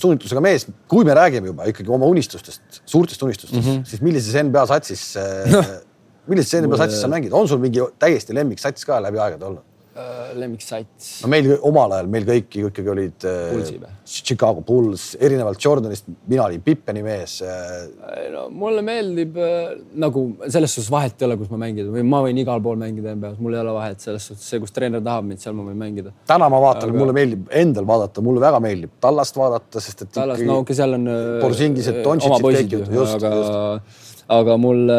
suunitlusega 0.00 0.40
mees, 0.44 0.64
kui 0.88 1.04
me 1.04 1.14
räägime 1.16 1.50
juba 1.52 1.66
ikkagi 1.68 1.92
oma 1.92 2.08
unistustest, 2.08 2.82
suurtest 2.88 3.22
unistustest 3.22 3.60
mm, 3.60 3.68
-hmm. 3.68 3.86
siis 3.88 4.02
millises 4.04 4.36
NBA 4.44 4.66
satsis 4.66 5.02
millises 6.30 6.62
NBA 6.62 6.78
satsis 6.80 7.02
sa 7.02 7.10
mängid, 7.10 7.34
on 7.36 7.50
sul 7.50 7.60
mingi 7.62 7.82
täiesti 8.00 8.36
lemmiksats 8.36 8.86
ka 8.88 9.02
läbi 9.02 9.20
aegade 9.20 9.50
olnud? 9.50 9.66
Äh, 10.00 10.36
lemmiksats? 10.38 11.06
no 11.24 11.28
meil 11.32 11.48
omal 11.66 11.90
ajal, 11.96 12.06
meil 12.14 12.22
kõik 12.22 12.54
ju 12.60 12.68
ikkagi 12.70 12.90
olid 12.92 13.24
äh, 13.26 13.88
Chicago 14.06 14.62
Bulls, 14.62 15.16
erinevalt 15.18 15.58
Jordanist, 15.60 16.06
mina 16.30 16.44
olin 16.44 16.62
Pippeni 16.62 17.02
mees 17.02 17.40
äh.. 17.42 18.28
no 18.30 18.44
mulle 18.54 18.84
meeldib 18.86 19.34
äh, 19.42 19.72
nagu 19.98 20.22
selles 20.46 20.76
suhtes 20.76 20.92
vahet 20.94 21.18
ei 21.18 21.26
ole, 21.26 21.36
kus 21.40 21.50
ma 21.50 21.58
mängida 21.64 21.90
või 21.90 22.04
ma 22.06 22.20
võin 22.22 22.38
igal 22.38 22.62
pool 22.62 22.78
mängida 22.78 23.16
NBA-s, 23.18 23.42
mul 23.42 23.58
ei 23.58 23.64
ole 23.64 23.74
vahet 23.80 24.06
selles 24.06 24.30
suhtes, 24.30 24.46
see, 24.46 24.62
kus 24.62 24.76
treener 24.76 25.02
tahab 25.02 25.26
mind, 25.26 25.42
seal 25.42 25.58
ma 25.58 25.66
võin 25.66 25.82
mängida. 25.82 26.14
täna 26.30 26.46
ma 26.54 26.62
vaatan 26.62 26.94
aga..., 26.94 27.00
mulle 27.02 27.16
meeldib 27.18 27.50
endal 27.64 27.90
vaadata, 27.90 28.24
mulle 28.30 28.46
väga 28.46 28.62
meeldib 28.62 28.94
Tallast 29.02 29.42
vaadata, 29.42 29.82
sest 29.82 30.06
et. 30.06 30.14
Tallast, 30.20 30.46
no 30.46 30.60
okei 30.62 30.70
okay,, 30.70 30.78
seal 30.84 30.94
on. 31.00 31.10
Borzingised, 31.42 32.00
Dontšitsid, 32.06 32.46
kõik 32.46 32.78
ju, 32.78 32.84
just, 32.94 33.26
just 33.26 34.09
aga 34.30 34.56
mulle 34.60 34.98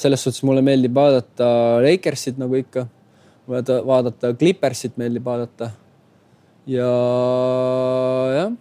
selles 0.00 0.24
suhtes 0.24 0.42
mulle 0.44 0.62
meeldib 0.64 0.92
vaadata 0.96 1.46
Lakersit 1.84 2.40
nagu 2.40 2.58
ikka 2.58 2.86
vaadata, 3.48 4.34
Clippersit 4.38 4.98
meeldib 5.00 5.24
vaadata. 5.24 5.70
ja 6.66 6.90
jah, 8.36 8.52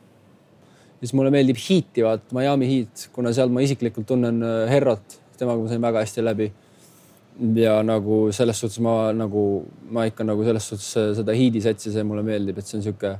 siis 1.02 1.14
mulle 1.18 1.34
meeldib 1.34 1.60
Heat'i 1.60 2.06
vaadata, 2.06 2.34
Miami 2.38 2.70
Heat, 2.72 3.10
kuna 3.14 3.34
seal 3.36 3.52
ma 3.54 3.62
isiklikult 3.62 4.08
tunnen 4.10 4.42
äh, 4.42 4.64
Herrot, 4.72 5.20
temaga 5.38 5.62
ma 5.62 5.70
sain 5.70 5.84
väga 5.84 6.06
hästi 6.06 6.26
läbi. 6.26 6.52
ja 7.56 7.78
nagu 7.84 8.24
selles 8.36 8.60
suhtes 8.60 8.80
ma 8.80 9.12
nagu, 9.14 9.66
ma 9.92 10.08
ikka 10.10 10.24
nagu 10.24 10.44
selles 10.48 10.72
suhtes 10.72 10.90
äh, 10.98 11.14
seda 11.20 11.36
Heat'i 11.36 11.62
satsi, 11.68 11.92
see 11.92 12.08
mulle 12.08 12.24
meeldib, 12.26 12.58
et 12.58 12.68
see 12.68 12.80
on 12.80 12.88
sihuke, 12.88 13.16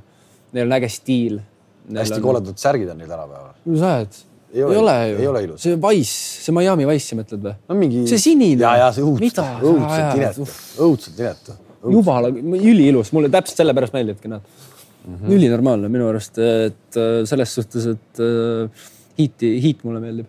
neil 0.52 0.66
on 0.66 0.76
äge 0.80 0.90
stiil. 0.96 1.40
hästi 1.92 2.18
on... 2.18 2.26
koledad 2.26 2.58
särgid 2.58 2.90
on 2.90 3.02
neil 3.02 3.12
tänapäeval. 3.12 3.56
mis 3.64 3.82
sa 3.84 3.96
ajad? 4.00 4.22
Ei 4.52 4.62
ole, 4.64 4.94
ei 5.16 5.26
ole 5.26 5.42
ju. 5.46 5.58
see 5.60 5.78
Wise, 5.80 6.44
see 6.44 6.54
Miami 6.54 6.86
Wise, 6.88 7.08
sa 7.08 7.18
mõtled 7.18 7.44
või? 7.46 7.54
no 7.68 7.78
mingi. 7.78 8.04
see 8.10 8.20
sinine. 8.20 8.60
ja, 8.62 8.72
ja 8.84 8.88
see 8.94 9.04
õudselt, 9.06 9.40
õudselt 9.64 10.18
inetu, 10.20 10.46
õudselt 10.86 11.22
inetu. 11.24 11.56
jumala, 11.96 12.30
üliilus, 12.58 13.12
mulle 13.16 13.32
täpselt 13.32 13.62
sellepärast 13.62 13.96
meeldibki 13.96 14.30
nad 14.32 14.44
mm 14.44 15.14
-hmm.. 15.14 15.36
ülinormaalne 15.36 15.92
minu 15.92 16.08
arust, 16.10 16.38
et 16.38 17.00
äh, 17.00 17.22
selles 17.28 17.54
suhtes, 17.54 17.86
et 17.94 18.22
uh, 18.22 18.88
hiiti, 19.18 19.54
hiit 19.62 19.84
mulle 19.88 20.02
meeldib. 20.04 20.28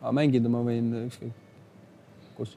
aga 0.00 0.14
mängida 0.16 0.48
ma 0.52 0.62
võin 0.64 0.92
ükskõik 1.06 1.34
kus. 2.36 2.56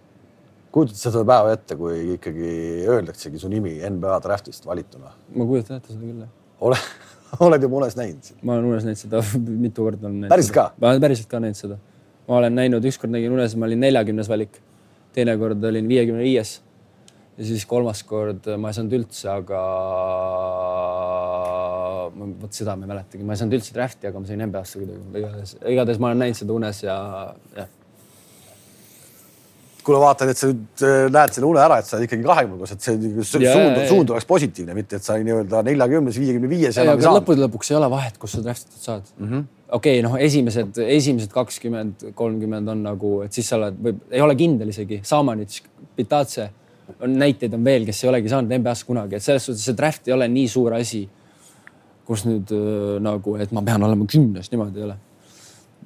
kujutad 0.71 0.95
sa 0.95 1.11
seda 1.11 1.25
päeva 1.27 1.53
ette, 1.57 1.75
kui 1.75 2.15
ikkagi 2.15 2.55
öeldaksegi 2.87 3.41
su 3.41 3.51
nimi 3.51 3.77
NBA 3.83 4.19
draftist 4.23 4.65
valituna? 4.65 5.11
ma 5.35 5.45
kujutan 5.45 5.81
ette 5.81 5.93
seda 5.93 6.05
küll, 6.05 6.23
jah. 6.23 6.35
ole 6.69 6.79
oled 7.47 7.65
juba 7.65 7.81
unes 7.81 7.97
näinud? 7.99 8.31
ma 8.43 8.55
olen 8.57 8.71
unes 8.73 8.87
näinud 8.87 9.03
seda 9.03 9.21
mitu 9.65 9.85
korda 9.85 10.07
olen 10.07 10.23
näinud. 10.23 10.33
päriselt 10.33 10.55
ka? 10.55 10.65
ma 10.81 10.93
olen 10.93 11.03
päriselt 11.03 11.29
ka 11.31 11.43
näinud 11.43 11.59
seda. 11.59 11.77
ma 12.27 12.39
olen 12.41 12.57
näinud, 12.61 12.89
ükskord 12.91 13.13
nägin 13.13 13.35
unes, 13.35 13.55
ma 13.55 13.69
olin 13.69 13.85
neljakümnes 13.85 14.29
valik, 14.29 14.59
teine 15.15 15.37
kord 15.41 15.63
olin 15.71 15.87
viiekümne 15.89 16.23
viies 16.25 16.59
ja 17.39 17.47
siis 17.47 17.65
kolmas 17.69 18.03
kord 18.03 18.49
ma 18.59 18.71
ei 18.71 18.77
saanud 18.77 18.95
üldse, 18.99 19.29
aga 19.31 19.63
vot 22.39 22.55
seda 22.55 22.75
ma 22.75 22.87
ei 22.87 22.93
mäletagi, 22.93 23.25
ma 23.25 23.35
ei 23.35 23.41
saanud 23.41 23.57
üldse 23.59 23.75
draft'i, 23.75 24.09
aga 24.09 24.21
ma 24.21 24.29
sain 24.29 24.45
NBA-sse 24.45 24.81
kuidagi, 24.81 25.03
igatahes, 25.21 25.57
igatahes 25.73 26.01
ma 26.01 26.11
olen 26.11 26.25
näinud 26.25 26.41
seda 26.41 26.55
unes 26.55 26.83
ja, 26.83 26.95
jah 27.57 27.75
kuule, 29.89 29.99
vaatan, 30.01 30.31
et 30.31 30.39
sa 30.39 30.49
nüüd 30.49 30.83
äh, 30.85 31.05
näed 31.13 31.35
selle 31.35 31.47
une 31.49 31.61
ära, 31.63 31.79
et 31.81 31.87
sa 31.87 31.97
oled 31.97 32.05
ikkagi 32.07 32.25
kahekümnes, 32.25 32.73
et 32.75 32.85
see 32.85 32.97
suund, 33.25 33.79
suund 33.89 34.13
oleks 34.13 34.27
positiivne, 34.29 34.75
mitte 34.77 34.99
et 34.99 35.05
sa 35.05 35.17
nii-öelda 35.19 35.63
neljakümnes, 35.67 36.19
viiekümne 36.21 36.51
viies 36.51 36.77
enam 36.77 36.99
ei 36.99 37.05
saanud. 37.05 37.19
lõppude 37.19 37.43
lõpuks 37.45 37.73
ei 37.73 37.79
ole 37.79 37.89
vahet, 37.91 38.19
kus 38.21 38.37
sa 38.37 38.43
draft 38.45 38.69
itud 38.69 38.85
saad. 38.85 39.09
Mm 39.17 39.31
-hmm.. 39.31 39.49
okei 39.79 39.97
okay,, 39.99 40.05
noh, 40.05 40.15
esimesed, 40.29 40.79
esimesed 40.99 41.33
kakskümmend, 41.33 42.09
kolmkümmend 42.19 42.75
on 42.75 42.85
nagu, 42.91 43.13
et 43.25 43.33
siis 43.33 43.49
sa 43.49 43.57
oled, 43.57 43.81
või 43.83 43.97
ei 44.11 44.23
ole 44.25 44.37
kindel 44.39 44.73
isegi, 44.75 45.01
Samanitš, 45.03 45.63
Pitace 45.95 46.49
on 47.01 47.19
näiteid 47.19 47.53
on 47.53 47.65
veel, 47.65 47.85
kes 47.85 48.03
ei 48.03 48.09
olegi 48.09 48.29
saanud 48.29 48.53
NBA-sse 48.53 48.87
kunagi, 48.87 49.17
et 49.17 49.25
selles 49.25 49.45
suhtes 49.45 49.65
see 49.65 49.77
draft 49.77 50.07
ei 50.07 50.13
ole 50.13 50.27
nii 50.27 50.47
suur 50.49 50.73
asi, 50.77 51.03
kus 52.05 52.25
nüüd 52.25 52.49
äh, 52.55 52.97
nagu, 53.03 53.35
et 53.37 53.51
ma 53.53 53.61
pean 53.65 53.83
olema 53.85 54.07
kümnes, 54.09 54.49
niimoodi 54.51 54.81
ei 54.81 54.89
ole 54.89 54.97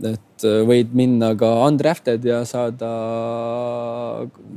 et 0.01 0.45
äh, 0.47 0.61
võid 0.67 0.93
minna 0.97 1.33
ka 1.37 1.49
undrafted 1.67 2.23
ja 2.25 2.41
saada 2.49 2.89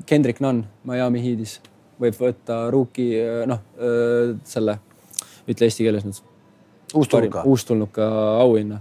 Kendrick 0.08 0.40
Nunn 0.40 0.64
Miami 0.88 1.22
Heatis. 1.24 1.58
võib 2.00 2.16
võtta 2.20 2.66
rookie, 2.72 3.20
äh, 3.20 3.44
noh 3.48 3.60
äh, 3.76 4.32
selle, 4.48 4.78
ütle 5.48 5.68
eesti 5.68 5.84
keeles 5.84 6.06
nüüd. 6.06 6.22
uustulnuka. 6.94 7.44
uustulnuka 7.44 8.08
auhinna. 8.40 8.80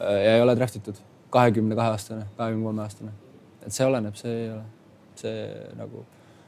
ja 0.00 0.36
ei 0.36 0.42
ole 0.42 0.56
draft 0.56 0.76
itud, 0.76 1.00
kahekümne 1.30 1.78
kahe 1.78 1.96
aastane, 1.96 2.26
kahekümne 2.36 2.68
kolme 2.68 2.82
aastane. 2.82 3.12
et 3.64 3.72
see 3.72 3.86
oleneb, 3.86 4.18
see 4.18 4.36
ei 4.44 4.50
ole, 4.50 4.62
see 5.16 5.48
nagu. 5.78 6.04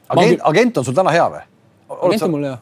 agent, 0.09 0.45
agent 0.51 0.77
on 0.77 0.85
sul 0.85 0.97
täna 0.97 1.15
hea 1.15 1.25
või? 1.33 1.43
agent 1.89 2.27
on 2.29 2.35
mul 2.37 2.49
hea. 2.51 2.59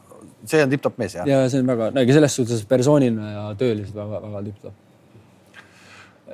see 0.48 0.64
on 0.64 0.72
tipp-topp 0.72 0.98
mees 1.02 1.18
jah? 1.20 1.28
ja 1.28 1.44
see 1.48 1.60
on 1.60 1.68
väga, 1.74 1.92
no 1.92 2.06
ega 2.06 2.16
selles 2.16 2.40
suhtes 2.40 2.64
persoonina 2.68 3.30
ja 3.34 3.44
tööliselt 3.60 3.96
väga-väga 4.00 4.44
tipp-topp 4.48 4.83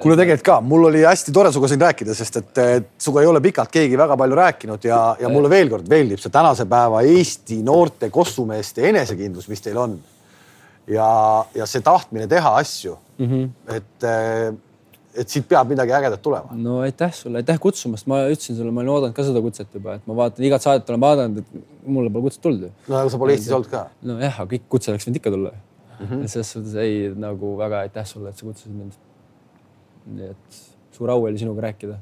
kuule, 0.01 0.17
tegelikult 0.19 0.47
ka, 0.47 0.57
mul 0.65 0.89
oli 0.91 1.03
hästi 1.05 1.35
tore 1.35 1.51
sinuga 1.53 1.71
siin 1.71 1.83
rääkida, 1.83 2.15
sest 2.17 2.41
et 2.41 2.63
sinuga 3.01 3.25
ei 3.25 3.29
ole 3.31 3.43
pikalt 3.45 3.73
keegi 3.75 3.99
väga 4.01 4.17
palju 4.21 4.39
rääkinud 4.39 4.87
ja, 4.89 5.01
ja 5.21 5.29
mulle 5.33 5.51
veel 5.53 5.71
kord 5.73 5.91
meeldib 5.91 6.23
see 6.23 6.33
tänase 6.33 6.67
päeva 6.71 7.03
Eesti 7.07 7.61
noorte 7.67 8.11
kossumeeste 8.13 8.89
enesekindlus, 8.91 9.49
mis 9.51 9.63
teil 9.65 9.79
on. 9.81 9.99
ja, 10.91 11.11
ja 11.55 11.69
see 11.69 11.85
tahtmine 11.87 12.27
teha 12.31 12.55
asju 12.59 12.97
mm. 13.19 13.27
-hmm. 13.27 13.77
et, 13.77 14.09
et 15.23 15.29
siit 15.29 15.49
peab 15.49 15.69
midagi 15.69 15.93
ägedat 15.93 16.23
tulema. 16.23 16.57
no 16.57 16.81
aitäh 16.87 17.13
sulle, 17.15 17.39
aitäh 17.39 17.61
kutsumast, 17.61 18.07
ma 18.07 18.23
ütlesin 18.29 18.57
sulle, 18.57 18.71
ma 18.71 18.81
olin 18.81 18.95
oodanud 18.97 19.15
ka 19.17 19.25
seda 19.25 19.41
kutset 19.41 19.75
juba, 19.75 19.99
et 20.01 20.07
ma 20.07 20.17
vaatan 20.17 20.45
igat 20.45 20.63
saadet 20.63 20.91
olen 20.91 21.01
vaadanud, 21.01 21.39
et 21.39 21.87
mulle 21.87 22.11
pole 22.11 22.29
kutset 22.29 22.43
tulnud 22.43 22.69
ju. 22.69 22.73
no 22.89 22.97
aga 23.03 23.11
sa 23.11 23.19
pole 23.19 23.37
Eestis 23.37 23.53
olnud 23.53 23.71
ka. 23.71 23.85
nojah, 24.03 24.41
aga 24.41 24.57
kõik 24.57 24.67
kutse 24.69 24.91
oleks 24.95 25.07
võinud 25.07 25.21
ikka 25.23 25.37
tulla 25.37 25.53
mm. 25.53 26.07
-hmm. 26.07 26.27
selles 26.27 26.53
suhtes 26.57 26.75
ei 26.75 27.15
nagu 27.29 27.57
väga 27.59 27.85
aitäh 27.87 28.07
sulle, 28.07 28.33
et 28.33 28.37
sa 28.37 28.47
kutsusid 28.49 28.75
mind 28.75 28.99
nii 30.11 30.31
et 30.31 30.61
suur 30.95 31.11
au 31.11 31.25
oli 31.25 31.39
sinuga 31.39 31.63
rääkida. 31.69 31.99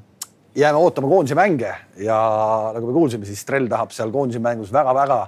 jääme 0.55 0.77
ootama 0.77 1.07
koondise 1.07 1.35
mänge 1.35 1.75
ja 1.97 2.19
nagu 2.73 2.87
me 2.87 2.93
kuulsime, 2.93 3.25
siis 3.25 3.41
Strell 3.41 3.67
tahab 3.67 3.91
seal 3.91 4.11
koondise 4.11 4.39
mängus 4.39 4.73
väga-väga 4.73 5.27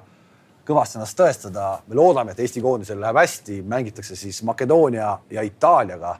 kõvasti 0.67 0.99
ennast 0.99 1.19
tõestada. 1.19 1.79
me 1.87 1.95
loodame, 1.95 2.31
et 2.31 2.39
Eesti 2.39 2.61
koondisel 2.61 2.99
läheb 3.01 3.15
hästi, 3.15 3.61
mängitakse 3.61 4.15
siis 4.15 4.43
Makedoonia 4.43 5.19
ja 5.29 5.41
Itaaliaga. 5.41 6.17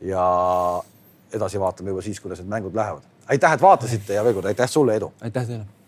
ja 0.00 0.24
edasi 1.32 1.60
vaatame 1.60 1.90
juba 1.90 2.02
siis, 2.02 2.20
kuidas 2.20 2.38
need 2.38 2.48
mängud 2.48 2.74
lähevad. 2.74 3.02
aitäh, 3.28 3.52
et 3.52 3.62
vaatasite 3.62 4.14
ja 4.14 4.24
veel 4.24 4.34
kord 4.34 4.46
aitäh 4.46 4.68
sulle, 4.68 4.96
Edu. 4.96 5.12
aitäh 5.20 5.46
teile 5.46 5.81